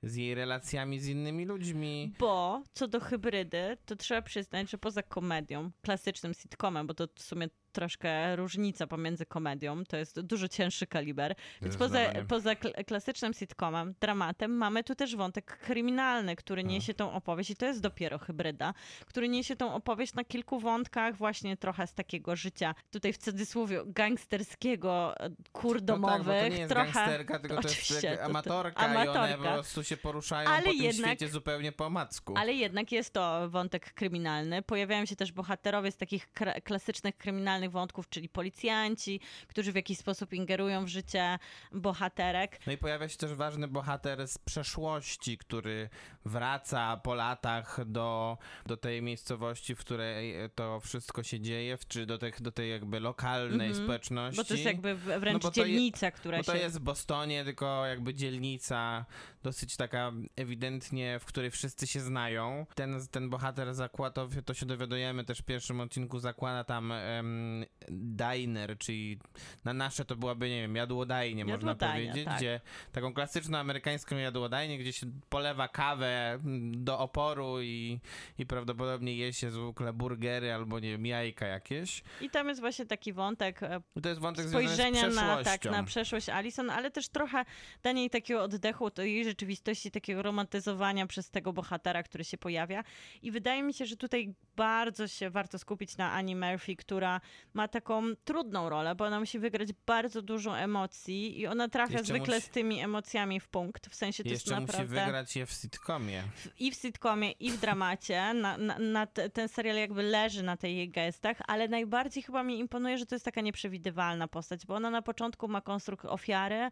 z 0.03 0.17
jej 0.17 0.35
relacjami 0.35 1.01
z 1.01 1.09
innymi 1.09 1.45
ludźmi. 1.45 2.13
Bo 2.19 2.63
co 2.73 2.89
do 2.89 3.01
hybrydy, 3.01 3.77
to 3.87 3.97
trzeba 3.97 4.23
przyznać, 4.23 4.71
że 4.71 4.79
poza 4.79 5.03
komedią, 5.03 5.71
klasycznym 5.83 6.35
sitcomem, 6.35 6.87
bo 6.87 6.95
to 6.95 7.09
w 7.15 7.23
sumie 7.23 7.49
troszkę 7.73 8.37
różnica 8.37 8.87
pomiędzy 8.87 9.27
komedią, 9.27 9.85
to 9.85 9.97
jest 9.97 10.21
dużo 10.21 10.49
cięższy 10.49 10.87
kaliber. 10.87 11.35
Więc 11.63 11.77
poza, 11.77 11.99
poza 12.29 12.55
kl- 12.57 12.85
klasycznym 12.87 13.33
sitcomem, 13.35 13.95
dramatem, 14.01 14.51
mamy 14.57 14.85
tu 14.85 14.95
też 14.95 15.17
wątek 15.17 15.59
kryminalny, 15.59 16.37
który 16.37 16.63
No. 16.65 16.71
niesie 16.71 16.95
tą 16.95 17.13
opowieść 17.13 17.51
i 17.51 17.57
to 17.57 17.67
jest 17.67 17.81
dopiero 17.81 18.19
hybryda, 18.19 18.75
który 19.07 19.29
niesie 19.29 19.57
tą 19.57 19.75
opowieść 19.75 20.15
na 20.15 20.25
kilku 20.25 20.61
wątkach 20.61 21.17
właśnie 21.17 21.57
trochę 21.57 21.87
z 21.87 21.95
takiego 21.95 22.37
życia, 22.37 22.75
tutaj 22.91 23.13
w 23.13 23.19
cudzysłowie 23.19 23.83
gangsterskiego, 23.87 25.15
e, 25.21 25.31
kur 25.53 25.75
No 25.75 25.79
tak, 25.81 25.87
domowych, 25.87 26.43
to 26.43 26.49
nie 26.49 26.57
jest 26.59 26.73
trochę... 26.73 26.93
gangsterka, 26.93 27.39
tylko 27.39 27.63
to 27.63 27.69
jest 27.69 27.89
to- 28.03 28.17
to- 28.17 28.23
amatorka, 28.25 28.83
i 28.83 28.91
one 28.91 29.01
amatorka. 29.01 29.37
po 29.37 29.43
prostu 29.55 29.85
się 29.85 29.97
poruszają 29.97 30.49
Ale 30.51 30.63
po 30.63 30.71
tym 30.71 30.79
jednak- 30.83 31.11
świecie 31.11 31.29
zupełnie 31.29 31.73
po 31.73 31.87
omacku. 31.87 32.35
Ale 32.37 32.53
jednak 32.53 32.93
jest 32.93 33.13
to 33.13 33.49
wątek 33.51 33.95
kryminalny. 33.95 34.63
Pojawiają 34.63 35.07
się 35.07 35.17
też 35.17 35.33
bohaterowie 35.33 35.93
z 35.93 35.97
takich 35.97 36.29
klasycznych 36.65 37.17
kryminalnych 37.17 37.60
wątków, 37.69 38.09
czyli 38.09 38.29
policjanci, 38.29 39.21
którzy 39.49 39.73
w 39.73 39.75
jakiś 39.75 39.99
sposób 39.99 40.33
ingerują 40.33 40.85
w 40.85 40.89
życie 40.89 41.39
bohaterek. 41.73 42.59
No 42.67 42.73
i 42.73 42.79
pojawia 42.79 43.09
się 43.09 43.17
też 43.17 43.35
ważny 43.35 43.69
bohater 43.69 44.29
z 44.29 44.39
przeszłości, 44.39 45.39
który 45.39 45.89
wraca 46.25 46.97
po 46.97 47.15
latach 47.15 47.81
do, 47.87 48.39
do 48.67 48.77
tej 48.77 49.03
miejscowości, 49.03 49.75
w 49.75 49.79
której 49.81 50.35
to 50.55 50.81
wszystko 50.81 51.23
się 51.23 51.41
dzieje, 51.41 51.79
czy 51.89 52.07
do, 52.07 52.19
tych, 52.19 52.43
do 52.43 52.53
tej 52.53 52.71
jakby 52.71 53.01
lokalnej 53.01 53.69
Mhm. 53.69 53.85
społeczności. 53.85 54.37
Bo 54.37 54.45
to 54.45 54.55
jest 54.55 54.67
jakby 54.67 54.95
wręcz 54.95 55.43
No 55.43 55.51
to 55.51 55.61
je- 55.61 55.67
dzielnica, 55.67 56.11
która 56.11 56.39
Bo 56.39 56.45
to 56.45 56.53
się... 56.53 56.59
jest 56.59 56.77
w 56.79 56.83
Bostonie, 56.83 57.45
tylko 57.45 57.87
jakby 57.87 58.15
dzielnica 58.15 59.05
dosyć 59.43 59.77
taka 59.77 60.13
ewidentnie, 60.37 61.19
w 61.19 61.25
której 61.25 61.51
wszyscy 61.51 61.87
się 61.87 62.01
znają. 62.01 62.67
Ten, 62.75 63.07
ten 63.11 63.31
bohater 63.31 63.75
zakłada, 63.75 64.27
to 64.45 64.55
się 64.55 64.67
dowiadujemy 64.67 65.25
też 65.25 65.39
w 65.39 65.43
pierwszym 65.43 65.81
odcinku, 65.81 66.19
zakłada 66.19 66.65
tam 66.65 66.93
em, 66.93 67.50
diner, 67.89 68.79
czyli 68.79 69.19
na 69.65 69.73
nasze 69.73 70.05
to 70.05 70.17
byłaby, 70.17 70.49
nie 70.49 70.61
wiem, 70.61 70.77
jadłodajnie, 70.77 71.45
można 71.45 71.75
powiedzieć, 71.75 72.25
tak. 72.25 72.37
gdzie 72.37 72.61
taką 72.93 73.15
klasyczną 73.15 73.59
amerykańską 73.59 74.17
jadłodajnię, 74.17 74.79
gdzie 74.79 74.93
się 74.93 75.07
polewa 75.29 75.69
kawę 75.69 76.33
mm, 76.33 76.85
do 76.85 76.99
oporu 76.99 77.63
i, 77.63 78.01
i 78.39 78.47
prawdopodobnie 78.47 79.17
je 79.17 79.33
się 79.33 79.51
zwykle 79.51 79.93
burgery 79.93 80.53
albo, 80.53 80.79
nie 80.79 80.91
wiem, 80.91 81.07
jajka 81.07 81.47
jakieś. 81.47 82.03
I 82.21 82.31
tam 82.31 82.49
jest 82.49 82.61
właśnie 82.61 82.87
taki 82.87 83.13
wątek 83.13 83.63
e, 83.63 83.81
to 84.03 84.09
jest 84.09 84.21
wątek 84.21 84.49
spojrzenia 84.49 85.09
na, 85.09 85.45
tak, 85.45 85.65
na 85.65 85.85
przeszłość 85.85 86.29
Alison, 86.29 86.71
ale 86.71 86.91
też 86.91 87.09
trochę 87.09 87.45
danie 87.83 88.01
jej 88.01 88.11
takiego 88.11 88.43
oddechu 88.43 88.91
do 88.91 89.03
jej 89.03 89.25
rzeczywistości, 89.25 89.91
takiego 89.91 90.23
romantyzowania 90.23 91.07
przez 91.07 91.31
tego 91.31 91.53
bohatera, 91.53 92.03
który 92.03 92.25
się 92.25 92.39
pojawia. 92.39 92.85
I 93.23 93.31
wydaje 93.31 93.63
mi 93.63 93.75
się, 93.75 93.87
że 93.87 93.97
tutaj 93.97 94.35
bardzo 94.57 95.09
się 95.09 95.31
warto 95.31 95.59
skupić 95.59 95.97
na 95.97 96.13
Annie 96.13 96.37
Murphy, 96.37 96.77
która 96.77 97.21
ma 97.55 97.69
taką 97.69 98.03
trudną 98.25 98.69
rolę, 98.69 98.95
bo 98.95 99.05
ona 99.05 99.21
musi 99.21 99.39
wygrać 99.39 99.69
bardzo 99.87 100.23
dużo 100.23 100.59
emocji 100.59 101.41
i 101.41 101.47
ona 101.47 101.69
trafia 101.69 101.93
Jeszcze 101.93 102.07
zwykle 102.07 102.37
musi- 102.37 102.47
z 102.47 102.49
tymi 102.51 102.81
emocjami 102.81 103.41
w 103.41 103.49
punkt. 103.49 103.87
W 103.89 103.95
sensie 103.95 104.23
to 104.25 104.29
Jeszcze 104.31 104.51
jest 104.51 104.61
musi 104.61 104.67
naprawdę 104.79 105.05
wygrać 105.05 105.37
je 105.37 105.47
w 105.47 105.51
sitcomie. 105.53 106.23
i 106.59 106.71
w 106.71 106.75
sitcomie, 106.75 107.31
i 107.31 107.51
w 107.51 107.61
dramacie. 107.61 108.35
Na, 108.35 108.59
na, 108.59 108.79
na 108.79 109.07
te, 109.07 109.31
ten 109.31 109.49
serial 109.49 109.77
jakby 109.77 110.03
leży 110.03 110.43
na 110.43 110.57
tej 110.57 110.77
jej 110.77 110.91
gestach, 110.91 111.37
ale 111.47 111.69
najbardziej 111.69 112.23
chyba 112.23 112.43
mi 112.43 112.59
imponuje, 112.59 112.99
że 112.99 113.07
to 113.07 113.15
jest 113.15 113.25
taka 113.25 113.41
nieprzewidywalna 113.41 114.29
postać, 114.29 114.67
bo 114.67 114.75
ona 114.75 114.91
na 114.91 115.03
początku 115.03 115.49
ma 115.49 115.61
konstrukt 115.61 116.05
ofiary 116.05 116.71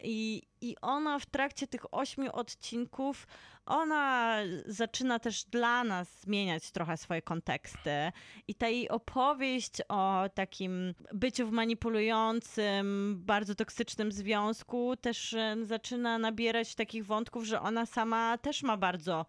I, 0.00 0.42
I 0.60 0.76
ona 0.82 1.18
w 1.18 1.26
trakcie 1.26 1.66
tych 1.66 1.94
ośmiu 1.94 2.32
odcinków, 2.32 3.26
ona 3.66 4.36
zaczyna 4.66 5.18
też 5.18 5.44
dla 5.44 5.84
nas 5.84 6.20
zmieniać 6.20 6.70
trochę 6.70 6.96
swoje 6.96 7.22
konteksty. 7.22 8.12
I 8.48 8.54
ta 8.54 8.68
jej 8.68 8.88
opowieść 8.88 9.72
o 9.88 10.24
takim 10.34 10.94
byciu 11.14 11.46
w 11.46 11.52
manipulującym, 11.52 13.16
bardzo 13.20 13.54
toksycznym 13.54 14.12
związku 14.12 14.96
też 14.96 15.36
zaczyna 15.62 16.18
nabierać 16.18 16.74
takich 16.74 17.06
wątków, 17.06 17.44
że 17.44 17.60
ona 17.60 17.86
sama 17.86 18.38
też 18.38 18.62
ma 18.62 18.76
bardzo 18.76 19.26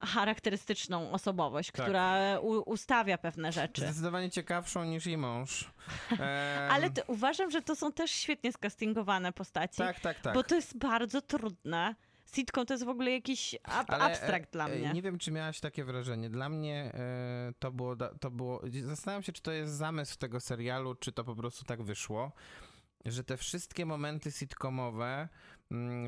charakterystyczną 0.00 1.10
osobowość, 1.10 1.70
Tak. 1.72 1.82
która 1.86 2.38
u, 2.40 2.50
ustawia 2.70 3.18
pewne 3.18 3.52
rzeczy. 3.52 3.82
Zdecydowanie 3.82 4.30
ciekawszą 4.30 4.84
niż 4.84 5.06
jej 5.06 5.18
mąż. 5.18 5.70
Em, 6.10 6.18
Ale 6.74 6.90
to, 6.90 7.02
uważam, 7.06 7.50
że 7.50 7.62
to 7.62 7.76
są 7.76 7.92
też 7.92 8.10
świetnie 8.10 8.52
skastingowane 8.52 9.32
postaci, 9.32 9.76
Tak, 9.76 10.00
tak, 10.00 10.20
tak. 10.20 10.34
bo 10.34 10.42
to 10.42 10.54
jest 10.54 10.78
bardzo 10.78 11.22
trudne. 11.22 11.94
Sitcom 12.34 12.66
to 12.66 12.74
jest 12.74 12.84
w 12.84 12.88
ogóle 12.88 13.10
jakiś 13.10 13.54
ab- 13.62 13.90
Ale, 13.90 14.04
abstrakt 14.04 14.48
e, 14.48 14.52
dla 14.52 14.68
e, 14.68 14.78
mnie. 14.78 14.92
Nie 14.92 15.02
wiem, 15.02 15.18
czy 15.18 15.30
miałaś 15.30 15.60
takie 15.60 15.84
wrażenie. 15.84 16.30
Dla 16.30 16.48
mnie 16.48 16.92
e, 16.94 17.52
to, 17.58 17.72
było, 17.72 17.96
to 18.20 18.30
było. 18.30 18.60
Zastanawiam 18.82 19.22
się, 19.22 19.32
czy 19.32 19.42
to 19.42 19.52
jest 19.52 19.72
zamysł 19.72 20.18
tego 20.18 20.40
serialu, 20.40 20.94
czy 20.94 21.12
to 21.12 21.24
po 21.24 21.36
prostu 21.36 21.64
tak 21.64 21.82
wyszło. 21.82 22.32
Że 23.04 23.24
te 23.24 23.36
wszystkie 23.36 23.86
momenty 23.86 24.32
sitcomowe 24.32 25.28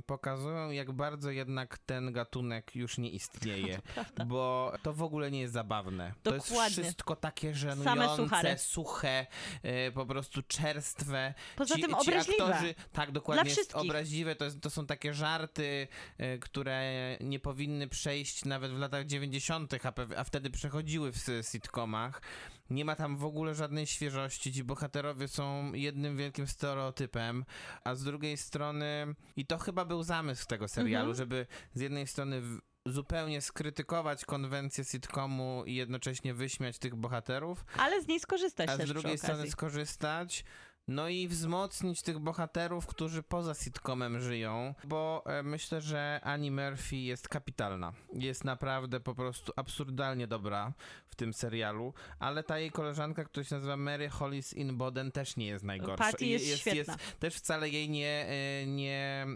pokazują, 0.06 0.70
jak 0.70 0.92
bardzo 0.92 1.30
jednak 1.30 1.78
ten 1.78 2.12
gatunek 2.12 2.76
już 2.76 2.98
nie 2.98 3.10
istnieje. 3.10 3.80
bo 4.26 4.72
to 4.82 4.92
w 4.92 5.02
ogóle 5.02 5.30
nie 5.30 5.40
jest 5.40 5.52
zabawne. 5.52 6.14
To 6.22 6.34
jest 6.34 6.48
Dokładnie. 6.48 6.82
wszystko 6.82 7.16
takie 7.16 7.54
żenujące, 7.54 8.58
suche, 8.58 9.26
e, 9.62 9.92
po 9.92 10.06
prostu 10.06 10.42
czerstwe. 10.42 11.34
Poza 11.56 11.74
ci, 11.74 11.82
tym 11.82 11.90
ci 11.90 11.96
obraźliwe. 11.96 12.44
aktorzy, 12.44 12.74
tak, 12.92 13.12
dokładnie, 13.12 13.44
jest 13.44 13.56
wszystkich. 13.56 13.82
obraźliwe. 13.82 14.36
To, 14.36 14.44
jest, 14.44 14.60
to 14.60 14.70
są 14.70 14.86
takie 14.86 15.14
żarty, 15.14 15.88
e, 16.18 16.38
które 16.38 16.92
nie 17.20 17.38
powinny 17.38 17.88
przejść 17.88 18.44
nawet 18.44 18.72
w 18.72 18.78
latach 18.78 19.06
90., 19.06 19.74
a, 19.74 19.92
a 20.16 20.24
wtedy 20.24 20.50
przechodziły 20.50 21.12
w 21.12 21.26
sitcomach. 21.52 22.22
Nie 22.70 22.84
ma 22.84 22.96
tam 22.96 23.16
w 23.16 23.24
ogóle 23.24 23.54
żadnej 23.54 23.86
świeżości. 23.86 24.52
Ci 24.52 24.64
bohaterowie 24.64 25.28
są 25.28 25.72
jednym 25.72 26.16
wielkim 26.16 26.46
stereotypem, 26.46 27.44
a 27.84 27.94
z 27.94 28.04
drugiej 28.04 28.36
strony, 28.36 29.14
i 29.36 29.46
to 29.46 29.58
chyba 29.58 29.84
był 29.84 30.02
zamysł 30.02 30.46
tego 30.46 30.68
serialu, 30.68 31.10
Mhm. 31.10 31.16
żeby 31.16 31.46
z 31.74 31.80
jednej 31.80 32.06
strony 32.06 32.42
zupełnie 32.86 33.40
skrytykować 33.40 34.24
konwencję 34.24 34.84
sitcomu 34.84 35.62
i 35.66 35.74
jednocześnie 35.74 36.34
wyśmiać 36.34 36.78
tych 36.78 36.94
bohaterów, 36.96 37.64
Ale 37.78 38.02
z 38.02 38.06
niej 38.08 38.20
skorzystać 38.20 38.68
a 38.70 38.76
z 38.76 38.88
drugiej 38.88 39.18
strony 39.18 39.50
skorzystać. 39.50 40.44
No 40.88 41.08
i 41.08 41.28
wzmocnić 41.28 42.02
tych 42.02 42.18
bohaterów, 42.18 42.86
którzy 42.86 43.22
poza 43.22 43.54
sitcomem 43.54 44.20
żyją, 44.20 44.74
bo 44.84 45.22
e, 45.26 45.42
myślę, 45.42 45.80
że 45.80 46.20
Annie 46.24 46.50
Murphy 46.50 46.96
jest 46.96 47.28
kapitalna. 47.28 47.92
Jest 48.12 48.44
naprawdę 48.44 49.00
po 49.00 49.14
prostu 49.14 49.52
absurdalnie 49.56 50.26
dobra 50.26 50.72
w 51.08 51.14
tym 51.14 51.34
serialu, 51.34 51.94
ale 52.18 52.42
ta 52.42 52.58
jej 52.58 52.70
koleżanka, 52.70 53.24
która 53.24 53.44
się 53.44 53.54
nazywa 53.54 53.76
Mary 53.76 54.08
Hollis 54.08 54.52
in 54.52 54.76
Boden 54.76 55.12
też 55.12 55.36
nie 55.36 55.46
jest 55.46 55.64
najgorsza. 55.64 56.04
Patty 56.04 56.26
I 56.26 56.30
jest 56.30 56.58
świetna. 56.58 56.96
też 57.18 57.34
wcale 57.34 57.68
jej 57.68 57.90
nie, 57.90 58.26
e, 58.28 58.66
nie 58.66 59.26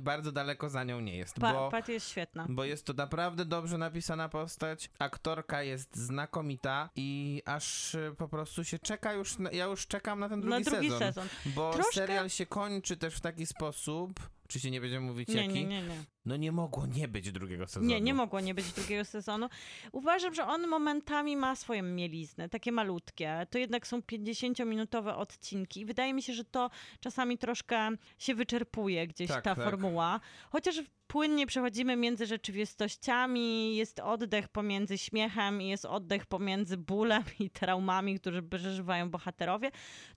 bardzo 0.00 0.32
daleko 0.32 0.68
za 0.70 0.84
nią 0.84 1.00
nie 1.00 1.16
jest, 1.16 1.34
Pa- 1.40 1.52
bo 1.52 1.70
Patty 1.70 1.92
jest 1.92 2.08
świetna. 2.08 2.46
bo 2.48 2.64
jest 2.64 2.84
to 2.86 2.92
naprawdę 2.92 3.44
dobrze 3.44 3.78
napisana 3.78 4.28
postać. 4.28 4.90
Aktorka 4.98 5.62
jest 5.62 5.96
znakomita 5.96 6.90
i 6.96 7.42
aż 7.44 7.94
y, 7.94 8.14
po 8.18 8.28
prostu 8.28 8.64
się 8.64 8.78
czeka 8.78 9.12
już, 9.12 9.36
ja 9.52 9.64
już 9.64 9.86
czekam 9.86 10.20
na 10.20 10.28
ten 10.28 10.40
drugi, 10.40 10.64
Na 10.64 10.70
drugi 10.70 10.86
sezon, 10.86 10.89
sezon. 10.98 11.28
Bo 11.46 11.72
Troszkę- 11.72 11.92
serial 11.92 12.30
się 12.30 12.46
kończy 12.46 12.96
też 12.96 13.14
w 13.14 13.20
taki 13.20 13.46
sposób, 13.46 14.20
oczywiście 14.50 14.70
nie 14.70 14.80
będziemy 14.80 15.06
mówić 15.06 15.28
Nie, 15.28 15.34
jaki, 15.42 15.54
nie, 15.54 15.64
nie, 15.64 15.82
nie. 15.82 16.04
no 16.24 16.36
nie 16.36 16.52
mogło 16.52 16.86
nie 16.86 17.08
być 17.08 17.32
drugiego 17.32 17.66
sezonu. 17.66 17.86
Nie, 17.86 18.00
nie 18.00 18.14
mogło 18.14 18.40
nie 18.40 18.54
być 18.54 18.72
drugiego 18.72 19.04
sezonu. 19.04 19.48
Uważam, 19.92 20.34
że 20.34 20.46
on 20.46 20.66
momentami 20.66 21.36
ma 21.36 21.56
swoją 21.56 21.82
mieliznę, 21.82 22.48
takie 22.48 22.72
malutkie. 22.72 23.46
To 23.50 23.58
jednak 23.58 23.86
są 23.86 24.00
50-minutowe 24.00 25.14
odcinki. 25.16 25.84
Wydaje 25.84 26.14
mi 26.14 26.22
się, 26.22 26.32
że 26.34 26.44
to 26.44 26.70
czasami 27.00 27.38
troszkę 27.38 27.90
się 28.18 28.34
wyczerpuje 28.34 29.06
gdzieś 29.06 29.28
Tak, 29.28 29.44
ta 29.44 29.54
tak. 29.54 29.64
formuła. 29.64 30.20
Chociaż 30.50 30.82
płynnie 31.06 31.46
przechodzimy 31.46 31.96
między 31.96 32.26
rzeczywistościami, 32.26 33.76
jest 33.76 34.00
oddech 34.00 34.48
pomiędzy 34.48 34.98
śmiechem 34.98 35.62
i 35.62 35.68
jest 35.68 35.84
oddech 35.84 36.26
pomiędzy 36.26 36.76
bólem 36.76 37.22
i 37.38 37.50
traumami, 37.50 38.20
które 38.20 38.42
przeżywają 38.42 39.10
bohaterowie, 39.10 39.70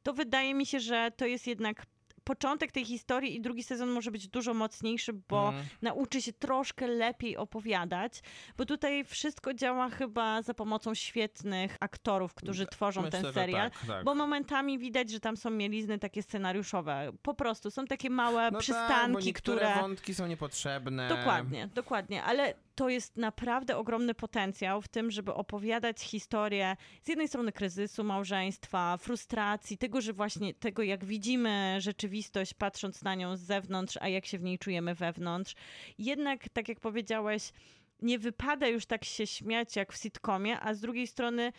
to 0.04 0.14
wydaje 0.14 0.54
mi 0.54 0.66
się, 0.66 0.80
że 0.80 1.12
to 1.18 1.26
jest 1.26 1.48
jednak 1.48 1.86
początek 2.24 2.72
tej 2.72 2.86
historii 2.86 3.36
i 3.36 3.42
drugi 3.42 3.64
sezon 3.64 3.90
może 3.90 4.12
być 4.12 4.28
dużo 4.28 4.54
mocniejszy, 4.54 5.14
bo 5.14 5.48
Mhm. 5.48 5.66
nauczy 5.82 6.22
się 6.22 6.34
troszkę 6.34 6.88
lepiej 6.88 7.38
opowiadać, 7.38 8.22
bo 8.58 8.66
tutaj 8.66 9.06
wszystko 9.06 9.54
działa 9.54 9.90
chyba 9.90 10.42
za 10.42 10.54
pomocą 10.54 10.94
świetnych 10.96 11.78
aktorów, 11.80 12.34
którzy 12.34 12.66
tworzą 12.68 13.02
Myślę, 13.02 13.22
ten 13.22 13.34
serial. 13.34 13.72
tak, 13.72 13.86
tak. 13.88 14.06
Bo 14.06 14.16
momentami 14.16 14.80
widać, 14.80 15.10
że 15.12 15.20
tam 15.20 15.38
są 15.38 15.50
mielizny 15.50 16.00
takie 16.00 16.24
scenariuszowe. 16.24 17.12
Po 17.22 17.34
prostu 17.34 17.72
są 17.72 17.86
takie 17.86 18.10
małe 18.10 18.52
no 18.52 18.60
przystanki, 18.60 18.94
tak, 18.94 19.12
bo 19.12 19.20
niektóre 19.20 19.58
które. 19.66 19.82
wątki 19.82 20.14
są 20.16 20.28
niepotrzebne. 20.28 21.10
Dokładnie, 21.10 21.68
dokładnie, 21.68 22.24
ale 22.24 22.54
to 22.76 22.90
jest 22.90 23.18
naprawdę 23.18 23.78
ogromny 23.78 24.14
potencjał 24.14 24.82
w 24.82 24.88
tym, 24.88 25.12
żeby 25.12 25.34
opowiadać 25.34 26.02
historię 26.02 26.76
z 27.04 27.08
jednej 27.08 27.28
strony 27.28 27.52
kryzysu 27.52 28.04
małżeństwa, 28.04 28.98
frustracji, 28.98 29.78
tego, 29.78 30.02
że 30.02 30.14
właśnie 30.14 30.54
tego, 30.54 30.84
jak 30.84 31.06
widzimy 31.06 31.76
rzeczywistość, 31.80 32.54
patrząc 32.54 33.04
na 33.04 33.16
nią 33.16 33.38
z 33.38 33.42
zewnątrz, 33.42 33.98
a 34.02 34.08
jak 34.08 34.26
się 34.26 34.38
w 34.38 34.44
niej 34.44 34.60
czujemy 34.60 34.96
wewnątrz. 34.96 35.56
Jednak, 35.98 36.50
tak 36.50 36.70
jak 36.70 36.80
powiedziałeś, 36.80 37.52
nie 38.02 38.20
wypada 38.20 38.68
już 38.68 38.86
tak 38.86 39.06
się 39.06 39.28
śmiać 39.28 39.76
jak 39.76 39.94
w 39.94 39.98
sitcomie, 39.98 40.60
a 40.60 40.74
z 40.74 40.80
drugiej 40.80 41.08
strony 41.08 41.54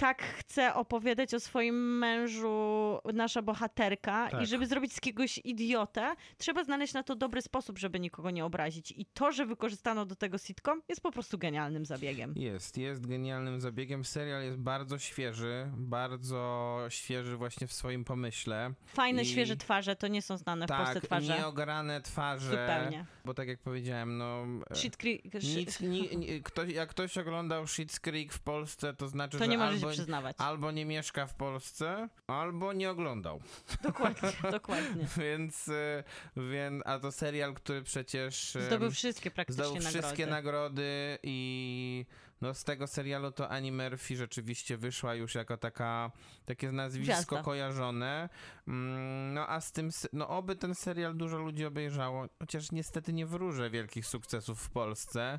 tak 0.00 0.22
chce 0.22 0.74
opowiadać 0.74 1.34
o 1.34 1.40
swoim 1.40 1.98
mężu 1.98 2.98
nasza 3.14 3.42
bohaterka 3.42 4.28
Tak. 4.30 4.42
i 4.42 4.46
żeby 4.46 4.66
zrobić 4.66 4.92
z 4.92 5.00
kogoś 5.00 5.40
idiotę, 5.44 6.14
trzeba 6.38 6.64
znaleźć 6.64 6.94
na 6.94 7.02
to 7.02 7.16
dobry 7.16 7.42
sposób, 7.42 7.78
żeby 7.78 8.00
nikogo 8.00 8.30
nie 8.30 8.44
obrazić. 8.44 8.92
I 8.96 9.06
to, 9.06 9.32
że 9.32 9.46
wykorzystano 9.46 10.06
do 10.06 10.16
tego 10.16 10.38
sitcom, 10.38 10.82
jest 10.88 11.00
po 11.00 11.12
prostu 11.12 11.38
genialnym 11.38 11.86
zabiegiem. 11.86 12.34
Jest, 12.36 12.78
jest 12.78 13.06
genialnym 13.06 13.60
zabiegiem. 13.60 14.04
Serial 14.04 14.42
jest 14.42 14.58
bardzo 14.58 14.98
świeży, 14.98 15.70
bardzo 15.76 16.78
świeży 16.88 17.36
właśnie 17.36 17.66
w 17.66 17.72
swoim 17.72 18.04
pomyśle. 18.04 18.72
Fajne, 18.86 19.22
I- 19.22 19.26
świeże 19.26 19.56
twarze, 19.56 19.96
to 19.96 20.08
nie 20.08 20.22
są 20.22 20.36
znane 20.36 20.66
w 20.66 20.68
Polsce 20.68 20.94
Tak, 20.94 21.04
twarze. 21.04 21.38
nieograne 21.38 22.00
twarze. 22.00 22.50
Zupełnie. 22.50 23.06
Bo 23.24 23.34
tak 23.34 23.48
jak 23.48 23.58
powiedziałem, 23.60 24.18
no... 24.18 24.44
e, 24.70 24.74
Shit 24.76 24.96
Creek, 24.96 25.22
Nic, 25.42 25.80
ni, 25.80 26.16
ni, 26.16 26.42
ktoś, 26.42 26.72
jak 26.72 26.88
ktoś 26.88 27.18
oglądał 27.18 27.64
Schitt's 27.64 28.00
Creek 28.00 28.32
w 28.32 28.40
Polsce, 28.40 28.94
to 28.94 29.08
znaczy, 29.08 29.38
to 29.38 29.44
że 29.44 29.58
albo, 29.58 29.89
przyznawać. 29.92 30.36
albo 30.38 30.70
nie 30.70 30.84
mieszka 30.86 31.26
w 31.26 31.34
Polsce, 31.34 32.08
albo 32.26 32.72
nie 32.72 32.90
oglądał. 32.90 33.40
Dokładnie, 33.82 34.28
dokładnie. 34.52 35.06
Więc, 35.16 35.68
y, 35.68 36.04
więc, 36.36 36.82
a 36.86 36.98
to 36.98 37.12
serial, 37.12 37.54
który 37.54 37.82
przecież 37.82 38.56
Zdobył 38.66 38.90
wszystkie 38.90 39.30
praktycznie 39.30 39.64
zdobył 39.64 39.82
wszystkie 39.82 40.26
nagrody. 40.26 40.30
nagrody 40.30 41.18
i 41.22 42.06
no 42.40 42.54
z 42.54 42.64
tego 42.64 42.86
serialu 42.86 43.32
to 43.32 43.48
Annie 43.50 43.72
Murphy 43.72 44.16
rzeczywiście 44.16 44.76
wyszła 44.76 45.14
już 45.14 45.34
jako 45.34 45.56
taka, 45.56 46.10
takie 46.44 46.72
nazwisko 46.72 47.14
Gwiazda. 47.14 47.42
kojarzone. 47.42 48.28
Mm, 48.68 49.34
No 49.34 49.48
a 49.48 49.60
z 49.60 49.72
tym, 49.72 49.90
no 50.12 50.28
oby 50.28 50.56
ten 50.56 50.74
serial 50.74 51.16
dużo 51.16 51.38
ludzi 51.38 51.64
obejrzało, 51.66 52.26
chociaż 52.38 52.72
niestety 52.72 53.12
nie 53.12 53.26
wróżę 53.26 53.70
wielkich 53.70 54.06
sukcesów 54.06 54.60
w 54.62 54.70
Polsce. 54.70 55.38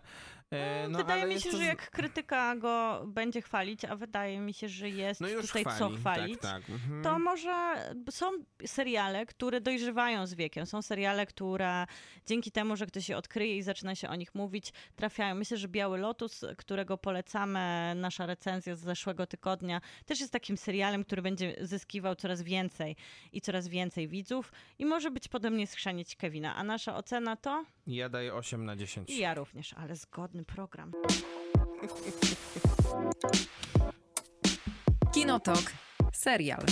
E, 0.51 0.87
No, 0.89 0.97
wydaje 0.97 1.25
mi 1.25 1.41
się, 1.41 1.51
to 1.51 1.57
że 1.57 1.63
jak 1.63 1.91
krytyka 1.91 2.55
go 2.55 3.03
będzie 3.07 3.41
chwalić, 3.41 3.85
a 3.85 3.95
wydaje 3.95 4.39
mi 4.39 4.53
się, 4.53 4.69
że 4.69 4.89
jest 4.89 5.21
no 5.21 5.27
tutaj 5.41 5.61
chwali, 5.63 5.79
co 5.79 5.89
chwalić, 5.89 6.39
Tak, 6.41 6.61
tak. 6.61 6.69
Mhm. 6.69 7.03
to 7.03 7.19
może 7.19 7.75
są 8.09 8.31
seriale, 8.65 9.25
które 9.25 9.61
dojrzewają 9.61 10.27
z 10.27 10.33
wiekiem. 10.33 10.65
Są 10.65 10.81
seriale, 10.81 11.25
które 11.25 11.85
dzięki 12.25 12.51
temu, 12.51 12.75
że 12.75 12.85
ktoś 12.87 13.09
je 13.09 13.17
odkryje 13.17 13.57
i 13.57 13.61
zaczyna 13.63 13.95
się 13.95 14.09
o 14.09 14.15
nich 14.15 14.35
mówić, 14.35 14.73
trafiają. 14.95 15.35
Myślę, 15.35 15.57
że 15.57 15.67
Biały 15.67 15.97
Lotus, 15.97 16.45
którego 16.57 16.97
polecamy, 16.97 17.93
nasza 17.95 18.25
recenzja 18.25 18.75
z 18.75 18.79
zeszłego 18.79 19.27
tygodnia, 19.27 19.81
też 20.05 20.19
jest 20.19 20.33
takim 20.33 20.57
serialem, 20.57 21.03
który 21.03 21.21
będzie 21.21 21.55
zyskiwał 21.61 22.15
coraz 22.15 22.41
więcej 22.41 22.95
i 23.31 23.41
coraz 23.41 23.67
więcej 23.67 24.07
widzów 24.07 24.51
i 24.79 24.85
może 24.85 25.11
być 25.11 25.27
podobnie 25.27 25.67
schrzanić 25.67 26.15
Kevina. 26.15 26.55
A 26.55 26.63
nasza 26.63 26.95
ocena 26.95 27.35
to? 27.35 27.65
Ja 27.87 28.09
daję 28.09 28.33
8 28.33 28.65
na 28.65 28.75
10. 28.75 29.09
I 29.09 29.17
ja 29.17 29.33
również, 29.33 29.73
ale 29.73 29.95
zgodny 29.95 30.40
program. 30.45 30.91
Kinotok. 35.13 35.73
Serial. 36.13 36.63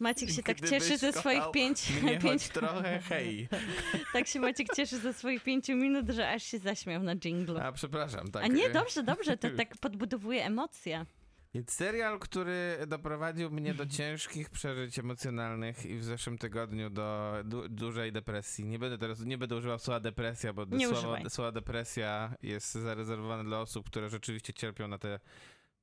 Maciek 0.00 0.30
się 0.30 0.42
tak 0.42 0.60
cieszy 0.60 0.98
ze 0.98 1.12
swoich 1.12 1.50
pięć, 1.52 1.90
Mnie 2.02 2.18
pięć 2.18 2.48
trochę, 2.48 3.00
hej. 3.00 3.48
Tak 4.12 4.26
się 4.26 4.40
Maciek 4.40 4.66
cieszy 4.76 4.98
ze 4.98 5.12
swoich 5.12 5.42
pięciu 5.42 5.76
minut, 5.76 6.10
że 6.10 6.30
aż 6.30 6.42
się 6.42 6.58
zaśmiał 6.58 7.02
na 7.02 7.16
dżinglu. 7.16 7.58
A 7.58 7.72
przepraszam, 7.72 8.30
tak. 8.30 8.44
A 8.44 8.46
nie, 8.46 8.66
e, 8.66 8.70
dobrze, 8.70 9.02
dobrze, 9.02 9.36
to 9.36 9.48
tak 9.58 9.76
podbudowuje 9.76 10.44
emocje. 10.44 11.06
Więc 11.54 11.72
serial, 11.72 12.18
który 12.18 12.78
doprowadził 12.86 13.50
mnie 13.50 13.74
do 13.74 13.86
ciężkich 13.86 14.50
przeżyć 14.50 14.98
emocjonalnych 14.98 15.86
i 15.86 15.98
w 15.98 16.04
zeszłym 16.04 16.38
tygodniu 16.38 16.90
do 16.90 17.34
du 17.44 17.68
dużej 17.68 18.12
depresji. 18.12 18.64
Nie 18.64 18.78
będę 18.78 18.98
teraz, 18.98 19.20
nie 19.20 19.38
będę 19.38 19.56
używał 19.56 19.78
słowa 19.78 20.00
depresja, 20.00 20.52
bo 20.52 20.64
Nie 20.64 20.88
słowo, 20.88 21.16
słowa 21.28 21.52
depresja 21.52 22.34
jest 22.42 22.72
zarezerwowane 22.72 23.44
dla 23.44 23.60
osób, 23.60 23.86
które 23.86 24.08
rzeczywiście 24.08 24.52
cierpią 24.52 24.88
na 24.88 24.98
tę 24.98 25.20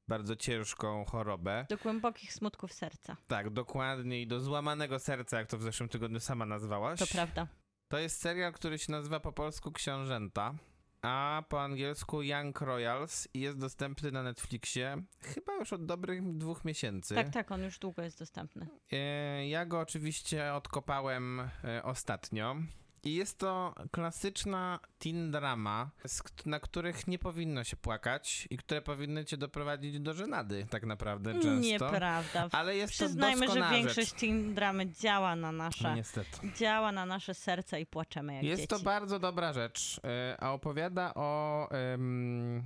bardzo 0.07 0.35
ciężką 0.35 1.05
chorobę. 1.05 1.65
Do 1.69 1.77
głębokich 1.77 2.33
smutków 2.33 2.73
serca. 2.73 3.17
Tak, 3.27 3.49
dokładnie 3.49 4.21
i 4.21 4.27
do 4.27 4.39
złamanego 4.39 4.99
serca, 4.99 5.39
jak 5.39 5.47
to 5.47 5.57
w 5.57 5.63
zeszłym 5.63 5.89
tygodniu 5.89 6.19
sama 6.19 6.45
nazwałaś. 6.45 6.99
To 6.99 7.07
prawda. 7.07 7.47
To 7.87 7.97
jest 7.97 8.21
serial, 8.21 8.53
który 8.53 8.79
się 8.79 8.91
nazywa 8.91 9.19
po 9.19 9.31
polsku 9.31 9.71
Książęta, 9.71 10.53
a 11.05 11.43
po 11.49 11.61
angielsku 11.61 12.21
Young 12.21 12.61
Royals 12.61 13.27
i 13.33 13.39
jest 13.39 13.57
dostępny 13.59 14.11
na 14.11 14.23
Netflixie 14.23 14.97
chyba 15.21 15.55
już 15.55 15.73
od 15.73 15.85
dobrych 15.85 16.37
dwóch 16.37 16.65
miesięcy. 16.65 17.15
Tak, 17.15 17.29
tak, 17.29 17.51
on 17.51 17.63
już 17.63 17.79
długo 17.79 18.01
jest 18.01 18.19
dostępny. 18.19 18.67
E, 18.91 19.47
Ja 19.47 19.65
go 19.65 19.79
oczywiście 19.79 20.53
odkopałem 20.53 21.49
e, 21.63 21.83
ostatnio. 21.83 22.55
I 23.05 23.13
jest 23.15 23.37
to 23.37 23.75
klasyczna 23.91 24.79
teen 24.99 25.31
drama, 25.31 25.89
na 26.45 26.59
których 26.59 27.07
nie 27.07 27.19
powinno 27.19 27.63
się 27.63 27.77
płakać 27.77 28.47
i 28.49 28.57
które 28.57 28.81
powinny 28.81 29.25
cię 29.25 29.37
doprowadzić 29.37 29.99
do 29.99 30.13
żenady 30.13 30.67
tak 30.69 30.85
naprawdę 30.85 31.33
często. 31.33 31.59
Nieprawda. 31.59 32.47
Ale 32.51 32.75
jest 32.75 32.93
Przyznajmy, 32.93 33.47
to 33.47 33.53
że 33.53 33.69
większość 33.71 34.09
rzecz. 34.09 34.19
teen 34.19 34.53
dramy 34.53 34.87
działa 34.89 35.35
na 35.35 35.51
nasze, 35.51 35.83
No 35.89 35.95
niestety. 35.95 36.51
działa 36.57 36.91
na 36.91 37.05
nasze 37.05 37.33
serca 37.33 37.77
i 37.77 37.85
płaczemy 37.85 38.33
jak 38.35 38.43
Jest 38.43 38.61
dzieci. 38.61 38.67
to 38.67 38.79
bardzo 38.79 39.19
dobra 39.19 39.53
rzecz, 39.53 39.99
e, 40.03 40.37
a 40.39 40.51
opowiada 40.53 41.13
o 41.15 41.67
em, 41.71 42.63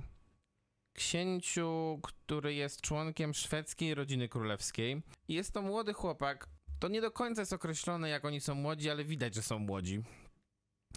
księciu, 0.92 2.00
który 2.02 2.54
jest 2.54 2.80
członkiem 2.80 3.34
szwedzkiej 3.34 3.94
rodziny 3.94 4.28
królewskiej. 4.28 5.02
Jest 5.28 5.54
to 5.54 5.62
młody 5.62 5.92
chłopak. 5.92 6.46
To 6.78 6.88
nie 6.88 7.00
do 7.00 7.10
końca 7.10 7.42
jest 7.42 7.52
określone, 7.52 8.08
jak 8.08 8.24
oni 8.24 8.40
są 8.40 8.54
młodzi, 8.54 8.90
ale 8.90 9.04
widać, 9.04 9.34
że 9.34 9.42
są 9.42 9.58
młodzi. 9.58 10.02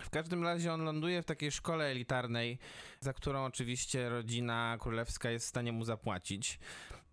W 0.01 0.09
każdym 0.09 0.43
razie 0.43 0.73
on 0.73 0.83
ląduje 0.83 1.21
w 1.21 1.25
takiej 1.25 1.51
szkole 1.51 1.85
elitarnej, 1.85 2.59
za 2.99 3.13
którą 3.13 3.45
oczywiście 3.45 4.09
rodzina 4.09 4.77
królewska 4.79 5.29
jest 5.29 5.45
w 5.45 5.49
stanie 5.49 5.71
mu 5.71 5.85
zapłacić. 5.85 6.59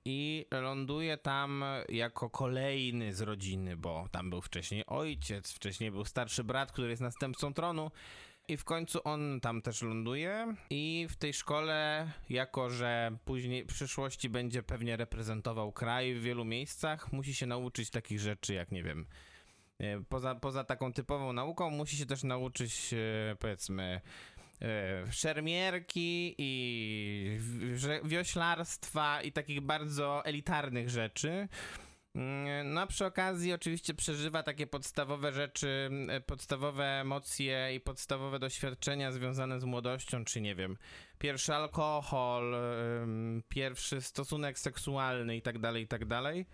I 0.05 0.47
ląduje 0.51 1.16
tam 1.16 1.65
jako 1.89 2.31
kolejny 2.31 3.15
z 3.15 3.20
rodziny, 3.20 3.77
bo 3.77 4.09
tam 4.11 4.31
był 4.31 4.43
wcześniej 4.43 4.86
ojciec, 4.86 5.52
wcześniej 5.52 5.90
był 5.90 6.05
starszy 6.05 6.44
brat, 6.44 6.73
który 6.73 6.89
jest 6.90 7.02
następcą 7.02 7.55
tronu. 7.55 7.90
I 8.48 8.57
w 8.57 8.65
końcu 8.65 9.01
on 9.05 9.40
tam 9.40 9.62
też 9.62 9.82
ląduje 9.82 10.55
i 10.70 11.07
w 11.11 11.16
tej 11.16 11.32
szkole, 11.32 12.11
jako 12.31 12.70
że 12.70 13.16
później 13.24 13.65
w 13.65 13.66
przyszłości 13.66 14.28
będzie 14.28 14.62
pewnie 14.62 14.97
reprezentował 14.97 15.73
kraj 15.73 16.15
w 16.15 16.23
wielu 16.23 16.44
miejscach, 16.44 17.12
musi 17.12 17.35
się 17.35 17.47
nauczyć 17.47 17.90
takich 17.90 18.20
rzeczy 18.20 18.55
jak, 18.55 18.73
nie 18.73 18.82
wiem, 18.82 19.07
poza, 20.09 20.35
poza 20.35 20.65
taką 20.65 20.93
typową 20.93 21.32
nauką, 21.32 21.70
musi 21.70 21.97
się 21.97 22.07
też 22.07 22.24
nauczyć, 22.24 22.94
e, 22.94 23.36
powiedzmy, 23.36 24.01
e, 24.62 25.12
szermierki 25.12 26.35
i 26.39 27.39
wioślarstwa 28.05 29.23
i 29.23 29.32
takich 29.32 29.61
bardzo 29.61 30.24
elitarnych 30.24 30.90
rzeczy. 30.90 31.48
Mm, 32.15 32.73
No 32.74 32.81
a 32.81 32.86
przy 32.86 33.07
okazji 33.07 33.52
oczywiście 33.52 33.94
przeżywa 33.94 34.43
takie 34.43 34.66
podstawowe 34.66 35.32
rzeczy, 35.32 35.90
e, 36.09 36.20
podstawowe 36.20 36.85
emocje 36.85 37.74
i 37.74 37.81
podstawowe 37.81 38.39
doświadczenia 38.39 39.12
związane 39.12 39.61
z 39.61 39.65
młodością, 39.65 40.24
czy 40.24 40.40
nie 40.40 40.55
wiem, 40.55 40.77
pierwszy 41.19 41.55
alkohol, 41.55 42.57
pierwszy 43.48 44.01
stosunek 44.01 44.59
seksualny 44.59 45.36
i 45.36 45.43
tak 45.43 45.59
dalej, 45.59 45.82
i 45.82 45.89
tak 45.89 46.05
dalej. 46.05 46.47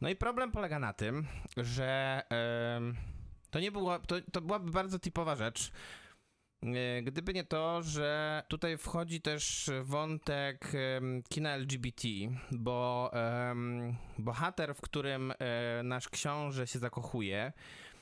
No 0.00 0.08
i 0.08 0.16
problem 0.16 0.52
polega 0.52 0.78
na 0.78 0.92
tym, 0.92 1.26
że 1.56 2.22
em, 2.30 2.96
to 3.50 3.60
nie 3.60 3.72
było, 3.72 3.98
to, 3.98 4.16
to 4.32 4.40
byłaby 4.40 4.70
bardzo 4.70 4.98
typowa 4.98 5.36
rzecz, 5.36 5.72
E, 6.62 7.02
Gdyby 7.02 7.34
nie 7.34 7.44
to, 7.44 7.82
że 7.82 8.42
tutaj 8.48 8.78
wchodzi 8.78 9.20
też 9.20 9.70
wątek 9.82 10.72
kina 11.28 11.50
LGBT, 11.50 12.08
bo 12.50 13.10
em, 13.12 13.96
bohater, 14.18 14.74
w 14.74 14.80
którym 14.80 15.32
e, 15.38 15.82
nasz 15.82 16.08
książę 16.08 16.66
się 16.66 16.78
zakochuje, 16.78 17.52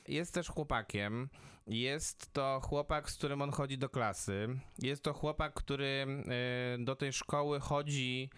jest 0.07 0.33
też 0.33 0.49
chłopakiem. 0.49 1.29
Jest 1.67 2.33
to 2.33 2.61
chłopak, 2.63 3.09
z 3.09 3.17
którym 3.17 3.41
on 3.41 3.51
chodzi 3.51 3.77
do 3.77 3.89
klasy. 3.89 4.47
Jest 4.79 5.03
to 5.03 5.13
chłopak, 5.13 5.53
który 5.53 6.05
e, 6.77 6.83
do 6.83 6.95
tej 6.95 7.13
szkoły 7.13 7.59
chodzi 7.59 8.29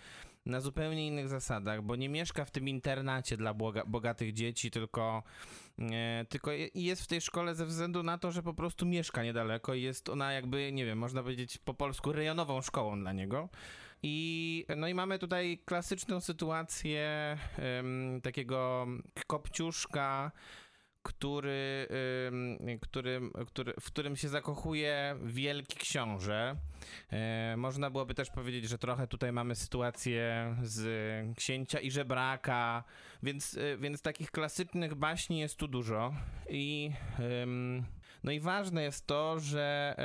na 0.50 0.62
zupełnie 0.62 1.08
innych 1.08 1.28
zasadach, 1.28 1.82
bo 1.82 1.96
nie 1.96 2.10
mieszka 2.10 2.46
w 2.46 2.52
tym 2.52 2.68
internacie 2.68 3.38
dla 3.38 3.54
boga, 3.54 3.84
bogatych 3.86 4.34
dzieci, 4.34 4.72
tylko, 4.72 5.24
e, 5.80 6.26
tylko 6.30 6.52
je- 6.52 6.70
jest 6.76 7.02
w 7.04 7.08
tej 7.08 7.22
szkole 7.22 7.56
ze 7.56 7.66
względu 7.66 8.04
na 8.04 8.18
to, 8.18 8.32
że 8.32 8.44
po 8.44 8.54
prostu 8.54 8.86
mieszka 8.86 9.24
niedaleko 9.24 9.74
i 9.74 9.82
jest 9.82 10.10
ona 10.10 10.34
jakby, 10.34 10.72
nie 10.72 10.86
wiem, 10.86 10.98
można 10.98 11.24
powiedzieć 11.24 11.58
po 11.58 11.74
polsku 11.74 12.12
rejonową 12.12 12.62
szkołą 12.62 13.00
dla 13.00 13.14
niego. 13.14 13.50
I, 14.04 14.66
no 14.78 14.88
i 14.88 14.94
mamy 14.94 15.20
tutaj 15.20 15.60
klasyczną 15.66 16.20
sytuację 16.20 17.38
takiego 18.24 18.88
kopciuszka, 19.28 20.32
który, 21.04 21.88
ym, 22.28 22.80
którym, 22.80 23.32
który, 23.48 23.74
w 23.80 23.86
którym 23.86 24.16
się 24.16 24.30
zakochuje 24.30 25.16
wielki 25.24 25.78
książę. 25.78 26.56
E, 27.12 27.56
można 27.58 27.90
byłoby 27.90 28.14
też 28.14 28.30
powiedzieć, 28.30 28.70
że 28.70 28.78
trochę 28.78 29.08
tutaj 29.08 29.32
mamy 29.32 29.56
sytuację 29.56 30.56
z 30.62 31.38
księcia 31.38 31.80
i 31.80 31.92
żebraka, 31.92 32.84
więc, 33.24 33.54
y, 33.54 33.78
więc 33.82 34.02
takich 34.02 34.32
klasycznych 34.32 34.96
baśni 34.96 35.40
jest 35.40 35.56
tu 35.56 35.68
dużo. 35.68 36.14
I, 36.50 36.92
no 38.24 38.32
i 38.32 38.40
ważne 38.40 38.84
jest 38.84 39.08
to, 39.08 39.40
że. 39.40 39.96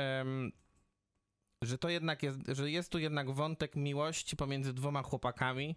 że 1.61 1.77
to 1.77 1.89
jednak 1.89 2.23
jest, 2.23 2.39
że 2.47 2.71
jest 2.71 2.91
tu 2.91 2.99
jednak 2.99 3.31
wątek 3.31 3.75
miłości 3.75 4.35
pomiędzy 4.35 4.73
dwoma 4.73 5.03
chłopakami, 5.03 5.75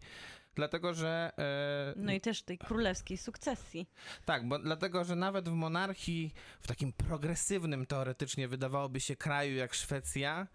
dlatego 0.59 0.95
że 0.95 1.33
e, 1.39 1.95
No 1.97 2.13
i 2.13 2.21
też 2.21 2.43
tej 2.43 2.59
królewskiej 2.59 3.17
sukcesji. 3.19 3.87
tak, 4.25 4.49
bo 4.49 4.59
dlatego, 4.59 5.05
że 5.05 5.17
nawet 5.17 5.49
w 5.49 5.53
monarchii, 5.53 6.35
w 6.61 6.67
takim 6.67 6.93
progresywnym 6.93 7.87
teoretycznie 7.87 8.49
wydawałoby 8.49 9.01
się 9.01 9.17
kraju 9.17 9.57
jak 9.57 9.75
Szwecja, 9.75 10.47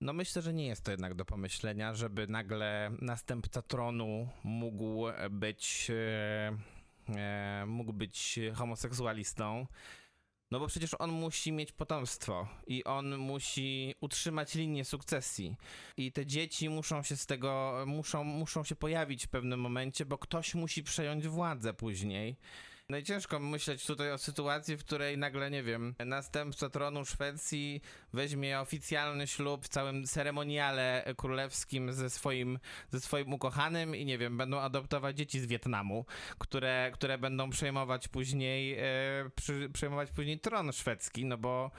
no 0.00 0.12
myślę, 0.12 0.42
że 0.42 0.52
nie 0.52 0.66
jest 0.66 0.84
to 0.84 0.90
jednak 0.90 1.14
do 1.14 1.24
pomyślenia, 1.24 1.94
żeby 1.94 2.26
nagle 2.26 2.90
następca 3.00 3.62
tronu 3.62 4.28
mógł 4.44 5.06
być, 5.30 5.90
e, 7.16 7.64
mógł 7.66 7.92
być 7.92 8.40
homoseksualistą. 8.54 9.66
No 10.50 10.60
bo 10.60 10.66
przecież 10.66 10.90
on 10.98 11.10
musi 11.10 11.52
mieć 11.52 11.72
potomstwo 11.72 12.48
i 12.66 12.84
on 12.84 13.16
musi 13.16 13.94
utrzymać 14.00 14.54
linię 14.54 14.84
sukcesji. 14.84 15.56
I 15.96 16.12
te 16.12 16.26
dzieci 16.26 16.68
muszą 16.68 17.02
się 17.02 17.16
z 17.16 17.26
tego, 17.26 17.82
muszą, 17.86 18.24
muszą 18.24 18.64
się 18.64 18.76
pojawić 18.76 19.26
w 19.26 19.28
pewnym 19.28 19.60
momencie, 19.60 20.04
bo 20.04 20.18
ktoś 20.18 20.54
musi 20.54 20.82
przejąć 20.82 21.28
władzę 21.28 21.74
później. 21.74 22.36
No 22.88 22.98
i 22.98 23.02
ciężko 23.02 23.38
myśleć 23.38 23.86
tutaj 23.86 24.12
o 24.12 24.18
sytuacji, 24.18 24.76
w 24.76 24.84
której 24.84 25.18
nagle, 25.18 25.50
nie 25.50 25.62
wiem, 25.62 25.94
następca 26.06 26.70
tronu 26.70 27.04
Szwecji 27.04 27.80
weźmie 28.12 28.60
oficjalny 28.60 29.26
ślub 29.26 29.64
w 29.64 29.68
całym 29.68 30.06
ceremoniale 30.06 31.14
królewskim 31.16 31.92
ze 31.92 32.10
swoim, 32.10 32.58
ze 32.90 33.00
swoim 33.00 33.32
ukochanym 33.32 33.96
i 33.96 34.04
nie 34.04 34.18
wiem, 34.18 34.36
będą 34.36 34.60
adoptować 34.60 35.16
dzieci 35.16 35.40
z 35.40 35.46
Wietnamu, 35.46 36.04
które, 36.38 36.90
które 36.94 37.18
będą 37.18 37.50
przejmować 37.50 38.08
później, 38.08 38.78
e, 38.78 38.84
przy, 39.34 39.70
przejmować 39.72 40.10
później 40.10 40.40
tron 40.40 40.72
szwedzki, 40.72 41.24
no 41.24 41.38
bo, 41.38 41.70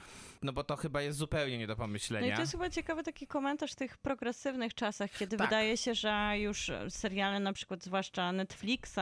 no 0.46 0.52
bo 0.52 0.64
to 0.64 0.76
chyba 0.76 1.02
jest 1.02 1.18
zupełnie 1.18 1.58
nie 1.58 1.66
do 1.66 1.72
No 1.72 1.76
i 1.76 1.78
pomyślenia. 1.78 2.34
to 2.36 2.40
jest 2.42 2.52
chyba 2.52 2.70
ciekawy 2.70 3.02
taki 3.02 3.26
komentarz 3.26 3.72
w 3.72 3.76
tych 3.76 3.98
progresywnych 3.98 4.74
czasach, 4.74 5.10
kiedy 5.10 5.36
Tak. 5.36 5.46
wydaje 5.46 5.76
się, 5.76 5.94
że 5.94 6.32
już 6.38 6.70
seriale, 6.88 7.40
na 7.40 7.52
przykład 7.52 7.84
zwłaszcza 7.84 8.32
Netflixa, 8.32 8.98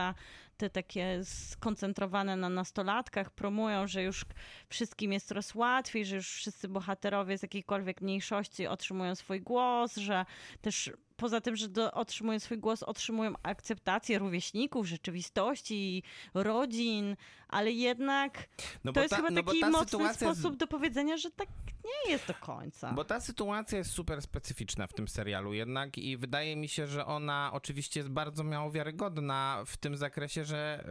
te 0.57 0.69
takie 0.69 1.19
skoncentrowane 1.23 2.35
na 2.35 2.49
nastolatkach, 2.49 3.29
promują, 3.31 3.87
że 3.87 4.03
już 4.03 4.25
wszystkim 4.69 5.13
jest 5.13 5.27
coraz 5.27 5.55
łatwiej, 5.55 6.05
że 6.05 6.15
już 6.15 6.29
wszyscy 6.29 6.67
bohaterowie 6.67 7.37
z 7.37 7.41
jakiejkolwiek 7.41 8.01
mniejszości 8.01 8.67
otrzymują 8.67 9.15
swój 9.15 9.41
głos, 9.41 9.95
że 9.95 10.25
też 10.61 10.91
poza 11.15 11.41
tym, 11.41 11.55
że 11.55 11.69
do, 11.69 11.91
otrzymują 11.91 12.39
swój 12.39 12.57
głos, 12.57 12.83
otrzymują 12.83 13.33
akceptację 13.43 14.19
rówieśników, 14.19 14.87
rzeczywistości, 14.87 16.03
rodzin, 16.33 17.15
ale 17.47 17.71
jednak 17.71 18.49
no 18.83 18.93
to 18.93 19.01
jest 19.01 19.15
chyba 19.15 19.29
no 19.29 19.43
taki 19.43 19.59
ta 19.59 19.69
mocny 19.69 19.85
sytuacja 19.85 20.27
jest- 20.27 20.39
sposób 20.39 20.57
do 20.57 20.67
powiedzenia, 20.67 21.17
że 21.17 21.31
tak 21.31 21.47
nie 21.85 22.11
jest 22.11 22.27
do 22.27 22.33
końca. 22.33 22.93
Bo 22.93 23.03
ta 23.03 23.19
sytuacja 23.21 23.77
jest 23.77 23.91
super 23.91 24.21
specyficzna 24.21 24.87
w 24.87 24.93
tym 24.93 25.07
serialu 25.07 25.53
jednak 25.53 25.97
i 25.97 26.17
wydaje 26.17 26.55
mi 26.55 26.67
się, 26.67 26.87
że 26.87 27.05
ona 27.05 27.49
oczywiście 27.53 27.99
jest 27.99 28.09
bardzo 28.09 28.43
mało 28.43 28.71
wiarygodna 28.71 29.63
w 29.65 29.77
tym 29.77 29.97
zakresie, 29.97 30.45
że 30.45 30.83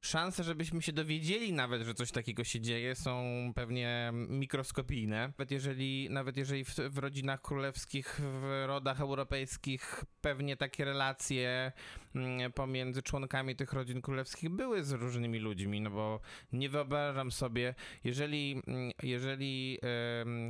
szanse, 0.00 0.44
żebyśmy 0.44 0.82
się 0.82 0.92
dowiedzieli 0.92 1.52
nawet, 1.52 1.82
że 1.82 1.94
coś 1.94 2.12
takiego 2.12 2.44
się 2.44 2.60
dzieje, 2.60 2.94
są 2.94 3.24
pewnie 3.54 4.10
mikroskopijne. 4.14 5.28
Nawet 5.28 5.50
jeżeli, 5.50 6.10
nawet 6.10 6.36
jeżeli 6.36 6.64
w, 6.64 6.74
w 6.74 6.98
rodzinach 6.98 7.42
królewskich, 7.42 8.20
w 8.20 8.64
rodach 8.66 9.00
europejskich 9.00 10.04
pewnie 10.20 10.56
takie 10.56 10.84
relacje 10.84 11.72
mm, 12.14 12.52
pomiędzy 12.52 13.02
członkami 13.02 13.56
tych 13.56 13.72
rodzin 13.72 14.02
królewskich 14.02 14.50
były 14.50 14.84
z 14.84 14.92
różnymi 14.92 15.38
ludźmi, 15.38 15.80
no 15.80 15.90
bo 15.90 16.20
nie 16.52 16.68
wyobrażam 16.68 17.32
sobie, 17.32 17.74
jeżeli, 18.04 18.62
mm, 18.66 18.90
jeżeli 19.02 19.78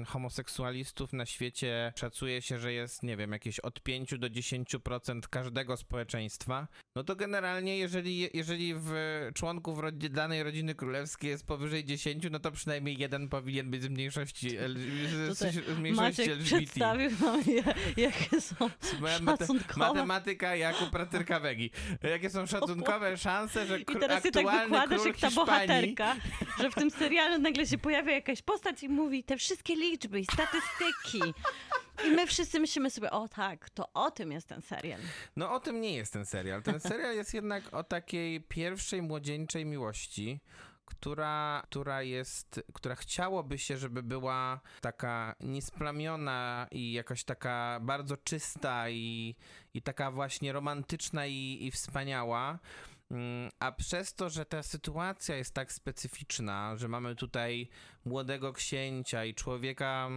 homoseksualistów 0.06 1.12
na 1.12 1.26
świecie 1.26 1.92
szacuje 1.96 2.42
się, 2.42 2.58
że 2.58 2.72
jest, 2.72 3.02
nie 3.02 3.16
wiem, 3.16 3.32
jakieś 3.32 3.60
od 3.60 3.80
5 3.80 4.18
do 4.18 4.30
10% 4.30 5.28
każdego 5.28 5.76
społeczeństwa, 5.76 6.68
no 6.98 7.04
to 7.04 7.16
generalnie 7.16 7.78
jeżeli, 7.78 8.28
jeżeli 8.34 8.74
w 8.76 8.92
członków 9.34 9.78
rodzi, 9.78 10.10
danej 10.10 10.42
rodziny 10.42 10.74
królewskiej 10.74 11.30
jest 11.30 11.46
powyżej 11.46 11.84
10, 11.84 12.24
no 12.30 12.38
to 12.38 12.50
przynajmniej 12.52 12.98
jeden 12.98 13.28
powinien 13.28 13.70
być 13.70 13.82
z 13.82 13.88
mniejszości, 13.88 14.56
L- 14.56 14.76
z, 15.30 15.38
z 15.38 15.78
mniejszości 15.78 16.02
Maciek 16.02 16.28
LGBT. 16.28 16.56
przedstawił 16.56 17.10
nam, 17.20 17.40
ja- 17.46 17.74
jakie 18.04 18.40
są 18.40 18.70
szacunkowe. 19.26 19.78
matematyka 19.94 20.56
Jakub 20.56 20.90
Pratyrka-Wegi. 20.90 21.70
Jakie 22.02 22.30
są 22.30 22.46
szacunkowe 22.46 23.16
szanse, 23.16 23.66
że 23.66 23.80
I 23.80 23.84
kr- 23.84 24.00
teraz 24.00 24.22
się 24.22 24.30
tak 24.30 24.46
wykładasz 24.62 25.04
jak 25.06 25.16
ta 25.16 25.28
Hiszpanii 25.28 25.68
bohaterka, 25.94 26.16
że 26.60 26.70
w 26.70 26.74
tym 26.74 26.90
serialu 26.90 27.38
nagle 27.42 27.66
się 27.66 27.78
pojawia 27.78 28.12
jakaś 28.12 28.42
postać 28.42 28.82
i 28.82 28.88
mówi 28.88 29.24
te 29.24 29.36
wszystkie 29.36 29.76
liczby 29.76 30.20
i 30.20 30.24
statystyki. 30.24 31.34
I 32.06 32.10
my 32.10 32.26
wszyscy 32.26 32.60
myślimy 32.60 32.90
sobie, 32.90 33.10
o 33.10 33.28
tak, 33.28 33.70
to 33.70 33.92
o 33.92 34.10
tym 34.10 34.32
jest 34.32 34.48
ten 34.48 34.62
serial. 34.62 35.00
No 35.36 35.54
o 35.54 35.60
tym 35.60 35.80
nie 35.80 35.96
jest 35.96 36.12
ten 36.12 36.26
serial. 36.26 36.62
Ten 36.62 36.80
serial 36.80 37.16
jest 37.16 37.34
jednak 37.34 37.74
o 37.74 37.84
takiej 37.84 38.40
pierwszej 38.40 39.02
młodzieńczej 39.02 39.66
miłości, 39.66 40.40
która, 40.84 41.62
która 41.64 42.02
jest, 42.02 42.60
która 42.74 42.94
chciałoby 42.94 43.58
się, 43.58 43.78
żeby 43.78 44.02
była 44.02 44.60
taka 44.80 45.34
niesplamiona 45.40 46.66
i 46.70 46.92
jakaś 46.92 47.24
taka 47.24 47.78
bardzo 47.82 48.16
czysta 48.16 48.90
i, 48.90 49.34
i 49.74 49.82
taka 49.82 50.10
właśnie 50.10 50.52
romantyczna 50.52 51.26
i, 51.26 51.58
i 51.60 51.70
wspaniała. 51.70 52.58
Mm, 53.10 53.50
A 53.60 53.72
przez 53.72 54.14
to, 54.14 54.30
że 54.30 54.44
ta 54.44 54.62
sytuacja 54.62 55.36
jest 55.36 55.54
tak 55.54 55.72
specyficzna, 55.72 56.76
że 56.76 56.88
mamy 56.88 57.16
tutaj 57.16 57.68
młodego 58.04 58.52
księcia 58.52 59.24
i 59.24 59.34
człowieka 59.34 60.08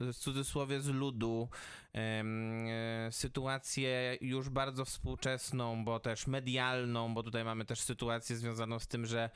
w 0.00 0.14
cudzysłowie 0.14 0.80
z 0.80 0.88
ludu, 0.88 1.48
e, 1.94 3.08
sytuację 3.10 4.18
już 4.20 4.48
bardzo 4.48 4.84
współczesną, 4.84 5.84
bo 5.84 6.00
też 6.00 6.26
medialną, 6.26 7.14
bo 7.14 7.22
tutaj 7.22 7.44
mamy 7.44 7.64
też 7.64 7.80
sytuację 7.80 8.36
związaną 8.36 8.78
z 8.78 8.86
tym, 8.86 9.06
że 9.06 9.30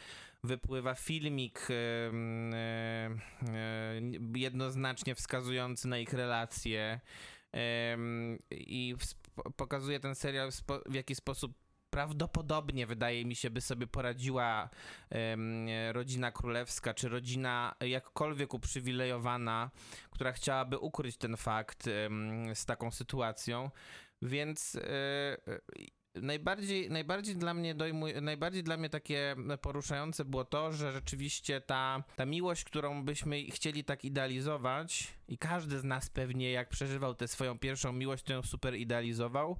wypływa 0.44 0.94
filmik 0.94 1.68
e, 1.70 1.74
e, 3.48 4.00
jednoznacznie 4.34 5.14
wskazujący 5.14 5.88
na 5.88 5.98
ich 5.98 6.12
relacje. 6.12 7.00
I 8.50 8.94
pokazuje 9.56 10.00
ten 10.00 10.14
serial 10.14 10.50
w 10.86 10.94
jaki 10.94 11.14
sposób 11.14 11.52
prawdopodobnie, 11.90 12.86
wydaje 12.86 13.24
mi 13.24 13.36
się, 13.36 13.50
by 13.50 13.60
sobie 13.60 13.86
poradziła 13.86 14.70
em, 15.10 15.66
rodzina 15.92 16.32
królewska, 16.32 16.94
czy 16.94 17.08
rodzina 17.08 17.74
jakkolwiek 17.80 18.54
uprzywilejowana, 18.54 19.70
która 20.10 20.32
chciałaby 20.32 20.78
ukryć 20.78 21.16
ten 21.16 21.36
fakt 21.36 21.86
em, 21.86 22.54
z 22.54 22.66
taką 22.66 22.90
sytuacją. 22.90 23.70
Więc 24.22 24.76
e, 24.76 25.36
najbardziej, 26.14 26.90
najbardziej 26.90 27.36
dla 27.36 27.54
mnie 27.54 27.74
dojmuj, 27.74 28.14
najbardziej 28.22 28.62
dla 28.62 28.76
mnie 28.76 28.90
takie 28.90 29.36
poruszające 29.62 30.24
było 30.24 30.44
to, 30.44 30.72
że 30.72 30.92
rzeczywiście 30.92 31.60
ta, 31.60 32.04
ta 32.16 32.26
miłość, 32.26 32.64
którą 32.64 33.04
byśmy 33.04 33.44
chcieli 33.44 33.84
tak 33.84 34.04
idealizować 34.04 35.14
i 35.28 35.38
każdy 35.38 35.78
z 35.78 35.84
nas 35.84 36.10
pewnie 36.10 36.50
jak 36.50 36.68
przeżywał 36.68 37.14
tę 37.14 37.28
swoją 37.28 37.58
pierwszą 37.58 37.92
miłość, 37.92 38.24
to 38.24 38.32
ją 38.32 38.42
super 38.42 38.74
idealizował, 38.74 39.58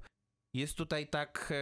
jest 0.53 0.77
tutaj 0.77 1.07
tak, 1.07 1.53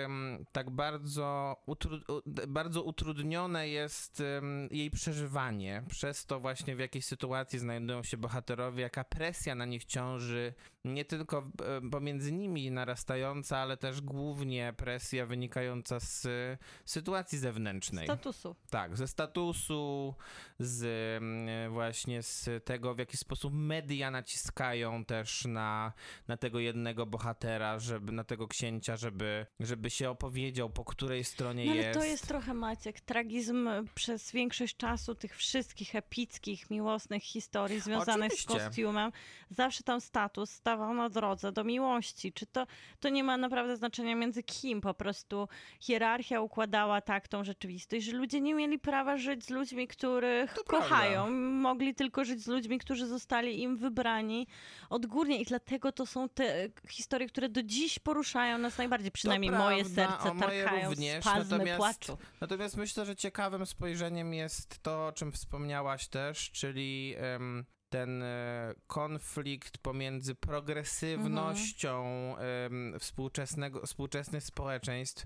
tak 0.51 0.69
bardzo, 0.69 1.55
utru- 1.67 2.21
bardzo 2.47 2.83
utrudnione 2.83 3.69
jest 3.69 4.23
jej 4.71 4.91
przeżywanie. 4.91 5.83
Przez 5.89 6.25
to 6.25 6.39
właśnie 6.39 6.75
w 6.75 6.79
jakiej 6.79 7.01
sytuacji 7.01 7.59
znajdują 7.59 8.03
się 8.03 8.17
bohaterowie, 8.17 8.81
jaka 8.81 9.03
presja 9.03 9.55
na 9.55 9.65
nich 9.65 9.85
ciąży, 9.85 10.53
nie 10.85 11.05
tylko 11.05 11.51
em, 11.77 11.89
pomiędzy 11.89 12.31
nimi 12.31 12.71
narastająca, 12.71 13.57
ale 13.57 13.77
też 13.77 14.01
głównie 14.01 14.73
presja 14.77 15.25
wynikająca 15.25 15.99
z 15.99 16.25
e, 16.25 16.57
sytuacji 16.85 17.37
zewnętrznej. 17.39 18.05
Statusu. 18.05 18.55
Tak, 18.69 18.97
ze 18.97 19.07
statusu, 19.07 20.13
z 20.59 20.83
mm, 21.21 21.73
właśnie 21.73 22.23
z 22.23 22.65
tego, 22.65 22.95
w 22.95 22.99
jaki 22.99 23.17
sposób 23.17 23.53
media 23.53 24.11
naciskają 24.11 25.05
też 25.05 25.45
na, 25.45 25.93
na 26.27 26.37
tego 26.37 26.59
jednego 26.59 27.05
bohatera, 27.05 27.79
żeby 27.79 28.11
na 28.11 28.23
tego 28.23 28.47
księcia, 28.47 28.97
żeby, 28.97 29.45
żeby 29.59 29.89
się 29.89 30.09
opowiedział, 30.09 30.69
po 30.69 30.85
której 30.85 31.23
stronie 31.23 31.65
No 31.65 31.71
ale 31.71 31.81
jest. 31.81 31.99
to 31.99 32.05
jest 32.05 32.27
trochę, 32.27 32.53
Maciek, 32.53 33.01
tragizm 33.01 33.69
przez 33.95 34.31
większość 34.31 34.77
czasu 34.77 35.15
tych 35.15 35.37
wszystkich 35.37 35.95
epickich, 35.95 36.69
miłosnych 36.69 37.23
historii 37.23 37.79
związanych 37.79 38.31
Oczywiście. 38.31 38.59
z 38.59 38.63
kostiumem. 38.63 39.11
Zawsze 39.49 39.83
tam 39.83 40.01
status 40.01 40.49
stawał 40.69 40.93
na 40.93 41.09
drodze 41.09 41.51
do 41.51 41.63
miłości. 41.63 42.33
Czy 42.33 42.45
to, 42.45 42.67
to 42.99 43.09
nie 43.09 43.23
ma 43.23 43.37
naprawdę 43.37 43.77
znaczenia 43.77 44.15
między 44.15 44.43
kim? 44.43 44.81
Po 44.81 44.93
prostu 44.93 45.47
hierarchia 45.79 46.41
układała 46.41 47.01
tak 47.01 47.27
tą 47.27 47.43
rzeczywistość, 47.43 48.05
że 48.05 48.11
ludzie 48.11 48.41
nie 48.41 48.53
mieli 48.53 48.79
prawa 48.79 49.17
żyć 49.17 49.45
z 49.45 49.49
ludźmi, 49.49 49.87
których 49.87 50.53
To 50.53 50.63
kochają. 50.63 51.13
prawda. 51.23 51.39
Mogli 51.39 51.95
tylko 51.95 52.25
żyć 52.25 52.43
z 52.43 52.47
ludźmi, 52.47 52.79
którzy 52.79 53.07
zostali 53.07 53.61
im 53.61 53.77
wybrani 53.77 54.47
odgórnie 54.89 55.41
i 55.41 55.45
dlatego 55.45 55.91
to 55.91 56.05
są 56.05 56.29
te 56.29 56.69
historie, 56.89 57.27
które 57.27 57.49
do 57.49 57.63
dziś 57.63 57.99
poruszają 57.99 58.57
nas 58.57 58.77
najbardziej. 58.77 59.11
Przynajmniej 59.11 59.51
moje 59.51 59.83
prawda, 59.85 60.11
serce 60.11 60.33
moje 60.33 60.63
tarkają 60.63 60.89
również, 60.89 61.23
spazmy 61.23 61.57
natomiast- 61.57 61.77
płaczu. 61.77 62.17
Natomiast 62.41 62.77
myślę, 62.77 63.05
że 63.05 63.15
ciekawym 63.15 63.65
spojrzeniem 63.65 64.33
jest 64.33 64.83
to, 64.83 65.07
o 65.07 65.11
czym 65.11 65.31
wspomniałaś 65.31 66.07
też, 66.07 66.51
czyli 66.51 67.15
em, 67.17 67.65
ten 67.89 68.23
e, 68.23 68.73
konflikt 68.87 69.77
pomiędzy 69.77 70.35
progresywnością 70.35 72.03
em, 72.37 72.95
współczesnego, 72.99 73.85
współczesnych 73.85 74.43
społeczeństw, 74.43 75.25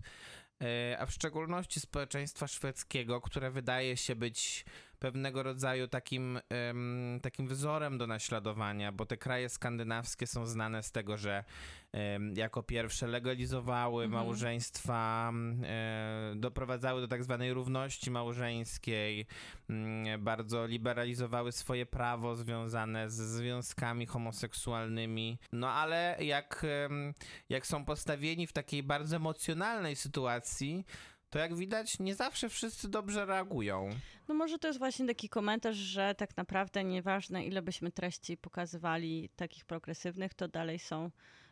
e, 0.61 0.97
a 0.99 1.05
w 1.05 1.11
szczególności 1.11 1.79
społeczeństwa 1.79 2.47
szwedzkiego, 2.47 3.21
które 3.21 3.51
wydaje 3.51 3.97
się 3.97 4.15
być 4.15 4.65
pewnego 5.03 5.43
rodzaju 5.43 5.87
takim, 5.87 6.39
em, 6.49 7.19
takim 7.21 7.47
wzorem 7.47 7.97
do 7.97 8.07
naśladowania, 8.07 8.91
bo 8.91 9.05
te 9.05 9.17
kraje 9.17 9.49
skandynawskie 9.49 10.27
są 10.27 10.45
znane 10.45 10.83
z 10.83 10.91
tego, 10.91 11.17
że 11.17 11.43
em, 11.91 12.33
jako 12.37 12.63
pierwsze 12.63 13.07
legalizowały 13.07 14.03
Mhm. 14.03 14.23
małżeństwa, 14.23 15.29
m, 15.29 15.63
e, 15.65 16.33
doprowadzały 16.35 17.01
do 17.01 17.07
tak 17.07 17.23
zwanej 17.23 17.53
równości 17.53 18.11
małżeńskiej, 18.11 19.25
mm, 19.69 20.23
bardzo 20.23 20.65
liberalizowały 20.67 21.51
swoje 21.51 21.85
prawo 21.85 22.35
związane 22.35 23.09
z 23.09 23.13
związkami 23.13 24.05
homoseksualnymi. 24.05 25.37
No 25.51 25.71
ale 25.71 26.17
jak, 26.19 26.65
jak 27.49 27.67
są 27.67 27.85
postawieni 27.85 28.47
w 28.47 28.53
takiej 28.53 28.83
bardzo 28.83 29.15
emocjonalnej 29.15 29.95
sytuacji, 29.95 30.85
to 31.33 31.39
jak 31.39 31.55
widać, 31.55 31.99
nie 31.99 32.15
zawsze 32.15 32.49
wszyscy 32.49 32.89
dobrze 32.89 33.25
reagują. 33.25 33.89
No 34.27 34.35
może 34.35 34.59
to 34.59 34.67
jest 34.67 34.79
właśnie 34.79 35.07
taki 35.07 35.29
komentarz, 35.29 35.75
że 35.75 36.15
tak 36.15 36.37
naprawdę 36.37 36.83
nieważne 36.83 37.45
ile 37.45 37.61
byśmy 37.61 37.91
treści 37.91 38.37
pokazywali 38.37 39.29
takich 39.35 39.65
progresywnych, 39.65 40.33
to 40.33 40.47
dalej 40.47 40.79
są 40.79 41.11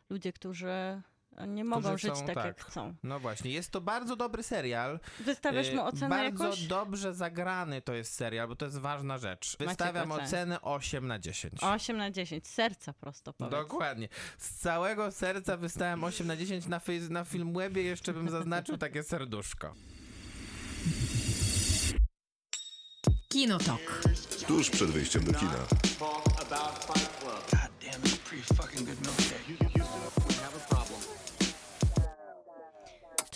ludzie, 0.10 0.34
którzy 0.34 1.02
nie 1.48 1.64
mogą 1.64 1.98
żyć 1.98 2.18
są- 2.18 2.26
tak, 2.26 2.36
tak. 2.36 2.46
jak 2.46 2.66
chcą. 2.66 2.96
No 3.04 3.20
właśnie, 3.20 3.52
jest 3.52 3.72
to 3.72 3.82
bardzo 3.82 4.16
dobry 4.16 4.44
serial. 4.44 5.00
Wystawiasz 5.20 5.72
mu 5.74 5.82
Y, 5.82 5.84
ocenę 5.84 6.10
Bardzo 6.10 6.44
jakąś? 6.44 6.68
dobrze 6.68 7.14
zagrany 7.14 7.82
to 7.82 7.94
jest 7.94 8.14
serial, 8.14 8.48
bo 8.48 8.56
to 8.56 8.66
jest 8.66 8.78
ważna 8.78 9.18
rzecz. 9.18 9.58
Wystawiam 9.60 10.12
ocenę. 10.12 10.28
ocenę 10.28 10.62
8 10.62 11.08
na 11.08 11.20
10. 11.20 11.54
8 11.64 11.98
na 11.98 12.12
10, 12.12 12.48
serca 12.48 12.94
prosto 12.94 13.34
powiedz. 13.34 13.52
Dokładnie. 13.52 14.10
Z 14.38 14.50
całego 14.56 15.12
serca 15.12 15.58
wystałem 15.58 16.04
8 16.04 16.28
na 16.28 16.36
10 16.38 16.68
na, 16.68 16.82
na 17.10 17.24
Filmwebie, 17.24 17.84
jeszcze 17.84 18.14
bym 18.14 18.30
zaznaczył 18.30 18.78
takie 18.78 19.04
serduszko. 19.04 19.74
Kinotok. 23.30 24.02
Tuż 24.48 24.70
przed 24.70 24.90
wyjściem 24.90 25.24
do 25.24 25.34
kina. 25.34 25.52
God 26.00 26.50
damn, 27.82 28.02
it's 28.04 28.14
a 28.16 28.30
pretty 28.30 28.54
fucking 28.56 28.86
good 28.90 29.02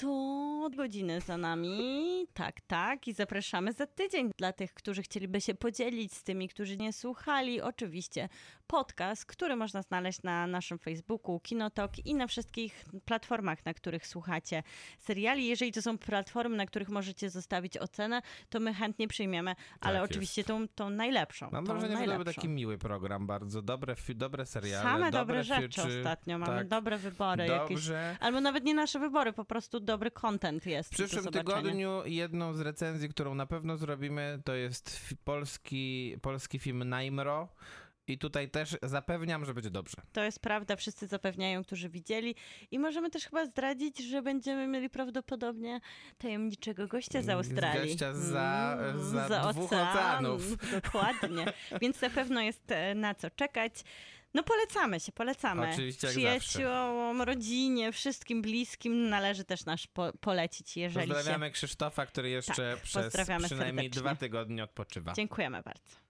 To 0.05 0.69
godziny 0.75 1.21
za 1.21 1.37
nami, 1.37 2.27
tak, 2.33 2.61
tak, 2.61 3.07
i 3.07 3.13
zapraszamy 3.13 3.73
za 3.73 3.87
tydzień 3.87 4.31
dla 4.37 4.53
tych, 4.53 4.73
którzy 4.73 5.01
chcieliby 5.01 5.41
się 5.41 5.53
podzielić 5.55 6.13
z 6.13 6.23
tymi, 6.23 6.49
którzy 6.49 6.77
nie 6.77 6.93
słuchali. 6.93 7.61
Oczywiście 7.61 8.29
podcast, 8.67 9.25
który 9.25 9.55
można 9.55 9.81
znaleźć 9.81 10.23
na 10.23 10.47
naszym 10.47 10.79
Facebooku, 10.79 11.39
Kinotok 11.39 12.05
i 12.05 12.15
na 12.15 12.27
wszystkich 12.27 12.85
platformach, 13.05 13.65
na 13.65 13.73
których 13.73 14.07
słuchacie 14.07 14.63
seriali. 14.99 15.47
Jeżeli 15.47 15.71
to 15.71 15.81
są 15.81 15.97
platformy, 15.97 16.57
na 16.57 16.65
których 16.65 16.89
możecie 16.89 17.29
zostawić 17.29 17.77
ocenę, 17.77 18.21
to 18.49 18.59
my 18.59 18.73
chętnie 18.73 19.07
przyjmiemy, 19.07 19.55
ale 19.81 19.99
jest. 19.99 20.11
oczywiście 20.11 20.43
tą, 20.43 20.67
tą 20.67 20.89
najlepszą. 20.89 21.49
Mam 21.51 21.65
wrażenie, 21.65 21.97
że 21.97 22.05
to 22.05 22.15
był 22.15 22.23
taki 22.23 22.49
miły 22.49 22.77
program, 22.77 23.27
bardzo 23.27 23.61
dobre, 23.61 23.95
dobre 24.15 24.45
seriale, 24.45 24.83
Same 24.83 25.11
dobre, 25.11 25.19
dobre 25.19 25.43
rzeczy 25.43 25.81
ostatnio, 25.81 26.37
mamy 26.37 26.57
tak. 26.57 26.67
dobre 26.67 26.97
wybory 26.97 27.45
jakieś. 27.45 27.77
Dobrze. 27.77 28.17
Albo 28.19 28.41
nawet 28.41 28.63
nie 28.63 28.73
nasze 28.73 28.99
wybory, 28.99 29.33
po 29.33 29.45
prostu 29.45 29.79
dobry 29.79 30.11
content 30.11 30.65
jest. 30.65 30.89
W 30.89 30.93
przyszłym 30.93 31.25
tygodniu 31.25 32.01
jedną 32.05 32.53
z 32.53 32.61
recenzji, 32.61 33.09
którą 33.09 33.35
na 33.35 33.45
pewno 33.45 33.77
zrobimy, 33.77 34.41
to 34.45 34.53
jest 34.53 35.15
polski, 35.23 36.17
polski 36.21 36.59
film 36.59 36.83
Najmro. 36.89 37.49
I 38.07 38.17
tutaj 38.17 38.49
też 38.49 38.77
zapewniam, 38.83 39.45
że 39.45 39.53
będzie 39.53 39.69
dobrze. 39.69 39.95
To 40.13 40.23
jest 40.23 40.39
prawda, 40.39 40.75
wszyscy 40.75 41.07
zapewniają, 41.07 41.63
którzy 41.63 41.89
widzieli. 41.89 42.35
I 42.71 42.79
możemy 42.79 43.09
też 43.09 43.23
chyba 43.23 43.45
zdradzić, 43.45 43.97
że 43.97 44.21
będziemy 44.21 44.67
mieli 44.67 44.89
prawdopodobnie 44.89 45.79
tajemniczego 46.17 46.87
gościa 46.87 47.21
z 47.21 47.29
Australii. 47.29 47.89
Gościa 47.91 48.13
za- 48.13 48.77
Mm, 48.79 48.99
za 49.27 49.51
dwóch 49.51 49.73
oceanów. 49.73 50.41
Dokładnie. 50.81 51.45
Więc 51.81 52.01
na 52.01 52.09
pewno 52.09 52.41
jest 52.41 52.71
e, 52.71 52.95
na 52.95 53.15
co 53.15 53.29
czekać. 53.29 53.73
No 54.33 54.43
polecamy 54.43 54.99
się, 54.99 55.11
polecamy. 55.11 55.69
Oczywiście, 55.73 56.07
jak 56.07 56.13
Przyjaciółom, 56.13 57.21
rodzinie, 57.21 57.91
wszystkim 57.91 58.41
bliskim 58.41 59.09
należy 59.09 59.43
też 59.43 59.65
nasz 59.65 59.87
po 59.87 60.11
polecić, 60.19 60.77
jeżeli 60.77 61.07
się... 61.07 61.13
Pozdrawiamy 61.13 61.51
Krzysztofa, 61.51 62.05
który 62.05 62.29
jeszcze 62.29 62.53
Tak, 62.73 62.81
przez 62.81 63.13
przynajmniej 63.13 63.49
serdecznie. 63.49 63.89
dwa 63.89 64.15
tygodnie 64.15 64.63
odpoczywa. 64.63 65.13
Dziękujemy 65.13 65.61
bardzo. 65.61 66.04